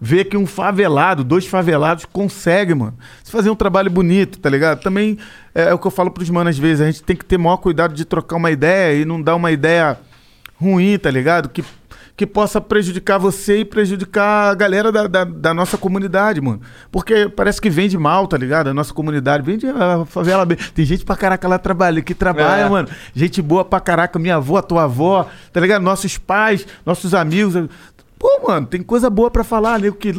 ver 0.00 0.24
que 0.26 0.36
um 0.36 0.46
favelado, 0.46 1.24
dois 1.24 1.46
favelados, 1.46 2.04
consegue, 2.04 2.74
mano. 2.74 2.94
Se 3.24 3.30
fazer 3.32 3.50
um 3.50 3.56
trabalho 3.56 3.90
bonito, 3.90 4.38
tá 4.38 4.48
ligado? 4.48 4.80
Também 4.80 5.18
é, 5.54 5.72
o 5.74 5.78
que 5.78 5.86
eu 5.86 5.90
falo 5.90 6.10
pros 6.10 6.30
manos 6.30 6.50
às 6.50 6.58
vezes, 6.58 6.80
a 6.80 6.86
gente 6.86 7.02
tem 7.02 7.16
que 7.16 7.24
ter 7.24 7.38
maior 7.38 7.56
cuidado 7.56 7.94
de 7.94 8.04
trocar 8.04 8.36
uma 8.36 8.50
ideia 8.50 9.00
e 9.00 9.04
não 9.04 9.20
dar 9.20 9.34
uma 9.34 9.50
ideia 9.50 9.98
ruim, 10.60 10.96
tá 10.98 11.10
ligado? 11.10 11.48
Que, 11.48 11.64
que 12.16 12.26
possa 12.26 12.60
prejudicar 12.60 13.18
você 13.18 13.60
e 13.60 13.64
prejudicar 13.64 14.50
a 14.50 14.54
galera 14.54 14.90
da, 14.90 15.06
da, 15.06 15.24
da 15.24 15.54
nossa 15.54 15.76
comunidade, 15.78 16.40
mano. 16.40 16.60
Porque 16.90 17.28
parece 17.28 17.60
que 17.60 17.70
vende 17.70 17.96
mal, 17.96 18.26
tá 18.26 18.36
ligado? 18.36 18.68
A 18.70 18.74
nossa 18.74 18.92
comunidade 18.92 19.44
vende 19.44 19.66
a 19.68 20.04
favela 20.04 20.44
bem. 20.44 20.56
Tem 20.74 20.84
gente 20.84 21.04
pra 21.04 21.16
caraca 21.16 21.46
lá 21.46 21.58
trabalha, 21.58 22.02
que 22.02 22.14
trabalha, 22.14 22.62
É. 22.62 22.68
mano. 22.68 22.88
Gente 23.14 23.40
boa 23.40 23.64
pra 23.64 23.78
caraca, 23.80 24.18
minha 24.18 24.36
avó, 24.36 24.60
tua 24.62 24.84
avó, 24.84 25.28
tá 25.52 25.60
ligado? 25.60 25.82
Nossos 25.82 26.18
pais, 26.18 26.66
nossos 26.84 27.14
amigos. 27.14 27.68
Pô, 28.18 28.40
mano, 28.48 28.66
tem 28.66 28.82
coisa 28.82 29.08
boa 29.08 29.30
pra 29.30 29.44
falar, 29.44 29.78
nego 29.78 29.96
que 29.96 30.12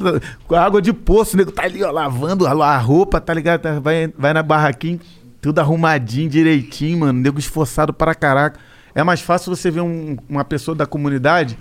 com 0.48 0.56
água 0.56 0.82
de 0.82 0.94
poço, 0.94 1.36
nego 1.36 1.52
tá 1.52 1.64
ali, 1.64 1.84
ó, 1.84 1.92
lavando 1.92 2.48
a, 2.48 2.78
roupa, 2.78 3.20
tá 3.20 3.34
ligado? 3.34 3.62
Tá- 3.62 3.80
Vai, 3.80 4.14
vai 4.18 4.34
na 4.34 4.42
barraquinha, 4.42 5.00
tudo 5.42 5.60
arrumadinho, 5.60 6.30
direitinho, 6.30 7.00
mano, 7.00 7.20
nego 7.20 7.40
esforçado 7.40 7.94
para 7.94 8.16
caraca. 8.16 8.60
É 8.96 9.04
mais 9.04 9.22
fácil 9.22 9.54
você 9.56 9.70
ver 9.70 9.82
um- 9.82 10.18
uma 10.30 10.46
pessoa 10.46 10.74
da 10.76 10.86
comunidade 10.86 11.58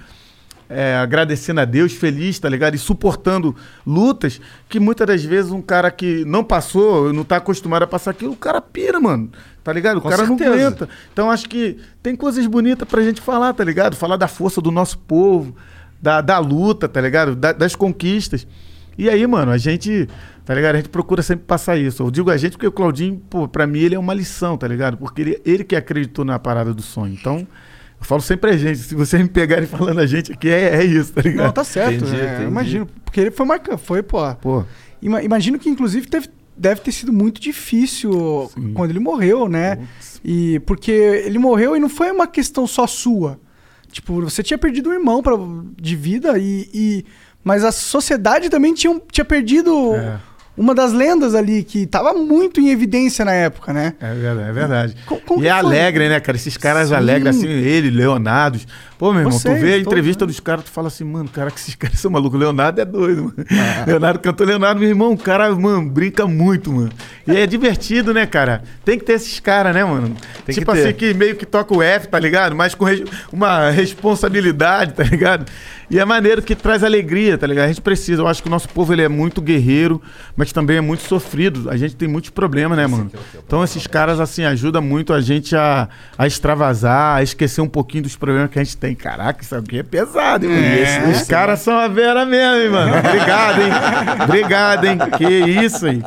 é, 0.71 0.97
agradecendo 0.97 1.61
a 1.63 1.65
Deus, 1.65 1.93
feliz, 1.95 2.39
tá 2.39 2.47
ligado? 2.47 2.75
E 2.75 2.79
suportando 2.79 3.57
lutas 3.87 4.39
que 4.69 4.79
muitas 4.79 5.07
das 5.07 5.25
vezes 5.25 5.51
um 5.51 5.63
cara 5.63 5.91
que 5.91 6.27
não 6.27 6.45
passou, 6.45 7.11
não 7.11 7.25
tá 7.25 7.37
acostumado 7.39 7.85
a 7.85 7.87
passar 7.87 8.11
aquilo, 8.11 8.33
o 8.33 8.37
cara 8.37 8.61
pira, 8.61 9.01
mano. 9.01 9.31
Tá 9.65 9.73
ligado? 9.73 9.97
O 9.97 10.01
Com 10.03 10.11
cara 10.11 10.27
não 10.27 10.37
certeza. 10.37 10.67
aguenta. 10.67 10.89
Então 11.11 11.31
acho 11.31 11.49
que 11.49 11.79
tem 12.03 12.15
coisas 12.15 12.47
bonitas 12.47 12.87
pra 12.87 13.03
gente 13.03 13.19
falar, 13.21 13.55
tá 13.55 13.65
ligado? 13.65 13.97
Falar 13.97 14.17
da 14.19 14.29
força 14.29 14.61
do 14.61 14.71
nosso 14.71 14.99
povo, 14.99 15.57
da, 16.01 16.21
da 16.21 16.39
luta, 16.39 16.89
tá 16.89 17.01
ligado? 17.01 17.35
Da- 17.37 17.53
das 17.53 17.75
conquistas. 17.75 18.47
E 18.97 19.09
aí, 19.09 19.25
mano, 19.27 19.53
a 19.53 19.59
gente, 19.59 20.09
tá 20.45 20.55
ligado? 20.55 20.75
A 20.75 20.79
gente 20.79 20.89
procura 20.89 21.23
sempre 21.23 21.45
passar 21.47 21.77
isso. 21.77 22.03
Eu 22.03 22.11
digo 22.11 22.31
a 22.31 22.37
gente 22.37 22.53
porque 22.53 22.67
o 22.67 22.73
Claudinho, 22.73 23.21
pô, 23.31 23.47
pra 23.47 23.67
mim 23.67 23.79
ele 23.81 23.95
é 23.95 23.99
uma 23.99 24.13
lição, 24.15 24.57
tá 24.57 24.67
ligado? 24.67 24.97
Porque 24.97 25.21
ele, 25.23 25.43
ele 25.45 25.63
que 25.65 25.77
acreditou 25.77 26.25
na 26.25 26.39
parada 26.39 26.75
do 26.75 26.83
sonho. 26.83 27.15
Então, 27.15 27.39
eu 28.01 28.05
falo 28.05 28.21
sempre 28.21 28.51
a 28.51 28.57
gente. 28.57 28.79
Se 28.81 28.95
vocês 28.97 29.23
me 29.23 29.29
pegarem 29.29 29.67
falando 29.69 30.01
a 30.01 30.07
gente 30.07 30.33
aqui, 30.33 30.49
é, 30.49 30.77
é 30.77 30.85
isso, 30.85 31.13
tá 31.13 31.23
ligado? 31.23 31.47
Não, 31.47 31.53
tá 31.53 31.63
certo. 31.65 32.05
Entendi, 32.05 32.17
é, 32.21 32.25
entendi. 32.25 32.43
eu 32.43 32.49
Imagino. 32.49 32.89
Porque 33.05 33.21
ele 33.21 33.31
foi 33.31 33.47
marcando. 33.47 33.79
Foi, 33.79 34.03
pô. 34.03 34.35
Pô, 34.35 34.65
Ima- 35.01 35.23
imagino 35.23 35.61
que, 35.61 35.69
inclusive, 35.71 36.09
teve- 36.09 36.29
deve 36.57 36.81
ter 36.81 36.91
sido 36.91 37.13
muito 37.13 37.41
difícil 37.41 38.51
quando 38.75 38.91
ele 38.91 38.99
morreu, 38.99 39.49
né? 39.49 39.79
E 40.25 40.59
porque 40.67 40.91
ele 40.91 41.39
morreu 41.39 41.77
e 41.77 41.79
não 41.79 41.89
foi 41.89 42.11
uma 42.11 42.27
questão 42.27 42.67
só 42.67 42.85
sua. 42.85 43.39
Tipo, 43.91 44.21
você 44.23 44.43
tinha 44.43 44.59
perdido 44.59 44.91
um 44.91 44.93
irmão 44.93 45.23
pra, 45.23 45.35
de 45.81 45.97
vida 45.97 46.39
e, 46.39 46.69
e- 46.73 47.05
Mas 47.45 47.65
a 47.65 47.73
sociedade 47.73 48.51
também 48.51 48.75
tinha, 48.75 49.01
tinha 49.11 49.25
perdido 49.25 49.95
É. 49.95 50.21
uma 50.59 50.75
das 50.75 50.93
lendas 50.93 51.35
ali 51.35 51.63
que 51.63 51.87
tava 51.87 52.13
muito 52.13 52.61
em 52.61 52.69
evidência 52.71 53.25
na 53.25 53.33
época, 53.33 53.73
né? 53.73 53.95
É 54.01 54.13
verdade, 54.13 54.49
é 54.49 54.53
verdade. 54.53 54.97
Co- 55.07 55.21
como 55.25 55.41
e 55.41 55.43
que 55.45 55.49
é 55.49 55.51
alegre, 55.53 56.09
né, 56.09 56.21
cara? 56.21 56.37
Esses 56.37 56.57
caras 56.57 56.89
Sim. 56.89 56.95
alegres, 56.97 57.37
assim, 57.37 57.47
ele, 57.49 57.91
Leonardo. 57.91 58.59
Pô, 58.99 59.13
meu 59.13 59.21
irmão, 59.21 59.33
Vocês, 59.39 59.57
tu 59.57 59.61
vê 59.65 59.75
a 59.75 59.79
entrevista 59.79 60.25
né? 60.27 60.33
dos 60.33 60.41
caras, 60.41 60.65
tu 60.65 60.71
fala 60.73 60.89
assim, 60.89 61.05
mano, 61.05 61.29
cara, 61.29 61.51
que 61.53 61.61
esses 61.61 61.75
caras 61.77 62.01
são 62.01 62.11
malucos. 62.11 62.39
Leonardo 62.41 62.81
é 62.81 62.85
doido, 62.85 63.23
mano. 63.25 63.35
Ah. 63.53 63.85
Leonardo 63.87 64.19
cantou 64.19 64.45
Leonardo, 64.47 64.81
meu 64.81 64.89
irmão, 64.89 65.13
o 65.13 65.17
cara, 65.19 65.55
mano, 65.55 65.89
brinca 65.89 66.27
muito, 66.27 66.73
mano. 66.73 66.91
E 67.27 67.37
é 67.37 67.47
divertido, 67.47 68.13
né, 68.13 68.27
cara? 68.27 68.63
Tem 68.85 68.99
que 68.99 69.05
ter 69.05 69.13
esses 69.13 69.39
caras, 69.39 69.73
né, 69.73 69.85
mano? 69.85 70.09
Tem 70.45 70.53
que 70.55 70.61
tipo 70.61 70.73
ter. 70.73 70.81
assim, 70.89 70.93
que 70.95 71.15
meio 71.15 71.37
que 71.37 71.47
toca 71.47 71.73
o 71.77 71.81
F, 71.81 72.09
tá 72.09 72.19
ligado? 72.19 72.57
Mas 72.57 72.75
com 72.75 72.85
res- 72.85 73.05
uma 73.33 73.71
responsabilidade, 74.13 74.95
tá 74.95 75.05
ligado? 75.05 75.47
E 75.91 75.99
é 75.99 76.05
maneiro 76.05 76.43
que 76.43 76.55
traz 76.55 76.83
alegria, 76.85 77.39
tá 77.39 77.47
ligado? 77.47 77.65
A 77.65 77.69
gente 77.69 77.81
precisa. 77.81 78.21
Eu 78.23 78.27
acho 78.27 78.43
que 78.43 78.49
o 78.49 78.51
nosso 78.51 78.69
povo 78.69 78.93
ele 78.93 79.03
é 79.03 79.09
muito 79.09 79.41
guerreiro, 79.41 80.03
mas 80.37 80.48
também 80.53 80.77
é 80.77 80.81
muito 80.81 81.03
sofrido. 81.03 81.71
A 81.71 81.77
gente 81.77 81.97
tem 81.97 82.09
muitos 82.09 82.31
problemas, 82.31 82.77
né, 82.77 82.87
mano? 82.87 83.11
Então 83.47 83.63
esses 83.63 83.87
caras, 83.87 84.21
assim, 84.21 84.45
ajudam 84.45 84.83
muito 84.83 85.13
a 85.13 85.21
gente 85.21 85.57
a, 85.57 85.89
a 86.17 86.27
extravasar, 86.27 87.17
a 87.17 87.23
esquecer 87.23 87.61
um 87.61 87.69
pouquinho 87.69 88.05
dos 88.05 88.17
problemas 88.17 88.51
que 88.51 88.59
a 88.59 88.65
gente 88.65 88.77
tem. 88.77 88.95
Caraca, 88.95 89.43
isso 89.43 89.55
aqui 89.55 89.79
é 89.79 89.83
pesado, 89.83 90.47
hein, 90.47 90.53
mano? 90.53 90.65
É. 90.65 91.11
Os 91.11 91.23
caras 91.23 91.61
são 91.61 91.79
a 91.79 91.89
vera 91.89 92.25
mesmo, 92.25 92.63
hein, 92.63 92.71
mano? 92.71 92.93
Obrigado, 92.99 93.61
hein? 93.63 93.71
Obrigado, 94.25 94.85
hein? 94.85 94.99
Que 95.17 95.27
isso 95.65 95.87
aí. 95.87 96.03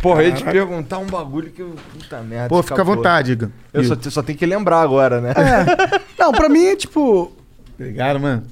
Porra, 0.00 0.22
eu 0.22 0.28
ia 0.28 0.34
te 0.34 0.44
perguntar 0.44 0.98
um 0.98 1.06
bagulho 1.06 1.50
que 1.50 1.60
eu. 1.60 1.74
Puta 1.92 2.20
merda. 2.22 2.48
Pô, 2.48 2.62
fica 2.62 2.74
à 2.74 2.76
escapou. 2.76 2.96
vontade, 2.96 3.32
Igor. 3.32 3.48
Eu 3.72 3.84
só, 3.84 3.96
só 4.10 4.22
tenho 4.22 4.38
que 4.38 4.46
lembrar 4.46 4.80
agora, 4.80 5.20
né? 5.20 5.32
É. 5.32 6.00
Não, 6.18 6.32
pra 6.32 6.48
mim 6.48 6.66
é 6.66 6.76
tipo. 6.76 7.32
Obrigado, 7.74 8.20
mano. 8.20 8.44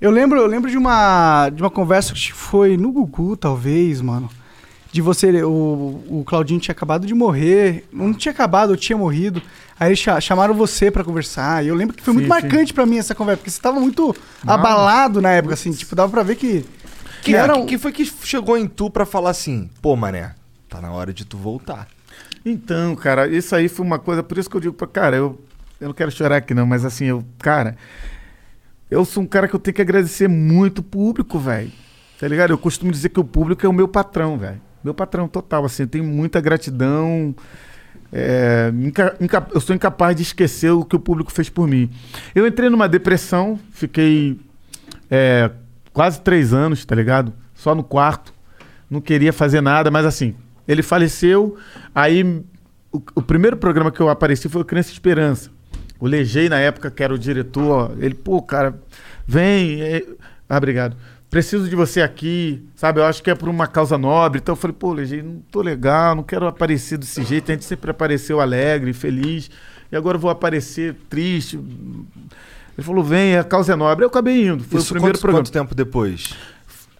Eu 0.00 0.10
lembro, 0.10 0.38
eu 0.38 0.46
lembro 0.46 0.70
de 0.70 0.78
uma, 0.78 1.48
de 1.50 1.60
uma 1.60 1.70
conversa 1.70 2.14
que 2.14 2.32
foi 2.32 2.76
no 2.76 2.92
Gugu, 2.92 3.36
talvez, 3.36 4.00
mano. 4.00 4.30
De 4.98 5.02
você, 5.02 5.30
o, 5.44 6.02
o 6.08 6.24
Claudinho 6.26 6.58
tinha 6.58 6.72
acabado 6.72 7.06
de 7.06 7.14
morrer. 7.14 7.86
Não 7.92 8.12
tinha 8.12 8.32
acabado, 8.32 8.72
eu 8.72 8.76
tinha 8.76 8.98
morrido. 8.98 9.40
Aí 9.78 9.94
chamaram 9.94 10.54
você 10.54 10.90
pra 10.90 11.04
conversar. 11.04 11.64
E 11.64 11.68
eu 11.68 11.74
lembro 11.76 11.94
que 11.96 12.02
foi 12.02 12.12
Sim, 12.12 12.18
muito 12.18 12.24
sim. 12.34 12.40
marcante 12.42 12.74
pra 12.74 12.84
mim 12.84 12.98
essa 12.98 13.14
conversa, 13.14 13.36
porque 13.38 13.50
você 13.52 13.60
tava 13.62 13.78
muito 13.78 14.12
abalado 14.44 15.20
na 15.22 15.30
época, 15.30 15.54
assim. 15.54 15.70
Tipo, 15.70 15.94
dava 15.94 16.10
pra 16.10 16.24
ver 16.24 16.34
que. 16.34 16.64
Que, 17.22 17.32
era 17.32 17.52
que, 17.52 17.58
um- 17.60 17.66
que 17.66 17.78
foi 17.78 17.92
que 17.92 18.04
chegou 18.24 18.58
em 18.58 18.66
tu 18.66 18.90
pra 18.90 19.06
falar 19.06 19.30
assim, 19.30 19.70
pô, 19.80 19.94
mané, 19.94 20.34
tá 20.68 20.80
na 20.80 20.90
hora 20.90 21.12
de 21.12 21.24
tu 21.24 21.36
voltar. 21.38 21.86
Então, 22.44 22.96
cara, 22.96 23.28
isso 23.28 23.54
aí 23.54 23.68
foi 23.68 23.86
uma 23.86 24.00
coisa, 24.00 24.20
por 24.20 24.36
isso 24.36 24.50
que 24.50 24.56
eu 24.56 24.60
digo 24.60 24.74
pra 24.74 24.88
cara, 24.88 25.14
eu, 25.16 25.40
eu 25.80 25.86
não 25.86 25.94
quero 25.94 26.10
chorar 26.10 26.38
aqui 26.38 26.54
não, 26.54 26.66
mas 26.66 26.84
assim, 26.84 27.04
eu, 27.04 27.24
cara, 27.38 27.76
eu 28.90 29.04
sou 29.04 29.22
um 29.22 29.26
cara 29.26 29.46
que 29.46 29.54
eu 29.54 29.60
tenho 29.60 29.74
que 29.76 29.82
agradecer 29.82 30.26
muito 30.28 30.78
o 30.78 30.82
público, 30.82 31.38
velho. 31.38 31.70
Tá 32.18 32.26
ligado? 32.26 32.50
Eu 32.50 32.58
costumo 32.58 32.90
dizer 32.90 33.10
que 33.10 33.20
o 33.20 33.24
público 33.24 33.64
é 33.64 33.68
o 33.68 33.72
meu 33.72 33.86
patrão, 33.86 34.36
velho. 34.36 34.60
Meu 34.82 34.94
patrão 34.94 35.26
total, 35.28 35.64
assim, 35.64 35.82
eu 35.84 35.88
tenho 35.88 36.04
muita 36.04 36.40
gratidão. 36.40 37.34
é, 38.12 38.72
eu 39.52 39.60
sou 39.60 39.74
incapaz 39.74 40.16
de 40.16 40.22
esquecer 40.22 40.70
o 40.70 40.84
que 40.84 40.96
o 40.96 41.00
público 41.00 41.30
fez 41.32 41.48
por 41.48 41.66
mim. 41.68 41.90
Eu 42.34 42.46
entrei 42.46 42.70
numa 42.70 42.88
depressão, 42.88 43.58
fiquei 43.72 44.38
é, 45.10 45.50
quase 45.92 46.20
três 46.20 46.52
anos, 46.52 46.84
tá 46.84 46.94
ligado? 46.94 47.32
Só 47.54 47.74
no 47.74 47.82
quarto. 47.82 48.32
Não 48.90 49.00
queria 49.00 49.32
fazer 49.32 49.60
nada, 49.60 49.90
mas 49.90 50.06
assim, 50.06 50.34
ele 50.66 50.82
faleceu. 50.82 51.56
Aí 51.94 52.22
o, 52.90 53.02
o 53.16 53.22
primeiro 53.22 53.56
programa 53.56 53.90
que 53.90 54.00
eu 54.00 54.08
apareci 54.08 54.48
foi 54.48 54.62
o 54.62 54.64
Criança 54.64 54.90
Esperança. 54.92 55.50
O 56.00 56.06
Legei, 56.06 56.48
na 56.48 56.58
época, 56.60 56.90
que 56.90 57.02
era 57.02 57.12
o 57.12 57.18
diretor, 57.18 57.94
ele, 57.98 58.14
pô, 58.14 58.40
cara, 58.40 58.80
vem. 59.26 59.82
é- 59.82 60.06
Ah, 60.48 60.56
obrigado. 60.56 60.96
Preciso 61.30 61.68
de 61.68 61.76
você 61.76 62.00
aqui, 62.00 62.66
sabe? 62.74 63.00
Eu 63.00 63.04
acho 63.04 63.22
que 63.22 63.30
é 63.30 63.34
por 63.34 63.50
uma 63.50 63.66
causa 63.66 63.98
nobre. 63.98 64.38
Então 64.38 64.54
eu 64.54 64.56
falei, 64.56 64.74
pô, 64.78 64.94
Legei, 64.94 65.22
não 65.22 65.42
tô 65.50 65.60
legal, 65.60 66.14
não 66.14 66.22
quero 66.22 66.46
aparecer 66.46 66.96
desse 66.96 67.22
jeito. 67.22 67.50
A 67.50 67.54
gente 67.54 67.66
sempre 67.66 67.90
apareceu 67.90 68.40
alegre, 68.40 68.94
feliz. 68.94 69.50
E 69.92 69.96
agora 69.96 70.16
eu 70.16 70.20
vou 70.20 70.30
aparecer 70.30 70.96
triste. 71.08 71.56
Ele 71.56 72.84
falou, 72.84 73.04
vem, 73.04 73.36
a 73.36 73.44
causa 73.44 73.74
é 73.74 73.76
nobre. 73.76 74.04
Eu 74.04 74.08
acabei 74.08 74.46
indo. 74.48 74.64
Foi 74.64 74.78
Isso 74.80 74.88
o 74.88 74.94
primeiro 74.94 75.18
quanto, 75.18 75.20
programa. 75.20 75.44
quanto 75.44 75.52
tempo 75.52 75.74
depois? 75.74 76.32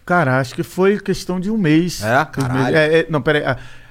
Cara, 0.05 0.39
acho 0.39 0.53
que 0.53 0.61
foi 0.61 0.99
questão 0.99 1.39
de 1.39 1.49
um 1.49 1.57
mês. 1.57 2.03
É? 2.03 2.25
Caralho. 2.25 2.75
É, 2.75 2.99
é, 2.99 3.07
não, 3.09 3.21
peraí. 3.21 3.43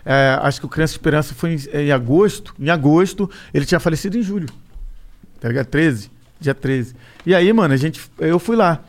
é, 0.05 0.39
acho 0.43 0.61
que 0.61 0.67
o 0.67 0.69
Criança 0.69 0.93
Esperança 0.93 1.35
foi 1.35 1.55
em, 1.55 1.79
em 1.87 1.93
agosto. 1.93 2.55
Em 2.61 2.71
agosto, 2.71 3.29
ele 3.53 3.65
tinha 3.65 3.81
falecido 3.81 4.17
em 4.17 4.23
julho. 4.23 4.49
Tá 5.41 5.49
ligado? 5.49 5.67
13. 5.67 6.11
Dia 6.41 6.55
13. 6.55 6.95
E 7.27 7.35
aí, 7.35 7.53
mano, 7.53 7.75
a 7.75 7.77
gente. 7.77 8.01
Eu 8.19 8.39
fui 8.39 8.55
lá. 8.55 8.85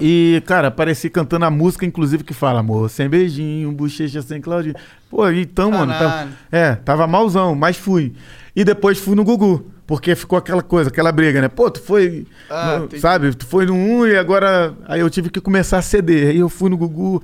E, 0.00 0.42
cara, 0.46 0.68
apareci 0.68 1.10
cantando 1.10 1.44
a 1.44 1.50
música, 1.50 1.84
inclusive, 1.84 2.24
que 2.24 2.32
fala, 2.34 2.60
amor, 2.60 2.88
sem 2.88 3.08
beijinho, 3.08 3.70
bochecha 3.72 4.22
sem 4.22 4.40
Claudinho. 4.40 4.74
Pô, 5.10 5.28
então, 5.30 5.70
mano, 5.70 5.92
tava, 5.92 6.04
Caralho. 6.10 6.30
é, 6.50 6.74
tava 6.76 7.06
malzão, 7.06 7.54
mas 7.54 7.76
fui. 7.76 8.14
E 8.56 8.64
depois 8.64 8.98
fui 8.98 9.14
no 9.14 9.24
Gugu, 9.24 9.66
porque 9.86 10.14
ficou 10.14 10.38
aquela 10.38 10.62
coisa, 10.62 10.88
aquela 10.88 11.12
briga, 11.12 11.40
né? 11.40 11.48
Pô, 11.48 11.70
tu 11.70 11.80
foi, 11.82 12.26
Ah, 12.48 12.80
no- 12.90 12.98
sabe? 12.98 13.34
Tu 13.34 13.46
foi 13.46 13.66
no 13.66 13.74
1 13.74 14.06
e 14.06 14.16
agora. 14.16 14.74
Aí 14.86 15.00
eu 15.00 15.10
tive 15.10 15.28
que 15.30 15.40
começar 15.40 15.78
a 15.78 15.82
ceder. 15.82 16.28
Aí 16.30 16.38
eu 16.38 16.48
fui 16.48 16.70
no 16.70 16.76
Gugu. 16.76 17.22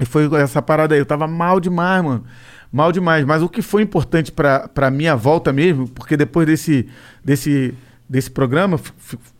E 0.00 0.04
foi 0.04 0.28
essa 0.40 0.60
parada 0.60 0.94
aí. 0.94 1.00
Eu 1.00 1.06
tava 1.06 1.26
mal 1.26 1.58
demais, 1.60 2.02
mano. 2.04 2.24
Mal 2.72 2.92
demais. 2.92 3.24
Mas 3.24 3.42
o 3.42 3.48
que 3.48 3.62
foi 3.62 3.80
importante 3.82 4.30
pra, 4.32 4.68
pra 4.68 4.90
minha 4.90 5.14
volta 5.16 5.52
mesmo, 5.52 5.88
porque 5.88 6.16
depois 6.16 6.46
desse, 6.46 6.86
desse, 7.24 7.72
desse 8.08 8.30
programa, 8.30 8.78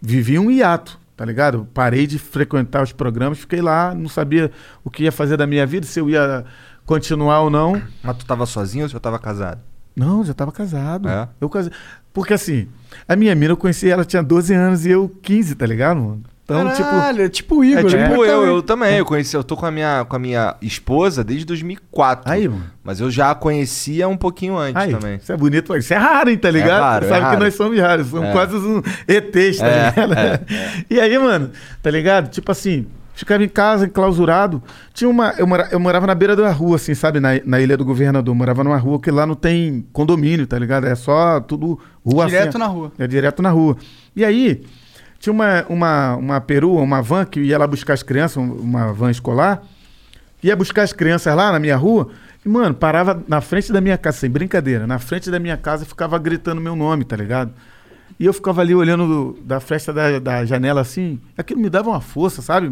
vivi 0.01 0.39
um 0.39 0.51
hiato, 0.51 0.99
tá 1.17 1.25
ligado? 1.25 1.67
Parei 1.73 2.07
de 2.07 2.19
frequentar 2.19 2.83
os 2.83 2.93
programas, 2.93 3.39
fiquei 3.39 3.63
lá, 3.63 3.95
não 3.95 4.09
sabia 4.09 4.51
o 4.85 4.91
que 4.91 5.05
ia 5.05 5.13
fazer 5.13 5.37
da 5.37 5.47
minha 5.47 5.67
vida, 5.67 5.87
se 5.87 5.99
eu 5.99 6.11
ia 6.11 6.45
continuar 6.85 7.41
ou 7.41 7.51
não. 7.51 7.81
Mas 8.03 8.17
tu 8.19 8.27
tava 8.27 8.45
sozinho 8.45 8.85
ou 8.85 8.89
já 8.89 9.01
tava 9.01 9.19
casado? 9.19 9.61
Não, 9.95 10.23
já 10.23 10.35
tava 10.35 10.53
casado. 10.53 11.09
É? 11.09 11.29
Eu 11.41 11.49
casei. 11.49 11.73
Porque 12.13 12.35
assim, 12.35 12.69
a 13.09 13.17
minha 13.17 13.35
mina 13.35 13.53
eu 13.53 13.57
conheci, 13.57 13.89
ela 13.89 14.05
tinha 14.05 14.23
12 14.23 14.53
anos 14.55 14.85
e 14.85 14.91
eu 14.91 15.09
15, 15.23 15.55
tá 15.55 15.67
ligado, 15.67 16.01
mano? 16.01 16.23
Então, 16.49 16.69
tipo. 16.71 16.89
Caralho, 16.89 17.23
é 17.25 17.29
tipo 17.29 17.57
o 17.57 17.65
Igor. 17.65 17.81
É 17.81 17.85
tipo 17.85 17.99
né? 17.99 18.31
eu, 18.33 18.47
eu 18.47 18.63
também. 18.63 18.99
Eu 18.99 19.05
conheci, 19.05 19.35
eu 19.37 19.43
tô 19.43 19.57
com 19.57 19.67
a 19.67 19.71
minha, 19.71 20.05
com 20.09 20.15
a 20.15 20.19
minha 20.19 20.55
esposa 20.63 21.25
desde 21.25 21.45
2004. 21.45 22.31
Aí, 22.33 22.49
mano. 22.49 22.63
Mas 22.85 23.01
eu 23.01 23.11
já 23.11 23.33
a 23.33 23.35
conhecia 23.35 24.07
um 24.07 24.17
pouquinho 24.17 24.57
antes 24.57 24.81
Aí, 24.81 24.93
também. 24.95 25.17
Isso 25.17 25.33
é 25.33 25.37
bonito, 25.37 25.73
mas 25.73 25.85
isso 25.85 25.93
é 25.93 25.97
raro, 25.97 26.31
hein, 26.31 26.39
tá 26.39 26.49
ligado? 26.49 26.81
raro, 26.83 27.05
Você 27.05 27.11
é 27.11 27.15
sabe 27.15 27.21
que 27.25 27.31
raro. 27.31 27.41
nós 27.45 27.55
somos 27.55 27.79
raros, 27.81 28.07
somos 28.07 28.29
É. 28.29 28.33
quase 28.33 28.55
uns 28.57 28.83
ETs, 29.09 29.59
tá 29.59 29.67
É, 29.67 29.91
ligado? 30.07 30.13
é, 30.15 30.41
E 30.89 31.01
aí, 31.01 31.19
mano, 31.19 31.51
tá 31.83 31.91
ligado? 31.91 32.31
Tipo 32.31 32.53
assim, 32.53 32.87
ficava 33.13 33.43
em 33.43 33.49
casa, 33.49 33.87
enclausurado. 33.87 34.63
Tinha 34.95 35.11
uma. 35.11 35.35
Eu, 35.37 35.49
mora, 35.49 35.69
eu 35.73 35.81
morava 35.81 36.07
na 36.07 36.15
beira 36.15 36.37
da 36.37 36.53
rua, 36.53 36.77
assim, 36.77 36.95
sabe? 36.95 37.19
Na, 37.19 37.31
na 37.45 37.61
Ilha 37.61 37.77
do 37.77 37.85
Governador. 37.85 38.33
Morava 38.37 38.63
numa 38.63 38.77
rua 38.77 39.01
que 39.01 39.11
lá 39.11 39.27
não 39.27 39.35
tem 39.35 39.85
condomínio, 39.93 40.47
tá 40.47 40.57
ligado? 40.57 40.87
É 40.87 40.95
só 40.95 41.41
tudo 41.41 41.77
rua 42.05 42.27
Direto 42.27 42.51
assim, 42.51 42.59
na 42.59 42.67
rua. 42.67 42.93
É 43.01 43.07
direto 43.09 43.43
na 43.43 43.51
rua. 43.51 43.77
E 44.15 44.25
aí, 44.25 44.63
tinha 45.19 45.33
uma, 45.33 45.65
uma, 45.69 46.17
uma 46.17 46.41
perua, 46.41 46.81
uma 46.83 47.01
van 47.03 47.25
que 47.25 47.41
ia 47.41 47.59
lá 47.59 47.67
buscar 47.67 47.95
as 47.95 48.03
crianças, 48.03 48.37
um- 48.37 48.53
uma 48.55 48.93
van 48.93 49.11
escolar. 49.11 49.63
Ia 50.43 50.55
buscar 50.55 50.83
as 50.83 50.93
crianças 50.93 51.35
lá 51.35 51.51
na 51.53 51.59
minha 51.59 51.77
rua. 51.77 52.09
E, 52.45 52.49
mano, 52.49 52.75
parava 52.75 53.23
na 53.27 53.41
frente 53.41 53.73
da 53.73 53.81
minha 53.81 53.99
casa, 53.99 54.19
sem 54.19 54.31
brincadeira, 54.31 54.87
na 54.87 54.99
frente 54.99 55.31
da 55.31 55.39
minha 55.39 55.57
casa 55.57 55.85
ficava 55.85 56.19
gritando 56.19 56.61
meu 56.61 56.77
nome, 56.77 57.05
tá 57.05 57.17
ligado? 57.17 57.53
E 58.21 58.25
eu 58.25 58.33
ficava 58.33 58.61
ali 58.61 58.75
olhando 58.75 59.07
do- 59.07 59.41
da 59.43 59.59
fresta 59.61 59.93
da, 59.93 60.19
da 60.19 60.45
janela 60.45 60.81
assim. 60.81 61.19
Aquilo 61.37 61.61
me 61.61 61.69
dava 61.69 61.91
uma 61.91 62.01
força, 62.01 62.41
sabe, 62.41 62.71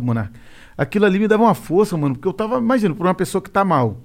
Monarca? 0.00 0.32
Aquilo 0.78 1.06
ali 1.06 1.18
me 1.18 1.26
dava 1.26 1.42
uma 1.42 1.54
força, 1.54 1.96
mano, 1.96 2.14
porque 2.14 2.28
eu 2.28 2.32
tava, 2.32 2.58
imagina, 2.58 2.94
por 2.94 3.06
uma 3.06 3.14
pessoa 3.14 3.42
que 3.42 3.50
tá 3.50 3.64
mal 3.64 4.00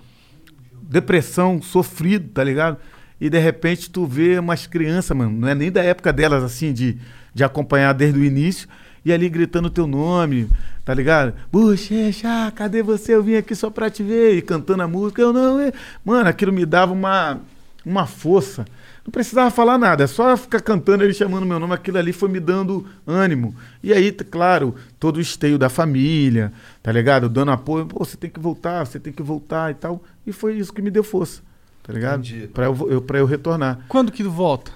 depressão, 0.82 1.62
sofrido, 1.62 2.30
tá 2.30 2.44
ligado? 2.44 2.78
E 3.20 3.30
de 3.30 3.38
repente 3.40 3.90
tu 3.90 4.06
vê 4.06 4.40
umas 4.40 4.66
crianças, 4.68 5.16
mano, 5.16 5.32
não 5.32 5.48
é 5.48 5.56
nem 5.56 5.72
da 5.72 5.84
época 5.84 6.12
delas, 6.12 6.44
assim, 6.44 6.74
de, 6.74 6.98
de 7.34 7.44
acompanhar 7.44 7.94
desde 7.94 8.20
o 8.20 8.24
início, 8.24 8.68
e 9.04 9.12
ali 9.12 9.30
gritando 9.30 9.70
teu 9.70 9.88
nome, 9.88 10.48
tá 10.86 10.94
ligado? 10.94 11.34
Bochecha, 11.52 12.52
cadê 12.56 12.84
você? 12.84 13.16
Eu 13.16 13.24
vim 13.24 13.36
aqui 13.36 13.56
só 13.56 13.70
pra 13.70 13.90
te 13.90 14.04
ver, 14.04 14.36
e 14.36 14.42
cantando 14.42 14.84
a 14.84 14.88
música, 14.88 15.22
eu 15.22 15.34
não. 15.34 15.58
Mano, 16.06 16.30
aquilo 16.30 16.54
me 16.54 16.66
dava 16.66 16.94
uma, 16.94 17.40
uma 17.86 18.06
força. 18.06 18.66
Não 19.04 19.12
precisava 19.12 19.50
falar 19.50 19.80
nada, 19.80 20.04
é 20.04 20.08
só 20.08 20.38
ficar 20.38 20.62
cantando 20.62 21.04
ele 21.04 21.14
chamando 21.14 21.44
meu 21.44 21.60
nome, 21.60 21.74
aquilo 21.74 21.98
ali 21.98 22.14
foi 22.14 22.30
me 22.30 22.40
dando 22.40 22.86
ânimo. 23.08 23.56
E 23.82 23.92
aí, 23.92 24.12
claro, 24.12 24.76
todo 25.00 25.18
o 25.18 25.22
esteio 25.22 25.58
da 25.58 25.70
família, 25.70 26.54
tá 26.84 26.92
ligado? 26.92 27.28
Dando 27.28 27.50
apoio, 27.50 27.88
pô, 27.88 28.06
você 28.06 28.16
tem 28.16 28.30
que 28.30 28.40
voltar, 28.40 28.86
você 28.86 29.00
tem 29.00 29.12
que 29.12 29.24
voltar 29.24 29.72
e 29.72 29.74
tal. 29.74 30.04
E 30.26 30.32
foi 30.32 30.56
isso 30.56 30.72
que 30.72 30.84
me 30.84 30.92
deu 30.92 31.04
força, 31.04 31.42
tá 31.82 31.92
ligado? 31.92 32.20
Entendi. 32.20 32.48
Pra 32.50 32.66
eu, 32.66 32.92
eu, 32.92 33.02
pra 33.02 33.18
eu 33.18 33.26
retornar. 33.26 33.80
Quando 33.88 34.12
que 34.12 34.22
volta? 34.22 34.72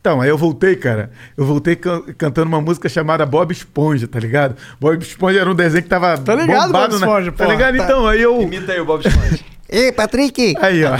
Então, 0.00 0.20
aí 0.20 0.28
eu 0.28 0.38
voltei, 0.38 0.76
cara. 0.76 1.10
Eu 1.36 1.44
voltei 1.44 1.76
can- 1.76 2.02
cantando 2.16 2.48
uma 2.48 2.60
música 2.60 2.88
chamada 2.88 3.24
Bob 3.26 3.52
Esponja, 3.52 4.06
tá 4.08 4.18
ligado? 4.18 4.56
Bob 4.80 5.02
Esponja 5.02 5.40
era 5.40 5.50
um 5.50 5.54
desenho 5.54 5.82
que 5.82 5.88
tava 5.88 6.16
Tá 6.18 6.34
ligado, 6.34 6.66
bombado 6.66 6.72
Bob 6.72 7.00
na- 7.00 7.06
Esponja, 7.06 7.32
Tá 7.32 7.46
ligado? 7.46 7.76
tá. 7.76 7.84
Então, 7.84 8.06
aí 8.06 8.22
eu... 8.22 8.40
Imita 8.42 8.72
aí 8.72 8.80
o 8.80 8.84
Bob 8.84 9.06
Esponja. 9.06 9.38
Ei, 9.70 9.92
Patrick! 9.92 10.54
Aí, 10.60 10.82
ó. 10.82 10.92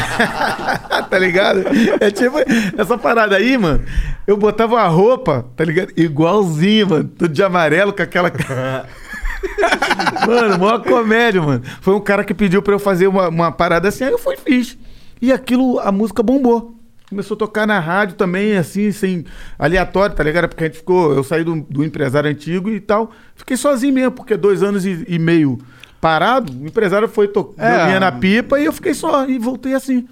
tá 1.08 1.18
ligado? 1.18 1.64
É 2.00 2.10
tipo 2.10 2.36
essa 2.76 2.98
parada 2.98 3.34
aí, 3.34 3.56
mano. 3.56 3.82
Eu 4.26 4.36
botava 4.36 4.74
uma 4.74 4.86
roupa, 4.86 5.46
tá 5.56 5.64
ligado? 5.64 5.90
Igualzinho, 5.96 6.86
mano. 6.90 7.04
Tudo 7.04 7.32
de 7.32 7.42
amarelo 7.42 7.94
com 7.94 8.02
aquela. 8.02 8.30
mano, 10.26 10.58
maior 10.58 10.82
comédia, 10.82 11.40
mano. 11.42 11.62
Foi 11.80 11.94
um 11.94 12.00
cara 12.00 12.24
que 12.24 12.34
pediu 12.34 12.60
pra 12.62 12.74
eu 12.74 12.78
fazer 12.78 13.06
uma, 13.06 13.28
uma 13.28 13.50
parada 13.52 13.88
assim, 13.88 14.04
aí 14.04 14.10
eu 14.10 14.18
fui 14.18 14.34
e 14.34 14.38
fiz. 14.38 14.76
E 15.20 15.32
aquilo, 15.32 15.80
a 15.80 15.90
música 15.90 16.22
bombou. 16.22 16.77
Começou 17.08 17.34
a 17.34 17.38
tocar 17.38 17.66
na 17.66 17.78
rádio 17.80 18.16
também, 18.16 18.56
assim, 18.56 18.92
sem 18.92 19.24
aleatório, 19.58 20.14
tá 20.14 20.22
ligado? 20.22 20.48
Porque 20.48 20.64
a 20.64 20.66
gente 20.66 20.76
ficou. 20.78 21.12
Eu 21.14 21.24
saí 21.24 21.42
do, 21.42 21.60
do 21.62 21.82
empresário 21.82 22.28
antigo 22.30 22.68
e 22.70 22.80
tal. 22.80 23.10
Fiquei 23.34 23.56
sozinho 23.56 23.94
mesmo, 23.94 24.10
porque 24.12 24.36
dois 24.36 24.62
anos 24.62 24.84
e, 24.84 25.04
e 25.08 25.18
meio 25.18 25.58
parado, 26.00 26.52
o 26.52 26.66
empresário 26.66 27.08
foi 27.08 27.26
tocando 27.28 27.60
É. 27.64 27.98
na 27.98 28.12
pipa 28.12 28.60
e 28.60 28.66
eu 28.66 28.72
fiquei 28.72 28.92
só 28.94 29.26
e 29.26 29.38
voltei 29.38 29.74
assim. 29.74 30.06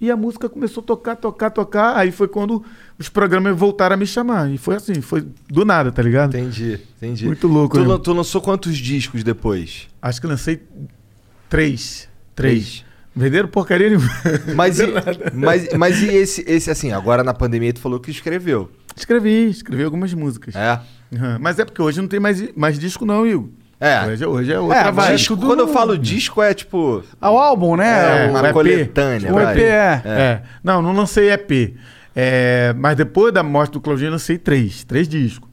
E 0.00 0.10
a 0.10 0.16
música 0.16 0.48
começou 0.48 0.82
a 0.82 0.86
tocar, 0.86 1.14
tocar, 1.14 1.50
tocar. 1.50 1.94
Aí 1.94 2.10
foi 2.10 2.26
quando 2.26 2.64
os 2.98 3.10
programas 3.10 3.54
voltaram 3.54 3.92
a 3.92 3.96
me 3.98 4.06
chamar. 4.06 4.50
E 4.50 4.56
foi 4.56 4.76
assim, 4.76 5.02
foi 5.02 5.26
do 5.46 5.62
nada, 5.62 5.92
tá 5.92 6.00
ligado? 6.02 6.34
Entendi, 6.34 6.80
entendi. 6.96 7.26
Muito 7.26 7.46
louco, 7.46 7.76
Tu, 7.76 7.82
né? 7.82 7.86
lan- 7.86 7.98
tu 7.98 8.12
lançou 8.14 8.40
quantos 8.40 8.78
discos 8.78 9.22
depois? 9.22 9.88
Acho 10.00 10.18
que 10.22 10.26
lancei 10.26 10.58
três. 11.50 12.08
Três. 12.34 12.82
Venderam 13.14 13.48
porcaria 13.48 13.88
nenhuma. 13.88 14.08
Mas 14.54 14.78
e, 14.78 14.86
mas, 15.34 15.68
mas 15.76 16.00
e 16.00 16.06
esse, 16.14 16.44
esse, 16.46 16.70
assim, 16.70 16.92
agora 16.92 17.24
na 17.24 17.34
pandemia 17.34 17.72
tu 17.72 17.80
falou 17.80 17.98
que 17.98 18.10
escreveu. 18.10 18.70
Escrevi, 18.96 19.48
escrevi 19.50 19.82
algumas 19.82 20.14
músicas. 20.14 20.54
É? 20.54 20.80
Aham. 21.14 21.38
Mas 21.40 21.58
é 21.58 21.64
porque 21.64 21.82
hoje 21.82 22.00
não 22.00 22.08
tem 22.08 22.20
mais, 22.20 22.54
mais 22.54 22.78
disco, 22.78 23.04
não, 23.04 23.26
Igor. 23.26 23.48
É. 23.80 24.06
Hoje, 24.06 24.26
hoje 24.26 24.52
é 24.52 24.60
outra 24.60 24.78
É, 24.78 24.92
vibe. 24.92 25.16
Disco, 25.16 25.36
quando 25.38 25.60
eu 25.60 25.68
falo 25.68 25.96
disco 25.96 26.42
é 26.42 26.52
tipo. 26.52 27.02
Ah, 27.20 27.30
o 27.30 27.38
álbum, 27.38 27.76
né? 27.76 28.26
É, 28.26 28.30
uma 28.30 28.42
o 28.42 28.46
EP. 28.46 28.52
coletânea. 28.52 29.32
o. 29.34 29.40
EP 29.40 29.58
é. 29.58 30.02
É. 30.04 30.42
Não, 30.62 30.82
não 30.82 30.92
lancei 30.92 31.30
EP. 31.32 31.74
É, 32.14 32.74
mas 32.76 32.96
depois 32.96 33.32
da 33.32 33.42
morte 33.42 33.72
do 33.72 33.80
Claudinho, 33.80 34.08
eu 34.08 34.12
lancei 34.12 34.36
três. 34.36 34.84
Três 34.84 35.08
discos. 35.08 35.48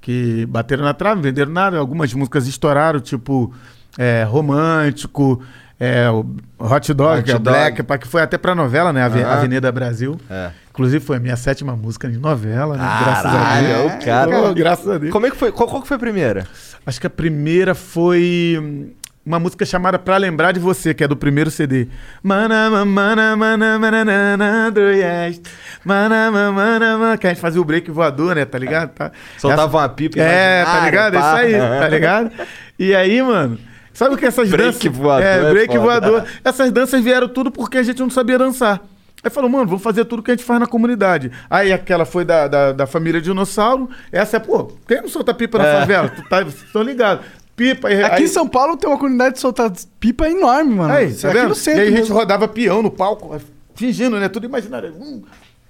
Que 0.00 0.46
bateram 0.46 0.82
na 0.82 0.94
trave, 0.94 1.16
não 1.16 1.22
venderam 1.22 1.52
nada. 1.52 1.76
Algumas 1.76 2.12
músicas 2.14 2.46
estouraram, 2.46 3.00
tipo 3.00 3.52
é, 3.98 4.22
Romântico, 4.22 5.42
é, 5.80 6.10
o 6.10 6.24
Hot 6.58 6.92
Dog, 6.92 7.20
Hot 7.20 7.30
é 7.30 7.32
Dog. 7.34 7.42
Black, 7.44 7.82
pá, 7.84 7.98
que 7.98 8.06
foi 8.08 8.20
até 8.22 8.36
pra 8.36 8.54
novela, 8.54 8.92
né? 8.92 9.02
Ave- 9.04 9.22
Aham. 9.22 9.32
Avenida 9.32 9.70
Brasil. 9.70 10.18
É. 10.28 10.50
Inclusive 10.70 11.04
foi 11.04 11.16
a 11.16 11.20
minha 11.20 11.36
sétima 11.36 11.74
música 11.76 12.08
de 12.08 12.18
novela, 12.18 12.76
né? 12.76 12.84
graças 13.04 13.26
a 13.34 13.60
Deus. 13.60 14.04
cara. 14.04 14.30
Pô, 14.30 14.54
graças 14.54 14.88
a 14.88 14.98
Deus. 14.98 15.12
Como 15.12 15.26
é 15.26 15.30
que 15.30 15.36
foi? 15.36 15.50
Qual, 15.52 15.68
qual 15.68 15.82
que 15.82 15.88
foi 15.88 15.96
a 15.96 16.00
primeira? 16.00 16.46
Acho 16.86 17.00
que 17.00 17.06
a 17.06 17.10
primeira 17.10 17.74
foi 17.74 18.56
hum, 18.60 18.90
uma 19.26 19.38
música 19.38 19.64
chamada 19.66 19.98
Pra 19.98 20.16
Lembrar 20.16 20.52
de 20.52 20.60
Você, 20.60 20.94
que 20.94 21.02
é 21.04 21.08
do 21.08 21.16
primeiro 21.16 21.50
CD. 21.50 21.88
Mana, 22.22 22.70
ma- 22.70 22.84
mana, 22.84 23.36
mana, 23.36 23.78
mana, 23.78 24.70
do 24.70 24.80
yes. 24.80 25.40
Mana, 25.84 26.30
ma- 26.30 26.50
mana, 26.52 26.96
ma- 26.98 27.16
que 27.16 27.26
a 27.26 27.30
gente 27.30 27.40
fazia 27.40 27.60
o 27.60 27.64
break 27.64 27.90
voador, 27.90 28.34
né? 28.36 28.44
Tá 28.44 28.58
ligado? 28.58 28.90
Tá. 28.90 29.10
Soltava 29.36 29.78
uma 29.78 29.88
pipa 29.88 30.18
É, 30.20 30.64
tá 30.64 30.80
ligado? 30.84 31.12
pá. 31.14 31.44
Isso 31.44 31.56
aí, 31.56 31.80
tá 31.80 31.88
ligado? 31.88 32.30
E 32.80 32.94
aí, 32.94 33.20
mano, 33.20 33.58
sabe 33.98 34.14
o 34.14 34.18
que 34.18 34.26
essas 34.26 34.48
Break 34.48 34.72
danças... 34.88 34.96
voador 34.96 35.24
É, 35.26 35.38
é 35.38 35.50
break 35.50 35.68
foda. 35.76 35.80
voador. 35.80 36.24
Essas 36.44 36.70
danças 36.70 37.02
vieram 37.02 37.28
tudo 37.28 37.50
porque 37.50 37.78
a 37.78 37.82
gente 37.82 37.98
não 38.00 38.10
sabia 38.10 38.38
dançar. 38.38 38.80
Aí 39.22 39.30
falou, 39.30 39.50
mano, 39.50 39.66
vamos 39.66 39.82
fazer 39.82 40.04
tudo 40.04 40.22
que 40.22 40.30
a 40.30 40.34
gente 40.34 40.44
faz 40.44 40.60
na 40.60 40.66
comunidade. 40.66 41.32
Aí 41.50 41.72
aquela 41.72 42.04
foi 42.04 42.24
da, 42.24 42.46
da, 42.46 42.72
da 42.72 42.86
família 42.86 43.20
Dinossauro. 43.20 43.90
Essa 44.12 44.36
é, 44.36 44.40
pô, 44.40 44.70
quem 44.86 45.02
não 45.02 45.08
solta 45.08 45.34
pipa 45.34 45.58
na 45.58 45.64
favela? 45.64 46.08
Tu 46.08 46.22
tá, 46.28 46.38
vocês 46.44 46.62
estão 46.62 46.82
ligados. 46.82 47.24
Pipa. 47.56 47.88
aí- 47.88 48.04
Aqui 48.04 48.14
aí, 48.14 48.24
em 48.24 48.28
São 48.28 48.46
Paulo 48.46 48.76
tem 48.76 48.88
uma 48.88 48.96
comunidade 48.96 49.34
de 49.34 49.40
soltar 49.40 49.72
pipa 49.98 50.28
enorme, 50.30 50.76
mano. 50.76 50.92
Aí, 50.94 51.08
Isso 51.08 51.22
tá 51.22 51.30
aqui 51.32 51.42
no 51.48 51.54
centro. 51.56 51.80
e 51.80 51.82
aí 51.82 51.88
a 51.88 51.90
gente 51.90 52.00
mesmo. 52.02 52.14
rodava 52.14 52.46
peão 52.46 52.80
no 52.80 52.90
palco, 52.92 53.36
fingindo, 53.74 54.20
né? 54.20 54.28
Tudo 54.28 54.46
imaginário. 54.46 54.94
Hum. 54.94 55.22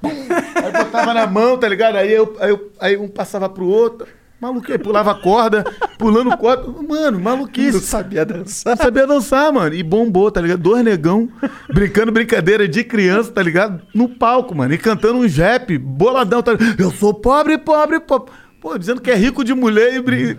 Aí 0.02 0.72
botava 0.84 1.14
na 1.14 1.26
mão, 1.26 1.56
tá 1.56 1.66
ligado? 1.68 1.96
Aí, 1.96 2.12
eu, 2.12 2.36
aí, 2.40 2.50
eu- 2.50 2.70
aí 2.78 2.96
um 2.98 3.09
passava 3.09 3.48
pro 3.48 3.66
outro. 3.66 4.06
Maluquice, 4.40 4.78
pulava 4.78 5.15
corda, 5.16 5.65
pulando 5.98 6.36
corda. 6.36 6.65
Mano, 6.82 7.19
maluquice. 7.19 7.73
Não 7.73 7.81
sabia 7.81 8.24
dançar. 8.24 8.77
Não 8.77 8.85
sabia 8.85 9.06
dançar, 9.06 9.52
mano. 9.52 9.74
E 9.74 9.82
bombou, 9.82 10.31
tá 10.31 10.40
ligado? 10.40 10.60
Dois 10.60 10.85
negão 10.85 11.28
brincando 11.73 12.12
brincadeira 12.12 12.69
de 12.69 12.85
criança, 12.85 13.32
tá 13.32 13.43
ligado? 13.43 13.82
No 13.93 14.09
palco, 14.09 14.55
mano. 14.55 14.73
E 14.73 14.78
cantando 14.78 15.19
um 15.19 15.27
rap 15.27 15.77
boladão, 15.77 16.40
tá 16.40 16.52
ligado? 16.52 16.81
Eu 16.81 16.93
sou 16.93 17.12
pobre, 17.12 17.59
pobre, 17.59 17.98
pobre. 17.98 18.31
Pô, 18.60 18.78
dizendo 18.78 19.01
que 19.01 19.10
é 19.10 19.15
rico 19.15 19.43
de 19.43 19.55
mulher 19.55 19.94
e 19.94 20.01
brin... 20.01 20.36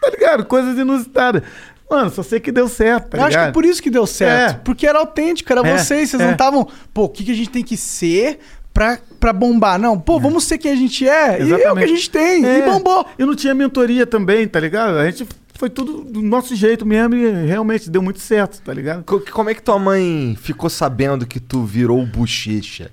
Tá 0.00 0.08
ligado? 0.08 0.46
Coisas 0.46 0.78
inusitadas. 0.78 1.42
Mano, 1.90 2.08
só 2.08 2.22
sei 2.22 2.40
que 2.40 2.50
deu 2.52 2.68
certo, 2.68 3.10
tá 3.10 3.18
Eu 3.18 3.22
acho 3.22 3.30
ligado? 3.30 3.46
que 3.48 3.52
por 3.52 3.64
isso 3.64 3.82
que 3.82 3.90
deu 3.90 4.06
certo. 4.06 4.56
É. 4.56 4.60
Porque 4.64 4.86
era 4.86 4.98
autêntico, 4.98 5.52
era 5.52 5.66
É, 5.66 5.76
vocês. 5.76 6.08
Vocês 6.08 6.22
é. 6.22 6.24
não 6.24 6.32
estavam, 6.32 6.66
pô, 6.94 7.04
o 7.04 7.08
que, 7.08 7.24
que 7.24 7.32
a 7.32 7.34
gente 7.34 7.50
tem 7.50 7.64
que 7.64 7.76
ser 7.76 8.38
pra, 8.80 8.98
pra 9.20 9.32
bombar? 9.34 9.78
Não, 9.78 9.98
pô, 10.00 10.18
vamos 10.18 10.44
ser 10.44 10.56
quem 10.56 10.72
a 10.72 10.74
gente 10.74 11.06
é. 11.06 11.42
E 11.42 11.52
é 11.52 11.70
o 11.70 11.76
que 11.76 11.84
a 11.84 11.86
gente 11.86 12.08
tem. 12.10 12.44
É. 12.46 12.58
E 12.60 12.62
bombou. 12.62 13.06
E 13.18 13.24
não 13.26 13.34
tinha 13.36 13.54
mentoria 13.54 14.06
também, 14.06 14.48
tá 14.48 14.58
ligado? 14.58 14.96
A 14.96 15.04
gente 15.10 15.26
foi 15.54 15.68
tudo 15.68 16.02
do 16.04 16.22
nosso 16.22 16.56
jeito 16.56 16.86
mesmo 16.86 17.14
e 17.14 17.44
realmente 17.46 17.90
deu 17.90 18.00
muito 18.00 18.20
certo, 18.20 18.62
tá 18.62 18.72
ligado? 18.72 19.04
Co- 19.04 19.20
Como 19.30 19.50
é 19.50 19.54
que 19.54 19.60
tua 19.62 19.78
mãe 19.78 20.34
ficou 20.40 20.70
sabendo 20.70 21.26
que 21.26 21.38
tu 21.38 21.62
virou 21.62 22.00
o 22.02 22.06
bochecha? 22.06 22.90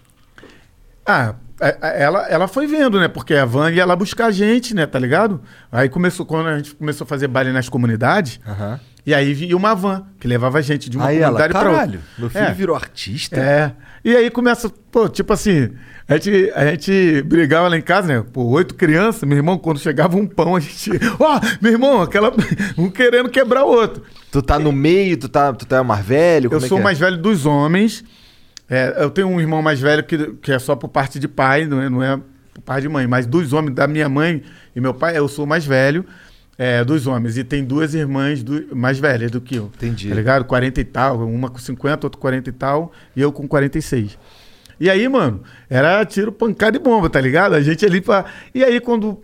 Ah, 1.06 1.36
a- 1.62 1.78
a- 1.88 1.88
ela, 1.94 2.28
ela 2.28 2.48
foi 2.50 2.68
vendo, 2.68 3.00
né? 3.00 3.08
Porque 3.08 3.34
a 3.34 3.46
van 3.46 3.72
ia 3.72 3.86
lá 3.86 3.96
buscar 3.96 4.26
a 4.26 4.32
gente, 4.32 4.76
né? 4.76 4.86
Tá 4.86 5.00
ligado? 5.00 5.42
Aí 5.72 5.88
começou, 5.88 6.26
quando 6.26 6.48
a 6.48 6.58
gente 6.58 6.76
começou 6.76 7.06
a 7.06 7.08
fazer 7.08 7.30
baile 7.30 7.54
nas 7.54 7.70
comunidades, 7.70 8.42
Aham. 8.46 8.78
E 9.08 9.14
aí 9.14 9.34
vinha 9.34 9.56
uma 9.56 9.74
van 9.74 10.04
que 10.20 10.28
levava 10.28 10.58
a 10.58 10.62
gente 10.62 10.90
de 10.90 10.98
uma 10.98 11.08
Aí 11.08 11.20
comunidade 11.20 11.54
pra 11.54 11.62
outra. 11.62 11.76
caralho, 11.76 12.00
meu 12.18 12.30
filho 12.30 12.44
É. 12.44 12.54
virou 12.54 12.76
artista? 12.76 13.40
É. 13.40 13.72
E 14.04 14.14
aí 14.14 14.30
começa, 14.30 14.70
pô, 14.92 15.08
tipo 15.08 15.32
assim, 15.32 15.72
a 16.06 16.16
gente, 16.16 16.52
a 16.54 16.66
gente 16.72 17.22
brigava 17.22 17.70
lá 17.70 17.78
em 17.78 17.82
casa, 17.82 18.06
né? 18.06 18.26
Pô, 18.34 18.44
oito 18.48 18.76
crianças, 18.76 19.24
meu 19.24 19.38
irmão, 19.38 19.58
quando 19.58 19.80
chegava 19.80 20.18
um 20.18 20.28
pão, 20.28 20.58
a 20.58 20.60
gente. 20.60 20.92
Ó, 21.18 21.40
meu 21.62 21.72
irmão, 21.72 22.02
aquela. 22.02 22.34
Um 22.78 22.90
querendo 22.90 23.30
quebrar 23.30 23.64
o 23.64 23.70
outro. 23.70 24.04
Tu 24.30 24.42
tá 24.42 24.60
no 24.60 24.74
meio, 24.74 25.16
tu 25.16 25.30
tá, 25.30 25.54
tu 25.54 25.66
tá 25.66 25.82
mais 25.86 26.06
velho? 26.06 26.50
Eu 26.52 26.58
é 26.58 26.68
sou 26.68 26.78
é? 26.78 26.82
mais 26.82 27.00
velho 27.00 27.18
dos 27.18 27.46
homens. 27.46 28.04
É, 28.70 28.94
eu 28.98 29.10
tenho 29.10 29.30
um 29.30 29.40
irmão 29.40 29.62
mais 29.62 29.80
velho 29.80 30.04
que, 30.04 30.34
que 30.42 30.52
é 30.52 30.60
só 30.60 30.76
por 30.76 30.90
parte 30.90 31.18
de 31.18 31.30
pai, 31.30 31.66
não 31.66 31.82
é, 31.82 31.90
não 31.90 32.04
é 32.04 32.18
por 32.54 32.62
parte 32.62 32.82
de 32.82 32.90
mãe. 32.90 33.08
Mas 33.08 33.26
dos 33.26 33.54
homens, 33.54 33.74
da 33.74 33.88
minha 33.88 34.10
mãe 34.10 34.44
e 34.76 34.82
meu 34.82 34.94
pai, 34.94 35.18
eu 35.18 35.30
sou 35.30 35.46
o 35.46 35.48
mais 35.48 35.66
velho 35.66 36.06
é, 36.58 36.84
dos 36.84 37.06
homens. 37.08 37.38
E 37.38 37.44
tem 37.44 37.64
duas 37.64 37.94
irmãs 37.94 38.44
do- 38.44 38.76
mais 38.76 39.00
velhas 39.00 39.30
do 39.32 39.40
que 39.40 39.56
eu. 39.56 39.72
Entendi. 39.76 40.10
Tá 40.10 40.16
ligado? 40.16 40.46
40 40.46 40.82
e 40.82 40.86
tal. 40.86 41.20
Uma 41.28 41.50
com 41.50 41.58
50, 41.60 42.06
outra 42.08 42.18
com 42.18 42.22
40 42.22 42.50
e 42.50 42.54
tal. 42.54 42.92
E 43.16 43.22
eu 43.22 43.32
com 43.32 43.48
46. 43.48 44.18
E 44.80 44.90
aí, 44.90 45.08
mano, 45.08 45.42
era 45.70 46.06
tiro, 46.06 46.32
pancada 46.32 46.78
e 46.78 46.80
bomba, 46.80 47.10
tá 47.10 47.20
ligado? 47.20 47.54
A 47.54 47.62
gente 47.62 47.86
ali 47.86 48.02
pra. 48.02 48.26
E 48.54 48.64
aí, 48.64 48.80
quando. 48.80 49.20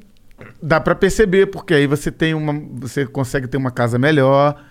Dá 0.62 0.80
pra 0.80 0.94
perceber, 0.96 1.46
porque 1.48 1.74
aí 1.74 1.88
você 1.88 2.12
tem 2.12 2.34
uma. 2.34 2.54
Você 2.82 3.06
consegue 3.06 3.48
ter 3.48 3.56
uma 3.56 3.70
casa 3.72 3.98
melhor, 4.00 4.62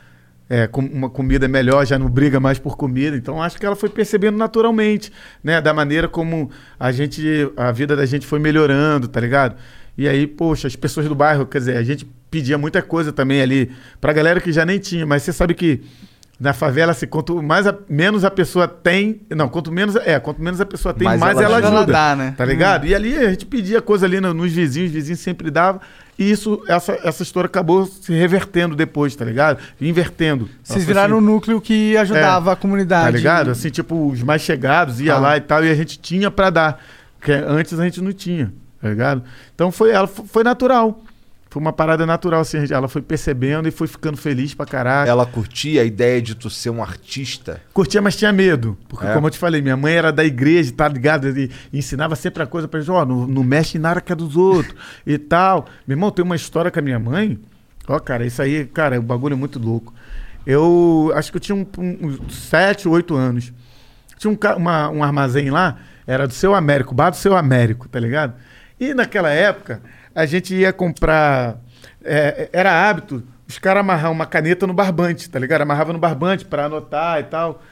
é, 0.51 0.66
com 0.66 0.80
uma 0.82 1.09
comida 1.09 1.47
melhor, 1.48 1.86
já 1.86 1.98
não 1.98 2.10
briga 2.10 2.40
mais 2.40 2.59
por 2.59 2.76
comida. 2.76 3.16
Então 3.16 3.40
acho 3.43 3.56
que 3.59 3.64
ela 3.64 3.76
foi 3.76 3.89
percebendo 3.89 4.36
naturalmente, 4.36 5.10
né? 5.43 5.60
Da 5.60 5.72
maneira 5.72 6.09
como 6.09 6.51
a 6.78 6.90
gente. 6.93 7.22
A 7.56 7.70
vida 7.72 7.94
da 7.97 8.05
gente 8.05 8.26
foi 8.26 8.39
melhorando, 8.40 9.06
tá 9.09 9.20
ligado? 9.20 9.55
E 9.97 10.09
aí, 10.09 10.27
poxa, 10.27 10.66
as 10.69 10.77
pessoas 10.77 11.06
do 11.09 11.14
bairro, 11.14 11.47
quer 11.47 11.59
dizer, 11.59 11.77
a 11.77 11.82
gente 11.82 12.06
pedia 12.31 12.56
muita 12.56 12.81
coisa 12.81 13.12
também 13.12 13.43
ali 13.43 13.70
pra 14.01 14.12
galera 14.12 14.40
que 14.40 14.51
já 14.52 14.64
nem 14.64 14.78
tinha, 14.78 15.05
mas 15.06 15.23
você 15.23 15.32
sabe 15.32 15.52
que 15.55 15.82
na 16.40 16.52
favela, 16.52 16.90
assim, 16.93 17.06
quanto 17.06 17.40
mais 17.43 17.66
a- 17.69 17.77
menos 17.89 18.24
a 18.24 18.31
pessoa 18.31 18.66
tem. 18.66 19.20
Não, 19.31 19.48
quanto 19.48 19.70
menos. 19.70 19.94
É, 19.97 20.19
quanto 20.19 20.43
menos 20.43 20.60
a 20.60 20.66
pessoa 20.66 20.93
tem, 20.93 21.05
Mais 21.05 21.20
mais, 21.20 21.36
ela 21.36 21.44
ela, 21.44 21.56
ajuda. 21.59 21.77
Ela 21.77 21.85
dá, 21.86 22.16
né? 22.16 22.35
Tá 22.36 22.44
ligado? 22.44 22.85
E 22.86 22.94
ali 22.94 23.16
a 23.16 23.31
gente 23.31 23.47
pedia 23.47 23.81
coisa 23.81 24.06
ali 24.06 24.20
no- 24.20 24.35
nos 24.35 24.51
vizinhos, 24.51 24.89
os 24.89 24.94
vizinhos 24.94 25.20
sempre 25.20 25.51
davam. 25.51 25.81
E 26.19 26.31
isso, 26.31 26.62
essa, 26.66 26.98
essa 27.05 27.23
história 27.23 27.47
acabou 27.47 27.86
se 27.86 28.12
revertendo 28.12 28.74
depois, 28.74 29.14
tá 29.14 29.24
ligado? 29.24 29.59
Invertendo. 29.81 30.47
Vocês 30.62 30.78
Nossa, 30.81 30.86
viraram 30.86 31.14
o 31.14 31.19
assim, 31.19 31.27
núcleo 31.27 31.60
que 31.60 31.97
ajudava 31.97 32.52
a 32.52 32.56
comunidade. 32.56 33.05
Tá 33.05 33.10
ligado? 33.10 33.51
Assim, 33.51 33.70
tipo, 33.70 34.09
os 34.10 34.23
mais 34.23 34.43
chegados 34.43 35.01
ia 35.01 35.14
Ah. 35.14 35.19
lá 35.19 35.36
e 35.36 35.40
tal, 35.40 35.64
e 35.64 35.70
a 35.70 35.74
gente 35.74 35.98
tinha 35.98 36.31
pra 36.31 36.51
dar. 36.51 36.82
Que 37.20 37.31
antes 37.32 37.78
a 37.78 37.85
gente 37.85 38.01
não 38.01 38.12
tinha, 38.12 38.52
tá 38.82 38.88
ligado? 38.90 39.22
Então 39.54 39.72
foi, 39.72 39.90
ela, 39.90 40.06
foi 40.06 40.44
natural. 40.44 41.00
Foi 41.48 41.60
uma 41.60 41.72
parada 41.72 42.06
natural, 42.06 42.40
assim. 42.40 42.56
Ela 42.70 42.88
foi 42.88 43.02
percebendo 43.02 43.68
e 43.68 43.70
foi 43.70 43.86
ficando 43.86 44.16
feliz 44.16 44.54
pra 44.54 44.64
caralho. 44.64 45.10
Ela 45.10 45.26
curtia 45.26 45.82
a 45.82 45.84
ideia 45.84 46.20
de 46.22 46.34
tu 46.34 46.48
ser 46.48 46.70
um 46.70 46.82
artista? 46.82 47.60
Curtia, 47.74 48.00
mas 48.00 48.16
tinha 48.16 48.32
medo. 48.32 48.76
Porque, 48.88 49.04
É. 49.06 49.12
como 49.12 49.26
eu 49.26 49.30
te 49.30 49.36
falei, 49.38 49.60
minha 49.60 49.76
mãe 49.76 49.92
era 49.92 50.10
da 50.10 50.24
igreja, 50.24 50.72
tá 50.74 50.88
ligado? 50.88 51.28
E, 51.28 51.50
ensinava 51.70 52.16
sempre 52.16 52.42
a 52.42 52.46
coisa 52.46 52.66
pra 52.66 52.80
gente, 52.80 52.90
ó, 52.90 53.04
não, 53.04 53.26
não 53.26 53.44
mexe 53.44 53.78
na 53.78 53.90
arca 53.90 54.16
dos 54.16 54.34
outros 54.34 54.74
e 55.06 55.18
tal. 55.18 55.66
Meu 55.86 55.94
irmão, 55.94 56.10
tem 56.10 56.24
uma 56.24 56.36
história 56.36 56.70
com 56.70 56.78
a 56.78 56.82
minha 56.82 56.98
mãe. 56.98 57.38
Ó, 57.86 57.98
cara, 57.98 58.24
isso 58.24 58.40
aí, 58.40 58.64
cara, 58.64 58.98
o 58.98 59.02
bagulho 59.02 59.34
é 59.34 59.36
muito 59.36 59.59
louco. 59.59 59.92
Eu 60.46 61.12
acho 61.14 61.30
que 61.30 61.36
eu 61.36 61.40
tinha 61.40 61.54
um, 61.54 61.66
um, 61.78 62.16
uns 62.26 62.34
sete, 62.34 62.88
oito 62.88 63.14
anos. 63.14 63.52
Tinha 64.18 64.30
um, 64.32 64.38
uma- 64.56 64.88
um 64.88 65.04
armazém 65.04 65.50
lá, 65.50 65.76
era 66.06 66.26
do 66.26 66.32
seu 66.32 66.54
Américo, 66.54 66.94
bar 66.94 67.10
do 67.10 67.16
seu 67.16 67.36
Américo, 67.36 67.88
tá 67.88 68.00
ligado? 68.00 68.32
E 68.78 68.94
naquela 68.94 69.30
época, 69.30 69.82
a 70.14 70.26
gente 70.26 70.54
ia 70.54 70.72
comprar. 70.72 71.58
é, 72.04 72.48
era 72.52 72.88
hábito 72.88 73.22
os 73.52 73.58
caras 73.58 73.80
amarrar 73.80 74.10
uma 74.10 74.24
caneta 74.24 74.66
no 74.66 74.72
barbante, 74.72 75.28
tá 75.28 75.38
ligado? 75.38 75.60
Amarrava 75.60 75.92
no 75.92 75.98
barbante 75.98 76.42
pra 76.42 76.64
anotar 76.64 77.20
e 77.20 77.24
tal. 77.24 77.62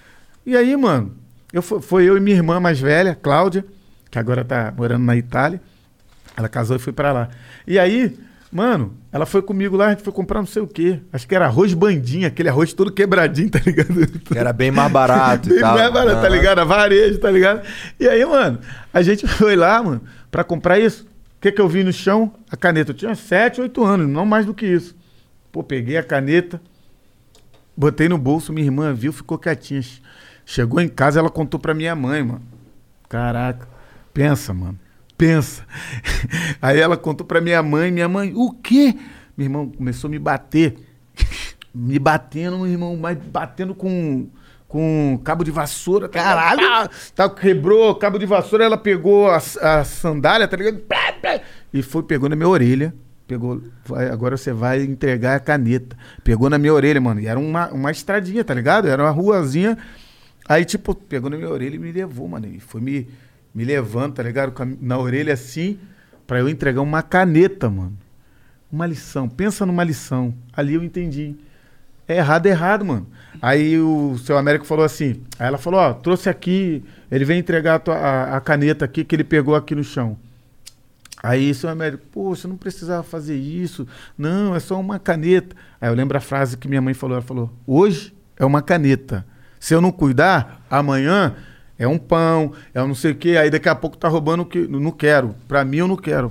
E 0.45 0.55
aí, 0.55 0.77
mano, 0.77 1.17
eu, 1.53 1.63
foi 1.63 2.05
eu 2.05 2.19
e 2.19 2.21
minha 2.21 2.37
irmã 2.37 2.61
mais 2.61 2.79
velha, 2.79 3.15
Cláudia, 3.15 3.65
que 4.11 4.19
agora 4.19 4.45
tá 4.45 4.73
morando 4.77 5.05
na 5.05 5.17
Itália. 5.17 5.59
Ela 6.37 6.51
casou 6.51 6.77
e 6.77 6.79
foi 6.79 6.93
pra 6.93 7.13
lá. 7.13 7.29
E 7.67 7.79
aí, 7.79 8.19
mano, 8.53 8.95
ela 9.13 9.25
foi 9.27 9.43
comigo 9.43 9.77
lá, 9.77 9.87
a 9.87 9.91
gente 9.91 10.03
foi 10.03 10.13
comprar 10.13 10.41
não 10.41 10.47
sei 10.47 10.63
o 10.63 10.67
quê. 10.67 11.01
Acho 11.13 11.27
que 11.27 11.35
era 11.35 11.47
arroz 11.47 11.73
bandinha, 11.75 12.29
aquele 12.29 12.49
arroz 12.49 12.73
todo 12.73 12.93
quebradinho, 12.93 13.51
tá 13.51 13.61
ligado? 13.65 13.95
Era 14.35 14.53
bem 14.53 14.71
mais 14.71 14.91
barato 14.91 15.49
e 15.51 15.53
Bem 15.53 15.61
tal. 15.61 15.75
mais 15.77 15.93
barato, 15.93 16.21
tá 16.21 16.27
Aham. 16.27 16.37
ligado? 16.37 16.59
A 16.59 16.65
varejo, 16.65 17.19
tá 17.19 17.31
ligado? 17.31 17.67
E 17.99 18.09
aí, 18.09 18.25
mano, 18.25 18.59
a 18.93 19.03
gente 19.03 19.27
foi 19.29 19.55
lá, 19.57 19.83
mano, 19.83 20.01
pra 20.31 20.43
comprar 20.45 20.79
isso. 20.79 21.05
O 21.05 21.41
que 21.41 21.51
que 21.53 21.61
eu 21.61 21.69
vi 21.69 21.83
no 21.83 21.93
chão? 21.93 22.33
A 22.51 22.57
caneta. 22.57 22.91
Eu 22.91 22.95
tinha 22.95 23.15
7, 23.15 23.61
8 23.63 23.85
anos, 23.85 24.09
não 24.09 24.27
mais 24.27 24.45
do 24.45 24.53
que 24.53 24.67
isso. 24.67 24.95
Pô, 25.51 25.63
peguei 25.63 25.97
a 25.97 26.03
caneta, 26.03 26.61
botei 27.77 28.09
no 28.09 28.19
bolso, 28.19 28.53
minha 28.53 28.67
irmã 28.67 28.93
viu, 28.93 29.13
ficou 29.13 29.39
quietinha. 29.39 29.81
Chegou 30.45 30.81
em 30.81 30.89
casa, 30.89 31.19
ela 31.21 31.31
contou 31.31 31.59
pra 31.59 31.73
minha 31.73 31.95
mãe, 31.95 32.23
mano. 32.23 32.43
Caraca, 33.09 33.67
pensa, 34.13 34.53
mano. 34.53 34.79
Pensa. 35.21 35.67
Aí 36.63 36.81
ela 36.81 36.97
contou 36.97 37.27
pra 37.27 37.43
minha 37.43 37.63
mãe, 37.63 37.91
minha 37.91 38.09
mãe, 38.09 38.33
o 38.35 38.53
quê? 38.53 38.95
Meu 39.37 39.45
irmão 39.45 39.69
começou 39.69 40.09
a 40.09 40.11
me 40.11 40.19
bater. 40.19 40.77
Me 41.73 42.01
batendo, 42.01 42.57
meu 42.57 42.67
irmão, 42.67 42.97
mas 42.97 43.17
batendo 43.17 43.77
com, 43.77 44.29
com 44.67 45.21
cabo 45.23 45.45
de 45.45 45.53
vassoura. 45.53 46.09
tá? 46.09 46.19
Caralho! 46.19 46.91
Tá, 47.15 47.31
quebrou 47.31 47.95
cabo 47.95 48.19
de 48.19 48.27
vassoura, 48.27 48.65
ela 48.65 48.77
pegou 48.77 49.31
a, 49.31 49.37
a 49.37 49.85
sandália, 49.85 50.49
tá 50.49 50.57
ligado? 50.57 50.79
Plá, 50.79 51.13
plá, 51.13 51.41
E 51.73 51.81
foi, 51.81 52.03
pegou 52.03 52.29
na 52.29 52.35
minha 52.35 52.49
orelha. 52.49 52.93
Pegou, 53.25 53.63
vai, 53.85 54.09
agora 54.09 54.37
você 54.37 54.53
vai 54.53 54.83
entregar 54.83 55.37
a 55.37 55.39
caneta. 55.39 55.97
Pegou 56.25 56.51
na 56.51 56.59
minha 56.59 56.75
orelha, 56.75 57.01
mano. 57.01 57.21
E 57.21 57.29
era 57.29 57.39
uma, 57.39 57.69
uma 57.69 57.93
estradinha, 57.93 58.43
tá 58.43 58.53
ligado? 58.53 58.89
Era 58.89 59.05
uma 59.05 59.11
ruazinha. 59.11 59.79
Aí, 60.49 60.65
tipo, 60.65 60.93
pegou 60.93 61.31
na 61.31 61.37
minha 61.37 61.51
orelha 61.51 61.77
e 61.77 61.79
me 61.79 61.93
levou, 61.93 62.27
mano. 62.27 62.49
E 62.49 62.59
foi 62.59 62.81
me, 62.81 63.07
me 63.55 63.65
levando, 63.65 64.15
tá 64.15 64.23
ligado? 64.23 64.53
Na 64.81 64.99
orelha 64.99 65.33
assim, 65.35 65.79
pra 66.27 66.39
eu 66.39 66.49
entregar 66.49 66.81
uma 66.81 67.03
caneta, 67.03 67.69
mano. 67.69 67.97
Uma 68.71 68.87
lição. 68.87 69.29
Pensa 69.29 69.67
numa 69.67 69.83
lição. 69.83 70.33
Ali 70.53 70.75
eu 70.75 70.85
entendi. 70.85 71.35
É 72.07 72.17
errado, 72.17 72.47
é 72.47 72.51
errado, 72.51 72.85
mano. 72.85 73.07
Aí 73.43 73.79
o 73.79 74.17
seu 74.19 74.37
Américo 74.39 74.65
falou 74.65 74.85
assim. 74.85 75.23
Aí 75.39 75.47
ela 75.49 75.59
falou: 75.59 75.81
Ó, 75.81 75.93
trouxe 75.93 76.29
aqui. 76.29 76.83
Ele 77.11 77.25
vem 77.25 77.39
entregar 77.39 77.77
a, 77.77 77.79
tua- 77.79 77.97
a- 77.97 78.37
a 78.37 78.41
caneta 78.41 78.85
aqui 78.85 79.05
que 79.05 79.15
ele 79.15 79.25
pegou 79.25 79.55
aqui 79.55 79.75
no 79.75 79.83
chão. 79.85 80.17
Aí 81.23 81.53
seu 81.53 81.69
Américo, 81.69 82.05
pô, 82.11 82.35
você 82.35 82.49
não 82.49 82.57
precisava 82.57 83.03
fazer 83.03 83.37
isso. 83.37 83.87
Não, 84.17 84.55
é 84.55 84.61
só 84.61 84.81
uma 84.81 84.99
caneta. 84.99 85.55
Aí 85.81 85.89
eu 85.91 85.95
lembro 85.95 86.17
a 86.17 86.21
frase 86.21 86.57
que 86.57 86.67
minha 86.69 86.81
mãe 86.81 86.95
falou: 86.95 87.17
Ela 87.17 87.25
falou: 87.27 87.53
Hoje 87.67 88.15
é 88.39 88.45
uma 88.45 88.63
caneta. 88.63 89.27
Se 89.59 89.75
eu 89.75 89.81
não 89.81 89.93
cuidar, 89.93 90.65
amanhã 90.71 91.35
é 91.81 91.89
um 91.89 91.99
pão, 91.99 92.53
é 92.75 92.83
um 92.83 92.89
não 92.89 92.95
sei 92.95 93.13
o 93.13 93.15
quê. 93.15 93.37
Aí 93.41 93.51
daqui 93.51 93.69
a 93.69 93.75
pouco 93.75 93.97
tá 93.97 94.07
roubando 94.07 94.43
o 94.43 94.47
que. 94.47 94.59
Não 94.69 94.91
quero. 94.93 95.35
Pra 95.49 95.65
mim 95.65 95.79
eu 95.79 95.89
não 95.89 95.97
quero. 95.97 96.31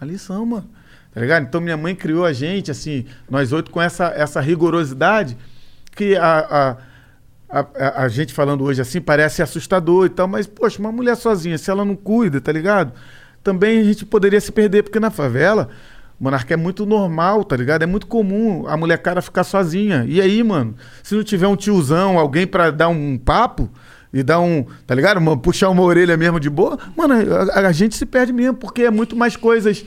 A 0.00 0.04
lição, 0.04 0.44
mano. 0.44 0.68
Tá 1.12 1.20
ligado? 1.20 1.44
Então 1.44 1.60
minha 1.60 1.76
mãe 1.76 1.94
criou 1.94 2.24
a 2.24 2.32
gente, 2.32 2.70
assim, 2.70 3.06
nós 3.30 3.52
oito 3.52 3.70
com 3.70 3.80
essa, 3.80 4.06
essa 4.16 4.40
rigorosidade 4.40 5.36
que 5.96 6.16
a, 6.16 6.76
a, 7.48 7.62
a, 7.62 8.02
a- 8.02 8.08
gente 8.08 8.32
falando 8.34 8.64
hoje 8.64 8.80
assim 8.82 9.00
parece 9.00 9.40
assustador 9.40 10.06
e 10.06 10.08
tal, 10.08 10.26
mas, 10.26 10.46
poxa, 10.46 10.80
uma 10.80 10.90
mulher 10.90 11.16
sozinha, 11.16 11.56
se 11.56 11.70
ela 11.70 11.84
não 11.84 11.94
cuida, 11.94 12.40
tá 12.40 12.50
ligado? 12.50 12.92
Também 13.44 13.78
a 13.80 13.84
gente 13.84 14.04
poderia 14.04 14.40
se 14.40 14.50
perder, 14.50 14.82
porque 14.82 14.98
na 14.98 15.08
favela, 15.10 15.68
monarca 16.18 16.52
é 16.52 16.56
muito 16.56 16.84
normal, 16.84 17.44
tá 17.44 17.56
ligado? 17.56 17.82
É 17.82 17.86
muito 17.86 18.08
comum 18.08 18.66
a 18.66 18.76
mulher 18.76 18.98
cara 18.98 19.22
ficar 19.22 19.44
sozinha. 19.44 20.04
E 20.08 20.20
aí, 20.20 20.42
mano, 20.42 20.74
se 21.02 21.14
não 21.14 21.22
tiver 21.22 21.46
um 21.46 21.54
tiozão, 21.56 22.18
alguém 22.18 22.44
pra 22.46 22.72
dar 22.72 22.88
um 22.88 23.16
papo 23.16 23.70
e 24.14 24.22
dar 24.22 24.40
um, 24.40 24.64
tá 24.86 24.94
ligado? 24.94 25.18
Uma- 25.18 25.36
puxar 25.36 25.68
uma 25.68 25.82
orelha 25.82 26.16
mesmo 26.16 26.40
de 26.40 26.48
boa, 26.48 26.78
mano, 26.96 27.14
a, 27.52 27.58
a 27.68 27.72
gente 27.72 27.94
se 27.96 28.06
perde 28.06 28.32
mesmo, 28.32 28.54
porque 28.54 28.84
é 28.84 28.90
muito 28.90 29.14
mais 29.16 29.36
coisas. 29.36 29.84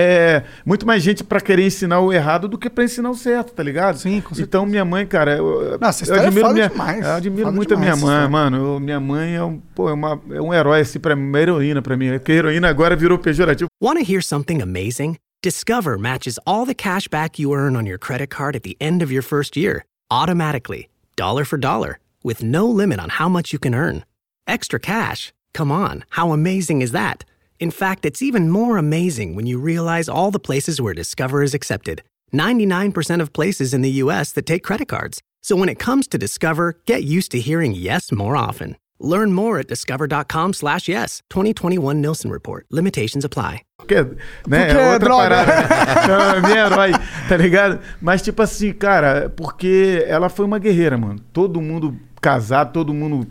É, 0.00 0.44
muito 0.66 0.86
mais 0.86 1.02
gente 1.02 1.24
pra 1.24 1.40
querer 1.40 1.66
ensinar 1.66 1.98
o 2.00 2.12
errado 2.12 2.46
do 2.46 2.56
que 2.58 2.70
pra 2.70 2.84
ensinar 2.84 3.10
o 3.10 3.14
certo, 3.16 3.52
tá 3.52 3.62
ligado? 3.62 3.98
Sim, 3.98 4.20
com 4.20 4.28
certeza. 4.28 4.42
Então, 4.42 4.64
minha 4.66 4.84
mãe, 4.84 5.04
cara, 5.06 5.36
eu, 5.38 5.76
Não, 5.80 5.88
essa 5.88 6.04
eu 6.08 6.14
é 6.14 6.26
admiro 6.26 6.52
minha, 6.52 6.68
demais. 6.68 7.04
eu 7.04 7.12
admiro 7.14 7.42
Foda 7.44 7.56
muito 7.56 7.74
a 7.74 7.76
minha 7.76 7.96
mãe, 7.96 8.04
história. 8.04 8.28
mano. 8.28 8.56
Eu- 8.74 8.80
minha 8.80 9.00
mãe 9.00 9.34
é 9.34 9.42
um, 9.42 9.58
pô, 9.74 9.88
é, 9.88 9.92
uma, 9.92 10.20
é 10.30 10.40
um 10.40 10.54
herói, 10.54 10.80
assim, 10.82 11.00
pra 11.00 11.16
mim, 11.16 11.26
uma 11.26 11.40
heroína 11.40 11.82
pra 11.82 11.96
mim. 11.96 12.10
Porque 12.12 12.30
heroína 12.32 12.68
agora 12.68 12.94
virou 12.94 13.18
pejorativo. 13.18 13.66
Want 13.82 13.98
to 13.98 14.04
hear 14.12 14.22
something 14.22 14.60
amazing? 14.62 15.16
Discover 15.42 15.98
matches 15.98 16.38
all 16.46 16.64
the 16.66 16.74
cash 16.74 17.08
back 17.08 17.40
you 17.42 17.52
earn 17.54 17.74
on 17.76 17.86
your 17.86 17.98
credit 17.98 18.28
card 18.28 18.56
at 18.56 18.62
the 18.62 18.76
end 18.80 19.02
of 19.02 19.10
your 19.12 19.22
first 19.24 19.56
year, 19.58 19.82
automatically, 20.12 20.88
dollar 21.16 21.44
for 21.44 21.58
dollar, 21.58 21.98
with 22.22 22.42
no 22.42 22.66
limit 22.66 22.98
on 23.00 23.10
how 23.10 23.28
much 23.28 23.52
you 23.52 23.58
can 23.58 23.74
earn. 23.74 24.04
Extra 24.46 24.78
cash? 24.80 25.32
Come 25.54 25.70
on, 25.70 26.04
how 26.10 26.32
amazing 26.32 26.82
is 26.82 26.92
that? 26.92 27.24
In 27.60 27.70
fact, 27.70 28.04
it's 28.04 28.22
even 28.22 28.50
more 28.50 28.76
amazing 28.76 29.34
when 29.34 29.46
you 29.46 29.58
realize 29.58 30.08
all 30.08 30.30
the 30.30 30.38
places 30.38 30.80
where 30.80 30.94
Discover 30.94 31.42
is 31.42 31.54
accepted 31.54 32.02
99% 32.32 33.22
of 33.22 33.32
places 33.32 33.72
in 33.72 33.80
the 33.82 33.90
US 34.02 34.32
that 34.32 34.44
take 34.46 34.62
credit 34.62 34.86
cards. 34.88 35.20
So 35.42 35.56
when 35.56 35.68
it 35.70 35.78
comes 35.78 36.06
to 36.08 36.18
Discover, 36.18 36.76
get 36.86 37.02
used 37.04 37.30
to 37.32 37.40
hearing 37.40 37.72
yes 37.74 38.12
more 38.12 38.36
often. 38.36 38.76
Learn 39.00 39.32
more 39.32 39.60
at 39.60 39.68
discover.com 39.68 40.52
slash 40.52 40.88
yes. 40.88 41.22
2021 41.30 42.00
Nielsen 42.02 42.30
Report. 42.32 42.66
Limitations 42.70 43.24
apply. 43.24 43.62
Porque, 43.78 43.94
né, 43.94 44.08
Porque 44.42 44.56
é 44.56 44.72
é 44.72 44.92
outra 44.92 44.98
droga. 44.98 45.28
parada. 45.28 45.68
Então, 46.02 46.42
minha 46.42 46.66
herói, 46.66 46.90
tá 47.28 47.36
ligado? 47.36 47.78
Mas, 48.00 48.22
tipo 48.22 48.42
assim, 48.42 48.72
cara, 48.72 49.30
porque 49.36 50.04
ela 50.08 50.28
foi 50.28 50.44
uma 50.44 50.58
guerreira, 50.58 50.98
mano. 50.98 51.20
Todo 51.32 51.60
mundo 51.60 51.96
casado, 52.20 52.72
todo 52.72 52.92
mundo 52.94 53.26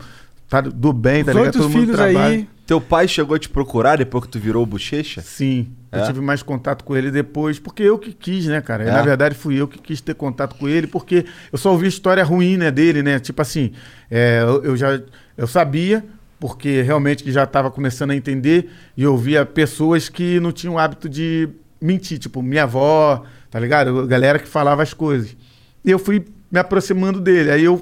tá 0.48 0.60
do 0.60 0.92
bem, 0.92 1.24
tá 1.24 1.32
Os 1.32 1.36
ligado? 1.36 1.52
Todo 1.54 1.62
mundo 1.68 1.80
filhos 1.80 1.96
trabalha. 1.96 2.20
aí. 2.26 2.48
Teu 2.66 2.80
pai 2.80 3.08
chegou 3.08 3.34
a 3.34 3.38
te 3.38 3.48
procurar 3.48 3.96
depois 3.96 4.24
que 4.24 4.30
tu 4.30 4.38
virou 4.38 4.64
bochecha? 4.66 5.22
Sim, 5.22 5.68
eu 5.90 6.00
É? 6.00 6.06
tive 6.06 6.20
mais 6.20 6.42
contato 6.42 6.84
com 6.84 6.94
ele 6.94 7.10
depois, 7.10 7.58
porque 7.58 7.82
eu 7.82 7.98
que 7.98 8.12
quis, 8.12 8.44
né, 8.44 8.60
cara? 8.60 8.84
É? 8.84 8.90
Na 8.92 9.00
verdade, 9.00 9.34
fui 9.34 9.58
eu 9.58 9.66
que 9.66 9.78
quis 9.78 10.02
ter 10.02 10.14
contato 10.14 10.54
com 10.54 10.68
ele, 10.68 10.86
porque 10.86 11.24
eu 11.50 11.56
só 11.56 11.72
ouvi 11.72 11.86
história 11.88 12.22
ruim, 12.22 12.58
né, 12.58 12.70
dele, 12.70 13.02
né? 13.02 13.18
Tipo 13.18 13.40
assim, 13.40 13.72
é, 14.10 14.42
eu, 14.42 14.64
eu 14.64 14.76
já 14.76 15.00
eu 15.34 15.46
sabia, 15.46 16.04
porque 16.38 16.82
realmente 16.82 17.24
que 17.24 17.32
já 17.32 17.44
estava 17.44 17.70
começando 17.70 18.10
a 18.10 18.16
entender, 18.16 18.70
e 18.94 19.02
eu 19.02 19.16
via 19.16 19.46
pessoas 19.46 20.10
que 20.10 20.38
não 20.38 20.52
tinham 20.52 20.74
o 20.74 20.78
hábito 20.78 21.08
de 21.08 21.48
mentir, 21.80 22.18
tipo, 22.18 22.42
minha 22.42 22.64
avó, 22.64 23.24
tá 23.50 23.58
ligado? 23.58 24.06
Galera 24.06 24.38
que 24.38 24.46
falava 24.46 24.82
as 24.82 24.92
coisas. 24.92 25.34
E 25.82 25.90
eu 25.90 25.98
fui 25.98 26.22
me 26.52 26.58
aproximando 26.58 27.18
dele, 27.18 27.50
aí 27.50 27.64
eu 27.64 27.80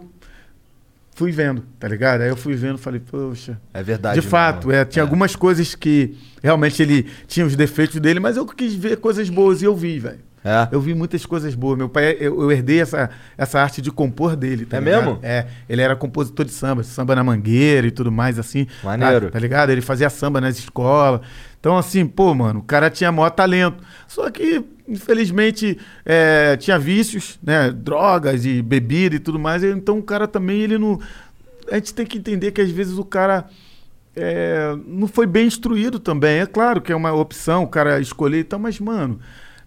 fui 1.17 1.33
vendo, 1.33 1.65
tá 1.81 1.89
ligado? 1.89 2.21
Aí 2.21 2.29
eu 2.29 2.37
fui 2.37 2.55
vendo, 2.55 2.77
falei, 2.77 3.01
poxa, 3.01 3.59
É 3.73 3.83
verdade. 3.83 4.21
de 4.21 4.27
fato, 4.27 4.71
é, 4.71 4.85
tinha 4.85 5.03
algumas 5.03 5.35
coisas 5.35 5.75
que 5.75 6.15
realmente 6.43 6.81
ele 6.83 7.07
tinha 7.27 7.45
os 7.47 7.57
defeitos 7.57 7.99
dele, 7.99 8.21
mas 8.21 8.37
eu 8.37 8.45
quis 8.47 8.75
ver 8.75 8.99
coisas 8.99 9.29
boas 9.31 9.63
e 9.63 9.65
eu 9.65 9.75
vi, 9.75 9.99
velho. 9.99 10.19
É. 10.45 10.69
Eu 10.71 10.81
vi 10.81 10.95
muitas 10.95 11.27
coisas 11.27 11.55
boas. 11.57 11.77
Meu 11.77 11.89
pai, 11.89 12.17
eu, 12.21 12.41
eu 12.43 12.53
herdei 12.53 12.81
essa, 12.81 13.11
essa 13.37 13.61
arte 13.61 13.83
de 13.83 13.91
compor 13.91 14.37
dele, 14.37 14.65
tá 14.65 14.77
É 14.77 14.81
ligado? 14.81 15.05
mesmo? 15.05 15.19
É. 15.23 15.47
Ele 15.69 15.83
era 15.83 15.97
compositor 15.97 16.45
de 16.45 16.53
samba, 16.53 16.85
samba 16.85 17.17
na 17.17 17.25
mangueira 17.25 17.85
e 17.87 17.91
tudo 17.91 18.13
mais, 18.13 18.39
assim. 18.39 18.67
Maneiro. 18.85 19.27
Tá, 19.27 19.33
tá 19.33 19.39
ligado? 19.41 19.71
Ele 19.71 19.81
fazia 19.81 20.09
samba 20.09 20.41
nas 20.41 20.57
escolas. 20.57 21.23
Então, 21.67 21.77
assim, 21.77 22.07
pô, 22.07 22.33
mano, 22.33 22.61
o 22.61 22.63
cara 22.63 22.89
tinha 22.89 23.11
maior 23.11 23.31
talento. 23.31 23.83
Só 24.07 24.31
que, 24.31 24.65
infelizmente, 24.87 25.77
é, 26.05 26.57
tinha 26.57 26.79
vícios, 26.79 27.41
né? 27.43 27.73
Drogas 27.73 28.47
e 28.47 28.63
bebida 28.63 29.17
e 29.17 29.19
tudo 29.19 29.37
mais. 29.37 29.65
Então, 29.65 29.99
o 29.99 30.03
cara 30.03 30.29
também, 30.29 30.61
ele 30.61 30.79
não. 30.79 31.01
A 31.69 31.75
gente 31.75 31.93
tem 31.93 32.07
que 32.07 32.19
entender 32.19 32.53
que 32.53 32.61
às 32.61 32.71
vezes 32.71 32.97
o 32.97 33.05
cara 33.05 33.47
é, 34.15 34.77
não 34.87 35.09
foi 35.09 35.27
bem 35.27 35.49
instruído 35.49 35.99
também. 35.99 36.39
É 36.39 36.47
claro 36.47 36.81
que 36.81 36.93
é 36.93 36.95
uma 36.95 37.13
opção 37.13 37.65
o 37.65 37.69
cara 37.69 37.99
escolher 37.99 38.39
e 38.39 38.45
tal, 38.45 38.61
mas, 38.61 38.79
mano, 38.79 39.19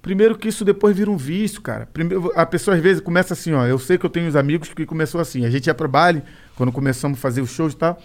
primeiro 0.01 0.37
que 0.37 0.47
isso 0.47 0.63
depois 0.63 0.95
vira 0.95 1.11
um 1.11 1.17
vício, 1.17 1.61
cara. 1.61 1.85
Primeiro, 1.85 2.31
a 2.33 2.45
pessoa 2.45 2.77
às 2.77 2.81
vezes 2.81 3.01
começa 3.01 3.33
assim, 3.33 3.51
ó. 3.51 3.65
Eu 3.65 3.77
sei 3.77 3.97
que 3.97 4.05
eu 4.05 4.09
tenho 4.09 4.25
uns 4.25 4.37
amigos 4.37 4.69
que 4.73 4.85
começou 4.85 5.19
assim. 5.19 5.45
A 5.45 5.49
gente 5.49 5.67
ia 5.67 5.73
pro 5.73 5.89
baile, 5.89 6.23
quando 6.55 6.71
começamos 6.71 7.19
a 7.19 7.21
fazer 7.21 7.41
os 7.41 7.49
shows 7.49 7.73
e 7.73 7.75
tal. 7.77 8.01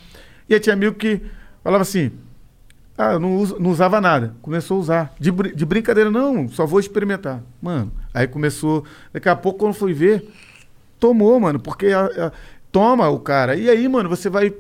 E 0.49 0.55
aí 0.55 0.59
tinha 0.59 0.73
amigo 0.73 0.97
que 0.97 1.21
falava 1.63 1.83
assim. 1.83 2.11
Ah, 2.97 3.15
eu 3.15 3.19
não, 3.21 3.37
uso- 3.37 3.57
não 3.59 3.71
usava 3.71 4.01
nada. 4.01 4.35
Começou 4.41 4.77
a 4.77 4.81
usar. 4.81 5.15
De, 5.19 5.31
de 5.33 5.67
brincadeira, 5.67 6.11
não, 6.11 6.49
só 6.49 6.65
vou 6.65 6.79
experimentar. 6.79 7.43
Mano, 7.61 7.91
aí 8.13 8.27
começou. 8.29 8.85
Daqui 9.13 9.29
a 9.29 9.35
pouco, 9.35 9.59
quando 9.61 9.75
fui 9.75 9.93
ver, 9.93 10.29
tomou, 10.99 11.39
mano, 11.41 11.59
porque 11.59 11.89
a- 11.89 12.05
a- 12.07 12.33
toma 12.71 13.09
o 13.09 13.19
cara. 13.19 13.57
E 13.57 13.69
aí, 13.69 13.89
mano, 13.89 14.09
você 14.09 14.29
vai 14.29 14.53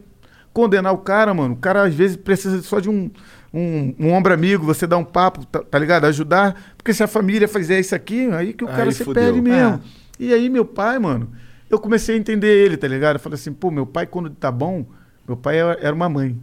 condenar 0.53 0.93
o 0.93 0.99
cara, 0.99 1.33
mano. 1.33 1.55
O 1.55 1.59
cara 1.59 1.85
às 1.85 1.95
vezes 1.95 2.17
precisa 2.17 2.61
só 2.63 2.81
de 2.81 2.89
um, 2.91 3.09
um, 3.53 3.95
um 3.99 4.13
ombro 4.13 4.33
amigo, 4.33 4.65
você 4.65 4.87
dá 4.87 4.97
um 4.97 5.05
papo, 5.05 5.45
tá, 5.47 5.61
tá 5.63 5.79
ligado? 5.79 6.05
Ajudar. 6.07 6.61
Porque 6.77 6.93
se 6.93 7.03
a 7.03 7.07
família 7.09 7.47
fizer 7.49 7.79
isso 7.79 7.95
aqui, 7.95 8.27
aí 8.33 8.53
que 8.53 8.65
o 8.65 8.69
Aí 8.69 8.75
cara 8.77 8.91
se 8.93 9.05
fudeu. 9.05 9.23
perde 9.23 9.41
mesmo. 9.41 9.75
É. 9.75 9.81
E 10.19 10.33
aí, 10.33 10.49
meu 10.49 10.65
pai, 10.65 10.99
mano, 10.99 11.31
eu 11.71 11.79
comecei 11.79 12.15
a 12.15 12.19
entender 12.19 12.49
ele, 12.65 12.77
tá 12.77 12.87
ligado? 12.89 13.17
Eu 13.17 13.21
falei 13.21 13.35
assim, 13.35 13.53
pô, 13.53 13.71
meu 13.71 13.87
pai, 13.87 14.07
quando 14.07 14.31
tá 14.31 14.51
bom, 14.51 14.85
meu 15.27 15.37
pai 15.37 15.59
era 15.59 15.95
uma 15.95 16.09
mãe. 16.09 16.37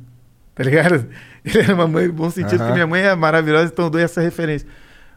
Tá 0.54 0.64
ligado? 0.64 1.08
Ele 1.44 1.60
era 1.60 1.74
uma 1.74 1.88
mãe 1.88 2.08
no 2.08 2.14
bom 2.14 2.30
sentido, 2.30 2.58
porque 2.58 2.74
minha 2.74 2.88
mãe 2.88 3.02
é 3.02 3.16
maravilhosa, 3.16 3.72
então 3.72 3.86
eu 3.86 3.90
dou 3.90 4.00
essa 4.02 4.22
referência. 4.22 4.68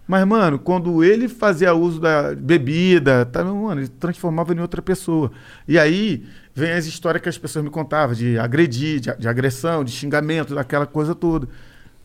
Mas, 0.07 0.27
mano, 0.27 0.59
quando 0.59 1.03
ele 1.03 1.29
fazia 1.29 1.73
uso 1.73 1.99
da 1.99 2.35
bebida, 2.35 3.25
tá, 3.25 3.43
mano, 3.43 3.81
ele 3.81 3.89
transformava 3.89 4.53
em 4.55 4.61
outra 4.61 4.83
pessoa. 4.83 5.33
E 5.67 5.79
aí 5.79 6.27
vem 6.55 6.73
as 6.73 6.85
histórias 6.85 7.23
que 7.23 7.29
as 7.29 7.39
pessoas 7.39 7.65
me 7.65 7.71
contavam, 7.71 8.15
de 8.15 8.39
agredir, 8.39 9.01
de, 9.01 9.17
de 9.17 9.27
agressão, 9.27 9.83
de 9.83 9.91
xingamento, 9.91 10.55
daquela 10.55 10.87
coisa 10.87 11.15
toda. 11.15 11.49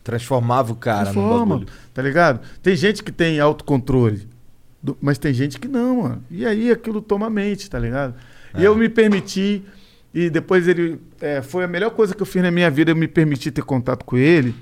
Transformava 0.02 0.72
o 0.72 0.76
cara 0.76 1.12
no 1.12 1.12
Transforma, 1.12 1.58
bagulho. 1.58 1.68
tá 1.92 2.00
ligado? 2.02 2.40
Tem 2.62 2.74
gente 2.74 3.04
que 3.04 3.12
tem 3.12 3.38
autocontrole, 3.38 4.26
mas 5.00 5.18
tem 5.18 5.34
gente 5.34 5.60
que 5.60 5.68
não, 5.68 6.02
mano. 6.02 6.24
E 6.30 6.46
aí 6.46 6.70
aquilo 6.70 7.02
toma 7.02 7.28
mente, 7.28 7.68
tá 7.68 7.78
ligado? 7.78 8.14
É. 8.54 8.62
E 8.62 8.64
eu 8.64 8.74
me 8.74 8.88
permiti, 8.88 9.62
e 10.12 10.28
depois 10.28 10.66
ele. 10.66 11.00
é, 11.20 11.40
foi 11.42 11.64
a 11.64 11.68
melhor 11.68 11.90
coisa 11.90 12.14
que 12.14 12.22
eu 12.22 12.26
fiz 12.26 12.42
na 12.42 12.50
minha 12.50 12.70
vida, 12.70 12.90
eu 12.90 12.96
me 12.96 13.06
permiti 13.06 13.50
ter 13.50 13.62
contato 13.62 14.04
com 14.04 14.16
ele, 14.16 14.54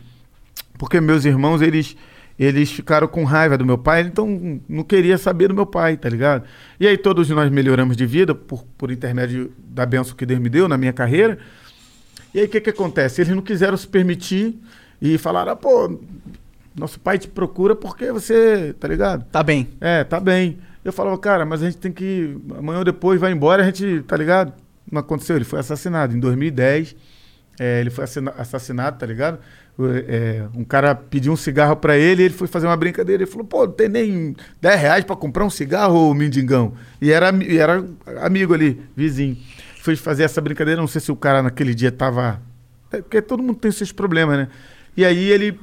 porque 0.79 1.01
meus 1.01 1.25
irmãos, 1.25 1.63
eles. 1.63 1.97
Eles 2.41 2.71
ficaram 2.71 3.09
com 3.09 3.25
raiva 3.25 3.59
do 3.59 3.67
meu 3.67 3.77
pai, 3.77 4.03
então 4.03 4.61
não 4.69 4.85
queria 4.85 5.19
saber 5.19 5.49
do 5.49 5.55
meu 5.55 5.67
pai, 5.67 5.97
tá 5.97 6.09
ligado? 6.09 6.45
E 6.79 6.87
aí 6.87 6.97
todos 6.97 7.29
nós 7.31 7.51
melhoramos 7.51 7.97
de 7.97 8.07
vida 8.07 8.33
por, 8.33 8.65
por 8.79 8.93
intermédio 8.93 9.53
da 9.59 9.85
benção 9.85 10.15
que 10.15 10.25
Deus 10.25 10.39
me 10.39 10.49
deu 10.49 10.69
na 10.69 10.79
minha 10.79 10.93
carreira. 10.93 11.37
E 12.33 12.39
aí 12.39 12.47
o 12.47 12.49
que, 12.49 12.61
que 12.61 12.71
acontece? 12.71 13.23
Eles 13.23 13.35
não 13.35 13.43
quiseram 13.43 13.77
se 13.77 13.89
permitir 13.89 14.57
e 15.03 15.19
falaram, 15.19 15.51
ah, 15.51 15.57
pô, 15.57 15.99
nosso 16.77 17.01
pai 17.01 17.19
te 17.19 17.27
procura 17.27 17.75
porque 17.75 18.13
você, 18.13 18.73
tá 18.79 18.87
ligado? 18.87 19.25
Tá 19.33 19.43
bem. 19.43 19.69
É, 19.81 20.05
tá 20.05 20.21
bem. 20.21 20.59
Eu 20.85 20.93
falava, 20.93 21.19
cara, 21.19 21.45
mas 21.45 21.61
a 21.61 21.67
gente 21.67 21.79
tem 21.79 21.91
que. 21.91 22.39
Amanhã 22.57 22.79
ou 22.79 22.85
depois 22.85 23.21
vai 23.21 23.33
embora, 23.33 23.65
a 23.65 23.67
gente, 23.67 24.03
tá 24.05 24.17
ligado? 24.17 24.53
Não 24.91 25.01
aconteceu, 25.01 25.37
ele 25.37 25.45
foi 25.45 25.59
assassinado 25.61 26.17
em 26.17 26.21
2010. 26.21 26.95
é, 27.61 27.81
ele 27.81 27.91
foi 27.91 28.05
assina- 28.05 28.35
assassinado, 28.39 28.99
tá 28.99 29.05
ligado? 29.07 29.39
É, 30.09 30.45
um 30.55 30.65
cara 30.65 30.95
pediu 30.95 31.33
um 31.33 31.37
cigarro 31.37 31.77
pra 31.77 31.97
ele, 31.97 32.23
ele 32.25 32.35
foi 32.35 32.47
fazer 32.49 32.67
uma 32.67 32.77
brincadeira. 32.77 33.23
Ele 33.23 33.31
falou, 33.31 33.47
pô, 33.47 33.67
não 33.67 33.73
tem 33.73 33.89
nem 33.89 34.37
10 34.61 34.81
reais 34.81 35.05
pra 35.05 35.17
comprar 35.17 35.45
um 35.45 35.51
cigarro, 35.51 36.13
mendigão. 36.15 36.73
E 37.01 37.11
era, 37.13 37.31
e 37.45 37.59
era 37.59 37.85
amigo 38.23 38.55
ali, 38.55 38.81
vizinho. 38.97 39.37
Foi 39.83 39.95
fazer 39.97 40.23
essa 40.25 40.41
brincadeira, 40.41 40.81
não 40.81 40.87
sei 40.89 41.01
se 41.01 41.11
o 41.13 41.17
cara 41.17 41.43
naquele 41.43 41.75
dia 41.75 41.91
tava. 41.93 42.41
é, 42.93 42.99
Porque 43.03 43.21
todo 43.23 43.43
mundo 43.43 43.59
tem 43.59 43.71
seus 43.73 43.91
problemas, 43.93 44.37
né? 44.39 44.49
E 44.97 45.05
aí 45.05 45.31
ele 45.31 45.59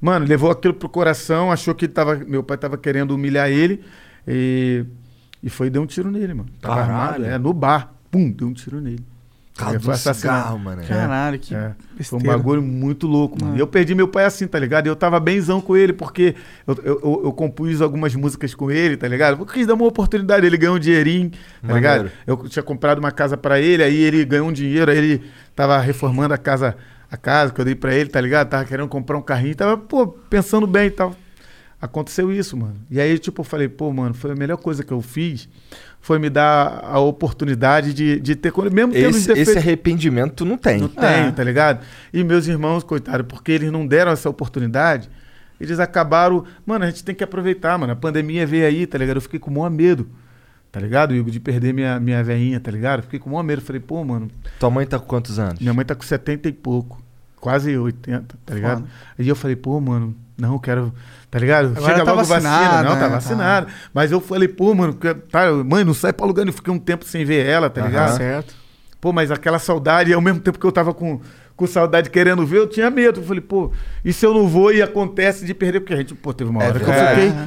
Mano, 0.00 0.24
levou 0.26 0.50
aquilo 0.50 0.72
pro 0.72 0.88
coração, 0.88 1.52
achou 1.52 1.74
que 1.74 1.86
tava, 1.86 2.16
meu 2.16 2.42
pai 2.42 2.56
tava 2.56 2.78
querendo 2.78 3.10
humilhar 3.10 3.50
ele 3.50 3.82
e, 4.26 4.82
e 5.42 5.50
foi 5.50 5.66
e 5.66 5.70
deu 5.70 5.82
um 5.82 5.86
tiro 5.86 6.10
nele, 6.10 6.32
mano. 6.32 6.48
Tava 6.58 6.76
Caralho. 6.76 6.92
armado, 7.02 7.24
é, 7.26 7.36
no 7.38 7.52
bar. 7.52 7.92
Pum, 8.10 8.30
deu 8.30 8.48
um 8.48 8.52
tiro 8.52 8.80
nele. 8.80 9.04
Cara, 9.56 9.78
foi 9.78 9.92
assassinado. 9.92 10.38
cigarro, 10.38 10.58
mano. 10.58 10.82
Caralho, 10.86 11.38
que 11.38 11.54
É, 11.54 11.74
foi 12.02 12.18
um 12.18 12.22
bagulho 12.22 12.62
muito 12.62 13.06
louco, 13.06 13.36
mano. 13.38 13.54
É. 13.54 13.58
E 13.58 13.60
eu 13.60 13.66
perdi 13.66 13.94
meu 13.94 14.08
pai 14.08 14.24
assim, 14.24 14.46
tá 14.46 14.58
ligado? 14.58 14.86
E 14.86 14.88
eu 14.88 14.96
tava 14.96 15.20
benzão 15.20 15.60
com 15.60 15.76
ele, 15.76 15.92
porque 15.92 16.34
eu, 16.66 16.74
eu, 16.82 17.00
eu- 17.02 17.20
eu 17.24 17.32
compus 17.32 17.82
algumas 17.82 18.14
músicas 18.14 18.54
com 18.54 18.70
ele, 18.70 18.96
tá 18.96 19.06
ligado? 19.06 19.38
Eu 19.38 19.44
quis 19.44 19.66
dar 19.66 19.74
uma 19.74 19.84
oportunidade, 19.84 20.46
ele 20.46 20.56
ganhou 20.56 20.76
um 20.76 20.78
dinheirinho, 20.78 21.30
tá 21.30 21.38
Maneiro. 21.74 22.04
ligado? 22.04 22.12
Eu 22.26 22.48
tinha 22.48 22.62
comprado 22.62 23.00
uma 23.00 23.10
casa 23.10 23.36
pra 23.36 23.60
ele, 23.60 23.82
aí 23.82 23.96
ele 23.96 24.24
ganhou 24.24 24.48
um 24.48 24.52
dinheiro, 24.52 24.90
aí 24.90 24.96
ele 24.96 25.22
tava 25.54 25.78
reformando 25.78 26.32
a 26.32 26.38
casa, 26.38 26.74
a 27.10 27.16
casa 27.18 27.52
que 27.52 27.60
eu 27.60 27.64
dei 27.64 27.74
pra 27.74 27.94
ele, 27.94 28.08
tá 28.08 28.20
ligado? 28.20 28.48
Tava 28.48 28.64
querendo 28.64 28.88
comprar 28.88 29.18
um 29.18 29.22
carrinho, 29.22 29.54
tava, 29.56 29.76
pô, 29.76 30.06
pensando 30.08 30.66
bem 30.66 30.86
e 30.86 30.90
tal. 30.90 31.14
aconteceu 31.82 32.30
isso, 32.32 32.56
mano. 32.56 32.76
E 32.90 33.00
aí, 33.00 33.18
tipo, 33.18 33.40
eu 33.40 33.44
falei, 33.44 33.68
pô, 33.68 33.92
mano, 33.92 34.14
foi 34.14 34.30
a 34.30 34.34
melhor 34.34 34.56
coisa 34.58 34.82
que 34.84 34.92
eu 34.92 35.00
fiz, 35.00 35.48
foi 36.00 36.18
me 36.18 36.30
dar 36.30 36.80
a 36.84 36.98
oportunidade 36.98 37.92
de, 37.92 38.18
de 38.20 38.34
ter, 38.34 38.52
mesmo 38.72 38.92
tendo 38.92 39.10
Esse, 39.10 39.28
defeitos... 39.28 39.48
esse 39.48 39.58
arrependimento 39.58 40.34
tu 40.34 40.44
não 40.44 40.56
tem. 40.56 40.80
Não 40.80 40.88
tem, 40.88 41.30
tá 41.32 41.44
ligado? 41.44 41.84
E 42.12 42.24
meus 42.24 42.46
irmãos, 42.46 42.82
coitado, 42.82 43.24
porque 43.24 43.52
eles 43.52 43.70
não 43.70 43.86
deram 43.86 44.10
essa 44.10 44.28
oportunidade, 44.28 45.10
eles 45.60 45.78
acabaram. 45.78 46.44
Mano, 46.64 46.84
a 46.84 46.88
gente 46.88 47.04
tem 47.04 47.14
que 47.14 47.22
aproveitar, 47.22 47.76
mano. 47.78 47.92
A 47.92 47.96
pandemia 47.96 48.46
veio 48.46 48.66
aí, 48.66 48.86
tá 48.86 48.96
ligado? 48.96 49.18
Eu 49.18 49.20
fiquei 49.20 49.38
com 49.38 49.50
o 49.50 49.54
maior 49.54 49.70
medo, 49.70 50.08
tá 50.72 50.80
ligado, 50.80 51.14
Igor? 51.14 51.30
De 51.30 51.38
perder 51.38 51.74
minha, 51.74 52.00
minha 52.00 52.24
veinha, 52.24 52.58
tá 52.58 52.70
ligado? 52.70 53.00
Eu 53.00 53.02
fiquei 53.04 53.18
com 53.18 53.28
o 53.28 53.32
maior 53.32 53.42
medo. 53.42 53.60
Falei, 53.60 53.80
pô, 53.80 54.02
mano, 54.02 54.30
Tua 54.58 54.70
mãe 54.70 54.86
tá 54.86 54.98
com 54.98 55.06
quantos 55.06 55.38
anos? 55.38 55.60
minha 55.60 55.74
mãe 55.74 55.84
tá 55.84 55.94
com 55.94 56.02
70 56.02 56.48
e 56.48 56.52
pouco, 56.52 57.02
quase 57.36 57.76
80, 57.76 58.38
tá 58.44 58.54
ligado? 58.54 58.78
Foda. 58.78 58.90
Aí 59.18 59.28
eu 59.28 59.36
falei, 59.36 59.54
pô, 59.54 59.78
mano, 59.80 60.16
não, 60.40 60.54
eu 60.54 60.60
quero. 60.60 60.92
Tá 61.30 61.38
ligado? 61.38 61.72
Agora 61.76 62.04
tá 62.04 62.12
logo 62.12 62.24
vacinada, 62.26 62.88
Não, 62.88 62.96
tá 62.96 63.02
né? 63.02 63.14
vacinado. 63.14 63.66
Mas 63.94 64.10
eu 64.10 64.20
falei, 64.20 64.48
pô, 64.48 64.74
mano, 64.74 64.94
tá, 65.30 65.52
mãe, 65.64 65.84
não 65.84 65.94
sai 65.94 66.12
pra 66.12 66.26
lugar. 66.26 66.44
Eu 66.46 66.52
fiquei 66.52 66.72
um 66.74 66.78
tempo 66.78 67.04
sem 67.04 67.24
ver 67.24 67.46
ela, 67.46 67.70
tá 67.70 67.86
ligado? 67.86 68.16
Certo. 68.16 68.54
Pô, 69.00 69.12
mas 69.12 69.30
aquela 69.30 69.58
saudade, 69.58 70.12
ao 70.12 70.20
mesmo 70.20 70.40
tempo 70.40 70.58
que 70.58 70.66
eu 70.66 70.72
tava 70.72 70.92
com, 70.92 71.20
com 71.56 71.66
saudade 71.66 72.10
querendo 72.10 72.44
ver, 72.44 72.58
eu 72.58 72.66
tinha 72.66 72.90
medo. 72.90 73.20
Eu 73.20 73.24
falei, 73.24 73.40
pô, 73.40 73.70
e 74.04 74.12
se 74.12 74.26
eu 74.26 74.34
não 74.34 74.48
vou 74.48 74.72
e 74.72 74.82
acontece 74.82 75.44
de 75.46 75.54
perder? 75.54 75.80
Porque 75.80 75.94
a 75.94 75.96
gente, 75.96 76.14
pô, 76.14 76.34
teve 76.34 76.50
uma 76.50 76.64
É 76.64 76.68
hora 76.68 76.80
que 76.80 76.90
eu 76.90 76.94
fiquei. 76.94 77.30
Meu 77.30 77.46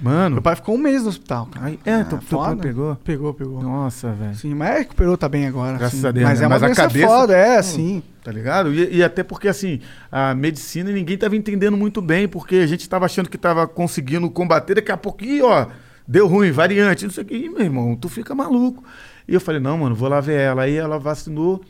Mano. 0.00 0.42
pai 0.42 0.56
ficou 0.56 0.74
um 0.74 0.78
mês 0.78 1.02
no 1.02 1.08
hospital, 1.08 1.46
cara. 1.46 1.66
Aí, 1.66 1.78
é, 1.84 2.02
teu 2.04 2.18
pai 2.18 2.26
foda. 2.26 2.62
pegou. 2.62 2.96
Pegou, 2.96 3.32
pegou. 3.34 3.62
Nossa, 3.62 4.12
velho. 4.12 4.34
Sim, 4.34 4.54
mas 4.54 4.78
recuperou, 4.78 5.16
tá 5.16 5.28
bem 5.28 5.46
agora. 5.46 5.78
Graças 5.78 6.00
sim. 6.00 6.06
a 6.06 6.10
Deus, 6.10 6.28
Mas 6.28 6.38
né? 6.40 6.44
é 6.44 6.48
uma 6.48 6.54
Mas 6.54 6.62
doença 6.62 6.82
cabeça- 6.82 7.06
foda, 7.06 7.36
é, 7.36 7.62
sim. 7.62 8.02
Tá 8.22 8.32
ligado? 8.32 8.72
E, 8.74 8.96
e 8.96 9.02
até 9.04 9.22
porque, 9.22 9.48
assim, 9.48 9.80
a 10.10 10.34
medicina 10.34 10.90
ninguém 10.90 11.16
tava 11.16 11.36
entendendo 11.36 11.76
muito 11.76 12.02
bem, 12.02 12.26
porque 12.26 12.56
a 12.56 12.66
gente 12.66 12.88
tava 12.88 13.04
achando 13.06 13.28
que 13.30 13.38
tava 13.38 13.66
conseguindo 13.68 14.28
combater, 14.30 14.74
daqui 14.76 14.90
a 14.90 14.96
pouquinho, 14.96 15.46
ó, 15.46 15.66
deu 16.08 16.26
ruim, 16.26 16.50
variante, 16.50 17.04
não 17.04 17.12
sei 17.12 17.22
o 17.22 17.26
que. 17.26 17.36
Ih, 17.36 17.48
meu 17.48 17.60
irmão, 17.62 17.94
tu 17.96 18.08
fica 18.08 18.34
maluco. 18.34 18.82
E 19.28 19.34
eu 19.34 19.40
falei, 19.40 19.60
não, 19.60 19.78
mano, 19.78 19.94
vou 19.94 20.08
lá 20.08 20.20
ver 20.20 20.38
ela. 20.40 20.62
Aí 20.62 20.74
ela 20.74 20.98
vacinou, 20.98 21.62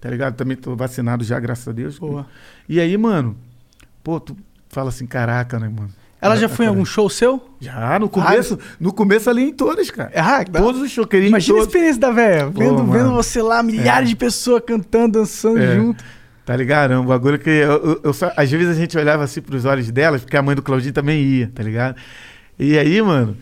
tá 0.00 0.10
ligado? 0.10 0.34
Também 0.36 0.56
tô 0.56 0.74
vacinado 0.74 1.22
já, 1.24 1.38
graças 1.38 1.68
a 1.68 1.72
Deus. 1.72 1.98
Boa. 1.98 2.26
E 2.68 2.80
aí, 2.80 2.96
mano, 2.98 3.36
pô, 4.02 4.18
tu 4.18 4.36
fala 4.68 4.88
assim, 4.88 5.06
caraca, 5.06 5.58
né, 5.58 5.68
mano? 5.68 5.90
Ela 6.22 6.36
já 6.36 6.48
foi 6.48 6.66
em 6.66 6.68
algum 6.68 6.84
show 6.84 7.08
seu? 7.08 7.42
Já, 7.60 7.98
no 7.98 8.08
começo, 8.08 8.58
no 8.78 8.92
começo 8.92 9.30
ali 9.30 9.42
em 9.44 9.52
todas, 9.52 9.90
cara. 9.90 10.10
Ah, 10.14 10.44
Todos 10.44 10.80
os 10.82 10.90
shows, 10.90 11.08
queria 11.08 11.28
Imagina 11.28 11.54
a 11.54 11.60
todos. 11.60 11.68
experiência 11.72 12.00
da 12.00 12.10
velha, 12.10 12.46
vendo, 12.48 12.74
mano. 12.84 12.92
vendo 12.92 13.12
você 13.12 13.40
lá, 13.40 13.62
milhares 13.62 14.08
de 14.10 14.16
pessoas 14.16 14.62
cantando, 14.66 15.18
dançando 15.18 15.58
É. 15.58 15.74
junto. 15.76 16.04
Tá 16.44 16.56
ligado? 16.56 16.92
É 16.92 16.98
um 16.98 17.06
bagulho 17.06 17.38
que 17.38 17.48
eu, 17.48 17.70
eu- 17.72 18.00
eu 18.04 18.12
só- 18.12 18.32
às 18.36 18.50
vezes 18.50 18.68
a 18.68 18.74
gente 18.74 18.98
olhava 18.98 19.22
assim 19.24 19.40
pros 19.40 19.64
olhos 19.64 19.90
delas, 19.90 20.20
porque 20.22 20.36
a 20.36 20.42
mãe 20.42 20.54
do 20.56 20.62
Claudinho 20.62 20.92
também 20.92 21.22
ia, 21.22 21.50
tá 21.54 21.62
ligado? 21.62 21.96
E 22.58 22.76
aí, 22.78 23.00
mano, 23.00 23.36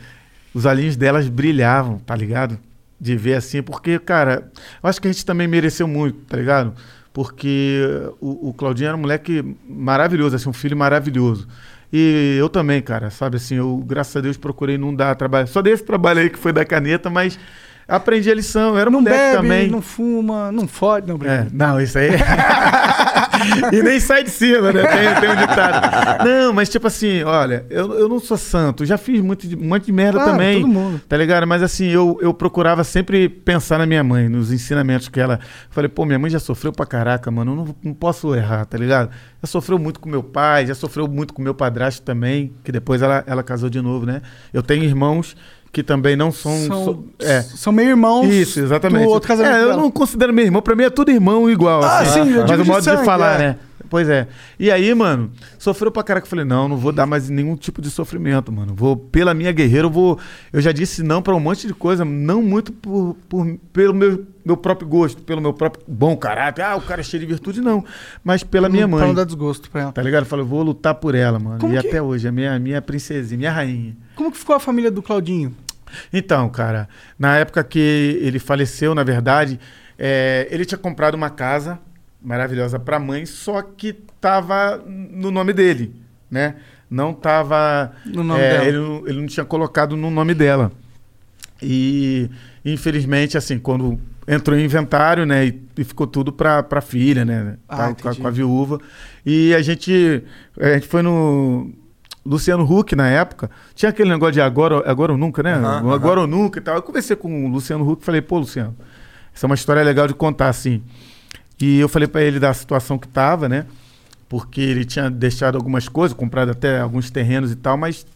os 0.54 0.64
olhinhos 0.64 0.94
delas 0.94 1.28
brilhavam, 1.28 1.98
tá 1.98 2.14
ligado? 2.14 2.58
De 3.00 3.16
ver 3.16 3.34
assim, 3.34 3.62
porque, 3.62 3.98
cara, 3.98 4.50
eu 4.82 4.88
acho 4.88 5.00
que 5.00 5.08
a 5.08 5.12
gente 5.12 5.24
também 5.24 5.48
mereceu 5.48 5.88
muito, 5.88 6.18
tá 6.28 6.36
ligado? 6.36 6.74
Porque 7.12 7.80
o, 8.20 8.50
o 8.50 8.54
Claudinho 8.54 8.88
era 8.88 8.96
um 8.96 9.00
moleque 9.00 9.56
maravilhoso, 9.68 10.36
assim, 10.36 10.48
um 10.48 10.52
filho 10.52 10.76
maravilhoso. 10.76 11.48
E 11.92 12.36
eu 12.38 12.48
também, 12.48 12.82
cara, 12.82 13.10
sabe 13.10 13.36
assim, 13.36 13.56
eu, 13.56 13.76
graças 13.78 14.14
a 14.16 14.20
Deus, 14.20 14.36
procurei 14.36 14.76
não 14.76 14.94
dar 14.94 15.14
trabalho. 15.14 15.48
Só 15.48 15.62
dei 15.62 15.72
esse 15.72 15.84
trabalho 15.84 16.20
aí 16.20 16.28
que 16.28 16.38
foi 16.38 16.52
da 16.52 16.64
caneta, 16.64 17.08
mas 17.08 17.38
aprendi 17.88 18.30
a 18.30 18.34
lição. 18.34 18.70
Eu 18.74 18.78
era 18.78 18.90
Não 18.90 19.00
moleque 19.00 19.16
bebe, 19.18 19.36
também. 19.36 19.68
não 19.70 19.80
fuma, 19.82 20.52
não 20.52 20.68
fode, 20.68 21.06
não 21.08 21.14
É, 21.16 21.18
brinca. 21.18 21.48
não, 21.52 21.80
isso 21.80 21.98
aí. 21.98 22.10
e 23.72 23.82
nem 23.82 23.98
sai 24.00 24.24
de 24.24 24.30
cima, 24.30 24.72
né? 24.72 24.82
Tem, 24.86 25.20
tem 25.20 25.30
um 25.30 25.36
ditado. 25.36 26.24
Não, 26.24 26.52
mas 26.52 26.68
tipo 26.68 26.86
assim, 26.86 27.22
olha, 27.22 27.64
eu, 27.70 27.92
eu 27.94 28.08
não 28.08 28.18
sou 28.20 28.36
santo, 28.36 28.84
já 28.84 28.98
fiz 28.98 29.20
muito 29.20 29.46
de, 29.46 29.56
um 29.56 29.64
monte 29.68 29.86
de 29.86 29.92
merda 29.92 30.18
Claro, 30.18 30.32
também. 30.32 30.60
todo 30.60 30.68
mundo. 30.70 31.00
Tá 31.08 31.16
ligado? 31.16 31.46
Mas 31.46 31.62
assim, 31.62 31.86
eu, 31.86 32.18
eu 32.20 32.34
procurava 32.34 32.84
sempre 32.84 33.28
pensar 33.28 33.78
na 33.78 33.86
minha 33.86 34.02
mãe, 34.04 34.28
nos 34.28 34.52
ensinamentos 34.52 35.08
que 35.08 35.20
ela. 35.20 35.38
Falei, 35.70 35.88
pô, 35.88 36.04
minha 36.04 36.18
mãe 36.18 36.30
já 36.30 36.38
sofreu 36.40 36.72
pra 36.72 36.84
caraca, 36.86 37.30
mano, 37.30 37.52
eu 37.52 37.56
não, 37.56 37.76
não 37.84 37.94
posso 37.94 38.34
errar, 38.34 38.64
tá 38.66 38.76
ligado? 38.76 39.10
Já 39.42 39.46
sofreu 39.46 39.78
muito 39.78 40.00
com 40.00 40.08
meu 40.08 40.22
pai, 40.22 40.66
já 40.66 40.74
sofreu 40.74 41.06
muito 41.06 41.32
com 41.32 41.40
meu 41.40 41.54
padrasto 41.54 42.02
também, 42.02 42.52
que 42.64 42.72
depois 42.72 43.02
ela, 43.02 43.22
ela 43.26 43.42
casou 43.42 43.70
de 43.70 43.80
novo, 43.80 44.04
né? 44.04 44.20
Eu 44.52 44.62
tenho 44.62 44.82
irmãos 44.84 45.36
que 45.72 45.82
também 45.82 46.16
não 46.16 46.32
são. 46.32 46.56
São, 46.66 46.84
so- 46.84 47.04
é. 47.20 47.42
são 47.42 47.72
meio 47.72 47.90
irmãos 47.90 48.26
Isso, 48.26 48.60
exatamente. 48.60 49.04
do 49.04 49.10
outro 49.10 49.28
casamento 49.28 49.54
é, 49.56 49.62
eu 49.62 49.68
dela. 49.68 49.80
não 49.82 49.90
considero 49.90 50.32
meu 50.32 50.44
irmão, 50.44 50.62
pra 50.62 50.74
mim 50.74 50.84
é 50.84 50.90
tudo 50.90 51.10
irmão 51.10 51.48
igual. 51.50 51.82
Ah, 51.82 51.98
assim. 52.00 52.24
sim, 52.24 52.30
eu 52.32 52.46
Mas 52.46 52.58
o 52.58 52.62
de 52.62 52.68
modo 52.68 52.78
de 52.78 52.84
sangue, 52.84 53.04
falar, 53.04 53.34
é. 53.34 53.38
né? 53.38 53.56
Pois 53.90 54.08
é. 54.08 54.28
E 54.58 54.70
aí, 54.70 54.92
mano, 54.94 55.30
sofreu 55.58 55.90
pra 55.90 56.02
caraca. 56.02 56.26
Eu 56.26 56.30
falei, 56.30 56.44
não, 56.44 56.68
não 56.68 56.76
vou 56.76 56.92
dar 56.92 57.06
mais 57.06 57.28
nenhum 57.30 57.56
tipo 57.56 57.80
de 57.80 57.90
sofrimento, 57.90 58.52
mano. 58.52 58.74
Vou, 58.74 58.96
pela 58.96 59.32
minha 59.34 59.50
guerreira, 59.52 59.86
eu 59.86 59.90
vou. 59.90 60.18
Eu 60.52 60.60
já 60.60 60.72
disse 60.72 61.02
não 61.02 61.22
pra 61.22 61.34
um 61.34 61.40
monte 61.40 61.66
de 61.66 61.72
coisa, 61.74 62.04
não 62.04 62.42
muito 62.42 62.72
por, 62.72 63.16
por- 63.28 63.58
pelo 63.72 63.94
meu, 63.94 64.26
meu 64.44 64.56
próprio 64.56 64.86
gosto, 64.88 65.22
pelo 65.22 65.40
meu 65.40 65.52
próprio 65.52 65.82
bom 65.88 66.16
caráter. 66.16 66.62
Ah, 66.62 66.76
o 66.76 66.80
cara 66.82 67.00
é 67.00 67.04
cheio 67.04 67.20
de 67.20 67.26
virtude, 67.26 67.60
não. 67.60 67.84
Mas 68.22 68.42
pela 68.42 68.68
minha 68.68 68.86
Pra 68.88 68.98
mãe. 68.98 69.06
não 69.08 69.14
dar 69.14 69.24
desgosto 69.24 69.70
pra 69.70 69.80
ela. 69.82 69.92
Tá 69.92 70.02
ligado? 70.02 70.22
Eu 70.24 70.26
falei, 70.28 70.44
eu 70.44 70.48
vou 70.48 70.62
lutar 70.62 70.94
por 70.94 71.14
ela, 71.14 71.38
mano. 71.38 71.58
Como 71.60 71.74
e 71.74 71.80
que- 71.80 71.88
até 71.88 72.02
hoje, 72.02 72.28
a 72.28 72.32
minha, 72.32 72.58
minha 72.58 72.82
princesinha, 72.82 73.38
minha 73.38 73.52
rainha. 73.52 73.96
Como 74.14 74.30
que 74.30 74.36
ficou 74.38 74.54
a 74.56 74.60
família 74.60 74.90
do 74.90 75.00
Claudinho? 75.02 75.54
Então, 76.12 76.48
cara, 76.50 76.86
na 77.18 77.36
época 77.38 77.64
que 77.64 78.18
ele 78.20 78.38
faleceu, 78.38 78.94
na 78.94 79.02
verdade, 79.02 79.58
é, 79.98 80.46
ele 80.50 80.66
tinha 80.66 80.76
comprado 80.76 81.14
uma 81.14 81.30
casa 81.30 81.78
maravilhosa 82.22 82.78
para 82.78 82.96
a 82.96 83.00
mãe, 83.00 83.24
só 83.26 83.62
que 83.62 83.92
tava 84.20 84.82
no 84.86 85.30
nome 85.30 85.52
dele, 85.52 85.94
né? 86.30 86.56
Não 86.90 87.12
tava. 87.12 87.92
No 88.06 88.24
nome 88.24 88.40
é, 88.40 88.50
dela. 88.52 88.64
Ele, 88.64 88.78
não- 88.78 89.06
ele 89.06 89.20
não 89.20 89.26
tinha 89.26 89.44
colocado 89.44 89.96
no 89.96 90.10
nome 90.10 90.34
dela. 90.34 90.72
E, 91.62 92.30
infelizmente, 92.64 93.36
assim, 93.36 93.58
quando 93.58 93.98
entrou 94.26 94.56
em 94.58 94.64
inventário, 94.64 95.26
né? 95.26 95.46
E, 95.46 95.62
e 95.76 95.84
ficou 95.84 96.06
tudo 96.06 96.32
pra, 96.32 96.62
pra 96.62 96.80
filha, 96.80 97.24
né? 97.24 97.56
Ah, 97.68 97.94
com, 97.94 98.08
a, 98.08 98.14
com 98.14 98.26
a 98.26 98.30
viúva. 98.30 98.78
E 99.24 99.54
a 99.54 99.60
gente, 99.62 100.22
a 100.60 100.74
gente 100.74 100.86
foi 100.86 101.02
no 101.02 101.70
Luciano 102.24 102.64
Huck 102.64 102.94
na 102.94 103.08
época. 103.08 103.50
Tinha 103.74 103.90
aquele 103.90 104.08
negócio 104.10 104.34
de 104.34 104.40
agora, 104.40 104.82
agora 104.90 105.12
ou 105.12 105.18
nunca, 105.18 105.42
né? 105.42 105.56
O 105.82 105.92
agora 105.92 106.20
ou 106.20 106.26
nunca 106.26 106.58
e 106.58 106.62
tal. 106.62 106.76
Eu 106.76 106.82
conversei 106.82 107.16
com 107.16 107.46
o 107.46 107.48
Luciano 107.48 107.88
Huck 107.90 108.02
e 108.02 108.04
falei, 108.04 108.20
pô, 108.22 108.38
Luciano, 108.38 108.76
essa 109.34 109.44
é 109.44 109.48
uma 109.48 109.54
história 109.54 109.82
legal 109.82 110.06
de 110.06 110.14
contar, 110.14 110.48
assim. 110.48 110.82
E 111.60 111.78
eu 111.80 111.88
falei 111.88 112.06
pra 112.06 112.22
ele 112.22 112.38
da 112.38 112.52
situação 112.54 112.98
que 112.98 113.08
tava, 113.08 113.48
né? 113.48 113.66
Porque 114.28 114.60
ele 114.60 114.84
tinha 114.84 115.10
deixado 115.10 115.56
algumas 115.56 115.88
coisas, 115.88 116.16
comprado 116.16 116.50
até 116.50 116.80
alguns 116.80 117.10
terrenos 117.10 117.50
e 117.50 117.56
tal, 117.56 117.76
mas 117.76 118.06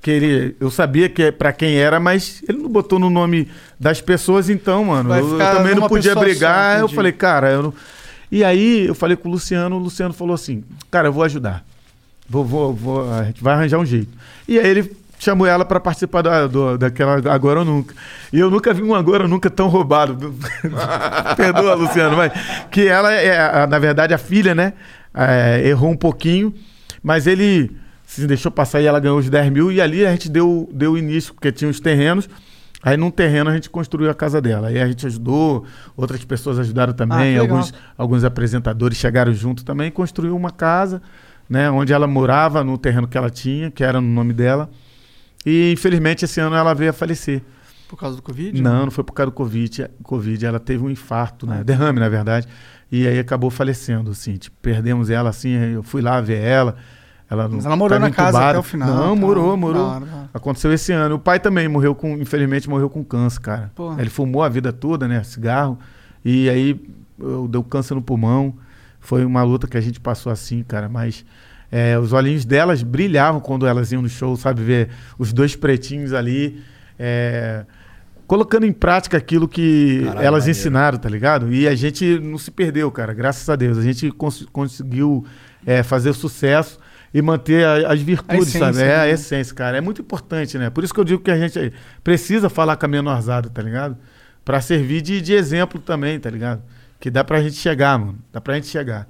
que 0.00 0.10
ele, 0.10 0.56
eu 0.60 0.70
sabia 0.70 1.08
que 1.08 1.24
é 1.24 1.30
para 1.32 1.52
quem 1.52 1.76
era, 1.76 1.98
mas 1.98 2.42
ele 2.48 2.58
não 2.58 2.68
botou 2.68 2.98
no 2.98 3.10
nome 3.10 3.48
das 3.78 4.00
pessoas, 4.00 4.48
então, 4.48 4.84
mano, 4.84 5.12
eu, 5.12 5.32
eu 5.32 5.38
também 5.38 5.74
não 5.74 5.88
podia 5.88 6.14
pessoa 6.14 6.14
só, 6.14 6.30
brigar. 6.30 6.80
eu 6.80 6.88
falei, 6.88 7.12
cara, 7.12 7.50
eu 7.50 7.62
não... 7.64 7.74
E 8.30 8.44
aí 8.44 8.86
eu 8.86 8.94
falei 8.94 9.16
com 9.16 9.28
o 9.28 9.32
Luciano, 9.32 9.76
o 9.76 9.78
Luciano 9.78 10.14
falou 10.14 10.34
assim, 10.34 10.62
cara, 10.90 11.08
eu 11.08 11.12
vou 11.12 11.24
ajudar. 11.24 11.64
Vou, 12.28 12.44
vou, 12.44 12.72
vou, 12.72 13.12
a 13.12 13.24
gente 13.24 13.42
vai 13.42 13.54
arranjar 13.54 13.78
um 13.78 13.86
jeito. 13.86 14.16
E 14.48 14.58
aí 14.58 14.66
ele 14.68 14.96
chamou 15.26 15.46
ela 15.46 15.64
para 15.64 15.78
participar 15.78 16.22
da, 16.22 16.46
do- 16.46 16.78
daquela 16.78 17.16
Agora 17.32 17.58
ou 17.60 17.64
Nunca. 17.64 17.94
E 18.32 18.38
eu 18.38 18.50
nunca 18.50 18.72
vi 18.72 18.82
um 18.82 18.94
Agora 18.94 19.24
ou 19.24 19.28
Nunca 19.28 19.50
tão 19.50 19.68
roubado. 19.68 20.34
Perdoa, 21.36 21.74
Luciano, 21.74 22.16
mas 22.16 22.32
que 22.70 22.86
ela 22.88 23.12
é, 23.12 23.66
na 23.66 23.78
verdade, 23.78 24.14
a 24.14 24.18
filha, 24.18 24.54
né? 24.54 24.72
é, 25.14 25.66
errou 25.68 25.90
um 25.90 25.96
pouquinho, 25.96 26.52
mas 27.02 27.26
ele 27.26 27.74
se 28.04 28.26
deixou 28.26 28.52
passar 28.52 28.80
e 28.80 28.86
ela 28.86 29.00
ganhou 29.00 29.18
os 29.18 29.28
10 29.28 29.50
mil. 29.50 29.72
E 29.72 29.80
ali 29.80 30.04
a 30.06 30.10
gente 30.12 30.28
deu, 30.28 30.68
deu 30.72 30.96
início, 30.96 31.32
porque 31.34 31.50
tinha 31.50 31.70
os 31.70 31.80
terrenos. 31.80 32.28
Aí 32.82 32.96
num 32.96 33.10
terreno 33.10 33.50
a 33.50 33.54
gente 33.54 33.68
construiu 33.70 34.10
a 34.10 34.14
casa 34.14 34.40
dela. 34.40 34.68
Aí 34.68 34.80
a 34.80 34.86
gente 34.86 35.06
ajudou, 35.06 35.64
outras 35.96 36.22
pessoas 36.24 36.58
ajudaram 36.58 36.92
Ah, 36.92 36.94
também, 36.96 37.32
legal. 37.38 37.40
alguns, 37.56 37.74
alguns 37.98 38.24
apresentadores 38.24 38.96
chegaram 38.98 39.32
junto 39.32 39.64
também, 39.64 39.90
construiu 39.90 40.36
uma 40.36 40.50
casa, 40.50 41.00
né, 41.48 41.70
onde 41.70 41.92
ela 41.92 42.06
morava 42.06 42.62
no 42.62 42.76
terreno 42.78 43.08
que 43.08 43.16
ela 43.18 43.30
tinha, 43.30 43.70
que 43.70 43.82
era 43.82 44.00
no 44.00 44.06
nome 44.08 44.32
dela. 44.32 44.68
E 45.46 45.72
infelizmente 45.72 46.24
esse 46.24 46.40
ano 46.40 46.56
ela 46.56 46.74
veio 46.74 46.90
a 46.90 46.92
falecer. 46.92 47.40
Por 47.88 47.96
causa 47.96 48.16
do 48.16 48.22
Covid? 48.22 48.60
Não, 48.60 48.86
não 48.86 48.90
foi 48.90 49.04
por 49.04 49.12
causa 49.12 49.30
do 49.30 49.34
Covid. 49.34 49.88
Covid 50.02 50.44
ela 50.44 50.58
teve 50.58 50.82
um 50.82 50.90
infarto, 50.90 51.46
né? 51.46 51.62
Derrame, 51.62 52.00
na 52.00 52.08
verdade. 52.08 52.48
E 52.90 53.06
aí 53.06 53.18
acabou 53.18 53.48
falecendo, 53.48 54.10
assim. 54.10 54.36
Tipo, 54.36 54.56
perdemos 54.60 55.08
ela, 55.08 55.30
assim. 55.30 55.50
Eu 55.50 55.84
fui 55.84 56.02
lá 56.02 56.20
ver 56.20 56.42
ela. 56.42 56.76
Ela 57.28 57.48
Mas 57.48 57.64
ela 57.64 57.76
morou 57.76 57.98
na 57.98 58.10
casa 58.10 58.28
entubada. 58.30 58.50
até 58.50 58.58
o 58.58 58.62
final. 58.62 58.88
Não, 58.88 59.14
tá? 59.14 59.20
morou, 59.20 59.56
morou. 59.56 60.02
Aconteceu 60.32 60.72
esse 60.72 60.92
ano. 60.92 61.16
O 61.16 61.18
pai 61.18 61.40
também 61.40 61.68
morreu 61.68 61.94
com, 61.94 62.16
infelizmente, 62.16 62.68
morreu 62.68 62.88
com 62.88 63.04
câncer, 63.04 63.40
cara. 63.40 63.72
Porra. 63.74 64.00
Ele 64.00 64.10
fumou 64.10 64.42
a 64.42 64.48
vida 64.48 64.72
toda, 64.72 65.08
né? 65.08 65.22
Cigarro. 65.22 65.78
E 66.24 66.48
aí 66.48 66.80
eu, 67.18 67.48
deu 67.48 67.62
câncer 67.64 67.94
no 67.94 68.02
pulmão. 68.02 68.56
Foi 69.00 69.24
uma 69.24 69.42
luta 69.42 69.66
que 69.66 69.76
a 69.76 69.80
gente 69.80 70.00
passou 70.00 70.30
assim, 70.30 70.62
cara. 70.62 70.88
Mas 70.88 71.24
é, 71.70 71.98
os 71.98 72.12
olhinhos 72.12 72.44
delas 72.44 72.82
brilhavam 72.82 73.40
quando 73.40 73.66
elas 73.66 73.92
iam 73.92 74.02
no 74.02 74.08
show, 74.08 74.36
sabe? 74.36 74.62
Ver 74.62 74.88
os 75.18 75.32
dois 75.32 75.54
pretinhos 75.56 76.12
ali. 76.12 76.62
é, 76.98 77.64
colocando 78.26 78.66
em 78.66 78.72
prática 78.72 79.16
aquilo 79.16 79.46
que 79.46 80.00
Caralho, 80.04 80.26
elas 80.26 80.40
maneiro. 80.44 80.58
ensinaram, 80.58 80.98
tá 80.98 81.08
ligado? 81.08 81.52
E 81.52 81.68
a 81.68 81.74
gente 81.76 82.18
não 82.18 82.38
se 82.38 82.50
perdeu, 82.50 82.90
cara. 82.90 83.14
Graças 83.14 83.48
a 83.48 83.54
Deus. 83.54 83.78
A 83.78 83.82
gente 83.82 84.10
cons- 84.10 84.46
conseguiu 84.52 85.24
é, 85.64 85.82
fazer 85.82 86.12
sucesso. 86.12 86.78
e 87.14 87.22
manter 87.22 87.64
a- 87.64 87.92
as 87.92 88.00
virtudes, 88.02 88.48
essência, 88.48 88.72
sabe? 88.74 88.82
É 88.82 88.94
a 88.96 88.98
né? 89.04 89.10
essência, 89.10 89.54
cara. 89.54 89.76
É 89.78 89.80
muito 89.80 90.02
importante, 90.02 90.58
né? 90.58 90.68
Por 90.70 90.82
isso 90.84 90.92
que 90.92 91.00
eu 91.00 91.04
digo 91.04 91.22
que 91.22 91.30
a 91.30 91.38
gente 91.38 91.72
precisa 92.04 92.50
falar 92.50 92.76
com 92.76 92.84
a 92.84 92.88
menorzada, 92.88 93.48
tá 93.48 93.62
ligado? 93.62 93.96
Pra 94.44 94.60
servir 94.60 95.00
de, 95.00 95.20
de 95.22 95.32
exemplo 95.32 95.80
também, 95.80 96.18
tá 96.20 96.28
ligado? 96.28 96.62
Que 97.00 97.08
dá 97.10 97.22
pra 97.24 97.40
gente 97.40 97.54
chegar, 97.56 97.96
mano. 97.98 98.18
Dá 98.32 98.40
pra 98.40 98.54
gente 98.56 98.66
chegar. 98.66 99.06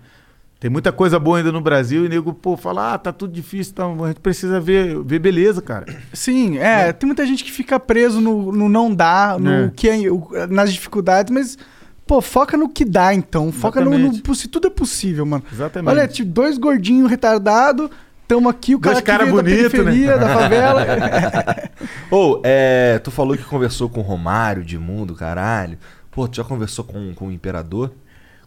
Tem 0.59 0.71
muita 0.71 0.91
coisa 0.91 1.19
boa 1.19 1.37
ainda 1.37 1.53
no 1.53 1.61
Brasil 1.61 2.07
e 2.07 2.09
nego, 2.09 2.33
pô, 2.33 2.57
fala, 2.57 2.95
ah, 2.95 2.99
tá 2.99 3.13
tudo 3.13 3.33
difícil, 3.33 3.73
então 3.73 4.05
a 4.05 4.09
gente 4.09 4.21
precisa 4.21 4.59
ver, 4.59 4.99
ver 5.05 5.19
beleza, 5.19 5.61
cara. 5.61 5.85
Sim, 6.15 6.57
é, 6.59 6.93
tem 6.95 7.07
muita 7.07 7.27
gente 7.27 7.45
que 7.45 7.53
fica 7.53 7.79
preso 7.79 8.21
no, 8.23 8.51
no 8.51 8.67
não 8.69 8.93
dá, 8.95 9.37
no 9.39 9.51
É. 9.51 9.71
que 9.77 9.87
é, 9.89 10.11
o- 10.11 10.27
nas 10.49 10.73
dificuldades, 10.73 11.31
mas, 11.31 11.59
pô, 12.07 12.23
foca 12.23 12.57
no 12.57 12.71
que 12.71 12.87
dá, 12.87 13.13
então. 13.13 13.53
Foca 13.53 13.83
no, 13.83 13.99
no, 13.99 14.35
se 14.35 14.49
tudo 14.49 14.69
é 14.69 14.71
possível, 14.71 15.27
mano. 15.27 15.45
Exatamente. 15.53 15.91
Olha, 15.91 16.09
tipo, 16.09 16.31
dois 16.31 16.57
gordinhos 16.57 17.11
retardados, 17.11 17.91
tamo 18.27 18.49
aqui, 18.49 18.75
o 18.75 18.79
Dois 18.79 18.95
cara 19.01 19.03
que 19.03 19.07
cara 19.11 19.25
veio 19.25 19.37
da 19.37 19.43
bonito, 19.43 19.71
periferia, 19.71 20.17
né? 20.17 20.19
da 20.19 20.29
favela. 20.35 20.87
Ô, 22.11 22.41
é, 22.43 22.99
tu 23.01 23.11
falou 23.11 23.37
que 23.37 23.45
conversou 23.45 23.91
com 23.91 24.01
o 24.01 24.03
Romário 24.03 24.65
de 24.65 24.79
mundo, 24.79 25.15
caralho. 25.15 25.77
Pô, 26.11 26.27
tu 26.27 26.37
já 26.37 26.45
conversou 26.45 26.83
com, 26.83 27.13
com 27.15 27.29
o 27.29 27.31
Imperador? 27.33 27.93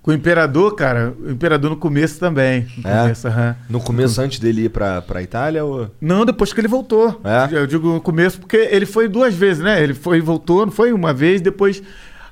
Com 0.01 0.11
o 0.11 0.13
Imperador, 0.13 0.75
cara, 0.75 1.13
o 1.19 1.29
Imperador 1.29 1.69
no 1.71 1.77
começo 1.77 2.19
também. 2.19 2.67
No 2.77 2.89
É? 2.89 3.01
começo, 3.01 3.27
aham. 3.27 3.55
No 3.69 3.79
começo, 3.81 4.21
antes 4.21 4.39
dele 4.39 4.63
ir 4.65 4.69
pra, 4.69 5.01
pra 5.01 5.21
Itália? 5.21 5.63
Ou... 5.65 5.89
Não, 5.99 6.25
depois 6.25 6.53
que 6.53 6.59
ele 6.61 6.69
voltou. 6.69 7.19
É? 7.23 7.53
Eu 7.55 7.67
digo 7.67 7.91
no 7.93 7.99
começo 8.01 8.39
porque 8.39 8.55
ele 8.71 8.85
foi 8.85 9.07
duas 9.09 9.33
vezes, 9.35 9.61
né? 9.61 9.83
Ele 9.83 9.93
foi 9.93 10.17
e 10.17 10.21
voltou, 10.21 10.65
não 10.65 10.71
foi 10.71 10.93
uma 10.93 11.13
vez, 11.13 11.41
depois. 11.41 11.83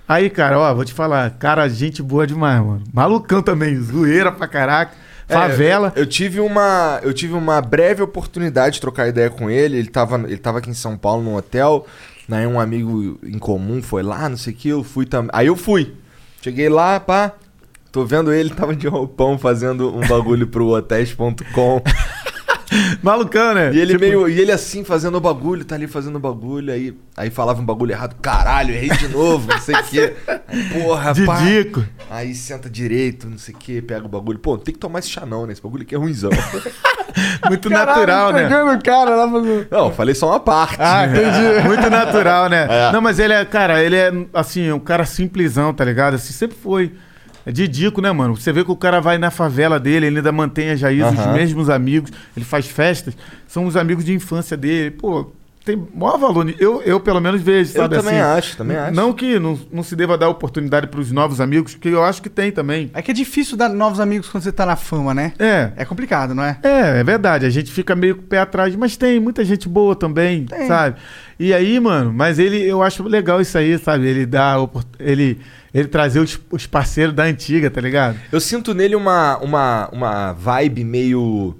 Aí, 0.07 0.29
cara, 0.29 0.57
ó, 0.57 0.73
vou 0.73 0.85
te 0.85 0.93
falar, 0.93 1.29
cara, 1.31 1.67
gente 1.67 2.01
boa 2.01 2.25
demais, 2.25 2.63
mano. 2.65 2.83
Malucão 2.93 3.41
também, 3.43 3.77
zoeira 3.77 4.31
pra 4.31 4.47
caraca. 4.47 4.93
Favela. 5.27 5.91
É, 5.93 5.99
eu, 5.99 6.03
eu 6.03 6.05
tive 6.05 6.39
uma, 6.39 7.01
eu 7.03 7.13
tive 7.13 7.33
uma 7.33 7.59
breve 7.61 8.01
oportunidade 8.01 8.75
de 8.75 8.81
trocar 8.81 9.09
ideia 9.09 9.29
com 9.29 9.49
ele. 9.49 9.75
Ele 9.77 9.89
tava, 9.89 10.15
ele 10.25 10.37
tava 10.37 10.59
aqui 10.59 10.69
em 10.69 10.73
São 10.73 10.95
Paulo 10.97 11.21
num 11.21 11.35
hotel. 11.35 11.85
Aí 12.31 12.47
um 12.47 12.57
amigo 12.59 13.19
em 13.21 13.37
comum 13.37 13.81
foi 13.83 14.03
lá, 14.03 14.29
não 14.29 14.37
sei 14.37 14.53
o 14.53 14.55
que, 14.55 14.69
eu 14.69 14.83
fui 14.85 15.05
também. 15.05 15.29
Aí 15.33 15.47
eu 15.47 15.55
fui. 15.57 15.93
Cheguei 16.41 16.69
lá, 16.69 16.97
pá. 16.99 17.33
Tô 17.91 18.05
vendo 18.05 18.31
ele, 18.31 18.49
tava 18.49 18.75
de 18.75 18.87
roupão 18.87 19.37
fazendo 19.37 19.95
um 19.95 20.05
bagulho 20.07 20.47
pro 20.47 20.67
hotéis.com. 20.67 21.81
Malucão, 23.01 23.53
né? 23.53 23.71
E 23.73 23.79
ele 23.79 23.93
Tipo, 23.93 23.99
meio. 24.01 24.29
E 24.29 24.39
ele 24.39 24.51
assim, 24.51 24.83
fazendo 24.83 25.15
o 25.15 25.21
bagulho, 25.21 25.63
tá 25.63 25.75
ali 25.75 25.87
fazendo 25.87 26.17
o 26.17 26.19
bagulho, 26.19 26.71
aí, 26.71 26.97
aí 27.15 27.29
falava 27.29 27.61
um 27.61 27.65
bagulho 27.65 27.91
errado. 27.91 28.15
Caralho, 28.21 28.73
errei 28.73 28.89
de 28.89 29.07
novo, 29.07 29.47
não 29.47 29.59
sei 29.59 29.75
o 29.75 29.83
quê. 29.83 30.13
Porra, 30.73 31.13
pá. 31.25 31.37
Didico. 31.37 31.83
Aí 32.09 32.33
senta 32.35 32.69
direito, 32.69 33.29
não 33.29 33.37
sei 33.37 33.53
o 33.53 33.57
que, 33.57 33.81
pega 33.81 34.05
o 34.05 34.09
bagulho. 34.09 34.39
Pô, 34.39 34.57
tem 34.57 34.73
que 34.73 34.79
tomar 34.79 34.99
esse 34.99 35.09
chá 35.09 35.25
não, 35.25 35.45
né? 35.45 35.53
Esse 35.53 35.61
bagulho 35.61 35.83
aqui 35.83 35.95
é 35.95 35.97
ruimzão. 35.97 36.29
Muito 37.47 37.69
natural, 37.69 38.31
né? 38.31 38.43
Pegando 38.43 38.73
o 38.73 38.83
cara 38.83 39.15
lá 39.15 39.31
fazendo... 39.31 39.67
não, 39.71 39.91
falei 39.91 40.13
só 40.13 40.29
uma 40.29 40.39
parte. 40.39 40.77
Ah, 40.79 41.05
entendi. 41.05 41.67
Muito 41.67 41.89
natural, 41.89 42.49
né? 42.49 42.67
É. 42.69 42.91
Não, 42.91 43.01
mas 43.01 43.17
ele 43.17 43.33
é, 43.33 43.43
cara, 43.45 43.81
ele 43.81 43.95
é, 43.95 44.11
assim, 44.33 44.71
um 44.71 44.79
cara 44.79 45.05
simplesão, 45.05 45.73
tá 45.73 45.83
ligado? 45.83 46.15
Assim, 46.15 46.33
sempre 46.33 46.57
foi. 46.57 46.93
É 47.47 47.51
didico, 47.51 48.01
né, 48.01 48.11
mano? 48.11 48.35
Você 48.35 48.51
vê 48.51 48.61
que 48.61 48.71
o 48.71 48.75
cara 48.75 48.99
vai 48.99 49.17
na 49.17 49.31
favela 49.31 49.79
dele, 49.79 50.07
ele 50.07 50.17
ainda 50.17 50.33
mantém 50.33 50.69
as 50.69 50.81
raízes, 50.81 51.13
os 51.13 51.19
Aham. 51.19 51.31
mesmos 51.33 51.69
amigos, 51.69 52.11
ele 52.35 52.43
faz 52.43 52.67
festas, 52.67 53.15
são 53.47 53.65
os 53.65 53.77
amigos 53.77 54.03
de 54.03 54.13
infância 54.13 54.57
dele. 54.57 54.91
Pô, 54.91 55.31
tem 55.63 55.81
maior 55.95 56.17
valor. 56.17 56.53
Eu, 56.59 56.81
eu 56.81 56.99
pelo 56.99 57.21
menos 57.21 57.41
vejo, 57.41 57.71
Eu 57.71 57.83
sabe? 57.83 57.95
também 57.95 58.19
assim, 58.19 58.37
acho, 58.37 58.57
também 58.57 58.75
acho. 58.75 58.93
Não 58.93 59.13
que 59.13 59.39
não, 59.39 59.57
não 59.71 59.81
se 59.81 59.95
deva 59.95 60.17
dar 60.17 60.27
oportunidade 60.27 60.87
pros 60.87 61.09
novos 61.09 61.39
amigos, 61.39 61.73
que 61.73 61.87
eu 61.87 62.03
acho 62.03 62.21
que 62.21 62.29
tem 62.29 62.51
também. 62.51 62.91
É 62.93 63.01
que 63.01 63.11
é 63.11 63.13
difícil 63.13 63.55
dar 63.55 63.69
novos 63.69 64.01
amigos 64.01 64.27
quando 64.27 64.43
você 64.43 64.51
tá 64.51 64.65
na 64.65 64.75
fama, 64.75 65.13
né? 65.13 65.31
É. 65.39 65.71
É 65.77 65.85
complicado, 65.85 66.35
não 66.35 66.43
é? 66.43 66.57
É, 66.63 66.99
é 66.99 67.03
verdade. 67.05 67.45
A 67.45 67.49
gente 67.49 67.71
fica 67.71 67.95
meio 67.95 68.15
com 68.15 68.23
o 68.23 68.25
pé 68.25 68.39
atrás, 68.39 68.75
mas 68.75 68.97
tem 68.97 69.21
muita 69.21 69.45
gente 69.45 69.69
boa 69.69 69.95
também, 69.95 70.43
Tem. 70.45 70.67
sabe? 70.67 70.97
E 71.39 71.53
aí, 71.53 71.79
mano, 71.79 72.11
mas 72.11 72.39
ele, 72.39 72.61
eu 72.61 72.81
acho 72.83 73.03
legal 73.03 73.39
isso 73.39 73.57
aí, 73.57 73.77
sabe? 73.77 74.05
Ele 74.07 74.25
dá, 74.25 74.55
ele, 74.99 75.39
ele 75.73 75.87
trazer 75.87 76.19
os, 76.19 76.39
os 76.51 76.65
parceiros 76.65 77.13
da 77.13 77.23
antiga, 77.23 77.69
tá 77.69 77.81
ligado? 77.81 78.17
Eu 78.31 78.39
sinto 78.39 78.73
nele 78.73 78.95
uma, 78.95 79.37
uma, 79.37 79.89
uma 79.91 80.33
vibe 80.33 80.83
meio. 80.83 81.57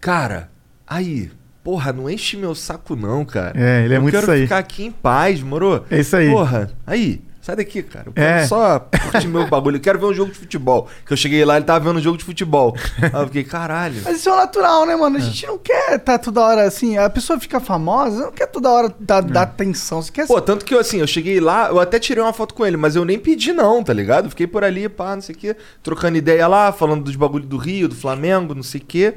Cara, 0.00 0.50
aí, 0.86 1.30
porra, 1.64 1.92
não 1.92 2.08
enche 2.08 2.36
meu 2.36 2.54
saco 2.54 2.94
não, 2.94 3.24
cara. 3.24 3.52
É, 3.54 3.84
ele 3.84 3.94
é 3.94 3.96
eu 3.96 4.02
muito 4.02 4.14
quero 4.14 4.24
isso 4.24 4.32
aí. 4.32 4.42
ficar 4.42 4.58
aqui 4.58 4.84
em 4.84 4.92
paz, 4.92 5.40
moro? 5.40 5.84
É 5.90 6.00
isso 6.00 6.16
aí. 6.16 6.30
Porra, 6.30 6.70
aí, 6.86 7.20
sai 7.46 7.56
daqui, 7.56 7.82
cara. 7.82 8.06
Eu 8.08 8.12
quero 8.12 8.26
É. 8.26 8.46
só 8.46 8.80
curtir 9.10 9.28
meu 9.28 9.46
bagulho. 9.48 9.76
Eu 9.76 9.80
quero 9.80 9.98
ver 9.98 10.06
um 10.06 10.12
jogo 10.12 10.32
de 10.32 10.38
futebol. 10.38 10.88
Que 11.06 11.12
eu 11.12 11.16
cheguei 11.16 11.44
lá, 11.44 11.56
ele 11.56 11.64
tava 11.64 11.84
vendo 11.84 11.98
um 11.98 12.02
jogo 12.02 12.18
de 12.18 12.24
futebol. 12.24 12.74
Aí 13.00 13.10
eu 13.22 13.26
fiquei, 13.26 13.44
caralho. 13.44 14.02
Mas 14.04 14.16
isso 14.18 14.28
é 14.28 14.36
natural, 14.36 14.84
né, 14.84 14.96
mano? 14.96 15.16
A 15.16 15.20
gente 15.20 15.46
não 15.46 15.56
quer 15.56 15.98
tá 16.00 16.18
toda 16.18 16.40
hora 16.40 16.62
assim. 16.64 16.98
A 16.98 17.08
pessoa 17.08 17.38
fica 17.38 17.60
famosa, 17.60 18.24
não 18.24 18.32
quer 18.32 18.46
toda 18.46 18.68
hora 18.70 18.92
dar, 18.98 19.20
dar 19.22 19.42
atenção. 19.42 20.02
Você 20.02 20.10
quer 20.10 20.26
Pô, 20.26 20.40
tanto 20.40 20.64
que 20.64 20.74
eu, 20.74 20.78
assim, 20.80 20.98
eu 20.98 21.06
cheguei 21.06 21.38
lá, 21.40 21.68
eu 21.68 21.78
até 21.78 21.98
tirei 22.00 22.22
uma 22.22 22.32
foto 22.32 22.52
com 22.54 22.66
ele, 22.66 22.76
mas 22.76 22.96
eu 22.96 23.04
nem 23.04 23.18
pedi 23.18 23.52
não, 23.52 23.82
tá 23.84 23.92
ligado? 23.92 24.28
Fiquei 24.28 24.46
por 24.48 24.64
ali, 24.64 24.88
pá, 24.88 25.14
não 25.14 25.22
sei 25.22 25.34
o 25.34 25.38
quê, 25.38 25.56
trocando 25.82 26.16
ideia 26.18 26.46
lá, 26.48 26.72
falando 26.72 27.04
dos 27.04 27.14
bagulhos 27.16 27.48
do 27.48 27.56
Rio, 27.56 27.88
do 27.88 27.94
Flamengo, 27.94 28.54
não 28.54 28.62
sei 28.64 28.80
o 28.80 28.84
quê. 28.84 29.14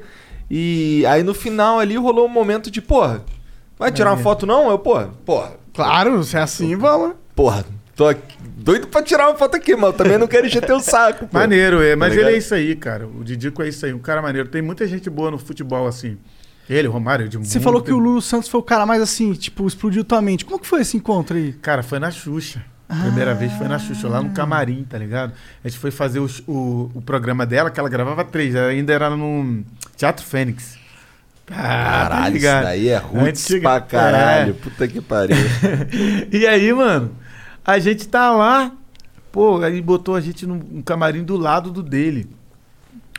E 0.52 1.06
aí 1.08 1.24
no 1.24 1.34
final 1.34 1.80
ali 1.80 1.96
rolou 1.98 2.26
um 2.26 2.30
momento 2.30 2.70
de, 2.72 2.82
porra, 2.82 3.24
vai 3.78 3.92
tirar 3.92 4.12
uma 4.14 4.18
foto 4.22 4.46
não? 4.46 4.70
Eu, 4.70 4.78
porra, 4.80 5.10
porra, 5.26 5.54
Claro, 5.74 6.24
se 6.24 6.36
é 6.36 6.42
assim, 6.42 6.76
vamos. 6.76 7.14
porra, 7.36 7.64
tô 8.00 8.08
aqui, 8.08 8.38
doido 8.56 8.88
pra 8.88 9.04
tirar 9.04 9.28
uma 9.28 9.38
foto 9.38 9.58
aqui, 9.58 9.72
eu 9.74 9.92
também 9.94 10.18
não 10.18 10.26
quero 10.26 10.48
encher 10.48 10.66
teu 10.66 10.80
saco, 10.80 11.28
pô. 11.28 11.38
Maneiro, 11.38 11.82
é, 11.82 11.98
mas 11.98 12.14
Tá 12.16 12.20
ele 12.22 12.30
é 12.30 12.38
isso 12.38 12.54
aí, 12.56 12.74
cara. 12.74 13.06
O 13.06 13.26
Didico 13.26 13.62
é 13.62 13.68
isso 13.68 13.86
aí, 13.86 13.94
um 13.94 14.00
cara 14.00 14.22
maneiro. 14.22 14.48
Tem 14.48 14.62
muita 14.62 14.88
gente 14.88 15.10
boa 15.10 15.30
no 15.30 15.38
futebol, 15.38 15.86
assim. 15.86 16.18
Ele, 16.70 16.88
o 16.88 16.92
Romário, 16.92 17.28
de 17.28 17.36
Você 17.38 17.60
falou 17.60 17.82
que 17.82 17.92
o 17.92 17.98
Lulu 17.98 18.22
Santos 18.22 18.48
foi 18.48 18.60
o 18.62 18.64
cara 18.64 18.86
mais 18.86 19.02
assim, 19.02 19.34
tipo, 19.34 19.68
explodiu 19.68 20.06
tua 20.06 20.22
mente. 20.22 20.46
Como 20.46 20.58
que 20.60 20.66
foi 20.68 20.80
esse 20.82 20.96
encontro 20.96 21.36
aí? 21.36 21.52
Cara, 21.52 21.84
foi 21.84 22.00
na 22.00 22.10
Xuxa. 22.10 22.64
Primeira 23.02 23.34
vez 23.36 23.52
foi 23.54 23.68
na 23.68 23.78
Xuxa, 23.78 24.08
lá 24.08 24.22
no 24.22 24.30
camarim, 24.30 24.86
tá 24.90 24.98
ligado? 24.98 25.34
A 25.64 25.68
gente 25.68 25.78
foi 25.78 25.92
fazer 25.92 26.20
os- 26.22 26.42
o, 26.48 26.90
o 26.96 27.02
programa 27.02 27.46
dela, 27.46 27.70
que 27.70 27.80
ela 27.82 27.90
gravava 27.90 28.24
três, 28.24 28.56
ela 28.56 28.68
ainda 28.70 28.94
era 28.94 29.10
no 29.10 29.62
Teatro 29.98 30.26
Fênix. 30.26 30.78
Ah, 31.52 31.54
tá 31.54 32.10
Caralho, 32.10 32.38
isso 32.38 32.46
daí 32.46 32.88
é 32.90 32.98
roots 32.98 33.48
pra 33.62 33.82
caralho, 33.82 34.52
É. 34.52 34.54
puta 34.54 34.88
que 34.88 35.02
pariu. 35.02 35.36
e 36.32 36.48
aí, 36.48 36.72
mano, 36.72 37.12
a 37.70 37.80
gente 37.80 38.08
tá 38.08 38.32
lá, 38.32 38.72
pô, 39.32 39.62
aí 39.62 39.82
botou 39.82 40.16
a 40.16 40.22
gente 40.22 40.46
num, 40.46 40.82
camarim 40.82 41.24
do 41.24 41.38
lado 41.38 41.72
do 41.72 41.84
dele. 41.84 42.30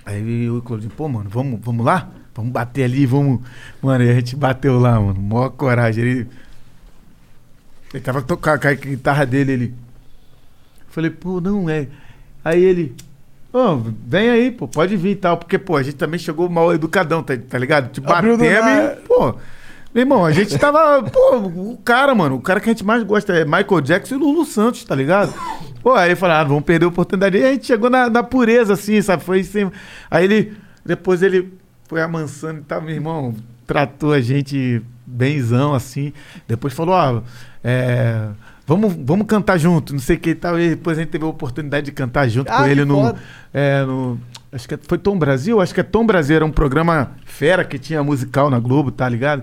Aí 0.05 0.21
eu 0.21 0.29
e 0.29 0.51
o 0.59 0.63
Claudinho, 0.63 0.91
pô, 0.91 1.09
mano, 1.09 1.29
vamos, 1.31 1.61
vamos 1.63 1.85
lá? 1.85 2.09
Vamos 2.35 2.53
bater 2.53 2.85
ali, 2.85 3.07
vamos. 3.07 3.41
Mano, 3.83 4.05
e 4.05 4.11
a 4.11 4.15
gente 4.15 4.35
bateu 4.37 4.79
lá, 4.79 5.01
mano. 5.01 5.21
Maior 5.21 5.51
coragem. 5.51 6.05
Ele. 6.05 6.29
Ele 7.93 8.03
tava 8.03 8.23
tocando 8.23 8.61
com 8.61 8.69
a 8.69 8.73
guitarra 8.73 9.27
dele, 9.27 9.53
ele. 9.53 9.75
Falei, 10.89 11.11
pô, 11.11 11.41
não 11.41 11.69
é. 11.69 11.89
Aí 12.45 12.63
ele. 12.63 12.95
Ô, 13.53 13.77
vem 14.07 14.31
aí, 14.31 14.51
pô, 14.53 14.69
pode 14.69 14.97
vir 14.97 15.11
e 15.11 15.17
tal. 15.17 15.37
Porque, 15.37 15.59
pô, 15.59 15.77
a 15.77 15.83
gente 15.83 15.97
também 15.97 16.19
chegou 16.19 16.49
mal 16.49 16.73
educadão, 16.73 17.23
tá, 17.23 17.37
tá 17.37 17.59
ligado? 17.59 17.93
Do 17.93 18.01
batemos 18.01 18.41
e. 18.41 19.07
Pô. 19.07 19.35
Meu 19.93 20.03
irmão, 20.03 20.25
a 20.25 20.31
gente 20.31 20.57
tava. 20.57 21.03
Pô, 21.03 21.37
o 21.39 21.79
cara, 21.85 22.15
mano, 22.15 22.37
o 22.37 22.41
cara 22.41 22.61
que 22.61 22.69
a 22.71 22.73
gente 22.73 22.85
mais 22.85 23.03
gosta 23.03 23.33
é 23.33 23.45
Michael 23.45 23.81
Jackson 23.81 24.15
e 24.15 24.19
Lulu 24.19 24.45
Santos, 24.45 24.85
tá 24.85 24.95
ligado? 24.95 25.35
Pô, 25.83 25.95
aí 25.95 26.11
ele 26.11 26.17
falou, 26.17 26.37
ah, 26.37 26.45
vamos 26.45 26.63
perder 26.65 26.85
a 26.85 26.89
oportunidade. 26.89 27.39
E 27.39 27.45
a 27.45 27.51
gente 27.53 27.67
chegou 27.67 27.91
na, 27.91 28.09
na 28.09 28.23
pureza, 28.23 28.75
assim, 28.75 29.03
sabe? 29.03 29.25
Foi 29.25 29.41
assim. 29.41 29.71
Aí 30.11 30.25
ele. 30.25 30.57
Depois 30.85 31.23
ele 31.23 31.53
foi 31.89 32.01
amansando 32.01 32.61
e 32.61 32.63
tal, 32.63 32.81
meu 32.81 32.95
irmão. 32.95 33.35
Tratou 33.67 34.13
a 34.13 34.21
gente 34.21 34.81
benzão, 35.05 35.75
assim. 35.75 36.13
Depois 36.47 36.73
falou, 36.73 36.95
ó, 36.95 37.23
é. 37.65 38.29
Vamos, 38.67 38.95
vamos 39.05 39.27
cantar 39.27 39.59
junto, 39.59 39.93
não 39.93 39.99
sei 39.99 40.15
o 40.17 40.21
que 40.21 40.31
e 40.31 40.35
tal. 40.37 40.57
E 40.61 40.71
depois 40.71 40.97
a 40.97 41.01
gente 41.01 41.11
teve 41.11 41.25
a 41.25 41.29
oportunidade 41.29 41.87
de 41.87 41.93
cantar 41.93 42.29
junto 42.29 42.49
Ah, 42.49 42.59
com 42.59 42.67
ele 42.67 42.85
no, 42.85 43.13
é, 43.53 43.83
no. 43.85 44.21
Acho 44.53 44.69
que 44.69 44.79
foi 44.87 44.99
Tom 44.99 45.19
Brasil? 45.19 45.61
Acho 45.61 45.75
que 45.75 45.81
é 45.81 45.83
Tom 45.83 46.07
Brasil, 46.07 46.37
era 46.37 46.45
um 46.45 46.53
programa 46.53 47.11
fera 47.25 47.65
que 47.65 47.77
tinha 47.79 48.03
musical 48.05 48.49
na 48.49 48.61
Globo, 48.61 48.93
tá 48.93 49.09
ligado? 49.09 49.43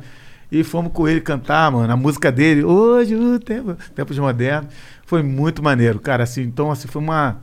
E 0.51 0.63
fomos 0.63 0.91
com 0.93 1.07
ele 1.07 1.19
cantar, 1.21 1.71
mano, 1.71 1.91
a 1.91 1.97
música 1.97 2.31
dele, 2.31 2.63
hoje 2.63 3.15
o 3.15 3.39
tempo, 3.39 3.75
tempos 3.93 4.17
modernos. 4.17 4.71
Foi 5.05 5.21
muito 5.21 5.61
maneiro, 5.61 5.99
cara, 5.99 6.23
assim, 6.23 6.41
então 6.43 6.71
assim, 6.71 6.87
foi 6.87 7.01
uma 7.01 7.37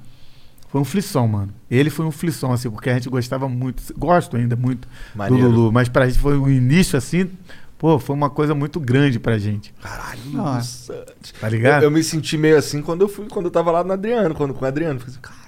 foi 0.74 0.80
um 0.80 0.84
flisson, 0.84 1.26
mano. 1.28 1.54
Ele 1.70 1.88
foi 1.88 2.04
um 2.04 2.10
flisson, 2.10 2.52
assim, 2.52 2.68
porque 2.68 2.90
a 2.90 2.94
gente 2.94 3.08
gostava 3.08 3.48
muito, 3.48 3.80
gosto 3.96 4.36
ainda 4.36 4.56
muito 4.56 4.88
Maneiro. 5.14 5.48
do 5.48 5.54
Lulu, 5.54 5.72
mas 5.72 5.88
pra 5.88 6.06
gente 6.08 6.18
foi 6.18 6.36
o 6.36 6.50
início, 6.50 6.98
assim, 6.98 7.30
pô, 7.78 7.96
foi 7.98 8.16
uma 8.16 8.28
coisa 8.28 8.56
muito 8.56 8.80
grande 8.80 9.20
pra 9.20 9.38
gente, 9.38 9.72
Caralho, 9.80 10.20
Nossa. 10.32 11.04
Tá 11.40 11.48
ligado? 11.48 11.82
Eu, 11.82 11.88
eu 11.88 11.90
me 11.92 12.02
senti 12.02 12.36
meio 12.36 12.58
assim 12.58 12.82
quando 12.82 13.02
eu 13.02 13.08
fui, 13.08 13.26
quando 13.28 13.44
eu 13.46 13.52
tava 13.52 13.70
lá 13.70 13.84
no 13.84 13.92
Adriano, 13.92 14.34
quando 14.34 14.52
com 14.52 14.64
o 14.64 14.68
Adriano. 14.68 14.98
Fiquei 14.98 15.12
assim, 15.12 15.20
caralho, 15.20 15.43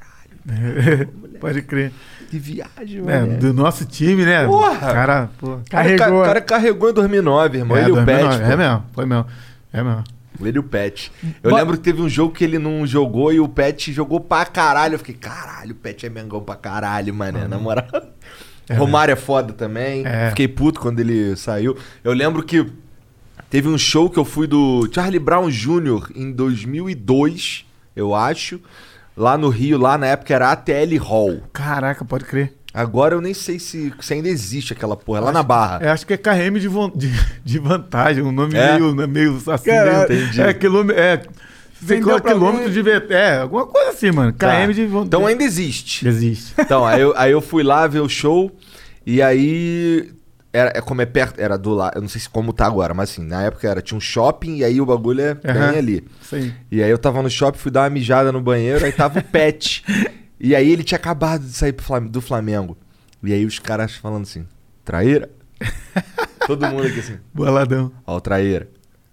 Pode 1.41 1.63
crer. 1.63 1.93
que 2.31 2.39
viagem, 2.39 2.99
É, 3.07 3.21
mano. 3.21 3.39
do 3.39 3.53
nosso 3.53 3.85
time, 3.85 4.25
né? 4.25 4.45
Porra! 4.47 4.79
Cara, 4.93 5.31
pô. 5.39 5.55
O 5.55 5.61
cara, 5.71 5.97
Carregou. 5.97 6.21
ca- 6.21 6.27
cara 6.27 6.41
carregou 6.41 6.91
em 6.91 6.95
2009, 6.95 7.59
irmão. 7.59 7.77
É, 7.77 7.81
ele 7.81 7.89
e 7.89 7.93
o 7.93 7.95
2009, 7.97 8.39
Pet. 8.39 8.53
É 8.53 8.57
mesmo, 8.57 8.85
foi 8.93 9.07
mesmo. 9.07 9.27
É 9.73 9.83
mesmo. 9.83 10.05
Ele 10.41 10.57
e 10.57 10.59
o 10.59 10.63
Pet. 10.63 11.13
Eu 11.43 11.55
lembro 11.55 11.77
que 11.77 11.83
teve 11.83 12.03
um 12.03 12.09
jogo 12.09 12.33
que 12.35 12.45
ele 12.45 12.59
não 12.59 12.87
jogou 12.87 13.33
e 13.33 13.41
o 13.41 13.49
Pet 13.49 13.93
jogou 13.93 14.21
pra 14.21 14.45
caralho. 14.45 14.95
Eu 14.95 14.99
fiquei, 14.99 15.15
caralho, 15.15 15.73
o 15.73 15.75
Pet 15.75 16.05
é 16.05 16.11
mengão 16.11 16.41
pra 16.43 16.55
caralho, 16.57 17.15
mané, 17.15 17.47
na 17.49 17.59
moral. 17.59 17.87
Romário 18.77 19.13
é 19.13 19.17
foda 19.17 19.53
também. 19.53 20.05
É. 20.05 20.31
Fiquei 20.31 20.49
puto 20.49 20.81
quando 20.81 20.99
ele 21.01 21.37
saiu. 21.37 21.77
Eu 22.05 22.13
lembro 22.13 22.43
que 22.43 22.67
teve 23.49 23.69
um 23.69 23.79
show 23.79 24.11
que 24.11 24.19
eu 24.19 24.25
fui 24.25 24.47
do 24.47 24.87
Charlie 24.93 25.21
Brown 25.21 25.49
Jr. 25.49 26.11
em 26.15 26.33
2002, 26.33 27.65
eu 27.95 28.15
acho. 28.15 28.61
Lá 29.17 29.39
no 29.39 29.49
Rio, 29.49 29.79
lá 29.79 29.97
na 29.97 30.07
época 30.09 30.35
era 30.35 30.53
ATL 30.53 30.97
Hall. 31.01 31.41
Caraca, 31.53 32.05
pode 32.05 32.25
crer. 32.25 32.53
Agora 32.75 33.15
eu 33.15 33.21
nem 33.23 33.33
sei 33.33 33.59
se, 33.59 33.91
se 34.01 34.13
ainda 34.13 34.29
existe 34.29 34.75
aquela 34.75 34.95
porra, 34.95 35.21
lá 35.21 35.33
na 35.33 35.43
Barra. 35.43 35.79
É, 35.83 35.89
acho 35.89 36.07
que 36.07 36.13
é 36.13 36.17
KM 36.19 36.61
de, 36.61 36.69
von- 36.69 36.93
de, 36.95 37.11
de 37.43 37.59
vantagem, 37.59 38.23
um 38.23 38.31
nome 38.31 38.55
É? 38.55 38.73
meio, 38.79 38.95
né, 38.95 39.07
meio 39.07 39.41
assim. 39.51 39.71
Meio- 39.71 40.03
entendi. 40.05 40.41
É, 40.43 40.53
quilômetro. 40.53 41.01
É, 41.03 41.23
Vendeu 41.81 42.21
quilômetro 42.21 42.71
de. 42.71 42.83
É, 43.13 43.39
alguma 43.39 43.67
coisa 43.67 43.91
assim, 43.91 44.11
mano. 44.11 44.33
KM 44.33 44.39
Tá. 44.39 44.67
de 44.73 44.85
vantagem. 44.87 45.07
Então 45.07 45.27
ainda 45.27 45.45
existe. 45.45 46.07
Existe. 46.07 46.53
Então, 46.59 46.85
aí 46.85 47.01
eu, 47.01 47.15
aí 47.17 47.31
eu 47.33 47.41
fui 47.41 47.63
lá 47.63 47.87
ver 47.87 48.01
o 48.01 48.09
show 48.09 48.51
e 49.07 49.23
aí. 49.23 50.11
Era, 50.57 50.73
é 50.75 50.81
como 50.81 51.03
é 51.03 51.07
perto, 51.07 51.39
era 51.39 51.59
do 51.59 51.75
lado. 51.75 51.97
Eu 51.97 52.01
não 52.01 52.09
sei 52.09 52.21
se 52.21 52.29
como 52.31 52.51
tá 52.53 52.67
agora, 52.67 52.95
mas 52.95 53.11
assim, 53.11 53.23
na 53.23 53.43
época 53.43 53.69
era, 53.69 53.83
tinha 53.83 53.99
um 53.99 54.01
shopping 54.01 54.57
e 54.57 54.65
aí 54.65 54.81
o 54.81 54.87
bagulho 54.87 55.21
é 55.21 55.35
bem 55.35 55.79
ali. 55.79 56.09
Isso 56.23 56.35
aí. 56.35 56.55
E 56.71 56.83
aí 56.83 56.91
eu 56.91 56.97
tava 56.97 57.23
no 57.23 57.29
shopping, 57.29 57.59
fui 57.59 57.71
dar 57.71 57.83
uma 57.83 57.91
mijada 57.91 58.33
no 58.33 58.41
banheiro, 58.41 58.85
aí 58.85 58.91
tava 58.93 59.19
o 59.19 59.23
Pet. 59.31 59.85
e 60.41 60.55
aí 60.57 60.71
ele 60.73 60.83
tinha 60.83 60.97
acabado 60.97 61.43
de 61.45 61.53
sair 61.53 61.75
do 62.09 62.21
Flamengo. 62.23 62.77
E 63.23 63.33
aí 63.35 63.45
os 63.45 63.59
caras 63.59 63.95
falando 63.97 64.23
assim, 64.23 64.47
traíra? 64.85 65.29
Todo 66.47 66.67
mundo 66.69 66.87
aqui 66.87 67.01
assim, 67.01 67.19
Boladão. 67.35 67.93
ó, 68.07 68.17
o 68.17 68.21
traíra. 68.21 68.69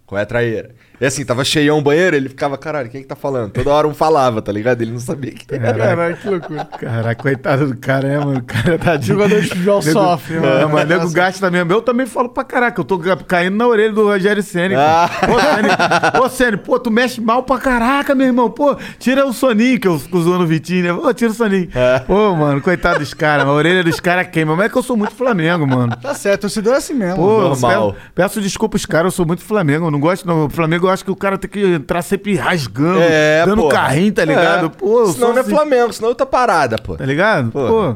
Qual 0.05 0.19
é 0.19 0.23
a 0.23 0.25
traíra? 0.25 0.75
E 1.03 1.05
assim, 1.05 1.25
tava 1.25 1.43
cheião 1.43 1.79
o 1.79 1.81
banheiro, 1.81 2.15
ele 2.15 2.29
ficava, 2.29 2.57
caralho, 2.57 2.89
quem 2.89 3.01
que 3.01 3.07
tá 3.09 3.15
falando? 3.15 3.51
Toda 3.51 3.69
hora 3.71 3.85
um 3.85 3.93
falava, 3.93 4.41
tá 4.41 4.53
ligado? 4.53 4.81
Ele 4.81 4.91
não 4.91 5.01
sabia 5.01 5.31
que 5.33 5.43
era. 5.53 5.73
Caralho, 5.73 6.15
que 6.15 6.29
loucura. 6.29 6.63
Caraca, 6.79 7.21
coitado 7.21 7.67
do 7.67 7.77
cara, 7.77 8.07
é, 8.07 8.17
mano. 8.19 8.39
O 8.39 8.43
cara 8.43 8.77
tá 8.79 8.95
de. 8.95 9.07
Jogador 9.07 9.41
de 9.41 9.49
futebol 9.49 9.81
sofre, 9.81 10.37
É, 10.37 10.39
mano. 10.39 10.69
mas 10.69 10.87
nego 10.87 11.11
gasta 11.11 11.51
mesmo. 11.51 11.73
Eu 11.73 11.81
também 11.81 12.05
falo 12.05 12.29
pra 12.29 12.45
caraca, 12.45 12.79
eu 12.79 12.85
tô 12.85 12.97
ca- 12.97 13.17
caindo 13.17 13.57
na 13.57 13.67
orelha 13.67 13.91
do 13.91 14.05
Rogério 14.05 14.41
Senna. 14.41 14.75
Ah. 14.79 15.09
Pô, 15.27 15.39
Senna, 15.41 16.11
pô, 16.11 16.29
Senna, 16.29 16.57
pô, 16.57 16.79
tu 16.79 16.89
mexe 16.89 17.19
mal 17.19 17.43
pra 17.43 17.57
caraca, 17.57 18.15
meu 18.15 18.27
irmão. 18.27 18.49
Pô, 18.49 18.73
tira 18.97 19.25
o 19.25 19.33
soninho 19.33 19.77
que 19.81 19.87
eu 19.89 19.99
fico 19.99 20.17
usando 20.17 20.43
o 20.43 20.47
Vitinho, 20.47 20.83
né? 20.95 21.01
Pô, 21.01 21.13
tira 21.13 21.31
o 21.31 21.33
soninho. 21.33 21.67
É. 21.75 21.99
Pô, 21.99 22.33
mano, 22.33 22.61
coitado 22.61 22.99
dos 22.99 23.13
caras, 23.13 23.45
a 23.45 23.51
orelha 23.51 23.83
dos 23.83 23.99
caras 23.99 24.27
queima. 24.27 24.55
Mas 24.55 24.67
é 24.67 24.69
que 24.69 24.77
eu 24.77 24.83
sou 24.83 24.95
muito 24.95 25.13
Flamengo, 25.13 25.67
mano. 25.67 25.97
Tá 26.01 26.13
certo, 26.15 26.41
torcedor 26.41 26.75
é 26.75 26.77
assim 26.77 26.93
mesmo. 26.93 27.17
Pô, 27.17 27.41
Normal. 27.41 27.91
Peço, 27.91 28.05
peço 28.15 28.41
desculpa 28.41 28.77
os 28.77 28.85
caras, 28.85 29.07
eu 29.07 29.11
sou 29.11 29.25
muito 29.25 29.43
Flamengo. 29.43 29.87
Eu 29.87 29.91
não 29.91 29.99
gosto, 29.99 30.25
não. 30.25 30.45
O 30.45 30.49
Flamengo 30.49 30.92
acho 30.93 31.03
que 31.03 31.11
o 31.11 31.15
cara 31.15 31.37
tem 31.37 31.49
que 31.49 31.59
entrar 31.59 32.01
sempre 32.01 32.35
rasgando, 32.35 32.99
É, 33.01 33.45
dando 33.45 33.63
pô. 33.63 33.69
carrinho, 33.69 34.13
tá 34.13 34.23
ligado? 34.23 34.67
É. 34.67 34.69
Pô, 34.69 35.07
senão 35.07 35.29
não 35.31 35.37
é 35.37 35.41
assim, 35.41 35.49
Flamengo, 35.49 35.91
senão 35.91 36.09
outra 36.09 36.25
parada, 36.25 36.77
pô. 36.77 36.95
Tá 36.95 37.05
ligado? 37.05 37.51
Pô. 37.51 37.67
Pô. 37.67 37.95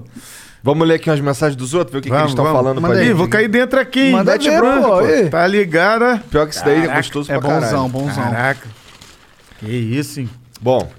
Vamos 0.64 0.86
ler 0.88 0.96
aqui 0.96 1.10
umas 1.10 1.22
mensagens 1.22 1.56
dos 1.56 1.74
outros, 1.74 1.94
ver 1.94 2.00
o 2.00 2.02
que, 2.02 2.10
que 2.10 2.16
eles 2.16 2.30
estão 2.30 2.44
falando 2.44 2.82
Manda 2.82 2.94
pra 2.96 2.98
aí, 3.02 3.08
gente. 3.08 3.16
vou 3.16 3.30
cair 3.30 3.48
dentro 3.48 3.80
aqui, 3.80 4.00
hein? 4.08 4.12
Manda 4.12 4.38
ver, 4.38 4.60
branco, 4.60 4.88
pô, 4.88 4.96
aí. 4.96 5.30
Tá 5.30 5.48
ligada? 5.48 6.22
Pior 6.30 6.46
que 6.48 6.56
isso 6.56 6.66
daí 6.66 6.74
é 6.78 6.82
Caraca, 6.82 6.98
gostoso 6.98 7.32
É 7.32 7.40
pra 7.40 7.48
caralho. 7.48 7.66
bonzão, 7.66 7.90
bonzão. 7.90 8.24
Caraca. 8.24 8.68
Que 9.60 9.68
isso, 9.72 10.20
hein? 10.20 10.30
Bom, 10.60 10.90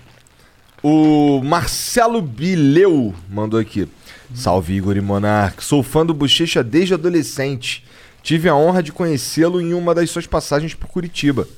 o 0.83 1.43
Marcelo 1.45 2.23
Bileu 2.23 3.15
mandou 3.29 3.59
aqui. 3.61 3.89
Salve 4.35 4.75
Igor 4.75 4.97
e 4.97 5.01
Monark. 5.01 5.62
Sou 5.65 5.83
fã 5.83 6.05
do 6.07 6.15
Bochecha 6.15 6.62
desde 6.62 6.95
adolescente. 6.95 7.85
Tive 8.29 8.47
a 8.47 8.55
honra 8.55 8.83
de 8.83 8.93
conhecê-lo 8.93 9.59
em 9.59 9.73
uma 9.73 9.95
das 9.95 10.11
suas 10.11 10.27
passagens 10.27 10.75
por 10.75 10.87
Curitiba. 10.87 11.49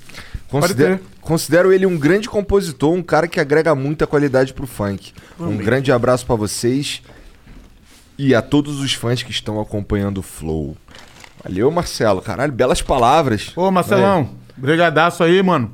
Considero, 0.48 1.00
considero 1.20 1.72
ele 1.72 1.84
um 1.84 1.98
grande 1.98 2.28
compositor, 2.28 2.94
um 2.94 3.02
cara 3.02 3.26
que 3.26 3.40
agrega 3.40 3.74
muita 3.74 4.06
qualidade 4.06 4.54
pro 4.54 4.68
funk. 4.68 5.12
Um 5.36 5.56
grande 5.56 5.90
abraço 5.90 6.24
pra 6.24 6.36
vocês 6.36 7.02
e 8.16 8.36
a 8.36 8.40
todos 8.40 8.78
os 8.78 8.94
fãs 8.94 9.20
que 9.20 9.32
estão 9.32 9.60
acompanhando 9.60 10.18
o 10.18 10.22
Flow. 10.22 10.76
Valeu, 11.42 11.68
Marcelo. 11.72 12.22
Caralho, 12.22 12.52
belas 12.52 12.80
palavras. 12.80 13.50
Ô, 13.56 13.68
Marcelão, 13.72 14.30
brigadaço 14.56 15.24
aí, 15.24 15.42
mano. 15.42 15.72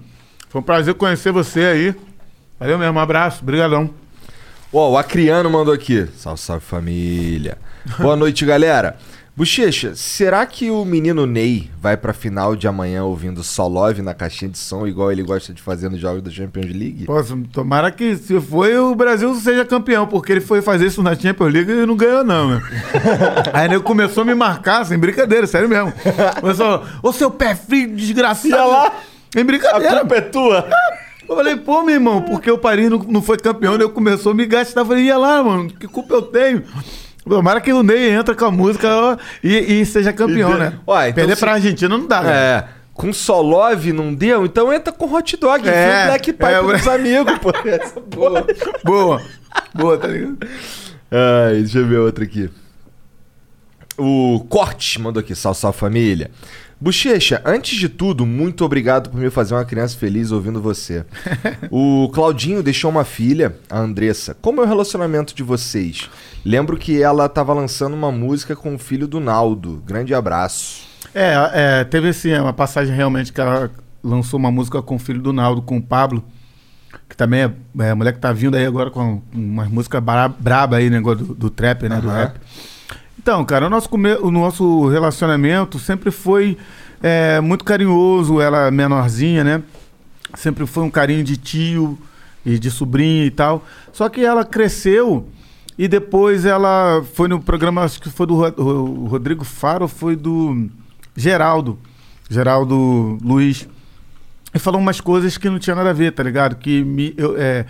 Foi 0.49 0.63
um 0.63 0.65
prazer 0.65 0.95
conhecer 0.95 1.31
você 1.31 1.61
aí. 1.61 1.95
Valeu 2.59 2.79
mesmo, 2.79 2.95
um 2.95 3.03
abraço, 3.03 3.45
brigadão. 3.45 3.91
Ó, 4.73 4.93
o 4.93 4.97
Acriano 4.97 5.51
mandou 5.51 5.75
aqui. 5.75 6.09
Salve, 6.17 6.41
salve 6.41 6.65
família. 6.65 7.59
Boa 7.99 8.17
noite, 8.17 8.47
galera. 8.47 8.97
Bochecha, 9.37 9.95
será 9.95 10.47
que 10.47 10.71
o 10.71 10.83
menino 10.83 11.27
Ney 11.27 11.71
vai 11.79 11.95
pra 11.95 12.15
final 12.15 12.57
de 12.57 12.67
amanhã 12.67 13.05
ouvindo 13.05 13.45
só 13.45 13.67
Love 13.67 14.01
na 14.01 14.15
caixinha 14.15 14.51
de 14.51 14.57
som, 14.57 14.87
igual 14.87 15.13
ele 15.13 15.23
gosta 15.23 15.53
de 15.53 15.61
fazer 15.61 15.91
nos 15.91 16.01
jogos 16.01 16.23
da 16.23 16.31
Champions 16.31 16.65
League? 16.65 17.05
Pô, 17.05 17.23
tomara 17.53 17.91
que 17.91 18.17
se 18.17 18.41
foi 18.41 18.79
o 18.79 18.95
Brasil 18.95 19.35
seja 19.35 19.63
campeão, 19.67 20.07
porque 20.07 20.33
ele 20.33 20.41
foi 20.41 20.63
fazer 20.63 20.87
isso 20.87 21.03
na 21.03 21.15
Champions 21.15 21.53
League 21.53 21.71
e 21.71 21.85
não 21.85 21.95
ganhou, 21.95 22.25
não, 22.25 22.49
meu. 22.49 22.61
Aí 23.53 23.67
ele 23.67 23.79
começou 23.81 24.23
a 24.23 24.25
me 24.25 24.35
marcar, 24.35 24.87
sem 24.87 24.97
brincadeira, 24.97 25.47
sério 25.47 25.69
mesmo. 25.69 25.93
Começou, 26.41 26.83
ô 27.03 27.13
seu 27.13 27.31
pé 27.31 27.55
frio, 27.55 27.95
desgraçado. 27.95 28.49
Ia 28.49 28.65
lá. 28.65 28.93
Em 29.37 29.45
brincadeira. 29.45 30.03
é 30.13 30.21
tua. 30.23 30.67
Eu 31.29 31.37
falei, 31.37 31.57
pô, 31.57 31.83
meu 31.83 31.97
irmão, 31.97 32.23
porque 32.23 32.51
o 32.51 32.57
Paris 32.57 32.89
não, 32.89 33.01
não 33.01 33.21
foi 33.21 33.37
campeão, 33.37 33.75
ele 33.75 33.87
começou 33.91 34.33
a 34.33 34.35
me 34.35 34.47
gastar. 34.47 34.81
Eu 34.81 34.87
falei, 34.87 35.05
ia 35.05 35.19
lá, 35.19 35.43
mano, 35.43 35.69
que 35.69 35.87
culpa 35.87 36.15
eu 36.15 36.23
tenho? 36.23 36.63
Tomara 37.29 37.61
que 37.61 37.73
o 37.73 37.83
Ney 37.83 38.11
entra 38.11 38.35
com 38.35 38.45
a 38.45 38.51
música 38.51 39.19
e, 39.43 39.81
e 39.81 39.87
seja 39.87 40.13
campeão, 40.13 40.55
E- 40.57 40.59
né? 40.59 40.73
Ué, 40.87 41.09
então 41.09 41.15
Perder 41.15 41.35
se- 41.35 41.41
pra 41.41 41.53
Argentina 41.55 41.97
não 41.99 42.07
dá, 42.07 42.23
né? 42.23 42.33
É. 42.33 42.65
Com 42.95 43.13
só 43.13 43.41
Love 43.43 43.93
não 43.93 44.15
deu? 44.15 44.47
Então 44.47 44.73
entra 44.73 44.93
com 44.93 45.13
hot 45.13 45.37
dog. 45.37 45.69
É, 45.69 45.71
enfia 45.71 46.07
Black 46.07 46.33
Pipe 46.33 46.45
é, 46.45 46.63
pros 46.63 46.89
amigos, 46.89 47.39
pô. 47.39 47.51
Essa 47.69 48.01
porra. 48.01 48.45
Boa. 48.85 49.23
Boa, 49.75 49.99
tá 49.99 50.07
ligado? 50.09 50.39
Ai, 51.11 51.57
deixa 51.61 51.79
eu 51.79 51.87
ver 51.87 51.99
outra 51.99 52.25
aqui. 52.25 52.49
O 53.99 54.45
Corte 54.49 55.01
mandou 55.01 55.21
aqui, 55.21 55.35
salve, 55.35 55.59
salve 55.59 55.79
família. 55.79 56.31
Bochecha, 56.79 57.41
antes 57.43 57.79
de 57.79 57.89
tudo, 57.89 58.27
muito 58.27 58.63
obrigado 58.63 59.09
por 59.09 59.19
me 59.19 59.31
fazer 59.31 59.55
uma 59.55 59.65
criança 59.65 59.97
feliz 59.97 60.31
ouvindo 60.31 60.61
você. 60.61 61.07
o 61.71 62.11
Claudinho 62.13 62.63
deixou 62.63 62.91
uma 62.91 63.03
filha, 63.03 63.57
a 63.71 63.79
Andressa. 63.79 64.37
Como 64.43 64.61
é 64.61 64.65
o 64.65 64.69
relacionamento 64.69 65.35
de 65.35 65.43
vocês? 65.43 66.11
Lembro 66.45 66.77
que 66.77 67.01
ela 67.01 67.31
tava 67.31 67.55
lançando 67.55 67.95
uma 67.95 68.13
música 68.13 68.55
com 68.55 68.75
o 68.75 68.79
filho 68.79 69.09
do 69.09 69.19
Naldo. 69.19 69.83
Grande 69.87 70.15
abraço. 70.15 70.83
É, 71.15 71.35
é, 71.55 71.85
teve 71.85 72.11
assim, 72.11 72.35
uma 72.35 72.53
passagem 72.53 72.95
realmente 72.95 73.33
que 73.33 73.41
ela 73.41 73.71
lançou 74.05 74.39
uma 74.39 74.51
música 74.51 74.83
com 74.83 74.97
o 74.97 74.99
filho 74.99 75.23
do 75.23 75.33
Naldo, 75.33 75.63
com 75.63 75.79
o 75.79 75.83
Pablo, 75.83 76.23
que 77.09 77.17
também 77.17 77.41
é, 77.41 77.53
é 77.85 77.91
a 77.91 77.95
mulher 77.97 78.13
que 78.13 78.21
tá 78.21 78.35
vindo 78.35 78.55
aí 78.55 78.67
agora 78.67 78.91
com 78.91 79.23
umas 79.33 79.69
músicas 79.69 80.03
bra 80.03 80.29
braba 80.29 80.77
aí, 80.77 80.91
negócio 80.91 81.25
do, 81.25 81.35
do 81.35 81.51
trap, 81.51 81.89
né? 81.89 82.01
Do 82.03 82.11
Aham. 82.11 82.19
rap. 82.19 82.41
Então, 83.27 83.45
cara, 83.45 83.67
o 83.67 83.69
nosso, 83.69 83.91
o 83.93 84.31
nosso 84.31 84.87
relacionamento 84.87 85.81
sempre 85.81 86.13
foi 86.13 86.57
é, 87.03 87.41
muito 87.41 87.65
carinhoso, 87.65 88.41
ela 88.41 88.71
menorzinha, 88.71 89.43
né? 89.43 89.65
Sempre 90.37 90.65
foi 90.65 90.85
um 90.85 90.91
carinho 90.91 91.25
de 91.25 91.37
tio 91.37 91.99
e 92.45 92.57
de 92.57 92.71
sobrinha 92.71 93.25
e 93.25 93.31
tal. 93.33 93.65
Só 93.93 94.09
que 94.09 94.25
ela 94.25 94.45
cresceu 94.45 95.29
e 95.77 95.89
depois 95.89 96.45
ela 96.45 97.05
foi 97.15 97.27
no 97.27 97.41
programa, 97.41 97.83
acho 97.83 98.01
que 98.01 98.09
foi 98.09 98.29
do 98.29 98.37
Rodrigo 99.09 99.43
Faro, 99.43 99.89
foi 99.89 100.15
do 100.15 100.69
Geraldo, 101.17 101.81
Geraldo 102.31 103.19
Luiz. 103.21 103.69
E 104.55 104.59
falou 104.61 104.81
umas 104.81 105.01
coisas 105.01 105.37
que 105.37 105.51
não 105.51 105.59
tinha 105.59 105.75
nada 105.75 105.91
a 105.91 105.93
ver, 105.93 106.13
tá 106.13 106.23
ligado? 106.23 106.55
Que 106.55 106.85
me, 106.85 107.13
eu, 107.17 107.35
é, 107.37 107.67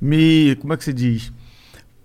me 0.00 0.54
como 0.60 0.72
é 0.72 0.76
que 0.76 0.84
se 0.84 0.92
diz? 0.92 1.32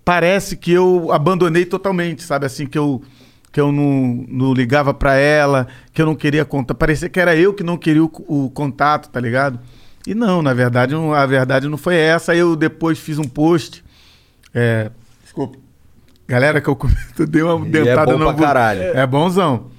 Parece 0.06 0.56
que 0.56 0.70
eu 0.70 1.10
abandonei 1.10 1.66
totalmente, 1.66 2.22
sabe? 2.22 2.46
Assim, 2.46 2.64
que 2.64 2.78
eu, 2.78 3.02
que 3.50 3.60
eu 3.60 3.72
não, 3.72 4.24
não 4.28 4.54
ligava 4.54 4.94
pra 4.94 5.16
ela, 5.16 5.66
que 5.92 6.00
eu 6.00 6.06
não 6.06 6.14
queria 6.14 6.44
contar. 6.44 6.74
Parecia 6.76 7.08
que 7.08 7.18
era 7.18 7.34
eu 7.34 7.52
que 7.52 7.64
não 7.64 7.76
queria 7.76 8.04
o, 8.04 8.10
o 8.28 8.48
contato, 8.50 9.08
tá 9.10 9.18
ligado? 9.18 9.58
E 10.06 10.14
não, 10.14 10.42
na 10.42 10.54
verdade, 10.54 10.94
não- 10.94 11.12
a 11.12 11.26
verdade 11.26 11.66
não 11.66 11.76
foi 11.76 11.96
essa. 11.96 12.36
Eu 12.36 12.54
depois 12.54 13.00
fiz 13.00 13.18
um 13.18 13.24
post. 13.24 13.82
É, 14.54 14.92
desculpa. 15.24 15.58
Galera, 16.28 16.60
que 16.60 16.68
eu 16.68 16.76
comento, 16.76 17.26
dei 17.26 17.42
uma 17.42 17.66
E 17.66 17.70
dentada 17.70 18.12
é 18.12 18.14
bom 18.14 18.18
no 18.20 18.32
pra 18.32 18.46
caralho. 18.46 18.82
É 18.82 19.04
bonzão. 19.04 19.72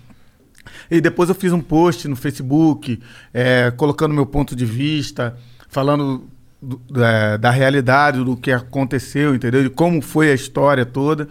E 0.91 0.99
depois 0.99 1.30
eu 1.30 1.36
fiz 1.36 1.54
um 1.54 1.62
post 1.62 2.06
no 2.10 2.18
Facebook, 2.18 2.99
é, 3.34 3.72
colocando 3.78 4.14
meu 4.14 4.26
ponto 4.26 4.58
de 4.58 4.66
vista, 4.66 5.38
falando 5.70 6.28
do- 6.61 6.81
da, 6.89 7.38
da 7.38 7.51
realidade, 7.51 8.23
do 8.23 8.35
que 8.35 8.51
aconteceu, 8.51 9.35
entendeu? 9.35 9.63
De 9.63 9.69
como 9.69 10.01
foi 10.01 10.31
a 10.31 10.34
história 10.34 10.85
toda. 10.85 11.27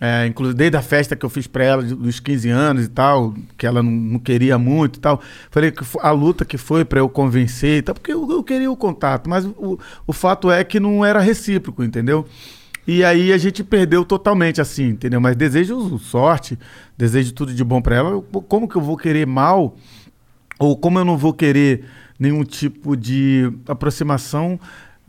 É, 0.00 0.26
inclusive, 0.26 0.56
desde 0.58 0.76
a 0.76 0.82
festa 0.82 1.14
que 1.14 1.24
eu 1.24 1.30
fiz 1.30 1.46
pra 1.46 1.62
ela, 1.62 1.82
dos 1.82 2.18
15 2.18 2.48
anos 2.48 2.86
e 2.86 2.88
tal, 2.88 3.34
que 3.56 3.64
ela 3.64 3.80
não, 3.84 3.90
não 3.92 4.18
queria 4.18 4.58
muito 4.58 4.96
e 4.96 5.00
tal. 5.00 5.20
Falei 5.48 5.70
que 5.70 5.84
a 6.00 6.10
luta 6.10 6.44
que 6.44 6.58
foi 6.58 6.84
pra 6.84 6.98
eu 6.98 7.08
convencer 7.08 7.78
e 7.78 7.82
tal, 7.82 7.94
porque 7.94 8.12
eu, 8.12 8.28
eu 8.28 8.42
queria 8.42 8.68
o 8.70 8.76
contato, 8.76 9.30
mas 9.30 9.44
o, 9.44 9.78
o 10.04 10.12
fato 10.12 10.50
é 10.50 10.64
que 10.64 10.80
não 10.80 11.04
era 11.04 11.20
recíproco, 11.20 11.84
entendeu? 11.84 12.26
E 12.84 13.04
aí 13.04 13.32
a 13.32 13.38
gente 13.38 13.62
perdeu 13.62 14.04
totalmente, 14.04 14.60
assim, 14.60 14.88
entendeu? 14.88 15.20
Mas 15.20 15.36
desejo 15.36 15.96
sorte, 16.00 16.58
desejo 16.98 17.32
tudo 17.32 17.54
de 17.54 17.62
bom 17.62 17.80
pra 17.80 17.94
ela. 17.94 18.20
Como 18.48 18.66
que 18.68 18.74
eu 18.74 18.82
vou 18.82 18.96
querer 18.96 19.24
mal? 19.24 19.76
Ou 20.58 20.76
como 20.76 20.98
eu 20.98 21.04
não 21.04 21.16
vou 21.16 21.32
querer 21.32 21.84
nenhum 22.22 22.44
tipo 22.44 22.96
de 22.96 23.52
aproximação 23.66 24.58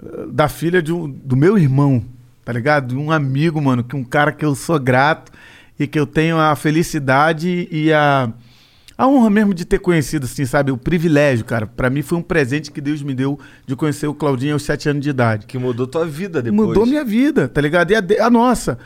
eh, 0.04 0.26
da 0.32 0.48
filha 0.50 0.82
de 0.82 0.92
um- 0.92 1.08
do 1.10 1.36
meu 1.38 1.58
irmão, 1.58 2.04
tá 2.44 2.52
ligado? 2.52 2.88
De 2.88 2.96
um 2.98 3.12
amigo, 3.12 3.62
mano, 3.62 3.84
que 3.84 3.96
um 3.96 4.04
cara 4.04 4.32
que 4.32 4.44
eu 4.44 4.56
sou 4.56 4.80
grato 4.80 5.32
e 5.80 5.86
que 5.88 6.00
eu 6.00 6.06
tenho 6.08 6.38
a 6.38 6.56
felicidade 6.56 7.68
e 7.72 7.94
a, 7.94 8.32
a 8.98 9.08
honra 9.08 9.30
mesmo 9.30 9.54
de 9.54 9.66
ter 9.66 9.80
conhecido, 9.80 10.26
assim, 10.26 10.46
sabe? 10.46 10.72
O 10.72 10.78
privilégio, 10.78 11.46
cara. 11.46 11.68
Pra 11.68 11.90
mim 11.90 12.02
foi 12.02 12.18
um 12.18 12.22
presente 12.22 12.72
que 12.72 12.82
Deus 12.82 13.02
me 13.04 13.14
deu 13.14 13.40
de 13.68 13.76
conhecer 13.76 14.08
o 14.08 14.14
Claudinho 14.14 14.54
aos 14.54 14.64
sete 14.64 14.90
anos 14.90 15.04
de 15.04 15.10
idade. 15.10 15.46
Que 15.46 15.58
mudou 15.58 15.86
tua 15.88 16.06
vida 16.06 16.42
depois. 16.42 16.68
Mudou 16.70 16.86
minha 16.86 17.04
vida, 17.06 17.48
tá 17.48 17.62
ligado? 17.62 17.92
E 17.92 17.96
a, 17.96 18.02
de- 18.02 18.20
a 18.20 18.30
nossa, 18.30 18.78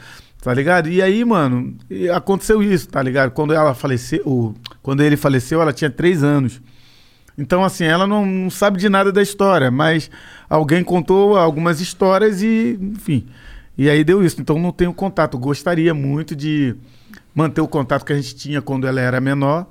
tá 0.41 0.53
ligado? 0.53 0.89
E 0.89 1.01
aí, 1.01 1.23
mano, 1.25 1.75
aconteceu 2.15 2.61
isso, 2.63 2.87
tá 2.89 3.01
ligado? 3.01 3.31
Quando 3.31 3.53
ela 3.53 3.73
faleceu, 3.73 4.53
quando 4.81 5.01
ele 5.01 5.15
faleceu, 5.17 5.61
ela 5.61 5.73
tinha 5.73 5.89
três 5.89 6.23
anos. 6.23 6.61
Então, 7.37 7.63
assim, 7.63 7.83
ela 7.83 8.07
não, 8.07 8.25
não 8.25 8.49
sabe 8.49 8.79
de 8.79 8.89
nada 8.89 9.11
da 9.11 9.21
história, 9.21 9.69
mas 9.69 10.09
alguém 10.49 10.83
contou 10.83 11.37
algumas 11.37 11.79
histórias 11.79 12.41
e, 12.41 12.79
enfim. 12.81 13.27
E 13.77 13.89
aí 13.89 14.03
deu 14.03 14.23
isso. 14.23 14.41
Então, 14.41 14.57
não 14.57 14.71
tenho 14.71 14.93
contato. 14.93 15.37
Gostaria 15.37 15.93
muito 15.93 16.35
de 16.35 16.75
manter 17.35 17.61
o 17.61 17.67
contato 17.67 18.03
que 18.03 18.13
a 18.13 18.15
gente 18.15 18.35
tinha 18.35 18.61
quando 18.61 18.87
ela 18.87 18.99
era 18.99 19.21
menor 19.21 19.67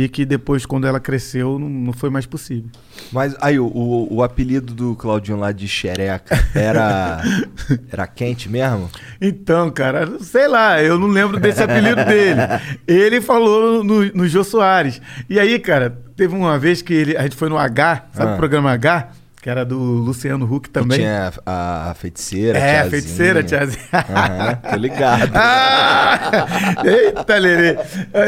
e 0.00 0.08
que 0.08 0.24
depois, 0.24 0.64
quando 0.64 0.86
ela 0.86 1.00
cresceu, 1.00 1.58
não, 1.58 1.68
não 1.68 1.92
foi 1.92 2.08
mais 2.08 2.24
possível. 2.24 2.70
Mas 3.10 3.34
aí, 3.40 3.58
o, 3.58 3.66
o, 3.66 4.14
o 4.18 4.22
apelido 4.22 4.72
do 4.72 4.94
Claudinho 4.94 5.36
lá 5.38 5.50
de 5.50 5.66
xereca 5.66 6.38
era. 6.54 7.20
era 7.90 8.06
quente 8.06 8.48
mesmo? 8.48 8.88
Então, 9.20 9.68
cara, 9.72 10.08
sei 10.20 10.46
lá, 10.46 10.80
eu 10.80 11.00
não 11.00 11.08
lembro 11.08 11.40
desse 11.40 11.60
apelido 11.60 12.04
dele. 12.04 12.40
Ele 12.86 13.20
falou 13.20 13.82
no, 13.82 14.04
no 14.14 14.28
Jô 14.28 14.44
Soares. 14.44 15.02
E 15.28 15.36
aí, 15.40 15.58
cara, 15.58 15.90
teve 16.14 16.32
uma 16.32 16.56
vez 16.60 16.80
que 16.80 16.94
ele, 16.94 17.16
a 17.16 17.22
gente 17.22 17.34
foi 17.34 17.48
no 17.48 17.58
H, 17.58 18.06
sabe 18.12 18.30
Ah. 18.30 18.34
o 18.34 18.36
programa 18.36 18.70
H? 18.70 19.08
Que 19.40 19.48
era 19.48 19.64
do 19.64 19.78
Luciano 19.78 20.44
Huck 20.52 20.64
Que 20.68 20.70
também. 20.70 20.98
Tinha 20.98 21.32
a, 21.46 21.90
a 21.90 21.94
feiticeira. 21.94 22.58
é, 22.58 22.62
tiazinha. 22.82 22.90
feiticeira, 22.90 23.42
tiazinha. 23.44 23.84
Aham, 23.92 24.54
tô 24.70 24.76
ligado. 24.76 25.30
Ah! 25.40 26.74
Eita, 26.84 27.38
Lerê. 27.38 27.76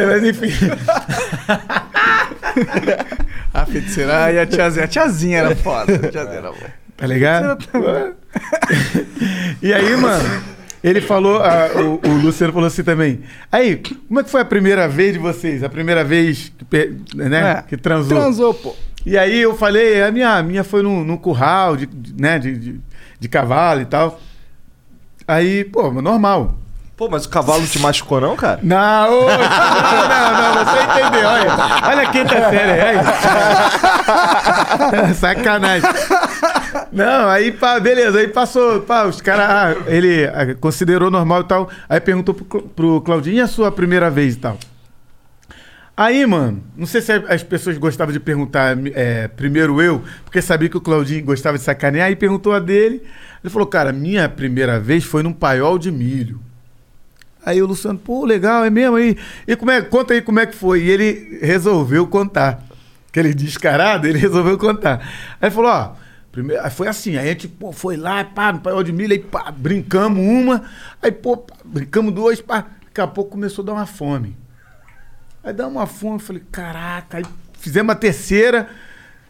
Mas 0.07 0.25
enfim. 0.25 0.53
A 3.53 3.67
feiticeira 3.67 4.33
e 4.33 4.39
a 4.39 4.47
tiazinha. 4.47 4.85
A 4.85 4.89
tiazinha 4.89 5.39
era 5.39 5.57
foda. 5.57 5.95
A 5.95 6.11
tiazinha 6.11 6.37
era 6.39 6.53
boa. 6.53 6.81
Tá 6.97 7.07
ligado? 7.07 7.67
e 9.63 9.73
aí, 9.73 9.97
mano, 9.97 10.43
ele 10.85 11.01
falou, 11.01 11.43
ah, 11.43 11.69
o, 11.77 12.09
o 12.09 12.13
Luciano 12.23 12.53
falou 12.53 12.67
assim 12.69 12.83
também. 12.85 13.21
Aí, 13.51 13.83
como 14.07 14.21
é 14.21 14.25
que 14.25 14.31
foi 14.31 14.41
a 14.43 14.45
primeira 14.45 14.87
vez 14.87 15.15
de 15.15 15.19
vocês? 15.19 15.65
A 15.65 15.69
primeira 15.69 16.05
vez 16.05 16.53
que, 16.71 16.97
né, 17.15 17.59
É, 17.59 17.63
que 17.63 17.77
transou? 17.77 18.19
Transou, 18.19 18.55
pô. 18.55 18.77
E 19.05 19.17
aí 19.17 19.39
eu 19.41 19.57
falei, 19.57 20.03
a 20.03 20.11
minha, 20.13 20.37
a 20.37 20.43
minha 20.43 20.63
foi 20.65 20.83
num, 20.83 21.03
num 21.05 21.17
curral 21.17 21.77
de, 21.77 21.87
de- 21.87 22.21
né, 22.21 22.39
de, 22.39 22.57
de, 22.59 22.81
de 23.19 23.29
cavalo 23.29 23.81
e 23.81 23.87
tal. 23.87 24.21
Aí, 25.27 25.65
pô, 25.65 25.91
normal. 25.91 26.55
Pô, 26.97 27.09
mas 27.09 27.25
o 27.25 27.29
cavalo 27.31 27.67
te 27.67 27.79
machucou, 27.79 28.21
não, 28.21 28.37
cara? 28.37 28.61
Não, 28.63 29.21
ô, 29.21 29.23
não, 29.23 30.55
não, 30.55 30.65
você 30.67 30.83
entendeu, 30.83 31.27
olha. 31.29 31.51
Olha 31.89 32.03
a 32.03 32.11
quinta 32.13 32.51
série 32.51 32.81
aí. 32.83 32.97
Sacanagem. 35.15 35.89
Não, 36.93 37.27
aí, 37.29 37.53
pá, 37.53 37.81
beleza, 37.81 38.19
aí 38.19 38.29
passou, 38.29 38.81
pá, 38.83 39.05
os 39.05 39.21
caras, 39.23 39.49
ah, 39.49 39.75
ele 39.87 40.27
ah, 40.27 40.55
considerou 40.61 41.11
normal 41.11 41.41
e 41.41 41.45
tal, 41.45 41.71
aí 41.89 42.01
perguntou 42.01 42.35
pro, 42.35 42.63
pro 42.63 43.01
Claudinho, 43.01 43.37
e 43.37 43.41
a 43.41 43.47
sua 43.47 43.73
primeira 43.73 44.11
vez 44.11 44.35
e 44.35 44.39
tal? 44.39 44.59
Aí, 46.01 46.25
mano, 46.25 46.65
não 46.75 46.87
sei 46.87 47.03
se 47.03 47.13
as 47.13 47.43
pessoas 47.43 47.77
gostavam 47.77 48.11
de 48.11 48.19
perguntar 48.19 48.75
é, 48.95 49.29
primeiro 49.29 49.83
eu, 49.83 50.03
porque 50.25 50.41
sabia 50.41 50.67
que 50.67 50.77
o 50.79 50.81
Claudinho 50.81 51.23
gostava 51.23 51.59
de 51.59 51.63
sacanear, 51.63 52.07
aí 52.07 52.17
perguntou 52.17 52.55
a 52.55 52.59
dele, 52.59 53.03
ele 53.45 53.53
falou, 53.53 53.67
cara, 53.69 53.93
minha 53.93 54.27
primeira 54.27 54.81
vez 54.81 55.05
foi 55.05 55.23
num 55.23 55.35
paiol 55.35 55.79
de 55.79 55.93
milho. 55.93 56.41
Aí 57.45 57.61
o 57.61 57.67
Luciano, 57.67 57.99
pô, 57.99 58.25
legal, 58.25 58.65
é 58.65 58.71
mesmo 58.71 58.97
aí. 58.97 59.15
E 59.47 59.55
como 59.55 59.73
é, 59.73 59.83
conta 59.83 60.15
aí 60.15 60.23
como 60.23 60.41
é 60.41 60.47
que 60.47 60.55
foi. 60.55 60.85
E 60.85 60.91
ele 60.91 61.39
resolveu 61.43 62.07
contar. 62.07 62.65
Aquele 63.11 63.35
descarado, 63.35 64.07
ele 64.07 64.19
resolveu 64.19 64.57
contar. 64.57 65.07
Aí 65.39 65.51
falou, 65.51 65.71
ó, 65.71 65.93
primeiro, 66.33 66.71
foi 66.71 66.89
assim, 66.89 67.19
aí 67.19 67.29
a 67.29 67.33
gente 67.33 67.47
pô, 67.47 67.73
foi 67.73 67.99
lá, 67.99 68.25
pá, 68.25 68.55
no 68.55 68.61
paiol 68.61 68.83
de 68.83 68.91
milho, 68.91 69.13
aí 69.13 69.19
pá, 69.19 69.53
brincamos 69.55 70.19
uma, 70.19 70.63
aí 71.03 71.13
pô, 71.13 71.37
pá, 71.37 71.57
brincamos 71.63 72.15
duas, 72.15 72.41
pá, 72.41 72.69
daqui 72.87 73.03
a 73.03 73.07
pouco 73.07 73.33
começou 73.33 73.63
a 73.65 73.67
dar 73.67 73.73
uma 73.75 73.85
fome. 73.85 74.35
Aí 75.43 75.53
dá 75.53 75.67
uma 75.67 75.87
fome, 75.87 76.17
eu 76.17 76.21
falei, 76.21 76.43
caraca, 76.53 77.19
aí 77.19 77.25
fizemos 77.59 77.93
a 77.93 77.95
terceira, 77.95 78.69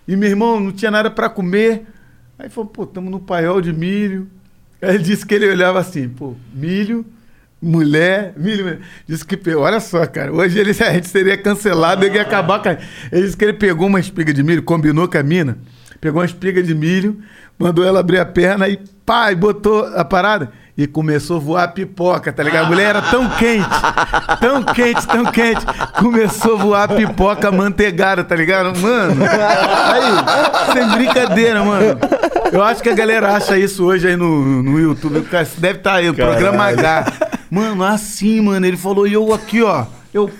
e 0.07 0.17
meu 0.17 0.29
irmão 0.29 0.59
não 0.59 0.73
tinha 0.73 0.91
nada 0.91 1.11
pra 1.11 1.29
comer. 1.29 1.87
Aí 2.39 2.49
falou, 2.49 2.69
pô, 2.69 2.85
estamos 2.85 3.11
no 3.11 3.21
paiol 3.21 3.61
de 3.61 3.73
milho. 3.73 4.29
Aí 4.83 4.95
ele 4.95 5.05
disse 5.05 5.25
que 5.25 5.35
ele 5.35 5.49
olhava 5.49 5.79
assim, 5.79 6.09
pô, 6.09 6.35
milho, 6.53 7.07
mulher, 7.63 8.33
milho. 8.37 8.65
mulher. 8.65 8.81
Disse 9.07 9.25
que, 9.25 9.55
olha 9.55 9.79
só, 9.79 10.05
cara, 10.07 10.33
hoje 10.33 10.59
ele, 10.59 10.71
a 10.71 10.93
gente 10.95 11.09
seria 11.09 11.37
cancelado, 11.37 12.05
ele 12.05 12.17
ia 12.17 12.23
acabar 12.23 12.61
com 12.61 12.71
a... 12.71 12.79
Ele 13.13 13.23
disse 13.23 13.37
que 13.37 13.45
ele 13.45 13.53
pegou 13.53 13.87
uma 13.87 14.01
espiga 14.01 14.33
de 14.33 14.43
milho, 14.43 14.63
combinou 14.63 15.07
com 15.07 15.19
a 15.19 15.23
mina, 15.23 15.59
pegou 16.01 16.21
uma 16.21 16.27
espiga 16.27 16.63
de 16.63 16.75
milho, 16.75 17.21
mandou 17.59 17.85
ela 17.85 18.01
abrir 18.01 18.19
a 18.19 18.27
perna 18.27 18.69
e 18.69 18.79
pá, 19.05 19.31
e 19.31 19.37
botou 19.37 19.85
a 19.87 20.05
parada. 20.05 20.51
E 20.81 20.87
começou 20.87 21.37
a 21.37 21.41
voar 21.41 21.69
pipoca, 21.75 22.33
tá 22.33 22.43
ligado? 22.43 22.65
A 22.65 22.69
mulher 22.69 22.89
era 22.89 23.03
tão 23.03 23.29
quente, 23.29 23.69
tão 24.41 24.63
quente, 24.63 25.07
tão 25.07 25.27
quente. 25.27 25.61
Começou 25.99 26.55
a 26.55 26.57
voar 26.57 26.89
pipoca 26.89 27.53
manteigada, 27.53 28.25
tá 28.25 28.35
ligado? 28.35 28.75
Mano, 28.79 29.23
aí, 29.23 30.73
sem 30.73 30.89
brincadeira, 30.97 31.63
mano. 31.63 31.99
Eu 32.51 32.63
acho 32.63 32.83
que 32.83 32.89
a 32.89 32.95
galera 32.95 33.37
acha 33.37 33.59
isso 33.59 33.85
hoje 33.85 34.09
aí 34.09 34.17
no, 34.17 34.63
no 34.63 34.81
YouTube. 34.81 35.23
Deve 35.59 35.81
estar 35.81 35.97
aí, 35.97 36.09
o 36.09 36.15
programa 36.15 36.65
H. 36.69 37.13
Mano, 37.51 37.85
assim, 37.85 38.41
mano, 38.41 38.65
ele 38.65 38.79
falou, 38.79 39.07
e 39.07 39.13
eu 39.13 39.35
aqui, 39.35 39.63
ó. 39.63 39.85
Eu, 40.15 40.31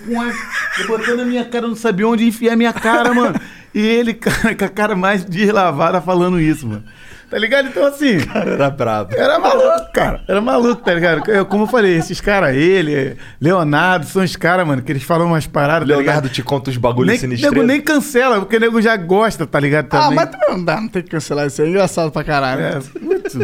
eu 0.79 0.87
botando 0.87 1.19
a 1.19 1.25
minha 1.25 1.45
cara, 1.45 1.67
não 1.67 1.75
sabia 1.75 2.07
onde 2.07 2.25
enfiar 2.25 2.53
a 2.53 2.57
minha 2.57 2.73
cara, 2.73 3.13
mano. 3.13 3.39
E 3.75 3.79
ele, 3.79 4.15
cara, 4.17 4.55
com 4.55 4.65
a 4.65 4.69
cara 4.69 4.95
mais 4.95 5.23
deslavada 5.23 6.01
falando 6.01 6.39
isso, 6.39 6.67
mano. 6.67 6.83
Tá 7.31 7.37
ligado? 7.39 7.69
Então, 7.69 7.85
assim. 7.85 8.17
Era 8.35 8.69
brabo. 8.69 9.15
Era 9.15 9.39
maluco, 9.39 9.91
cara. 9.93 10.21
Era 10.27 10.41
maluco, 10.41 10.81
tá 10.83 10.93
ligado? 10.93 11.31
Eu, 11.31 11.45
como 11.45 11.63
eu 11.63 11.67
falei, 11.67 11.95
esses 11.95 12.19
caras, 12.19 12.53
ele, 12.55 13.15
Leonardo, 13.39 14.05
são 14.05 14.21
os 14.21 14.35
caras, 14.35 14.67
mano, 14.67 14.81
que 14.81 14.91
eles 14.91 15.01
falam 15.03 15.27
umas 15.27 15.47
paradas, 15.47 15.87
tá 15.87 15.95
Leonardo 15.95 16.23
ligado? 16.23 16.29
te 16.33 16.43
conta 16.43 16.69
os 16.69 16.75
bagulhos 16.75 17.19
sinistros. 17.21 17.49
nego 17.51 17.65
nem 17.65 17.79
cancela, 17.79 18.39
porque 18.39 18.57
o 18.57 18.59
nego 18.59 18.81
já 18.81 18.97
gosta, 18.97 19.47
tá 19.47 19.59
ligado? 19.61 19.85
Ah, 19.91 20.01
Também. 20.01 20.15
mas 20.17 20.29
também 20.29 20.49
não 20.49 20.63
dá, 20.65 20.81
não 20.81 20.89
tem 20.89 21.01
que 21.01 21.09
cancelar 21.09 21.47
isso 21.47 21.61
aí. 21.61 21.67
É 21.67 21.71
engraçado 21.71 22.11
pra 22.11 22.23
caralho. 22.23 22.61
É, 22.61 22.79
putz, 22.81 23.35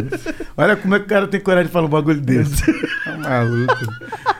olha 0.54 0.76
como 0.76 0.94
é 0.94 0.98
que 0.98 1.06
o 1.06 1.08
cara 1.08 1.26
tem 1.26 1.40
coragem 1.40 1.66
de 1.68 1.72
falar 1.72 1.86
um 1.86 1.90
bagulho 1.90 2.20
desse. 2.20 2.62
Tá 3.08 3.16
maluco. 3.16 3.74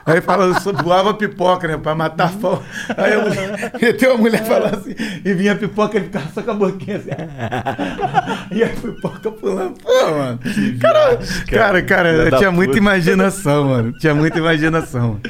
Aí 0.09 0.21
fala, 0.23 0.47
eu 0.47 0.61
só 0.61 0.73
voava 0.73 1.13
pipoca, 1.15 1.69
né? 1.69 1.77
Pra 1.77 1.95
matar 1.95 2.25
a 2.25 2.29
fome. 2.29 2.63
Aí 2.97 3.17
mulher, 3.21 3.73
meteu 3.81 4.15
a 4.15 4.17
mulher 4.17 4.45
falar 4.45 4.75
assim, 4.75 4.95
e 5.25 5.35
vinha 5.35 5.53
a 5.53 5.57
pipoca, 5.57 5.97
ele 5.97 6.07
ficava 6.07 6.29
só 6.33 6.43
com 6.43 6.51
a 6.51 6.55
boquinha 6.55 6.97
assim. 6.97 7.11
E 8.51 8.65
a 8.65 8.69
pipoca 8.69 9.31
pulando. 9.31 9.79
Pô, 9.81 10.11
mano. 10.11 10.41
Cara, 10.81 11.19
cara, 11.47 11.83
cara, 11.83 12.09
eu 12.09 12.39
tinha 12.39 12.51
muita 12.51 12.79
imaginação, 12.79 13.65
mano. 13.69 13.93
Tinha 13.99 14.15
muita 14.15 14.39
imaginação. 14.39 15.21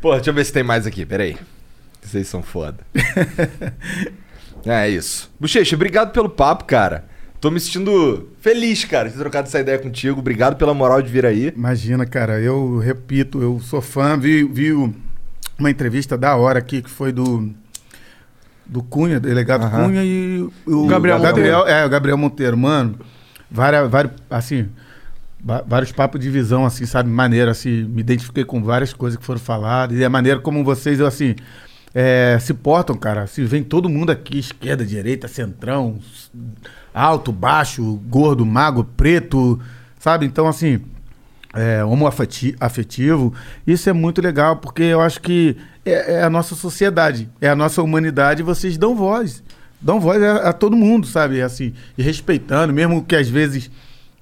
Pô, 0.00 0.14
deixa 0.14 0.30
eu 0.30 0.34
ver 0.34 0.44
se 0.44 0.52
tem 0.52 0.62
mais 0.62 0.86
aqui, 0.86 1.06
peraí. 1.06 1.36
Vocês 2.02 2.28
são 2.28 2.42
foda. 2.42 2.78
é 4.66 4.88
isso. 4.88 5.30
Bochecha, 5.40 5.74
obrigado 5.74 6.12
pelo 6.12 6.28
papo, 6.28 6.64
cara. 6.64 7.04
Tô 7.40 7.50
me 7.50 7.58
sentindo 7.58 8.28
feliz, 8.40 8.84
cara, 8.84 9.08
de 9.08 9.14
ter 9.14 9.20
trocado 9.20 9.48
essa 9.48 9.58
ideia 9.58 9.78
contigo. 9.78 10.20
Obrigado 10.20 10.56
pela 10.56 10.74
moral 10.74 11.00
de 11.00 11.10
vir 11.10 11.24
aí. 11.24 11.52
Imagina, 11.56 12.04
cara, 12.04 12.38
eu 12.38 12.78
repito, 12.78 13.40
eu 13.40 13.58
sou 13.60 13.80
fã, 13.80 14.18
vi, 14.18 14.44
vi 14.44 14.72
uma 15.58 15.70
entrevista 15.70 16.18
da 16.18 16.36
hora 16.36 16.58
aqui 16.58 16.82
que 16.82 16.90
foi 16.90 17.12
do 17.12 17.50
do 18.66 18.82
Cunha, 18.82 19.18
delegado 19.18 19.64
Aham. 19.64 19.84
Cunha 19.84 20.04
e 20.04 20.48
o 20.66 20.86
Gabriel 20.86 21.18
Gabriel, 21.18 21.66
é, 21.66 21.84
o 21.84 21.88
Gabriel 21.88 22.18
Monteiro, 22.18 22.56
mano. 22.56 23.00
Várias, 23.50 23.90
várias 23.90 24.12
assim, 24.28 24.68
vários 25.42 25.90
papos 25.90 26.20
de 26.20 26.28
visão 26.30 26.64
assim, 26.66 26.84
sabe, 26.86 27.08
maneiro 27.08 27.50
assim, 27.50 27.84
me 27.84 28.00
identifiquei 28.00 28.44
com 28.44 28.62
várias 28.62 28.92
coisas 28.92 29.18
que 29.18 29.24
foram 29.24 29.40
faladas 29.40 29.98
e 29.98 30.04
a 30.04 30.10
maneira 30.10 30.38
como 30.38 30.62
vocês 30.62 31.00
assim, 31.00 31.34
é, 31.94 32.38
se 32.40 32.54
portam, 32.54 32.96
cara. 32.96 33.26
Se 33.26 33.42
vem 33.44 33.64
todo 33.64 33.88
mundo 33.88 34.10
aqui, 34.10 34.38
esquerda, 34.38 34.84
direita, 34.84 35.26
centrão, 35.26 35.98
alto, 36.92 37.30
baixo, 37.32 37.82
gordo, 38.08 38.44
magro, 38.44 38.84
preto, 38.96 39.58
sabe? 39.98 40.26
Então, 40.26 40.46
assim, 40.46 40.80
é, 41.54 41.84
homoafeti- 41.84 42.54
afetivo, 42.60 43.32
isso 43.66 43.88
é 43.88 43.92
muito 43.92 44.20
legal, 44.20 44.56
porque 44.56 44.82
eu 44.82 45.00
acho 45.00 45.20
que 45.20 45.56
é, 45.84 46.14
é 46.14 46.22
a 46.22 46.30
nossa 46.30 46.54
sociedade, 46.54 47.28
é 47.40 47.48
a 47.48 47.54
nossa 47.56 47.82
humanidade, 47.82 48.40
e 48.40 48.44
vocês 48.44 48.76
dão 48.76 48.94
voz. 48.94 49.42
Dão 49.80 49.98
voz 49.98 50.22
a, 50.22 50.50
a 50.50 50.52
todo 50.52 50.76
mundo, 50.76 51.06
sabe? 51.06 51.40
Assim, 51.40 51.72
e 51.96 52.02
respeitando, 52.02 52.72
mesmo 52.72 53.02
que 53.02 53.16
às 53.16 53.28
vezes. 53.28 53.70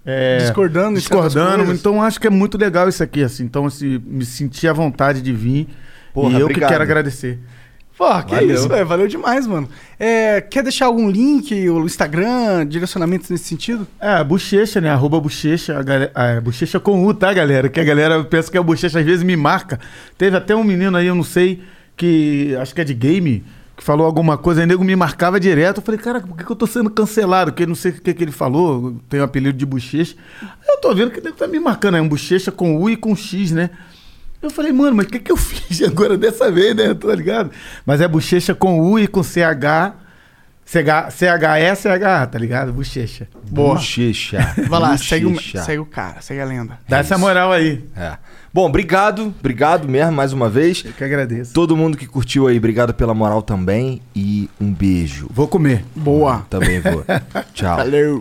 é, 0.07 0.39
Discordando 0.39 0.99
Discordando. 0.99 1.73
Então, 1.73 2.01
acho 2.01 2.21
que 2.21 2.29
é 2.29 2.31
muito 2.31 2.57
legal 2.57 2.89
isso 2.89 3.03
aqui, 3.03 3.23
assim. 3.25 3.43
Então, 3.45 3.67
assim, 3.67 4.01
me 4.07 4.25
senti 4.25 4.69
à 4.69 4.73
vontade 4.73 5.21
de 5.21 5.33
vir. 5.33 5.67
Porra, 6.15 6.31
e 6.31 6.41
eu 6.41 6.47
obrigado. 6.47 6.69
que 6.69 6.73
quero 6.75 6.83
agradecer. 6.85 7.39
Pô, 7.99 8.23
que 8.23 8.37
Valeu. 8.37 8.55
isso, 8.55 8.69
velho. 8.69 8.87
Valeu 8.87 9.09
demais, 9.09 9.45
mano. 9.45 9.69
É, 9.99 10.41
quer 10.41 10.63
deixar 10.63 10.87
algum 10.87 11.11
link, 11.11 11.69
o 11.69 11.85
Instagram, 11.85 12.65
direcionamentos 12.65 13.29
nesse 13.29 13.43
sentido? 13.47 13.89
É, 13.99 14.23
bochecha, 14.23 14.81
né? 14.81 14.89
Arroba 14.89 15.19
bochecha, 15.19 15.77
a 15.77 15.83
galera, 15.83 16.13
ah, 16.15 16.41
bochecha 16.41 16.79
com 16.79 17.05
U, 17.05 17.13
tá, 17.13 17.33
galera? 17.33 17.69
Que 17.69 17.81
a 17.81 17.85
galera 17.85 18.23
pensa 18.23 18.53
que 18.53 18.57
é 18.57 18.63
bochecha, 18.63 19.01
às 19.01 19.05
vezes 19.05 19.25
me 19.25 19.37
marca. 19.37 19.81
Teve 20.17 20.37
até 20.37 20.55
um 20.55 20.63
menino 20.63 20.97
aí, 20.97 21.09
eu 21.09 21.15
não 21.17 21.25
sei, 21.25 21.61
que 21.97 22.57
acho 22.61 22.73
que 22.73 22.81
é 22.81 22.85
de 22.85 22.95
game, 22.95 23.45
que 23.77 23.83
falou 23.83 24.07
alguma 24.07 24.39
coisa, 24.39 24.61
aí 24.61 24.65
o 24.65 24.69
nego 24.69 24.85
me 24.85 24.95
marcava 24.95 25.41
direto. 25.41 25.79
Eu 25.79 25.83
falei, 25.83 26.01
cara, 26.01 26.21
por 26.21 26.37
que, 26.37 26.45
que 26.45 26.53
eu 26.53 26.57
tô 26.57 26.69
sendo 26.69 26.91
cancelado? 26.91 27.51
Porque 27.51 27.65
eu 27.65 27.69
não 27.69 27.75
sei 27.75 27.91
o 27.91 28.01
que, 28.01 28.15
que 28.15 28.23
ele 28.23 28.31
falou, 28.31 28.95
tem 29.09 29.19
o 29.19 29.25
apelido 29.25 29.59
de 29.59 29.67
bochecha. 29.67 30.15
Aí 30.41 30.69
eu 30.69 30.81
tô 30.81 30.95
vendo 30.95 31.11
que 31.11 31.19
o 31.19 31.25
nego 31.25 31.37
tá 31.37 31.49
me 31.49 31.59
marcando, 31.59 31.97
é 31.97 32.01
um 32.01 32.09
bochecha 32.09 32.53
com 32.53 32.77
U 32.81 32.89
e 32.89 32.97
com 32.97 33.17
X, 33.17 33.51
né? 33.51 33.71
Eu 34.41 34.51
falei, 34.51 34.73
mano, 34.73 34.97
mas 34.97 35.07
o 35.07 35.09
que, 35.09 35.19
que 35.19 35.33
eu 35.33 35.37
fiz 35.39 35.83
agora 35.83 36.17
dessa 36.17 36.51
vez, 36.51 36.75
né? 36.75 36.95
Tô 36.95 37.13
ligado? 37.13 37.51
Mas 37.85 38.01
é 38.01 38.09
bochecha 38.09 38.55
com 38.55 38.81
U 38.81 38.99
e 38.99 39.07
com 39.07 39.23
CH. 39.23 39.95
CH, 40.65 41.11
CHE, 41.11 41.77
CH, 41.77 42.31
tá 42.31 42.39
ligado? 42.39 42.73
Bochecha. 42.75 43.27
Boa. 43.51 43.77
Bochecha. 43.77 44.55
Vai 44.69 44.81
lá, 44.81 44.99
segue 44.99 45.25
o, 45.25 45.41
segue 45.41 45.79
o 45.79 45.87
cara, 45.87 46.21
segue 46.21 46.41
a 46.41 46.45
lenda. 46.45 46.79
Dá 46.87 46.99
essa 46.99 47.17
moral 47.17 47.51
aí. 47.51 47.83
É. 47.97 48.19
Bom, 48.53 48.67
obrigado. 48.67 49.35
Obrigado 49.41 49.89
mesmo 49.89 50.13
mais 50.13 50.33
uma 50.35 50.49
vez. 50.51 50.83
Eu 50.85 50.93
que 50.93 51.03
agradeço. 51.03 51.55
Todo 51.55 51.75
mundo 51.75 51.97
que 51.97 52.07
curtiu 52.07 52.47
aí, 52.47 52.59
obrigado 52.59 52.93
pela 52.93 53.15
moral 53.15 53.41
também. 53.41 54.03
E 54.15 54.51
um 54.61 54.71
beijo. 54.71 55.27
Vou 55.31 55.49
comer. 55.49 55.85
Boa. 55.97 56.47
Também 56.51 56.81
vou. 56.81 57.03
Tchau. 57.55 57.77
Valeu. 57.79 58.19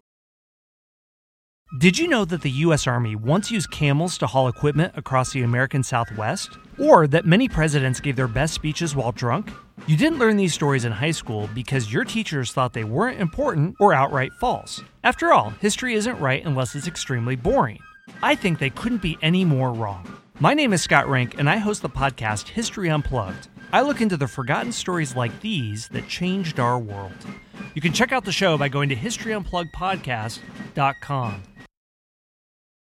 Did 1.75 1.99
you 1.99 2.07
know 2.07 2.23
that 2.23 2.43
the 2.43 2.63
U.S. 2.63 2.87
Army 2.87 3.17
once 3.17 3.51
used 3.51 3.71
camels 3.71 4.17
to 4.19 4.27
haul 4.27 4.47
equipment 4.47 4.93
across 4.95 5.33
the 5.33 5.43
American 5.43 5.83
Southwest? 5.83 6.57
Or 6.79 7.07
that 7.07 7.25
many 7.25 7.49
presidents 7.49 7.99
gave 7.99 8.15
their 8.15 8.29
best 8.29 8.53
speeches 8.53 8.95
while 8.95 9.11
drunk? 9.11 9.51
You 9.85 9.97
didn't 9.97 10.17
learn 10.17 10.37
these 10.37 10.53
stories 10.53 10.85
in 10.85 10.93
high 10.93 11.11
school 11.11 11.49
because 11.53 11.91
your 11.91 12.05
teachers 12.05 12.53
thought 12.53 12.71
they 12.71 12.85
weren't 12.85 13.19
important 13.19 13.75
or 13.81 13.93
outright 13.93 14.31
false. 14.39 14.81
After 15.03 15.33
all, 15.33 15.49
history 15.59 15.95
isn't 15.95 16.21
right 16.21 16.41
unless 16.45 16.73
it's 16.73 16.87
extremely 16.87 17.35
boring. 17.35 17.79
I 18.23 18.33
think 18.33 18.59
they 18.59 18.69
couldn't 18.69 19.01
be 19.01 19.17
any 19.21 19.43
more 19.43 19.73
wrong. 19.73 20.07
My 20.39 20.53
name 20.53 20.71
is 20.71 20.81
Scott 20.81 21.09
Rank, 21.09 21.37
and 21.37 21.49
I 21.49 21.57
host 21.57 21.81
the 21.81 21.89
podcast 21.89 22.47
History 22.47 22.89
Unplugged. 22.89 23.49
I 23.73 23.81
look 23.81 23.99
into 23.99 24.15
the 24.15 24.29
forgotten 24.29 24.71
stories 24.71 25.17
like 25.17 25.41
these 25.41 25.89
that 25.89 26.07
changed 26.07 26.61
our 26.61 26.79
world. 26.79 27.11
You 27.73 27.81
can 27.81 27.91
check 27.91 28.13
out 28.13 28.23
the 28.23 28.31
show 28.31 28.57
by 28.57 28.69
going 28.69 28.87
to 28.87 28.95
historyunpluggedpodcast.com. 28.95 31.43